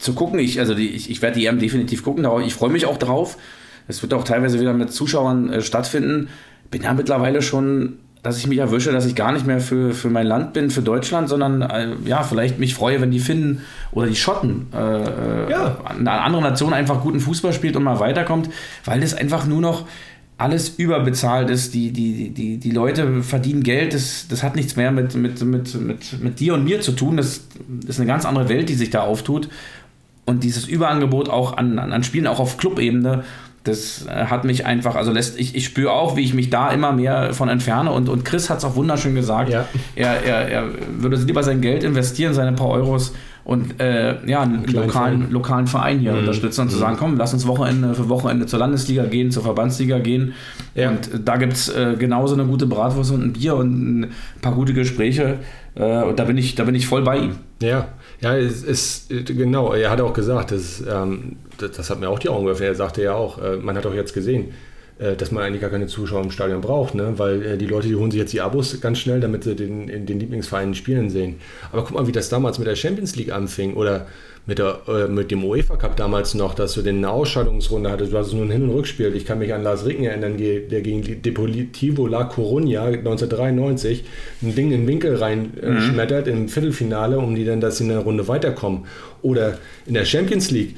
zu 0.00 0.14
gucken. 0.14 0.38
Ich, 0.38 0.58
also 0.58 0.74
die, 0.74 0.88
ich, 0.88 1.10
ich 1.10 1.22
werde 1.22 1.38
die 1.38 1.46
EM 1.46 1.58
definitiv 1.58 2.02
gucken. 2.02 2.26
Ich 2.44 2.54
freue 2.54 2.70
mich 2.70 2.86
auch 2.86 2.96
drauf. 2.96 3.36
Es 3.88 4.02
wird 4.02 4.14
auch 4.14 4.24
teilweise 4.24 4.60
wieder 4.60 4.72
mit 4.72 4.92
Zuschauern 4.92 5.52
äh, 5.52 5.62
stattfinden. 5.62 6.28
Bin 6.70 6.82
ja 6.82 6.94
mittlerweile 6.94 7.42
schon, 7.42 7.98
dass 8.22 8.38
ich 8.38 8.46
mich 8.46 8.58
erwische, 8.58 8.92
dass 8.92 9.06
ich 9.06 9.14
gar 9.14 9.32
nicht 9.32 9.46
mehr 9.46 9.60
für, 9.60 9.92
für 9.92 10.10
mein 10.10 10.26
Land 10.26 10.52
bin, 10.52 10.70
für 10.70 10.82
Deutschland, 10.82 11.28
sondern 11.28 11.62
äh, 11.62 11.88
ja, 12.04 12.22
vielleicht 12.22 12.58
mich 12.58 12.74
freue, 12.74 13.00
wenn 13.00 13.10
die 13.10 13.18
Finnen 13.18 13.62
oder 13.92 14.06
die 14.06 14.16
Schotten, 14.16 14.68
äh, 14.72 14.78
äh 14.78 15.50
ja. 15.50 15.78
eine 15.84 16.10
andere 16.10 16.42
Nation 16.42 16.72
einfach 16.72 17.00
guten 17.00 17.20
Fußball 17.20 17.52
spielt 17.52 17.76
und 17.76 17.82
mal 17.82 17.98
weiterkommt, 17.98 18.50
weil 18.84 19.00
das 19.00 19.14
einfach 19.14 19.46
nur 19.46 19.60
noch 19.60 19.86
alles 20.40 20.70
überbezahlt 20.70 21.50
ist. 21.50 21.74
Die, 21.74 21.92
die, 21.92 22.30
die, 22.30 22.56
die 22.56 22.70
Leute 22.70 23.22
verdienen 23.22 23.62
Geld, 23.62 23.92
das, 23.92 24.26
das 24.28 24.42
hat 24.42 24.56
nichts 24.56 24.74
mehr 24.74 24.90
mit, 24.90 25.14
mit, 25.14 25.42
mit, 25.42 25.74
mit, 25.74 26.22
mit 26.22 26.40
dir 26.40 26.54
und 26.54 26.64
mir 26.64 26.80
zu 26.80 26.92
tun. 26.92 27.18
Das 27.18 27.42
ist 27.86 27.98
eine 27.98 28.06
ganz 28.06 28.24
andere 28.24 28.48
Welt, 28.48 28.68
die 28.68 28.74
sich 28.74 28.90
da 28.90 29.02
auftut. 29.02 29.48
Und 30.30 30.44
dieses 30.44 30.66
Überangebot 30.66 31.28
auch 31.28 31.56
an, 31.56 31.78
an, 31.78 31.92
an 31.92 32.02
Spielen, 32.04 32.26
auch 32.26 32.38
auf 32.38 32.56
Clubebene, 32.56 33.24
das 33.64 34.06
äh, 34.06 34.26
hat 34.26 34.44
mich 34.44 34.64
einfach, 34.64 34.94
also 34.94 35.12
lässt, 35.12 35.38
ich, 35.38 35.54
ich 35.54 35.66
spüre 35.66 35.92
auch, 35.92 36.16
wie 36.16 36.22
ich 36.22 36.32
mich 36.32 36.48
da 36.48 36.70
immer 36.70 36.92
mehr 36.92 37.34
von 37.34 37.48
entferne. 37.48 37.92
Und, 37.92 38.08
und 38.08 38.24
Chris 38.24 38.48
hat 38.48 38.58
es 38.58 38.64
auch 38.64 38.76
wunderschön 38.76 39.14
gesagt. 39.14 39.50
Ja. 39.50 39.66
Er, 39.96 40.24
er, 40.24 40.48
er 40.48 40.64
würde 40.98 41.16
lieber 41.16 41.42
sein 41.42 41.60
Geld 41.60 41.84
investieren, 41.84 42.32
seine 42.32 42.52
paar 42.52 42.68
Euros 42.68 43.12
und 43.44 43.80
äh, 43.80 44.24
ja, 44.26 44.42
einen 44.42 44.64
lokalen, 44.64 44.90
Verein. 44.90 45.30
lokalen 45.30 45.66
Verein 45.66 45.98
hier 45.98 46.12
mhm. 46.12 46.20
unterstützen 46.20 46.62
und 46.62 46.66
mhm. 46.68 46.70
zu 46.70 46.78
sagen, 46.78 46.96
komm, 46.98 47.16
lass 47.16 47.34
uns 47.34 47.46
Wochenende 47.46 47.94
für 47.94 48.08
Wochenende 48.08 48.46
zur 48.46 48.58
Landesliga 48.60 49.04
gehen, 49.06 49.30
zur 49.30 49.42
Verbandsliga 49.42 49.98
gehen. 49.98 50.34
Ja. 50.74 50.90
Und 50.90 51.10
da 51.24 51.36
gibt 51.36 51.54
es 51.54 51.68
äh, 51.68 51.96
genauso 51.98 52.34
eine 52.34 52.44
gute 52.44 52.66
Bratwurst 52.66 53.10
und 53.10 53.22
ein 53.22 53.32
Bier 53.32 53.56
und 53.56 54.00
ein 54.00 54.10
paar 54.40 54.54
gute 54.54 54.72
Gespräche. 54.72 55.38
Äh, 55.74 56.02
und 56.02 56.18
da 56.18 56.24
bin 56.24 56.38
ich, 56.38 56.54
da 56.54 56.64
bin 56.64 56.74
ich 56.74 56.86
voll 56.86 57.02
bei 57.02 57.18
ihm. 57.18 57.32
Ja, 57.62 57.88
ja, 58.20 58.36
es 58.36 58.62
ist 58.62 59.08
genau, 59.08 59.72
er 59.72 59.90
hat 59.90 60.00
auch 60.00 60.12
gesagt, 60.12 60.52
das, 60.52 60.82
ähm, 60.86 61.36
das, 61.58 61.72
das, 61.72 61.90
hat 61.90 62.00
mir 62.00 62.08
auch 62.08 62.18
die 62.18 62.28
Augen 62.28 62.44
geöffnet. 62.46 62.68
Er 62.68 62.74
sagte 62.74 63.02
ja 63.02 63.14
auch, 63.14 63.42
äh, 63.42 63.56
man 63.56 63.76
hat 63.76 63.86
auch 63.86 63.94
jetzt 63.94 64.12
gesehen, 64.12 64.48
äh, 64.48 64.52
dass 65.16 65.30
man 65.30 65.42
eigentlich 65.42 65.62
gar 65.62 65.70
keine 65.70 65.86
Zuschauer 65.86 66.22
im 66.22 66.30
Stadion 66.30 66.60
braucht, 66.60 66.94
ne? 66.94 67.14
weil 67.16 67.42
äh, 67.42 67.56
die 67.56 67.66
Leute, 67.66 67.88
die 67.88 67.96
holen 67.96 68.10
sich 68.10 68.20
jetzt 68.20 68.32
die 68.32 68.40
Abos 68.40 68.80
ganz 68.80 68.98
schnell, 68.98 69.20
damit 69.20 69.44
sie 69.44 69.56
den, 69.56 70.06
den 70.06 70.20
Lieblingsverein 70.20 70.74
spielen 70.74 71.08
sehen. 71.08 71.36
Aber 71.72 71.84
guck 71.84 71.92
mal, 71.92 72.06
wie 72.06 72.12
das 72.12 72.28
damals 72.28 72.58
mit 72.58 72.68
der 72.68 72.76
Champions 72.76 73.16
League 73.16 73.32
anfing 73.32 73.74
oder 73.74 74.06
mit, 74.46 74.58
der, 74.58 74.80
äh, 74.88 75.08
mit 75.08 75.30
dem 75.30 75.44
UEFA 75.44 75.76
Cup 75.76 75.96
damals 75.96 76.34
noch, 76.34 76.54
dass 76.54 76.74
du 76.74 76.86
eine 76.86 77.10
Ausscheidungsrunde 77.10 77.90
hattest. 77.90 78.12
Du 78.12 78.18
hattest 78.18 78.34
nur 78.34 78.44
ein 78.44 78.50
Hin- 78.50 78.64
und 78.64 78.70
Rückspiel. 78.70 79.14
Ich 79.14 79.24
kann 79.24 79.38
mich 79.38 79.54
an 79.54 79.62
Lars 79.62 79.86
Ricken 79.86 80.04
erinnern, 80.04 80.36
der 80.36 80.80
gegen 80.82 81.22
Deportivo 81.22 82.06
La 82.06 82.28
Coruña 82.28 82.86
1993 82.86 84.04
ein 84.42 84.54
Ding 84.54 84.72
in 84.72 84.82
den 84.82 84.86
Winkel 84.86 85.16
reinschmettert 85.16 86.26
mhm. 86.26 86.32
im 86.32 86.48
Viertelfinale, 86.48 87.18
um 87.18 87.34
die 87.34 87.44
dann, 87.44 87.60
dass 87.60 87.78
sie 87.78 87.84
in 87.84 87.90
der 87.90 88.00
Runde 88.00 88.28
weiterkommen. 88.28 88.86
Oder 89.22 89.58
in 89.86 89.94
der 89.94 90.04
Champions 90.04 90.50
League 90.50 90.74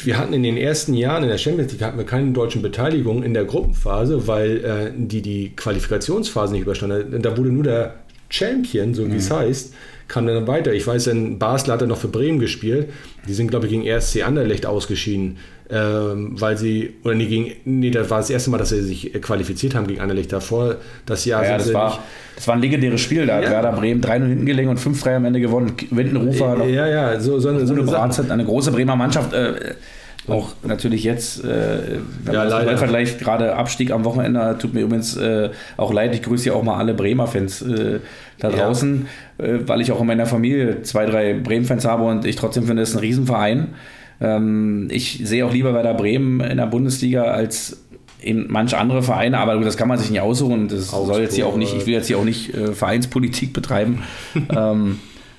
wir 0.00 0.16
hatten 0.16 0.32
in 0.32 0.42
den 0.42 0.56
ersten 0.56 0.94
Jahren 0.94 1.24
in 1.24 1.28
der 1.28 1.38
Champions 1.38 1.72
League 1.72 1.82
hatten 1.82 1.98
wir 1.98 2.06
keine 2.06 2.32
deutschen 2.32 2.62
Beteiligung 2.62 3.22
in 3.22 3.34
der 3.34 3.44
Gruppenphase, 3.44 4.26
weil 4.26 4.64
äh, 4.64 4.92
die 4.96 5.22
die 5.22 5.56
Qualifikationsphase 5.56 6.52
nicht 6.52 6.62
überstanden. 6.62 7.20
Da 7.20 7.36
wurde 7.36 7.50
nur 7.50 7.64
der 7.64 7.94
Champion, 8.28 8.94
so 8.94 9.06
wie 9.06 9.12
mhm. 9.12 9.16
es 9.16 9.30
heißt, 9.30 9.74
kam 10.08 10.26
dann 10.26 10.46
weiter. 10.46 10.72
Ich 10.72 10.86
weiß, 10.86 11.08
in 11.08 11.38
Basel 11.38 11.72
hat 11.72 11.82
er 11.82 11.86
noch 11.86 11.98
für 11.98 12.08
Bremen 12.08 12.38
gespielt. 12.38 12.88
Die 13.26 13.34
sind, 13.34 13.48
glaube 13.48 13.66
ich, 13.66 13.72
gegen 13.72 13.86
RSC 13.86 14.22
Anderlecht 14.22 14.64
ausgeschieden, 14.64 15.36
ähm, 15.70 16.40
weil 16.40 16.56
sie, 16.56 16.94
oder 17.04 17.14
nee, 17.14 17.26
gegen, 17.26 17.52
nee, 17.64 17.90
das 17.90 18.08
war 18.08 18.18
das 18.18 18.30
erste 18.30 18.50
Mal, 18.50 18.58
dass 18.58 18.70
sie 18.70 18.82
sich 18.82 19.12
qualifiziert 19.20 19.74
haben 19.74 19.86
gegen 19.86 20.00
Anderlecht. 20.00 20.32
Davor, 20.32 20.76
das 21.04 21.26
Jahr. 21.26 21.44
Ja, 21.44 21.58
das, 21.58 21.72
war, 21.74 22.02
das 22.34 22.48
war 22.48 22.54
ein 22.54 22.62
legendäres 22.62 23.02
Spiel. 23.02 23.26
Da 23.26 23.36
hat 23.36 23.44
ja. 23.44 23.50
Werder 23.50 23.72
Bremen 23.72 24.00
3-0 24.00 24.26
hinten 24.26 24.46
gelegen 24.46 24.70
und 24.70 24.80
5-3 24.80 25.16
am 25.16 25.26
Ende 25.26 25.40
gewonnen. 25.40 25.74
Windenrufer 25.90 26.56
noch. 26.56 26.66
Ja, 26.66 26.88
ja, 26.88 27.20
so, 27.20 27.38
so, 27.38 27.50
eine, 27.50 27.66
so 27.66 27.74
eine, 27.74 28.32
eine 28.32 28.44
große 28.44 28.72
Bremer 28.72 28.96
Mannschaft. 28.96 29.34
Äh, 29.34 29.74
auch 30.28 30.52
natürlich 30.62 31.04
jetzt, 31.04 31.44
äh, 31.44 31.98
ja, 32.30 32.44
leider. 32.44 32.76
Vergleich 32.76 33.18
gerade 33.18 33.56
Abstieg 33.56 33.90
am 33.90 34.04
Wochenende, 34.04 34.56
tut 34.58 34.74
mir 34.74 34.80
übrigens 34.80 35.16
äh, 35.16 35.50
auch 35.76 35.92
leid. 35.92 36.14
Ich 36.14 36.22
grüße 36.22 36.48
ja 36.48 36.54
auch 36.54 36.62
mal 36.62 36.76
alle 36.76 36.94
Bremer-Fans 36.94 37.62
äh, 37.62 38.00
da 38.38 38.50
draußen, 38.50 39.06
ja. 39.38 39.44
Äh, 39.44 39.68
weil 39.68 39.80
ich 39.80 39.92
auch 39.92 40.00
in 40.00 40.06
meiner 40.06 40.26
Familie 40.26 40.82
zwei, 40.82 41.06
drei 41.06 41.34
Bremen-Fans 41.34 41.84
habe 41.84 42.04
und 42.04 42.24
ich 42.24 42.36
trotzdem 42.36 42.64
finde, 42.64 42.82
es 42.82 42.90
ist 42.90 42.96
ein 42.96 43.00
Riesenverein. 43.00 43.68
Ähm, 44.20 44.88
ich 44.90 45.20
sehe 45.24 45.46
auch 45.46 45.52
lieber 45.52 45.74
Werder 45.74 45.94
Bremen 45.94 46.40
in 46.40 46.56
der 46.56 46.66
Bundesliga 46.66 47.24
als 47.24 47.84
in 48.20 48.46
manch 48.48 48.76
andere 48.76 49.02
Vereine, 49.02 49.38
aber 49.38 49.56
das 49.60 49.76
kann 49.76 49.88
man 49.88 49.98
sich 49.98 50.10
nicht 50.10 50.20
aussuchen. 50.20 50.68
Das 50.68 50.92
Augsburg. 50.92 51.06
soll 51.06 51.22
jetzt 51.22 51.34
hier 51.36 51.46
auch 51.46 51.56
nicht, 51.56 51.74
ich 51.74 51.86
will 51.86 51.94
jetzt 51.94 52.08
hier 52.08 52.18
auch 52.18 52.24
nicht 52.24 52.54
äh, 52.54 52.72
Vereinspolitik 52.72 53.52
betreiben. 53.52 54.02
ähm, 54.50 54.98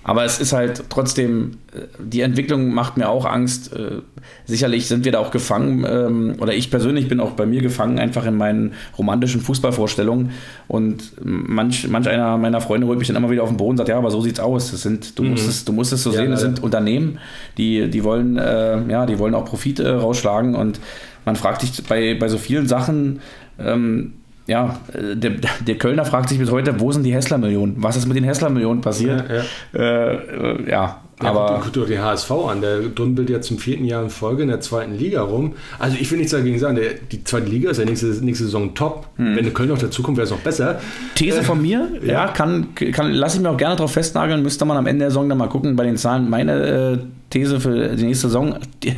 aber 0.10 0.26
es 0.26 0.40
ist 0.40 0.54
halt 0.54 0.86
trotzdem, 0.90 1.58
äh, 1.72 1.82
die 2.00 2.22
Entwicklung 2.22 2.74
macht 2.74 2.98
mir 2.98 3.10
auch 3.10 3.26
Angst. 3.26 3.72
Äh, 3.76 4.02
sicherlich 4.44 4.88
sind 4.88 5.06
wir 5.06 5.12
da 5.12 5.20
auch 5.20 5.30
gefangen, 5.30 5.86
ähm, 5.88 6.36
oder 6.40 6.52
ich 6.52 6.72
persönlich 6.72 7.08
bin 7.08 7.20
auch 7.20 7.34
bei 7.34 7.46
mir 7.46 7.62
gefangen, 7.62 8.00
einfach 8.00 8.26
in 8.26 8.36
meinen 8.36 8.74
romantischen 8.98 9.40
Fußballvorstellungen. 9.40 10.32
Und 10.68 11.12
manch, 11.24 11.88
manch 11.90 12.10
einer 12.10 12.40
meiner 12.40 12.60
Freunde 12.60 12.88
holt 12.88 12.98
mich 12.98 13.08
dann 13.08 13.18
immer 13.18 13.30
wieder 13.30 13.44
auf 13.44 13.50
den 13.50 13.58
Boden 13.58 13.74
und 13.74 13.78
sagt, 13.78 13.90
ja, 13.90 14.00
aber 14.00 14.10
so 14.10 14.20
sieht's 14.20 14.40
aus. 14.40 14.72
Das 14.72 14.82
sind, 14.82 15.20
du, 15.20 15.22
mhm. 15.22 15.30
musst 15.30 15.48
es, 15.48 15.64
du 15.64 15.74
musst 15.74 15.94
es 15.94 16.02
so 16.02 16.10
ja, 16.10 16.22
sehen, 16.22 16.32
das 16.32 16.42
sind 16.42 16.64
Unternehmen, 16.64 17.20
die, 17.60 17.88
die 17.88 18.04
wollen, 18.04 18.36
äh, 18.40 18.82
ja, 18.90 19.06
die 19.06 19.20
wollen 19.20 19.36
auch 19.36 19.46
Profit 19.46 19.80
äh, 19.80 19.90
rausschlagen. 19.90 20.56
Und 20.56 20.80
man 21.24 21.36
fragt 21.36 21.62
sich 21.62 21.84
bei, 21.84 22.16
bei 22.16 22.30
so 22.30 22.40
vielen 22.40 22.68
Sachen, 22.68 23.20
ähm, 23.60 24.14
ja, 24.50 24.80
äh, 24.94 25.16
der, 25.16 25.34
der, 25.60 25.78
Kölner 25.78 26.06
fragt 26.06 26.30
sich 26.30 26.40
bis 26.40 26.50
heute, 26.50 26.80
wo 26.80 26.92
sind 26.92 27.04
die 27.04 27.14
Hessler-Millionen? 27.14 27.76
Was 27.78 27.96
ist 27.96 28.08
mit 28.08 28.18
den 28.18 28.24
Hessler-Millionen 28.24 28.82
passiert? 28.82 29.24
Ja, 29.30 29.36
ja. 29.36 29.80
Äh, 29.80 30.16
äh, 30.16 30.70
ja. 30.72 31.02
Aber 31.20 31.60
guck 31.62 31.74
dir 31.74 31.86
die 31.86 32.00
HSV 32.00 32.32
an, 32.32 32.62
der 32.62 32.80
dümpelt 32.80 33.30
ja 33.30 33.42
zum 33.42 33.58
vierten 33.58 33.84
Jahr 33.84 34.02
in 34.02 34.10
Folge 34.10 34.44
in 34.44 34.48
der 34.48 34.62
zweiten 34.62 34.98
Liga 34.98 35.22
rum. 35.22 35.54
Also 35.78 35.98
ich 36.00 36.10
will 36.10 36.18
nichts 36.18 36.32
dagegen 36.32 36.58
sagen, 36.58 36.78
der, 36.78 36.94
die 36.94 37.24
zweite 37.26 37.48
Liga 37.48 37.70
ist 37.70 37.78
ja 37.78 37.86
nächste, 37.86 38.08
nächste 38.08 38.46
Saison 38.46 38.74
top. 38.74 39.08
Hm. 39.18 39.36
Wenn 39.36 39.44
der 39.44 39.54
Köln 39.54 39.70
noch 39.70 39.78
dazukommt, 39.78 40.18
wäre 40.18 40.26
es 40.26 40.32
noch 40.32 40.40
besser. 40.40 40.80
These 41.16 41.44
von 41.44 41.62
mir, 41.62 41.90
ja, 42.02 42.14
ja 42.14 42.28
kann, 42.30 42.74
kann 42.74 43.12
lasse 43.12 43.38
ich 43.38 43.44
mir 43.44 43.50
auch 43.50 43.58
gerne 43.58 43.76
drauf 43.76 43.92
festnageln, 43.92 44.42
müsste 44.42 44.64
man 44.64 44.78
am 44.78 44.88
Ende 44.88 45.02
der 45.02 45.10
Saison 45.12 45.28
dann 45.28 45.38
mal 45.38 45.50
gucken 45.50 45.76
bei 45.76 45.84
den 45.84 45.98
Zahlen. 45.98 46.30
Meine 46.30 46.54
äh, 46.54 46.98
These 47.30 47.60
für 47.60 47.96
die 47.96 48.06
nächste 48.06 48.28
Saison, 48.28 48.56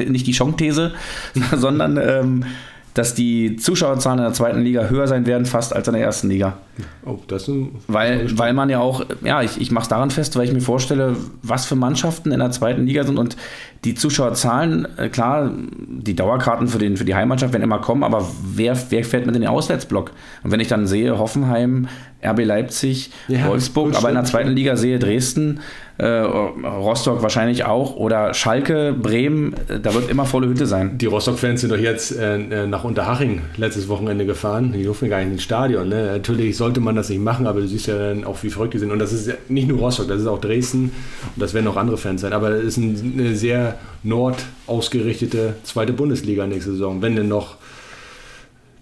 nicht 0.08 0.28
die 0.28 0.32
Chance-These, 0.32 0.91
sondern 1.56 1.97
ähm, 1.97 2.45
dass 2.94 3.14
die 3.14 3.56
Zuschauerzahlen 3.56 4.20
in 4.20 4.26
der 4.26 4.34
zweiten 4.34 4.62
Liga 4.62 4.86
höher 4.86 5.08
sein 5.08 5.26
werden, 5.26 5.46
fast 5.46 5.74
als 5.74 5.88
in 5.88 5.94
der 5.94 6.04
ersten 6.04 6.30
Liga. 6.30 6.58
Oh, 7.06 7.20
das 7.28 7.48
ist 7.48 7.56
weil, 7.88 8.38
weil 8.38 8.54
man 8.54 8.70
ja 8.70 8.80
auch, 8.80 9.06
ja, 9.24 9.42
ich, 9.42 9.60
ich 9.62 9.72
mache 9.72 9.84
es 9.84 9.89
daran 9.89 10.12
fest, 10.12 10.36
weil 10.36 10.46
ich 10.46 10.54
mir 10.54 10.62
vorstelle, 10.62 11.16
was 11.42 11.66
für 11.66 11.76
Mannschaften 11.76 12.32
in 12.32 12.39
der 12.39 12.52
zweiten 12.52 12.86
Liga 12.86 13.04
sind 13.04 13.18
und 13.18 13.38
die 13.86 13.96
Zuschauerzahlen, 13.96 14.88
äh, 14.98 15.10
klar, 15.10 15.52
die 15.56 16.16
Dauerkarten 16.16 16.68
für, 16.68 16.78
den, 16.78 16.98
für 16.98 17.06
die 17.06 17.16
Heimmannschaft 17.16 17.54
werden 17.54 17.64
immer 17.64 17.80
kommen, 17.80 18.04
aber 18.04 18.28
wer, 18.44 18.78
wer 18.89 19.04
fährt 19.04 19.26
mit 19.26 19.36
in 19.36 19.42
den 19.42 19.50
Auswärtsblock? 19.50 20.12
Und 20.44 20.52
wenn 20.52 20.60
ich 20.60 20.68
dann 20.68 20.86
sehe, 20.86 21.18
Hoffenheim, 21.18 21.88
RB 22.24 22.46
Leipzig, 22.46 23.12
ja, 23.28 23.48
Wolfsburg, 23.48 23.96
aber 23.96 24.10
in 24.10 24.16
der 24.16 24.26
zweiten 24.26 24.52
Liga 24.52 24.76
sehe 24.76 25.00
Dresden, 25.00 25.62
Rostock 26.06 27.22
wahrscheinlich 27.22 27.66
auch 27.66 27.95
oder 27.95 28.34
Schalke, 28.34 28.93
Bremen, 28.93 29.54
äh, 29.68 29.80
da 29.80 29.93
wird 29.93 30.10
immer 30.10 30.26
volle 30.26 30.47
Hütte 30.47 30.66
sein. 30.66 30.97
Die 30.97 31.06
Rostock-Fans 31.06 31.62
sind 31.62 31.72
doch 31.72 31.78
jetzt 31.78 32.18
äh, 32.18 32.38
äh, 32.38 32.68
nach 32.68 32.84
Unterhaching 32.84 33.41
letztes 33.58 33.88
Wochenende 33.88 34.26
gefahren. 34.26 34.74
Die 34.74 34.84
durften 34.84 35.10
gar 35.10 35.20
nicht 35.20 35.32
ins 35.32 35.43
Stadion. 35.43 35.89
Ne? 35.89 36.14
Natürlich 36.14 36.58
sollte 36.58 36.80
man 36.80 36.95
das 36.95 37.10
nicht 37.10 37.22
machen, 37.22 37.45
aber 37.45 37.62
du 37.62 37.68
siehst 37.68 37.88
ja 37.88 37.97
dann 37.97 38.24
auch, 38.24 38.41
wie 38.41 38.49
verrückt 38.49 38.74
die 38.74 38.80
sind. 38.80 38.91
Und 38.91 38.99
das 38.99 39.14
ist 39.14 39.32
nicht 39.49 39.68
nur 39.68 39.80
Rostock, 39.80 40.08
das 40.08 40.22
ist 40.22 40.28
auch 40.28 40.41
Dresden 40.41 40.91
und 41.36 41.41
das 41.41 41.54
werden 41.54 41.68
auch 41.68 41.78
andere 41.78 41.97
Fans 41.97 42.22
sein. 42.22 42.34
Aber 42.34 42.49
es 42.49 42.78
ist 42.78 42.80
eine 42.80 43.36
sehr 43.36 43.78
nord 44.04 44.43
ausgerichtete 44.68 45.56
zweite 45.64 45.93
Bundesliga 45.93 46.47
nächste 46.47 46.72
Saison, 46.72 47.02
wenn 47.02 47.16
denn 47.16 47.28
noch 47.28 47.58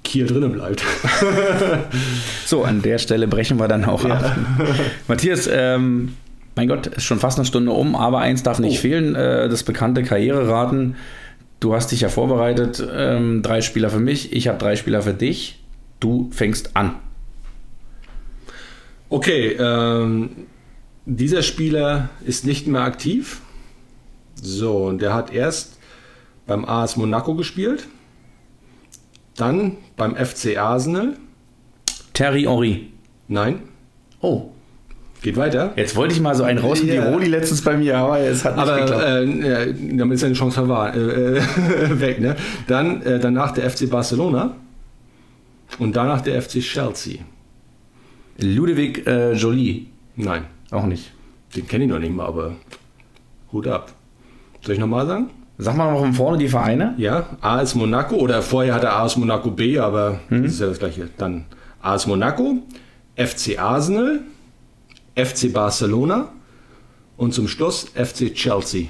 Kiel 0.03 0.25
drinnen 0.25 0.53
bleibt. 0.53 0.83
so, 2.45 2.63
an 2.63 2.81
der 2.81 2.97
Stelle 2.97 3.27
brechen 3.27 3.59
wir 3.59 3.67
dann 3.67 3.85
auch 3.85 4.03
ja. 4.05 4.15
ab. 4.15 4.37
Matthias, 5.07 5.49
ähm, 5.51 6.13
mein 6.59 6.67
Gott, 6.67 6.87
ist 6.87 7.05
schon 7.05 7.19
fast 7.19 7.37
eine 7.37 7.45
Stunde 7.45 7.71
um, 7.71 7.95
aber 7.95 8.19
eins 8.19 8.43
darf 8.43 8.59
nicht 8.59 8.79
oh. 8.79 8.81
fehlen, 8.81 9.15
äh, 9.15 9.47
das 9.47 9.63
bekannte 9.63 10.03
Karriereraten. 10.03 10.97
Du 11.61 11.73
hast 11.73 11.93
dich 11.93 12.01
ja 12.01 12.09
vorbereitet, 12.09 12.85
ähm, 12.93 13.41
drei 13.41 13.61
Spieler 13.61 13.89
für 13.89 14.01
mich, 14.01 14.33
ich 14.33 14.49
habe 14.49 14.57
drei 14.57 14.75
Spieler 14.75 15.01
für 15.01 15.13
dich. 15.13 15.63
Du 16.01 16.29
fängst 16.31 16.75
an. 16.75 16.95
Okay, 19.07 19.55
ähm, 19.57 20.31
dieser 21.05 21.43
Spieler 21.43 22.09
ist 22.25 22.45
nicht 22.45 22.67
mehr 22.67 22.81
aktiv. 22.81 23.39
So, 24.35 24.87
und 24.87 25.01
der 25.01 25.13
hat 25.13 25.31
erst 25.33 25.79
beim 26.45 26.65
AS 26.65 26.97
Monaco 26.97 27.35
gespielt, 27.35 27.87
dann 29.37 29.77
beim 29.95 30.13
FC 30.17 30.57
Arsenal. 30.57 31.15
Terry 32.11 32.43
Henry. 32.43 32.91
Nein. 33.29 33.61
Oh. 34.19 34.49
Geht 35.21 35.35
weiter. 35.35 35.73
Jetzt 35.75 35.95
wollte 35.97 36.13
ich 36.13 36.21
mal 36.21 36.33
so 36.33 36.43
einen 36.43 36.59
raus 36.59 36.81
ja. 36.81 36.93
die 36.93 36.97
Roli 36.97 37.27
letztens 37.27 37.61
bei 37.61 37.75
mir, 37.75 37.97
aber 37.97 38.19
es 38.19 38.45
hat 38.45 38.55
nicht 38.55 38.67
aber, 38.67 38.79
geklappt. 38.79 39.03
Äh, 39.03 39.97
damit 39.97 40.15
ist 40.15 40.23
eine 40.23 40.33
Chance 40.33 40.55
verwahr, 40.55 40.95
äh, 40.95 41.41
weg. 41.99 42.21
Ne? 42.21 42.35
Dann 42.67 43.01
äh, 43.01 43.19
danach 43.19 43.51
der 43.51 43.69
FC 43.69 43.89
Barcelona 43.89 44.55
und 45.77 45.95
danach 45.95 46.21
der 46.21 46.41
FC 46.41 46.61
Chelsea. 46.61 47.19
Ludovic 48.37 49.05
äh, 49.07 49.33
Jolie. 49.33 49.87
Nein. 50.15 50.45
Auch 50.71 50.85
nicht. 50.85 51.11
Den 51.55 51.67
kenne 51.67 51.83
ich 51.83 51.89
noch 51.89 51.99
nicht 51.99 52.13
mal, 52.13 52.25
aber 52.25 52.55
Hut 53.51 53.67
ab. 53.67 53.91
Soll 54.61 54.75
ich 54.75 54.79
nochmal 54.79 55.05
sagen? 55.05 55.29
Sag 55.57 55.75
mal 55.75 55.91
noch 55.91 55.99
von 55.99 56.13
vorne 56.13 56.37
die 56.37 56.47
Vereine. 56.47 56.93
Ja, 56.97 57.25
AS 57.41 57.75
Monaco 57.75 58.15
oder 58.15 58.41
vorher 58.41 58.75
hatte 58.75 58.93
AS 58.93 59.17
Monaco 59.17 59.51
B, 59.51 59.77
aber 59.77 60.21
hm. 60.29 60.43
das 60.43 60.53
ist 60.53 60.61
ja 60.61 60.67
das 60.67 60.79
gleiche. 60.79 61.09
Dann 61.17 61.45
AS 61.81 62.07
Monaco, 62.07 62.59
FC 63.17 63.59
Arsenal, 63.59 64.21
FC 65.25 65.51
Barcelona 65.51 66.31
und 67.17 67.33
zum 67.33 67.47
Schluss 67.47 67.87
FC 67.95 68.33
Chelsea. 68.33 68.87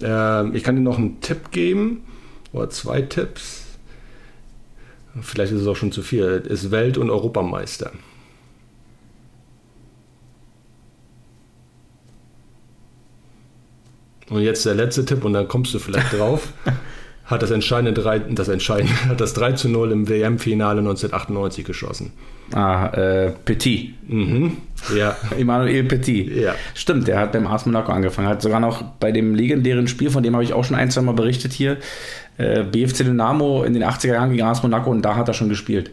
Äh, 0.00 0.56
ich 0.56 0.62
kann 0.62 0.76
dir 0.76 0.82
noch 0.82 0.98
einen 0.98 1.20
Tipp 1.20 1.50
geben 1.50 2.04
oder 2.52 2.70
zwei 2.70 3.02
Tipps. 3.02 3.66
Vielleicht 5.20 5.52
ist 5.52 5.62
es 5.62 5.66
auch 5.66 5.76
schon 5.76 5.92
zu 5.92 6.02
viel. 6.02 6.44
Ist 6.48 6.70
Welt- 6.70 6.98
und 6.98 7.10
Europameister. 7.10 7.92
Und 14.28 14.42
jetzt 14.42 14.64
der 14.64 14.74
letzte 14.74 15.04
Tipp 15.04 15.24
und 15.24 15.32
dann 15.32 15.48
kommst 15.48 15.74
du 15.74 15.78
vielleicht 15.80 16.12
drauf. 16.12 16.52
hat 17.30 17.42
das 17.42 17.50
entscheidende 17.52 18.00
3, 18.00 18.18
das 18.30 18.48
entscheidende, 18.48 18.92
hat 19.08 19.20
das 19.20 19.32
3 19.34 19.52
zu 19.52 19.68
0 19.68 19.92
im 19.92 20.08
WM-Finale 20.08 20.80
1998 20.80 21.64
geschossen. 21.64 22.12
Ah, 22.52 22.88
äh, 22.88 23.30
Petit. 23.44 23.94
Mhm. 24.08 24.56
Ja. 24.96 25.16
Emmanuel 25.38 25.84
Petit. 25.84 26.34
Ja. 26.34 26.54
Stimmt, 26.74 27.06
der 27.06 27.20
hat 27.20 27.32
beim 27.32 27.46
AS 27.46 27.64
Monaco 27.64 27.92
angefangen. 27.92 28.26
Hat 28.26 28.42
sogar 28.42 28.58
noch 28.58 28.82
bei 28.82 29.12
dem 29.12 29.36
legendären 29.36 29.86
Spiel, 29.86 30.10
von 30.10 30.24
dem 30.24 30.34
habe 30.34 30.42
ich 30.42 30.52
auch 30.52 30.64
schon 30.64 30.76
ein, 30.76 30.90
zwei 30.90 31.02
Mal 31.02 31.14
berichtet 31.14 31.52
hier, 31.52 31.76
äh, 32.38 32.64
BFC 32.64 33.04
Dynamo 33.04 33.62
in 33.62 33.74
den 33.74 33.84
80er 33.84 34.14
Jahren 34.14 34.30
gegen 34.30 34.42
AS 34.42 34.62
Monaco 34.64 34.90
und 34.90 35.02
da 35.02 35.14
hat 35.14 35.28
er 35.28 35.34
schon 35.34 35.48
gespielt. 35.48 35.92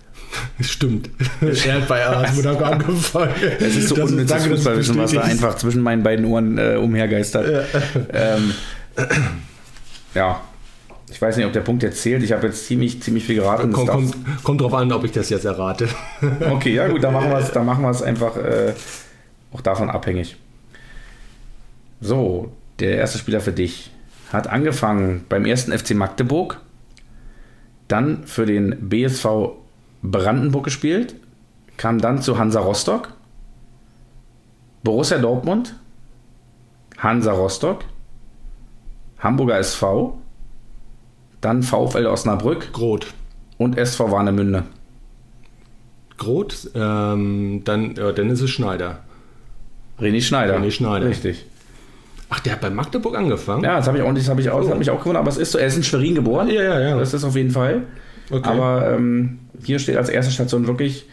Stimmt. 0.62 1.10
Er 1.42 1.74
hat 1.74 1.88
bei 1.88 2.06
AS 2.06 2.36
Monaco 2.36 2.64
angefangen. 2.64 3.34
Es 3.60 3.76
ist 3.76 3.88
so 3.88 3.96
das 3.96 4.10
unnützes 4.10 4.46
Fußballwissen, 4.46 4.96
was 4.96 5.12
da 5.12 5.20
einfach 5.20 5.56
zwischen 5.56 5.82
meinen 5.82 6.02
beiden 6.02 6.24
Ohren 6.24 6.56
äh, 6.56 6.76
umhergeistert. 6.76 7.68
Ja. 7.74 7.80
Ähm, 8.14 8.54
ja. 10.14 10.40
Ich 11.12 11.20
weiß 11.20 11.36
nicht, 11.36 11.44
ob 11.44 11.52
der 11.52 11.60
Punkt 11.60 11.82
jetzt 11.82 12.00
zählt. 12.00 12.22
Ich 12.22 12.32
habe 12.32 12.46
jetzt 12.46 12.66
ziemlich, 12.66 13.02
ziemlich 13.02 13.26
viel 13.26 13.36
geraten. 13.36 13.70
Kommt, 13.70 13.90
kommt, 13.90 14.16
kommt 14.42 14.60
drauf 14.62 14.72
an, 14.72 14.90
ob 14.92 15.04
ich 15.04 15.12
das 15.12 15.28
jetzt 15.28 15.44
errate. 15.44 15.86
okay, 16.50 16.74
ja 16.74 16.88
gut, 16.88 17.04
dann 17.04 17.12
machen 17.12 17.30
wir 17.30 17.38
es 17.38 17.52
dann 17.52 17.66
machen 17.66 17.82
wir 17.82 17.90
es 17.90 18.02
einfach 18.02 18.34
äh, 18.36 18.72
auch 19.52 19.60
davon 19.60 19.90
abhängig. 19.90 20.36
So, 22.00 22.50
der 22.80 22.96
erste 22.96 23.18
Spieler 23.18 23.40
für 23.40 23.52
dich 23.52 23.90
hat 24.32 24.46
angefangen 24.46 25.26
beim 25.28 25.44
ersten 25.44 25.76
FC 25.76 25.94
Magdeburg, 25.94 26.60
dann 27.88 28.26
für 28.26 28.46
den 28.46 28.88
BSV 28.88 29.26
Brandenburg 30.02 30.64
gespielt, 30.64 31.14
kam 31.76 32.00
dann 32.00 32.22
zu 32.22 32.38
Hansa 32.38 32.60
Rostock, 32.60 33.12
Borussia 34.82 35.18
Dortmund, 35.18 35.76
Hansa 36.96 37.32
Rostock, 37.32 37.84
Hamburger 39.18 39.58
SV, 39.58 40.18
dann 41.42 41.62
VfL 41.62 42.06
Osnabrück. 42.06 42.72
Groth. 42.72 43.12
Und 43.58 43.76
SV 43.76 44.10
Warnemünde. 44.10 44.64
Groth, 46.16 46.70
ähm, 46.74 47.62
dann, 47.64 47.96
ist 47.96 48.40
es 48.40 48.50
Schneider. 48.50 49.00
René 50.00 50.22
Schneider. 50.22 50.56
René 50.56 50.70
Schneider. 50.70 51.08
Richtig. 51.08 51.44
Ach, 52.30 52.40
der 52.40 52.54
hat 52.54 52.60
bei 52.62 52.70
Magdeburg 52.70 53.16
angefangen? 53.16 53.62
Ja, 53.62 53.76
das 53.76 53.88
habe 53.88 53.98
ich 53.98 54.04
auch, 54.04 54.14
das 54.14 54.28
habe 54.28 54.40
ich 54.40 54.48
auch, 54.48 54.60
das 54.62 54.70
hat 54.70 54.78
mich 54.78 54.88
auch 54.88 55.00
gewundert, 55.00 55.20
aber 55.20 55.30
es 55.30 55.36
ist 55.36 55.52
so, 55.52 55.58
er 55.58 55.66
ist 55.66 55.76
in 55.76 55.82
Schwerin 55.82 56.14
geboren. 56.14 56.48
Ja, 56.48 56.62
ja, 56.62 56.80
ja. 56.80 56.98
Das 56.98 57.12
ist 57.12 57.24
auf 57.24 57.36
jeden 57.36 57.50
Fall. 57.50 57.82
Okay. 58.30 58.48
Aber 58.48 58.90
ähm, 58.92 59.40
hier 59.64 59.78
steht 59.78 59.96
als 59.96 60.08
erste 60.08 60.32
Station 60.32 60.66
wirklich 60.66 61.06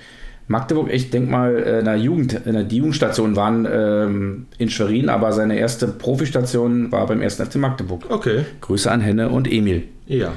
Magdeburg. 0.49 0.89
Ich 0.91 1.11
denke 1.11 1.31
mal, 1.31 1.55
in 1.55 1.85
der 1.85 1.95
Jugend, 1.95 2.33
in 2.33 2.53
der, 2.53 2.63
die 2.63 2.77
Jugendstationen 2.77 3.35
waren 3.35 3.67
ähm, 3.71 4.47
in 4.57 4.69
Schwerin, 4.69 5.07
aber 5.07 5.31
seine 5.31 5.59
erste 5.59 5.87
Profistation 5.87 6.91
war 6.91 7.05
beim 7.05 7.21
ersten 7.21 7.45
FC 7.45 7.57
Magdeburg. 7.57 8.05
Okay. 8.09 8.45
Grüße 8.59 8.91
an 8.91 8.99
Henne 8.99 9.29
und 9.29 9.49
Emil. 9.49 9.83
Ja. 10.07 10.33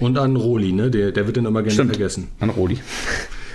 Und 0.00 0.18
an 0.18 0.36
Roli, 0.36 0.72
ne? 0.72 0.90
Der, 0.90 1.12
der 1.12 1.26
wird 1.26 1.38
dann 1.38 1.46
immer 1.46 1.62
gerne 1.62 1.72
Stimmt. 1.72 1.90
vergessen. 1.92 2.28
An 2.40 2.50
Roli. 2.50 2.78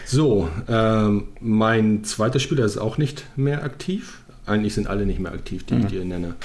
So, 0.06 0.50
ähm, 0.68 1.26
mein 1.42 2.04
zweiter 2.06 2.40
Spieler 2.40 2.66
ist 2.66 2.78
auch 2.78 2.98
nicht 2.98 3.26
mehr 3.36 3.64
aktiv. 3.64 4.22
Eigentlich 4.48 4.74
sind 4.74 4.88
alle 4.88 5.06
nicht 5.06 5.20
mehr 5.20 5.34
aktiv, 5.34 5.64
die 5.66 5.76
mhm. 5.76 5.82
ich 5.82 5.88
dir 5.88 6.06
nenne. 6.06 6.36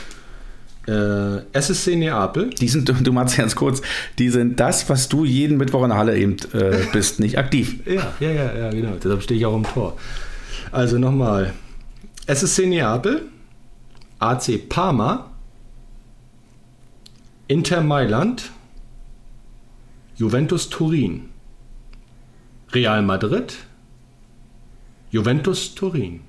Äh, 0.87 1.43
SSC 1.53 1.97
Neapel. 1.97 2.51
Die 2.51 2.69
sind, 2.69 2.89
du, 2.89 2.93
du 2.95 3.13
machst 3.13 3.37
ganz 3.37 3.55
kurz, 3.55 3.83
die 4.19 4.31
sind 4.31 4.59
das, 4.59 4.89
was 4.89 5.09
du 5.09 5.25
jeden 5.25 5.57
Mittwoch 5.57 5.85
in 5.85 5.91
der 5.91 5.99
Halle 5.99 6.19
eben 6.19 6.37
äh, 6.53 6.87
bist, 6.93 7.21
nicht 7.21 7.39
aktiv. 7.39 7.81
Ja, 7.87 8.13
ja, 8.21 8.31
ja, 8.31 8.55
ja, 8.55 8.71
genau. 8.71 8.97
Deshalb 8.97 9.23
stehe 9.23 9.39
ich 9.39 9.47
auch 9.47 9.57
im 9.57 9.65
Tor. 9.65 9.97
Also 10.73 10.99
nochmal. 10.99 11.53
SSC 12.27 12.67
Neapel, 12.67 13.23
AC 14.19 14.69
Parma, 14.69 15.31
Inter 17.49 17.81
Mailand, 17.83 18.51
Juventus 20.17 20.69
Turin, 20.69 21.29
Real 22.73 23.03
Madrid, 23.03 23.55
Juventus 25.11 25.75
Turin 25.75 26.21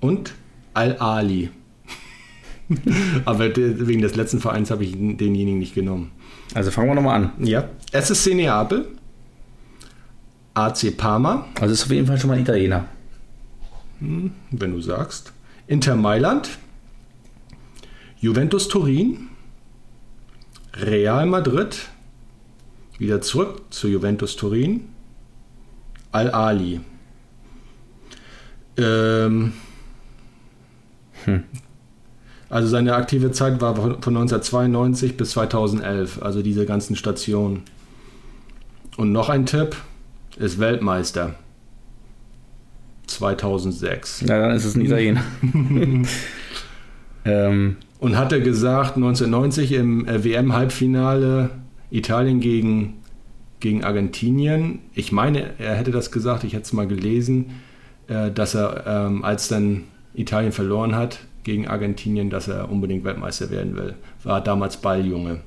und 0.00 0.32
Al-Ali. 0.74 1.50
Aber 3.24 3.54
wegen 3.56 4.02
des 4.02 4.14
letzten 4.14 4.40
Vereins 4.40 4.70
habe 4.70 4.84
ich 4.84 4.92
denjenigen 4.92 5.58
nicht 5.58 5.74
genommen. 5.74 6.10
Also 6.54 6.70
fangen 6.70 6.88
wir 6.88 6.94
nochmal 6.94 7.22
an. 7.22 7.32
Ja. 7.44 7.68
SSC 7.92 8.34
Neapel, 8.34 8.88
AC 10.54 10.96
Parma. 10.96 11.46
Also 11.60 11.72
ist 11.72 11.84
auf 11.84 11.90
jeden 11.90 12.06
Fall 12.06 12.18
schon 12.18 12.28
mal 12.28 12.36
ein 12.36 12.42
Italiener. 12.42 12.86
Hm, 14.00 14.32
wenn 14.50 14.72
du 14.72 14.80
sagst. 14.80 15.32
Inter 15.66 15.96
Mailand, 15.96 16.48
Juventus 18.20 18.68
Turin, 18.68 19.28
Real 20.74 21.26
Madrid, 21.26 21.88
wieder 22.98 23.20
zurück 23.20 23.62
zu 23.70 23.88
Juventus 23.88 24.36
Turin, 24.36 24.88
Al-Ali. 26.12 26.80
Ähm, 28.76 29.52
hm. 31.24 31.44
Also 32.50 32.68
seine 32.68 32.94
aktive 32.94 33.30
Zeit 33.30 33.60
war 33.60 33.74
von 33.74 33.94
1992 33.94 35.16
bis 35.16 35.30
2011, 35.30 36.22
also 36.22 36.42
diese 36.42 36.64
ganzen 36.64 36.96
Stationen. 36.96 37.62
Und 38.96 39.12
noch 39.12 39.28
ein 39.28 39.46
Tipp, 39.46 39.76
ist 40.38 40.58
Weltmeister. 40.58 41.34
2006. 43.06 44.22
Ja, 44.22 44.38
dann 44.38 44.56
ist 44.56 44.64
es 44.64 44.74
ein 44.74 44.82
Italiener. 44.82 45.22
ähm. 47.24 47.76
Und 48.00 48.16
hatte 48.16 48.40
gesagt, 48.40 48.94
1990 48.94 49.72
im 49.72 50.06
äh, 50.06 50.22
WM-Halbfinale 50.22 51.50
Italien 51.90 52.38
gegen, 52.38 52.98
gegen 53.58 53.82
Argentinien. 53.82 54.78
Ich 54.94 55.10
meine, 55.10 55.58
er 55.58 55.74
hätte 55.74 55.90
das 55.90 56.12
gesagt, 56.12 56.44
ich 56.44 56.52
hätte 56.52 56.62
es 56.62 56.72
mal 56.72 56.86
gelesen, 56.86 57.46
äh, 58.06 58.30
dass 58.30 58.54
er, 58.54 58.84
ähm, 58.86 59.24
als 59.24 59.48
dann 59.48 59.84
Italien 60.14 60.52
verloren 60.52 60.94
hat, 60.94 61.18
gegen 61.48 61.66
Argentinien, 61.66 62.28
dass 62.28 62.46
er 62.46 62.70
unbedingt 62.70 63.04
Weltmeister 63.04 63.48
werden 63.48 63.74
will. 63.74 63.94
War 64.22 64.44
damals 64.44 64.76
Balljunge. 64.76 65.40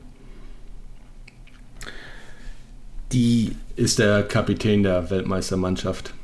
Die 3.11 3.55
ist 3.75 3.99
der 3.99 4.23
Kapitän 4.23 4.81
der 4.81 5.11
Weltmeistermannschaft. 5.11 6.15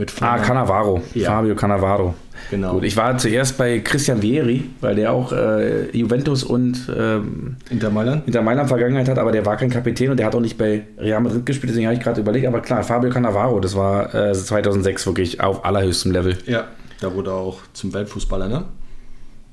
Mit 0.00 0.10
ah, 0.22 0.38
Cannavaro. 0.38 1.02
Ja. 1.12 1.28
Fabio 1.28 1.54
Cannavaro. 1.54 2.14
Genau. 2.50 2.72
Gut, 2.72 2.84
ich 2.84 2.96
war 2.96 3.18
zuerst 3.18 3.58
bei 3.58 3.80
Christian 3.80 4.22
Vieri, 4.22 4.64
weil 4.80 4.94
der 4.94 5.12
auch 5.12 5.30
äh, 5.30 5.94
Juventus 5.94 6.42
und 6.42 6.90
ähm, 6.96 7.56
Inter 7.68 7.90
Mailand 7.90 8.26
Inter 8.26 8.40
Mailand 8.40 8.68
Vergangenheit 8.68 9.10
hat, 9.10 9.18
aber 9.18 9.30
der 9.30 9.44
war 9.44 9.58
kein 9.58 9.68
Kapitän 9.68 10.10
und 10.10 10.16
der 10.16 10.24
hat 10.24 10.34
auch 10.34 10.40
nicht 10.40 10.56
bei 10.56 10.84
Real 10.96 11.20
Madrid 11.20 11.44
gespielt, 11.44 11.68
deswegen 11.68 11.86
habe 11.86 11.96
ich 11.98 12.02
gerade 12.02 12.18
überlegt. 12.18 12.46
Aber 12.46 12.60
klar, 12.60 12.82
Fabio 12.82 13.10
Cannavaro, 13.10 13.60
das 13.60 13.76
war 13.76 14.14
äh, 14.14 14.32
2006 14.32 15.04
wirklich 15.04 15.42
auf 15.42 15.66
allerhöchstem 15.66 16.12
Level. 16.12 16.38
Ja, 16.46 16.68
da 17.02 17.14
wurde 17.14 17.34
auch 17.34 17.58
zum 17.74 17.92
Weltfußballer, 17.92 18.48
ne? 18.48 18.64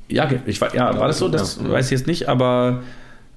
Ja, 0.07 0.29
ich, 0.45 0.61
ja, 0.61 0.73
ja 0.73 0.97
war 0.97 1.07
das 1.07 1.17
so? 1.17 1.27
Das 1.27 1.59
ja. 1.61 1.69
weiß 1.69 1.87
ich 1.87 1.91
jetzt 1.91 2.07
nicht, 2.07 2.29
aber 2.29 2.83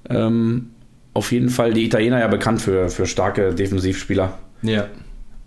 ähm, 0.09 0.69
auf 1.13 1.33
jeden 1.33 1.49
Fall 1.49 1.73
die 1.73 1.83
Italiener 1.83 2.21
ja 2.21 2.29
bekannt 2.29 2.61
für, 2.61 2.87
für 2.87 3.05
starke 3.05 3.53
Defensivspieler. 3.53 4.37
Ja. 4.61 4.85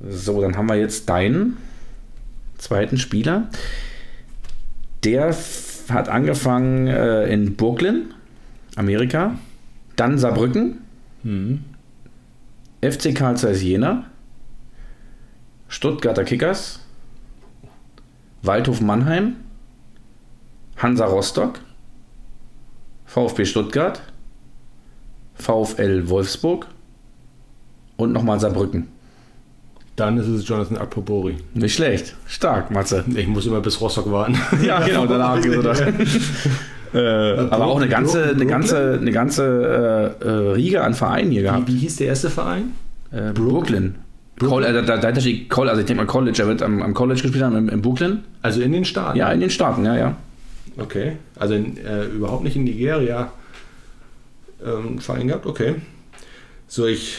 So, 0.01 0.41
dann 0.41 0.57
haben 0.57 0.69
wir 0.69 0.77
jetzt 0.77 1.09
deinen 1.09 1.57
zweiten 2.59 2.99
Spieler. 2.99 3.49
Der 5.05 5.35
hat 5.89 6.09
angefangen 6.09 6.87
äh, 6.87 7.27
in 7.27 7.57
Brooklyn, 7.57 8.15
Amerika, 8.77 9.39
dann 9.97 10.19
Saarbrücken, 10.19 10.81
mhm. 11.23 11.65
FC 12.81 13.15
Karl 13.15 13.37
Zeiss 13.37 13.63
Jena, 13.63 14.07
Stuttgarter 15.69 16.25
Kickers, 16.25 16.81
Waldhof 18.43 18.81
Mannheim, 18.81 19.37
Hansa 20.77 21.07
Rostock, 21.07 21.61
VfB 23.07 23.45
Stuttgart, 23.45 24.03
VfL 25.35 26.09
Wolfsburg. 26.09 26.69
Und 27.97 28.13
nochmal 28.13 28.41
Saarbrücken. 28.41 28.89
Dann 29.97 30.19
ist 30.19 30.27
es 30.27 30.49
Jonathan 30.49 30.77
Akpobori. 30.77 31.37
Nicht 31.55 31.75
schlecht. 31.75 32.17
Stark, 32.27 32.71
Matze. 32.71 33.05
Ich 33.15 33.29
muss 33.29 33.47
immer 33.47 33.61
bis 33.61 33.81
Rostock 33.81 34.11
warten. 34.11 34.37
ja, 34.67 34.81
genau, 34.85 35.07
danach 35.07 35.41
geht 35.41 35.53
äh, 36.95 36.99
aber 36.99 37.67
auch 37.67 37.77
eine 37.77 37.89
ganze, 37.89 38.31
eine 38.31 38.47
ganze, 38.47 38.99
eine 39.01 39.13
ganze 39.13 40.17
äh, 40.21 40.25
äh, 40.25 40.53
Riege 40.55 40.83
an 40.83 40.95
Vereinen 40.95 41.31
hier 41.31 41.43
gehabt. 41.43 41.69
Wie, 41.69 41.75
wie 41.75 41.79
hieß 41.79 41.97
der 41.97 42.09
erste 42.09 42.31
Verein? 42.31 42.73
Äh, 43.13 43.33
Brooklyn. 43.33 43.95
Brooklyn. 44.37 44.51
Col, 44.51 44.65
äh, 44.65 44.85
da, 44.85 44.97
da 44.97 45.21
steht 45.21 45.53
also 45.53 45.81
ich 45.81 45.87
denke 45.87 46.03
mal 46.03 46.07
College, 46.07 46.43
er 46.43 46.49
wird 46.49 46.63
am, 46.63 46.83
am 46.83 46.93
College 46.93 47.23
gespielt 47.23 47.45
haben, 47.45 47.69
in, 47.69 47.83
Brooklyn. 47.83 48.25
Also 48.43 48.61
in 48.63 48.73
den 48.73 48.85
Staaten? 48.85 49.17
Ja, 49.17 49.31
in 49.31 49.39
den 49.39 49.51
Staaten, 49.51 49.85
ja, 49.85 49.97
ja. 49.97 50.17
Okay, 50.77 51.19
also 51.39 51.55
in, 51.55 51.77
äh, 51.77 52.07
überhaupt 52.07 52.43
nicht 52.43 52.57
in 52.57 52.65
Nigeria 52.65 53.31
ähm, 54.65 54.99
Verein 54.99 55.29
gehabt, 55.29 55.47
okay. 55.47 55.77
So, 56.67 56.87
ich 56.87 57.19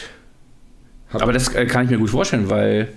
aber 1.12 1.32
das 1.32 1.54
äh, 1.54 1.66
kann 1.66 1.84
ich 1.84 1.90
mir 1.90 1.98
gut 1.98 2.10
vorstellen, 2.10 2.50
weil 2.50 2.88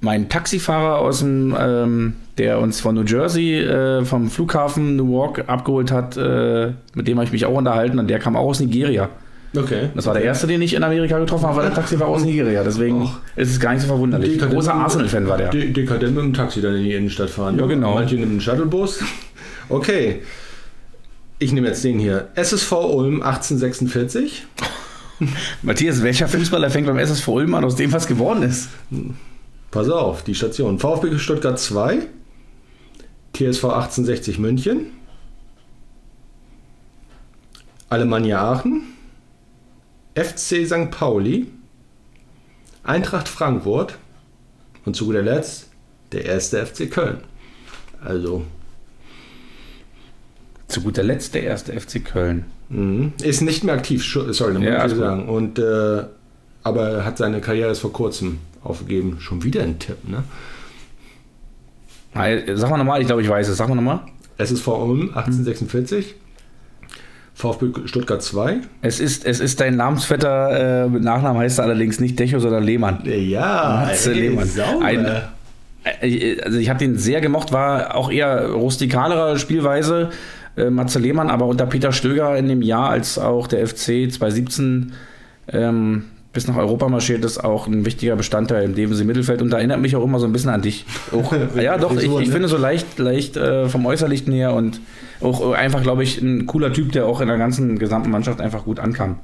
mein 0.00 0.28
Taxifahrer 0.28 0.98
aus 0.98 1.20
dem, 1.20 1.56
ähm, 1.58 2.14
der 2.38 2.60
uns 2.60 2.80
von 2.80 2.94
New 2.94 3.04
Jersey 3.04 3.60
äh, 3.60 4.04
vom 4.04 4.30
Flughafen 4.30 4.96
Newark 4.96 5.44
abgeholt 5.48 5.90
hat, 5.90 6.16
äh, 6.16 6.72
mit 6.94 7.08
dem 7.08 7.16
habe 7.16 7.24
ich 7.24 7.32
mich 7.32 7.46
auch 7.46 7.54
unterhalten 7.54 7.98
und 7.98 8.08
der 8.08 8.18
kam 8.18 8.36
auch 8.36 8.46
aus 8.46 8.60
Nigeria. 8.60 9.08
Okay. 9.56 9.90
Das 9.94 10.06
war 10.06 10.14
der 10.14 10.24
erste, 10.24 10.46
den 10.46 10.60
ich 10.62 10.74
in 10.74 10.82
Amerika 10.82 11.18
getroffen 11.18 11.46
habe, 11.46 11.56
war 11.56 11.62
der 11.62 11.74
Taxifahrer 11.74 12.10
aus 12.10 12.24
Nigeria. 12.24 12.62
Deswegen 12.64 13.02
Och. 13.02 13.20
ist 13.36 13.50
es 13.50 13.60
gar 13.60 13.72
nicht 13.72 13.82
so 13.82 13.88
verwunderlich. 13.88 14.32
Dekadent 14.32 14.54
Großer 14.54 14.74
Arsenal-Fan 14.74 15.28
war 15.28 15.38
der. 15.38 15.50
Dekadent 15.50 16.14
mit 16.14 16.24
dem 16.24 16.34
Taxi 16.34 16.60
dann 16.60 16.74
in 16.74 16.84
die 16.84 16.94
Innenstadt 16.94 17.30
fahren. 17.30 17.58
Ja, 17.58 17.66
genau. 17.66 17.94
Manche 17.94 18.16
mit 18.16 18.24
dem 18.28 18.40
Shuttlebus. 18.40 19.00
Okay. 19.68 20.22
Ich 21.38 21.52
nehme 21.52 21.68
jetzt 21.68 21.84
den 21.84 21.98
hier. 21.98 22.28
SSV 22.34 22.72
Ulm 22.72 23.22
1846. 23.22 24.44
Matthias, 25.62 26.02
welcher 26.02 26.28
Fußballer 26.28 26.70
fängt 26.70 26.86
beim 26.86 26.98
SSV 26.98 27.28
Ulm 27.28 27.54
an, 27.54 27.64
aus 27.64 27.76
dem 27.76 27.92
was 27.92 28.06
geworden 28.06 28.42
ist? 28.42 28.68
Pass 29.70 29.88
auf, 29.88 30.22
die 30.22 30.34
Station. 30.34 30.78
VfB 30.78 31.18
Stuttgart 31.18 31.58
2, 31.58 32.06
TSV 33.32 33.64
1860 33.64 34.38
München, 34.38 34.86
Alemannia 37.88 38.40
Aachen, 38.40 38.82
FC 40.14 40.66
St. 40.66 40.90
Pauli, 40.90 41.46
Eintracht 42.82 43.28
Frankfurt 43.28 43.98
und 44.84 44.94
zu 44.94 45.06
guter 45.06 45.22
Letzt 45.22 45.70
der 46.12 46.24
erste 46.26 46.64
FC 46.64 46.90
Köln. 46.90 47.18
Also. 48.04 48.44
Zu 50.68 50.80
guter 50.80 51.02
Letzt 51.02 51.34
der 51.34 51.42
erste 51.42 51.78
FC 51.78 52.04
Köln. 52.04 52.44
Mhm. 52.68 53.12
Ist 53.22 53.42
nicht 53.42 53.64
mehr 53.64 53.74
aktiv, 53.74 54.04
sorry, 54.04 54.54
muss 54.54 54.64
ja, 54.64 54.86
ich 54.86 54.94
sagen. 54.94 55.28
Und, 55.28 55.58
äh, 55.58 56.04
aber 56.62 57.04
hat 57.04 57.18
seine 57.18 57.40
Karriere 57.40 57.68
erst 57.68 57.82
vor 57.82 57.92
kurzem 57.92 58.38
aufgegeben. 58.62 59.18
Schon 59.20 59.44
wieder 59.44 59.62
ein 59.62 59.78
Tipp, 59.78 59.98
ne? 60.08 60.24
Sag 62.54 62.70
mal 62.70 62.78
nochmal, 62.78 63.00
ich 63.00 63.06
glaube, 63.06 63.22
ich 63.22 63.28
weiß 63.28 63.48
es. 63.48 63.56
Sag 63.56 63.68
mal 63.68 63.74
nochmal. 63.74 64.00
Es 64.38 64.50
ist 64.50 64.62
vor 64.62 64.82
Ulm 64.82 65.08
1846. 65.14 66.14
VfB 67.34 67.86
Stuttgart 67.86 68.22
2. 68.22 68.60
Es 68.80 69.00
ist, 69.00 69.26
es 69.26 69.40
ist 69.40 69.60
dein 69.60 69.76
Namensvetter, 69.76 70.84
äh, 70.84 70.88
mit 70.88 71.02
Nachnamen 71.02 71.42
heißt 71.42 71.58
er 71.58 71.64
allerdings 71.64 71.98
nicht 71.98 72.18
Decho, 72.18 72.38
sondern 72.38 72.62
Lehmann. 72.62 73.02
Ja, 73.04 73.88
ey, 73.88 74.12
Lehmann. 74.12 74.48
Ein, 74.80 75.04
äh, 76.00 76.40
also 76.42 76.58
ich 76.58 76.70
habe 76.70 76.78
den 76.78 76.96
sehr 76.96 77.20
gemocht, 77.20 77.52
war 77.52 77.96
auch 77.96 78.10
eher 78.10 78.50
rustikalere 78.50 79.38
Spielweise, 79.38 80.10
äh, 80.56 80.70
Matze 80.70 80.98
Lehmann, 80.98 81.30
aber 81.30 81.46
unter 81.46 81.66
Peter 81.66 81.92
Stöger 81.92 82.36
in 82.36 82.48
dem 82.48 82.62
Jahr, 82.62 82.90
als 82.90 83.18
auch 83.18 83.46
der 83.46 83.66
FC 83.66 84.10
2017 84.10 84.92
ähm, 85.48 86.04
bis 86.32 86.48
nach 86.48 86.56
Europa 86.56 86.88
marschiert 86.88 87.24
ist, 87.24 87.38
auch 87.38 87.66
ein 87.66 87.86
wichtiger 87.86 88.16
Bestandteil 88.16 88.64
im 88.64 88.74
defensiven 88.74 89.06
Mittelfeld 89.06 89.40
und 89.40 89.50
da 89.50 89.58
erinnert 89.58 89.80
mich 89.80 89.94
auch 89.94 90.04
immer 90.04 90.18
so 90.18 90.26
ein 90.26 90.32
bisschen 90.32 90.50
an 90.50 90.62
dich. 90.62 90.84
Auch, 91.12 91.32
ja, 91.56 91.78
doch, 91.78 91.96
ich, 91.96 92.10
ich, 92.12 92.30
finde 92.30 92.48
so 92.48 92.56
leicht, 92.56 92.98
leicht 92.98 93.36
äh, 93.36 93.68
vom 93.68 93.86
Äußerlichen 93.86 94.32
her 94.32 94.52
und 94.52 94.80
auch 95.20 95.52
einfach, 95.52 95.82
glaube 95.82 96.02
ich, 96.02 96.20
ein 96.20 96.46
cooler 96.46 96.72
Typ, 96.72 96.92
der 96.92 97.06
auch 97.06 97.20
in 97.20 97.28
der 97.28 97.38
ganzen 97.38 97.78
gesamten 97.78 98.10
Mannschaft 98.10 98.40
einfach 98.40 98.64
gut 98.64 98.80
ankam. 98.80 99.20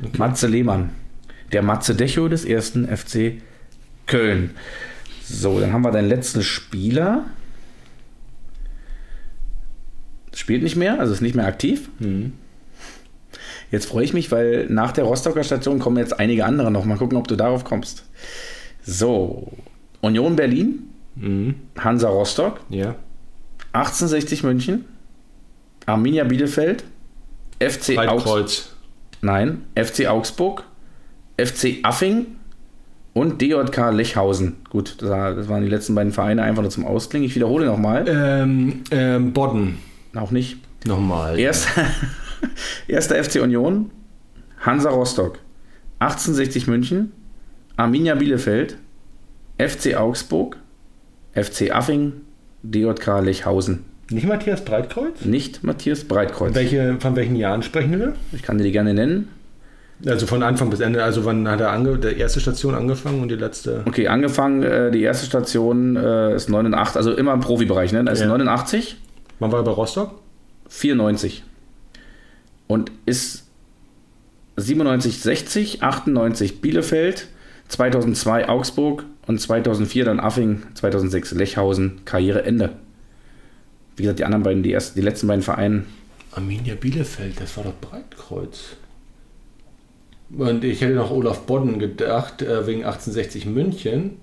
Okay. 0.00 0.16
Matze 0.16 0.46
Lehmann, 0.46 0.90
der 1.52 1.62
Matze 1.62 1.94
Decho 1.94 2.28
des 2.28 2.44
ersten 2.44 2.86
FC 2.86 3.34
Köln. 4.06 4.50
So, 5.24 5.58
dann 5.58 5.72
haben 5.72 5.82
wir 5.82 5.90
deinen 5.90 6.08
letzten 6.08 6.42
Spieler. 6.42 7.24
Spielt 10.34 10.62
nicht 10.62 10.76
mehr, 10.76 10.98
also 10.98 11.12
ist 11.12 11.20
nicht 11.20 11.34
mehr 11.34 11.46
aktiv. 11.46 11.88
Mhm. 11.98 12.32
Jetzt 13.70 13.86
freue 13.86 14.04
ich 14.04 14.12
mich, 14.12 14.30
weil 14.30 14.66
nach 14.68 14.92
der 14.92 15.04
Rostocker 15.04 15.42
Station 15.42 15.78
kommen 15.78 15.96
jetzt 15.96 16.18
einige 16.18 16.44
andere 16.44 16.70
noch. 16.70 16.84
Mal 16.84 16.96
gucken, 16.96 17.18
ob 17.18 17.28
du 17.28 17.36
darauf 17.36 17.64
kommst. 17.64 18.04
So, 18.82 19.52
Union 20.00 20.36
Berlin, 20.36 20.90
mhm. 21.16 21.54
Hansa 21.78 22.08
Rostock, 22.08 22.60
ja. 22.68 22.96
1860 23.72 24.44
München, 24.44 24.84
Arminia 25.86 26.24
Bielefeld, 26.24 26.84
FC 27.60 27.98
Augsburg. 27.98 28.48
Nein, 29.22 29.64
FC 29.74 30.06
Augsburg, 30.06 30.64
FC 31.36 31.78
Affing 31.82 32.26
und 33.14 33.40
DJK 33.40 33.90
Lechhausen. 33.90 34.56
Gut, 34.68 34.96
das 35.00 35.08
waren 35.48 35.62
die 35.62 35.70
letzten 35.70 35.94
beiden 35.94 36.12
Vereine 36.12 36.42
einfach 36.42 36.62
nur 36.62 36.70
zum 36.70 36.84
Ausklingen. 36.84 37.26
Ich 37.26 37.34
wiederhole 37.34 37.66
nochmal. 37.66 38.04
Ähm, 38.06 38.84
ähm, 38.90 39.32
Bodden. 39.32 39.78
Auch 40.14 40.30
nicht. 40.30 40.58
Nochmal. 40.86 41.38
Erst, 41.38 41.68
Erster 42.88 43.22
FC 43.22 43.40
Union, 43.42 43.90
Hansa 44.60 44.90
Rostock, 44.90 45.38
1860 46.00 46.66
München, 46.66 47.12
Arminia 47.76 48.14
Bielefeld, 48.14 48.78
FC 49.58 49.96
Augsburg, 49.96 50.56
FC 51.32 51.70
Affing, 51.72 52.12
DJK 52.62 53.20
Lechhausen. 53.20 53.84
Nicht 54.10 54.26
Matthias 54.26 54.64
Breitkreuz? 54.64 55.24
Nicht 55.24 55.64
Matthias 55.64 56.04
Breitkreuz. 56.04 56.54
Welche, 56.54 56.96
von 57.00 57.16
welchen 57.16 57.36
Jahren 57.36 57.62
sprechen 57.62 57.98
wir? 57.98 58.14
Ich 58.32 58.42
kann 58.42 58.58
dir 58.58 58.64
die 58.64 58.72
gerne 58.72 58.92
nennen. 58.92 59.28
Also 60.06 60.26
von 60.26 60.42
Anfang 60.42 60.70
bis 60.70 60.80
Ende, 60.80 61.02
also 61.02 61.24
wann 61.24 61.48
hat 61.48 61.60
er 61.60 61.70
ange 61.70 61.96
der 61.96 62.16
erste 62.16 62.40
Station 62.40 62.74
angefangen 62.74 63.22
und 63.22 63.28
die 63.28 63.36
letzte? 63.36 63.82
Okay, 63.86 64.08
angefangen, 64.08 64.62
äh, 64.62 64.90
die 64.90 65.02
erste 65.02 65.24
Station 65.24 65.96
äh, 65.96 66.34
ist 66.34 66.50
89, 66.50 66.96
also 66.96 67.12
immer 67.12 67.32
im 67.32 67.40
Profibereich, 67.40 67.92
ne? 67.92 68.04
Also 68.06 68.24
ja. 68.24 68.28
89. 68.28 68.96
Wann 69.38 69.52
war 69.52 69.60
er 69.60 69.64
bei 69.64 69.72
Rostock? 69.72 70.20
94 70.68 71.44
und 72.66 72.90
ist 73.06 73.44
97 74.56 75.20
60, 75.20 75.82
98 75.82 76.60
Bielefeld, 76.60 77.28
2002 77.68 78.48
Augsburg 78.48 79.04
und 79.26 79.40
2004 79.40 80.04
dann 80.04 80.20
Affing, 80.20 80.62
2006 80.74 81.32
Lechhausen, 81.32 82.04
Karriereende. 82.04 82.76
Wie 83.96 84.02
gesagt, 84.02 84.18
die 84.18 84.24
anderen 84.24 84.42
beiden, 84.42 84.62
die, 84.62 84.72
ersten, 84.72 84.98
die 84.98 85.04
letzten 85.04 85.26
beiden 85.26 85.42
Vereine. 85.42 85.84
Arminia 86.32 86.74
Bielefeld, 86.74 87.40
das 87.40 87.56
war 87.56 87.64
doch 87.64 87.74
Breitkreuz. 87.80 88.76
Und 90.36 90.64
ich 90.64 90.80
hätte 90.80 90.94
noch 90.94 91.10
Olaf 91.10 91.42
Bodden 91.42 91.78
gedacht, 91.78 92.42
äh, 92.42 92.66
wegen 92.66 92.84
1860 92.84 93.46
München. 93.46 94.18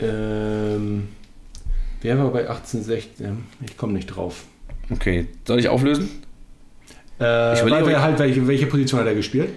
Ähm, 0.00 1.08
wer 2.02 2.18
war 2.18 2.30
bei 2.30 2.48
1860? 2.48 3.26
Ich 3.64 3.76
komme 3.76 3.92
nicht 3.92 4.06
drauf. 4.06 4.44
Okay, 4.90 5.26
soll 5.46 5.58
ich 5.58 5.68
auflösen? 5.68 6.08
Äh, 7.20 7.54
ich 7.54 7.62
überlege, 7.62 8.00
halt, 8.00 8.18
welche, 8.18 8.46
welche 8.46 8.66
Position 8.66 9.00
hat 9.00 9.06
er 9.06 9.14
gespielt? 9.14 9.48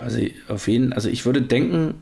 Also 0.00 0.20
auf 0.48 0.68
jeden, 0.68 0.92
also 0.92 1.08
ich 1.08 1.24
würde 1.24 1.42
denken, 1.42 1.94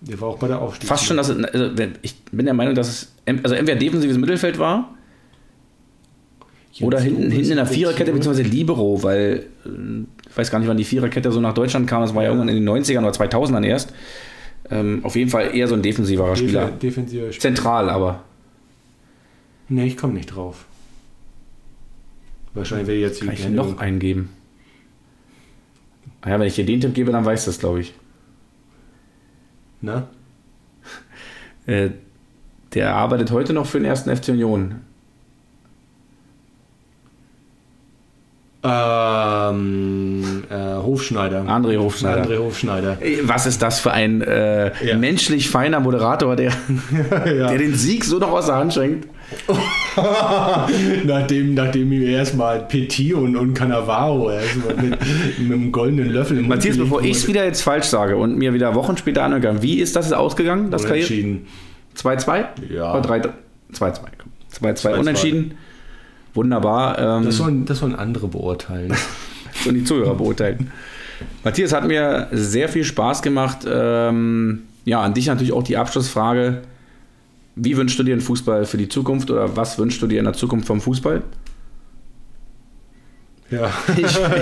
der 0.00 0.20
war 0.20 0.28
auch 0.28 0.38
bei 0.38 0.48
der 0.48 0.60
Aufstieg. 0.60 0.88
Fast 0.88 1.04
schon, 1.04 1.16
dass 1.16 1.28
es, 1.28 1.44
also 1.44 1.70
ich 2.02 2.16
bin 2.30 2.46
der 2.46 2.54
Meinung, 2.54 2.74
dass 2.74 2.88
es 2.88 3.12
also 3.42 3.54
entweder 3.54 3.78
defensives 3.78 4.18
Mittelfeld 4.18 4.58
war 4.58 4.94
Jetzt 6.72 6.86
oder 6.86 7.00
hinten, 7.00 7.30
hinten 7.30 7.52
in 7.52 7.56
der 7.56 7.66
Viererkette 7.66 8.12
beziehungsweise 8.12 8.48
Libero, 8.48 9.02
weil 9.02 9.46
äh, 9.64 10.28
ich 10.28 10.36
weiß 10.36 10.50
gar 10.50 10.58
nicht, 10.58 10.68
wann 10.68 10.76
die 10.76 10.84
Viererkette 10.84 11.32
so 11.32 11.40
nach 11.40 11.54
Deutschland 11.54 11.86
kam. 11.86 12.02
Das 12.02 12.14
war 12.14 12.22
ja, 12.22 12.28
ja 12.28 12.34
irgendwann 12.34 12.54
in 12.54 12.62
den 12.62 12.68
90ern 12.68 12.98
oder 12.98 13.12
2000ern 13.12 13.64
erst. 13.64 13.94
Ähm, 14.70 15.04
auf 15.04 15.16
jeden 15.16 15.30
Fall 15.30 15.54
eher 15.54 15.68
so 15.68 15.74
ein 15.74 15.82
defensiverer 15.82 16.30
Def 16.30 16.38
Spieler. 16.38 16.70
Defensiver 16.70 17.32
Spieler. 17.32 17.40
Zentral 17.40 17.90
aber. 17.90 18.24
Nee, 19.68 19.86
ich 19.86 19.96
komme 19.96 20.14
nicht 20.14 20.26
drauf. 20.26 20.64
Wahrscheinlich 22.54 22.86
wäre 22.88 22.98
jetzt 22.98 23.20
Kann 23.20 23.34
ich 23.34 23.48
noch 23.48 23.78
eingeben? 23.78 24.30
Ah 26.22 26.30
ja, 26.30 26.40
wenn 26.40 26.46
ich 26.46 26.54
dir 26.54 26.64
den 26.64 26.80
Tipp 26.80 26.94
gebe, 26.94 27.12
dann 27.12 27.24
weißt 27.24 27.46
du 27.46 27.50
das, 27.50 27.58
glaube 27.58 27.80
ich. 27.80 27.94
Na? 29.80 30.08
Äh, 31.66 31.90
der 32.74 32.94
arbeitet 32.94 33.30
heute 33.30 33.52
noch 33.52 33.66
für 33.66 33.78
den 33.78 33.86
ersten 33.86 34.14
FC 34.14 34.28
Union. 34.28 34.76
Ähm, 38.66 40.44
äh, 40.50 40.54
Hofschneider. 40.54 41.42
André 41.42 41.78
Hofschneider. 41.78 42.24
André 42.24 42.38
Hofschneider. 42.38 42.98
Was 43.22 43.46
ist 43.46 43.62
das 43.62 43.80
für 43.80 43.92
ein 43.92 44.22
äh, 44.22 44.72
ja. 44.84 44.96
menschlich 44.96 45.48
feiner 45.50 45.80
Moderator, 45.80 46.36
der, 46.36 46.52
ja. 47.24 47.48
der 47.48 47.58
den 47.58 47.74
Sieg 47.74 48.04
so 48.04 48.18
noch 48.18 48.32
aus 48.32 48.46
der 48.46 48.56
Hand 48.56 48.74
schenkt? 48.74 49.08
nachdem, 51.04 51.54
nachdem 51.54 51.90
ihm 51.90 52.02
erstmal 52.02 52.60
Petit 52.60 53.12
und, 53.14 53.34
und 53.36 53.54
Cannavaro 53.54 54.30
mit, 54.66 54.82
mit 54.82 54.98
einem 55.38 55.72
goldenen 55.72 56.10
Löffel 56.10 56.38
im 56.38 56.48
Matthias, 56.48 56.76
bevor 56.76 57.02
ich 57.02 57.16
es 57.16 57.26
wieder 57.26 57.44
jetzt 57.44 57.62
falsch 57.62 57.86
sage 57.86 58.16
und 58.16 58.38
mir 58.38 58.54
wieder 58.54 58.74
Wochen 58.76 58.96
später 58.96 59.24
anhören, 59.24 59.62
wie 59.62 59.80
ist 59.80 59.96
das 59.96 60.12
ausgegangen, 60.12 60.70
das 60.70 60.84
Karriere? 60.84 61.40
2-2? 61.96 62.44
Ja. 62.72 62.96
Oder 62.96 63.10
2-2. 63.72 63.98
2-2 64.60 64.98
unentschieden. 64.98 65.54
Wunderbar. 66.36 66.98
Ähm, 66.98 67.24
das, 67.24 67.36
sollen, 67.36 67.64
das 67.64 67.78
sollen 67.78 67.94
andere 67.94 68.28
beurteilen. 68.28 68.94
und 69.66 69.74
die 69.74 69.84
Zuhörer 69.84 70.14
beurteilen. 70.14 70.70
Matthias, 71.44 71.72
hat 71.72 71.86
mir 71.86 72.28
sehr 72.32 72.68
viel 72.68 72.84
Spaß 72.84 73.22
gemacht. 73.22 73.66
Ähm, 73.66 74.64
ja, 74.84 75.00
an 75.00 75.14
dich 75.14 75.26
natürlich 75.26 75.52
auch 75.52 75.62
die 75.62 75.76
Abschlussfrage. 75.76 76.62
Wie 77.54 77.76
wünschst 77.76 77.98
du 77.98 78.02
dir 78.02 78.12
einen 78.12 78.20
Fußball 78.20 78.66
für 78.66 78.76
die 78.76 78.88
Zukunft 78.88 79.30
oder 79.30 79.56
was 79.56 79.78
wünschst 79.78 80.02
du 80.02 80.06
dir 80.06 80.18
in 80.18 80.26
der 80.26 80.34
Zukunft 80.34 80.66
vom 80.66 80.80
Fußball? 80.80 81.22
Ja, 83.50 83.72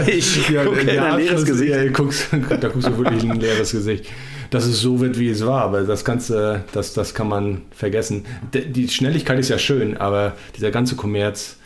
ich, 0.06 0.16
ich 0.16 0.48
ja, 0.50 0.64
gucke 0.64 0.80
in 0.80 0.98
ein 0.98 1.18
leeres 1.18 1.44
Gesicht. 1.44 1.72
Ja, 1.72 1.88
guckst, 1.90 2.28
da 2.32 2.68
guckst 2.68 2.88
du 2.88 2.98
wirklich 2.98 3.22
in 3.22 3.32
ein 3.32 3.40
leeres 3.40 3.70
Gesicht. 3.70 4.06
Dass 4.50 4.66
es 4.66 4.80
so 4.80 5.00
wird, 5.00 5.18
wie 5.18 5.28
es 5.28 5.44
war, 5.46 5.62
aber 5.62 5.82
das 5.82 6.04
Ganze, 6.04 6.64
das, 6.72 6.92
das 6.92 7.14
kann 7.14 7.28
man 7.28 7.62
vergessen. 7.70 8.24
Die 8.52 8.88
Schnelligkeit 8.88 9.38
ist 9.38 9.48
ja 9.48 9.58
schön, 9.58 9.96
aber 9.96 10.36
dieser 10.56 10.70
ganze 10.70 10.96
Kommerz, 10.96 11.56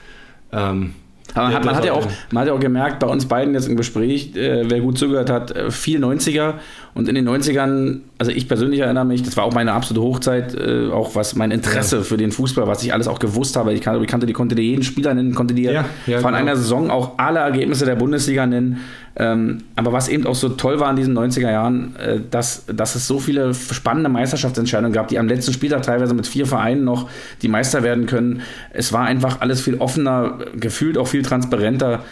ähm, 0.52 0.94
aber 1.34 1.52
hat, 1.52 1.64
man, 1.64 1.76
hat 1.76 1.84
ja 1.84 1.92
auch, 1.92 2.06
man 2.30 2.40
hat 2.40 2.48
ja 2.48 2.54
auch 2.54 2.60
gemerkt, 2.60 3.00
bei 3.00 3.06
uns 3.06 3.26
beiden 3.26 3.54
jetzt 3.54 3.68
im 3.68 3.76
Gespräch, 3.76 4.34
äh, 4.34 4.68
wer 4.68 4.80
gut 4.80 4.98
zugehört 4.98 5.30
hat, 5.30 5.54
äh, 5.54 5.70
viel 5.70 6.02
90er. 6.02 6.54
Und 6.94 7.08
in 7.08 7.14
den 7.14 7.28
90ern, 7.28 8.00
also 8.16 8.32
ich 8.32 8.48
persönlich 8.48 8.80
erinnere 8.80 9.04
mich, 9.04 9.22
das 9.22 9.36
war 9.36 9.44
auch 9.44 9.52
meine 9.52 9.72
absolute 9.72 10.04
Hochzeit, 10.04 10.54
äh, 10.54 10.90
auch 10.90 11.14
was 11.14 11.36
mein 11.36 11.50
Interesse 11.50 11.96
ja. 11.96 12.02
für 12.02 12.16
den 12.16 12.32
Fußball, 12.32 12.66
was 12.66 12.82
ich 12.82 12.92
alles 12.92 13.08
auch 13.08 13.18
gewusst 13.18 13.56
habe. 13.56 13.72
Ich 13.72 13.82
kannte, 13.82 14.00
ich 14.02 14.08
kannte 14.08 14.26
die, 14.26 14.32
konnte 14.32 14.54
dir 14.54 14.62
jeden 14.62 14.82
Spieler 14.82 15.14
nennen, 15.14 15.34
konnte 15.34 15.54
dir 15.54 15.70
ja, 15.70 15.84
ja, 16.06 16.18
von 16.18 16.32
genau. 16.32 16.36
einer 16.36 16.56
Saison 16.56 16.90
auch 16.90 17.12
alle 17.18 17.40
Ergebnisse 17.40 17.84
der 17.84 17.96
Bundesliga 17.96 18.46
nennen. 18.46 18.80
Ähm, 19.20 19.58
aber 19.74 19.92
was 19.92 20.08
eben 20.08 20.26
auch 20.26 20.36
so 20.36 20.50
toll 20.50 20.78
war 20.78 20.88
in 20.90 20.96
diesen 20.96 21.18
90er 21.18 21.50
Jahren, 21.50 21.96
äh, 21.96 22.20
dass, 22.30 22.64
dass 22.66 22.94
es 22.94 23.08
so 23.08 23.18
viele 23.18 23.52
spannende 23.52 24.08
Meisterschaftsentscheidungen 24.08 24.92
gab, 24.92 25.08
die 25.08 25.18
am 25.18 25.26
letzten 25.26 25.52
Spieltag 25.52 25.82
teilweise 25.82 26.14
mit 26.14 26.28
vier 26.28 26.46
Vereinen 26.46 26.84
noch 26.84 27.10
die 27.42 27.48
Meister 27.48 27.82
werden 27.82 28.06
können. 28.06 28.42
Es 28.72 28.92
war 28.92 29.06
einfach 29.06 29.40
alles 29.40 29.60
viel 29.60 29.78
offener, 29.78 30.38
gefühlt 30.54 30.96
auch 30.96 31.08
viel 31.08 31.22
transparenter. 31.22 32.04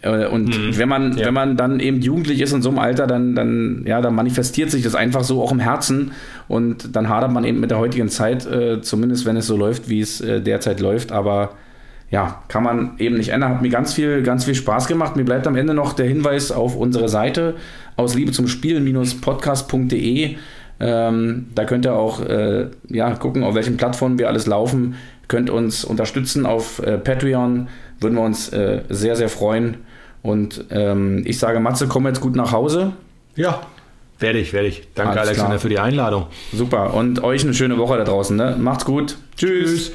Äh, 0.00 0.26
und 0.26 0.48
mhm. 0.48 0.78
wenn 0.78 0.88
man, 0.88 1.18
ja. 1.18 1.26
wenn 1.26 1.34
man 1.34 1.56
dann 1.58 1.80
eben 1.80 2.00
jugendlich 2.00 2.40
ist 2.40 2.52
in 2.52 2.62
so 2.62 2.70
einem 2.70 2.78
Alter, 2.78 3.06
dann, 3.06 3.34
dann, 3.34 3.84
ja, 3.86 4.00
dann 4.00 4.14
manifestiert 4.14 4.70
sich 4.70 4.82
das 4.82 4.94
einfach 4.94 5.24
so 5.24 5.42
auch 5.42 5.52
im 5.52 5.60
Herzen 5.60 6.12
und 6.48 6.96
dann 6.96 7.10
hadert 7.10 7.30
man 7.30 7.44
eben 7.44 7.60
mit 7.60 7.70
der 7.70 7.78
heutigen 7.78 8.08
Zeit, 8.08 8.46
äh, 8.46 8.80
zumindest 8.80 9.26
wenn 9.26 9.36
es 9.36 9.46
so 9.46 9.56
läuft, 9.56 9.90
wie 9.90 10.00
es 10.00 10.22
äh, 10.22 10.40
derzeit 10.40 10.80
läuft. 10.80 11.12
Aber 11.12 11.50
ja, 12.12 12.42
kann 12.48 12.62
man 12.62 12.92
eben 12.98 13.16
nicht 13.16 13.30
ändern. 13.30 13.54
Hat 13.54 13.62
mir 13.62 13.70
ganz 13.70 13.94
viel, 13.94 14.22
ganz 14.22 14.44
viel 14.44 14.54
Spaß 14.54 14.86
gemacht. 14.86 15.16
Mir 15.16 15.24
bleibt 15.24 15.46
am 15.46 15.56
Ende 15.56 15.72
noch 15.72 15.94
der 15.94 16.06
Hinweis 16.06 16.52
auf 16.52 16.76
unsere 16.76 17.08
Seite 17.08 17.54
aus 17.96 18.14
Liebe 18.14 18.32
zum 18.32 18.48
Spiel-podcast.de. 18.48 20.36
Ähm, 20.78 21.46
da 21.54 21.64
könnt 21.64 21.86
ihr 21.86 21.94
auch 21.94 22.20
äh, 22.20 22.66
ja, 22.88 23.14
gucken, 23.14 23.42
auf 23.42 23.54
welchen 23.54 23.78
Plattformen 23.78 24.18
wir 24.18 24.28
alles 24.28 24.46
laufen. 24.46 24.96
Könnt 25.26 25.48
uns 25.48 25.86
unterstützen 25.86 26.44
auf 26.44 26.80
äh, 26.80 26.98
Patreon. 26.98 27.68
Würden 27.98 28.16
wir 28.16 28.22
uns 28.22 28.50
äh, 28.50 28.82
sehr, 28.90 29.16
sehr 29.16 29.30
freuen. 29.30 29.78
Und 30.20 30.66
ähm, 30.70 31.22
ich 31.24 31.38
sage, 31.38 31.60
Matze, 31.60 31.88
komm 31.88 32.06
jetzt 32.06 32.20
gut 32.20 32.36
nach 32.36 32.52
Hause. 32.52 32.92
Ja, 33.36 33.62
werde 34.18 34.38
ich, 34.38 34.52
werde 34.52 34.68
ich. 34.68 34.86
Danke, 34.94 35.12
Alles 35.12 35.28
Alexander, 35.28 35.52
klar. 35.52 35.60
für 35.60 35.68
die 35.70 35.78
Einladung. 35.78 36.26
Super. 36.52 36.92
Und 36.92 37.24
euch 37.24 37.42
eine 37.42 37.54
schöne 37.54 37.78
Woche 37.78 37.96
da 37.96 38.04
draußen. 38.04 38.36
Ne? 38.36 38.56
Macht's 38.58 38.84
gut. 38.84 39.16
Tschüss. 39.34 39.70
Tschüss. 39.70 39.92